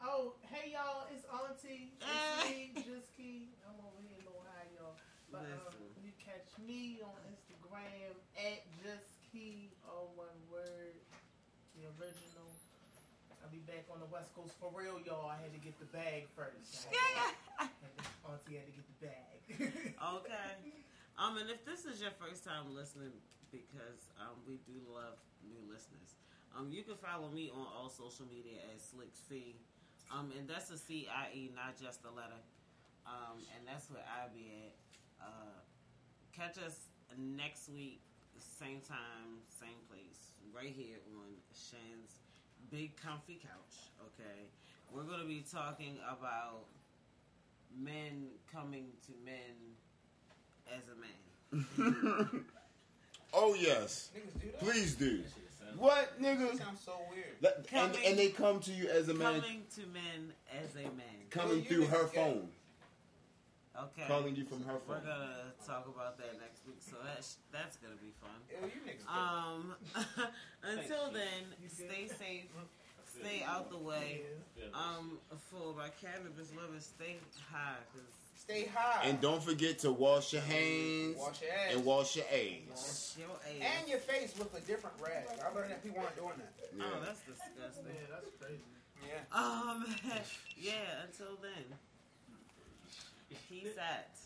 Oh, 0.00 0.34
hey 0.48 0.72
y'all, 0.72 1.04
it's 1.12 1.24
Auntie. 1.28 1.92
It's 2.00 2.48
me, 2.48 2.72
Just 2.82 3.12
Key. 3.16 3.52
I'm 3.64 3.76
over 3.84 4.00
here 4.04 4.16
in 4.20 4.26
Ohio. 4.28 4.68
Y'all. 4.76 4.96
But 5.32 5.44
um, 5.68 5.76
you 6.00 6.12
catch 6.20 6.48
me 6.62 7.00
on 7.04 7.14
Instagram 7.28 8.14
at 8.38 8.64
Just 8.80 9.20
Key, 9.32 9.70
all 9.84 10.12
one 10.16 10.38
word, 10.52 10.94
the 11.76 11.84
original. 12.00 12.53
I'll 13.44 13.52
be 13.52 13.60
back 13.68 13.84
on 13.92 14.00
the 14.00 14.08
West 14.08 14.32
Coast 14.32 14.56
for 14.56 14.72
real, 14.72 14.96
y'all. 15.04 15.28
I 15.28 15.36
had 15.36 15.52
to 15.52 15.60
get 15.60 15.76
the 15.76 15.84
bag 15.92 16.24
first. 16.32 16.88
I 16.88 16.96
had 17.60 17.68
to- 17.68 18.08
Auntie 18.24 18.56
had 18.56 18.64
to 18.64 18.72
get 18.72 18.86
the 18.88 18.98
bag. 19.04 19.38
Okay. 20.00 20.50
Um, 21.20 21.36
and 21.36 21.52
if 21.52 21.60
this 21.68 21.84
is 21.84 22.00
your 22.00 22.10
first 22.16 22.42
time 22.42 22.72
listening, 22.74 23.12
because 23.52 24.08
um, 24.16 24.40
we 24.48 24.56
do 24.64 24.80
love 24.88 25.20
new 25.44 25.60
listeners, 25.68 26.16
um, 26.56 26.72
you 26.72 26.82
can 26.82 26.96
follow 26.96 27.28
me 27.28 27.52
on 27.52 27.68
all 27.68 27.92
social 27.92 28.24
media 28.24 28.56
as 28.74 28.80
Slick 28.80 29.12
C. 29.28 29.54
Um, 30.08 30.32
and 30.40 30.48
that's 30.48 30.70
a 30.72 30.78
C 30.80 31.06
I 31.12 31.28
E, 31.36 31.52
not 31.54 31.76
just 31.76 32.00
a 32.08 32.12
letter. 32.16 32.40
Um, 33.04 33.44
and 33.52 33.68
that's 33.68 33.92
where 33.92 34.02
I 34.08 34.32
be 34.32 34.48
at. 34.64 34.72
Uh, 35.20 35.60
catch 36.32 36.56
us 36.64 36.88
next 37.20 37.68
week, 37.68 38.00
same 38.40 38.80
time, 38.80 39.44
same 39.60 39.78
place, 39.92 40.32
right 40.56 40.72
here 40.72 40.98
on 41.20 41.28
Shan's 41.52 42.23
Big 42.70 42.96
Comfy 42.96 43.40
Couch. 43.42 43.90
Okay, 44.06 44.40
we're 44.92 45.02
gonna 45.02 45.24
be 45.24 45.44
talking 45.50 45.98
about 46.08 46.64
men 47.78 48.26
coming 48.52 48.86
to 49.06 49.12
men 49.24 49.74
as 50.72 50.82
a 50.88 50.96
man. 51.00 52.44
oh 53.32 53.54
yes, 53.58 54.10
Niggas 54.16 54.40
do 54.40 54.46
that? 54.50 54.60
please 54.60 54.94
do. 54.94 55.18
That 55.18 55.24
shit 55.34 55.78
What 55.78 56.12
That 56.20 56.58
sounds 56.58 56.80
so 56.84 56.92
weird. 57.10 57.26
Let- 57.40 57.56
and, 57.58 57.66
Coming- 57.68 58.06
and 58.06 58.18
they 58.18 58.28
come 58.30 58.60
to 58.60 58.72
you 58.72 58.88
as 58.88 59.08
a 59.08 59.14
man 59.14 59.40
Coming 59.40 59.62
to 59.76 59.80
men 59.92 60.32
as 60.52 60.74
a 60.76 60.82
man. 60.82 61.26
coming 61.30 61.56
Yo, 61.58 61.62
you 61.62 61.64
through 61.68 61.86
her 61.86 62.04
niggas 62.04 62.12
gay. 62.12 62.20
phone, 62.20 62.48
Okay. 63.76 64.06
calling 64.06 64.36
you 64.36 64.44
from 64.44 64.62
her 64.64 64.78
phone. 64.86 65.02
We're 65.02 65.10
gonna 65.10 65.50
talk 65.66 65.88
about 65.88 66.16
that 66.18 66.38
next 66.38 66.64
week, 66.66 66.78
so 66.78 66.96
that's 67.04 67.38
that's 67.50 67.76
gonna 67.76 67.98
be 67.98 68.12
fun. 68.22 68.38
Ew, 68.50 68.70
you 68.70 68.80
niggas. 68.86 69.10
Um, 69.10 69.74
until 70.62 71.10
then, 71.10 71.42
stay 71.66 72.06
safe, 72.06 72.46
stay 73.18 73.42
out 73.42 73.70
the 73.70 73.78
way. 73.78 74.22
Yeah, 74.56 74.66
Um, 74.72 75.18
for 75.50 75.74
my 75.74 75.88
cannabis 76.00 76.52
lovers, 76.54 76.86
stay 76.94 77.16
high, 77.50 77.82
cause 77.92 78.14
Stay 78.44 78.66
high. 78.66 79.08
And 79.08 79.20
don't 79.22 79.42
forget 79.42 79.78
to 79.80 79.90
wash 79.90 80.34
your 80.34 80.42
hands 80.42 81.16
Wash 81.16 81.40
your 81.40 81.50
ass. 81.50 81.74
and 81.74 81.84
wash 81.84 82.16
your 82.16 82.26
ass. 82.26 83.16
your 83.18 83.30
ass. 83.30 83.70
and 83.80 83.88
your 83.88 83.98
face 84.00 84.34
with 84.38 84.52
a 84.54 84.60
different 84.66 84.96
rag. 85.00 85.24
I 85.40 85.54
learned 85.54 85.70
that 85.70 85.82
people 85.82 86.00
aren't 86.00 86.14
doing 86.16 86.36
that. 86.36 86.52
Yeah. 86.76 86.84
Oh, 86.84 87.00
that's 87.02 87.20
disgusting. 87.20 87.86
yeah, 87.88 88.04
that's 88.12 88.28
crazy. 88.38 88.60
Yeah. 89.00 89.24
Um, 89.32 89.86
yeah. 90.60 91.08
Until 91.08 91.36
then, 91.40 91.64
peace 93.48 93.78
out. 93.78 94.23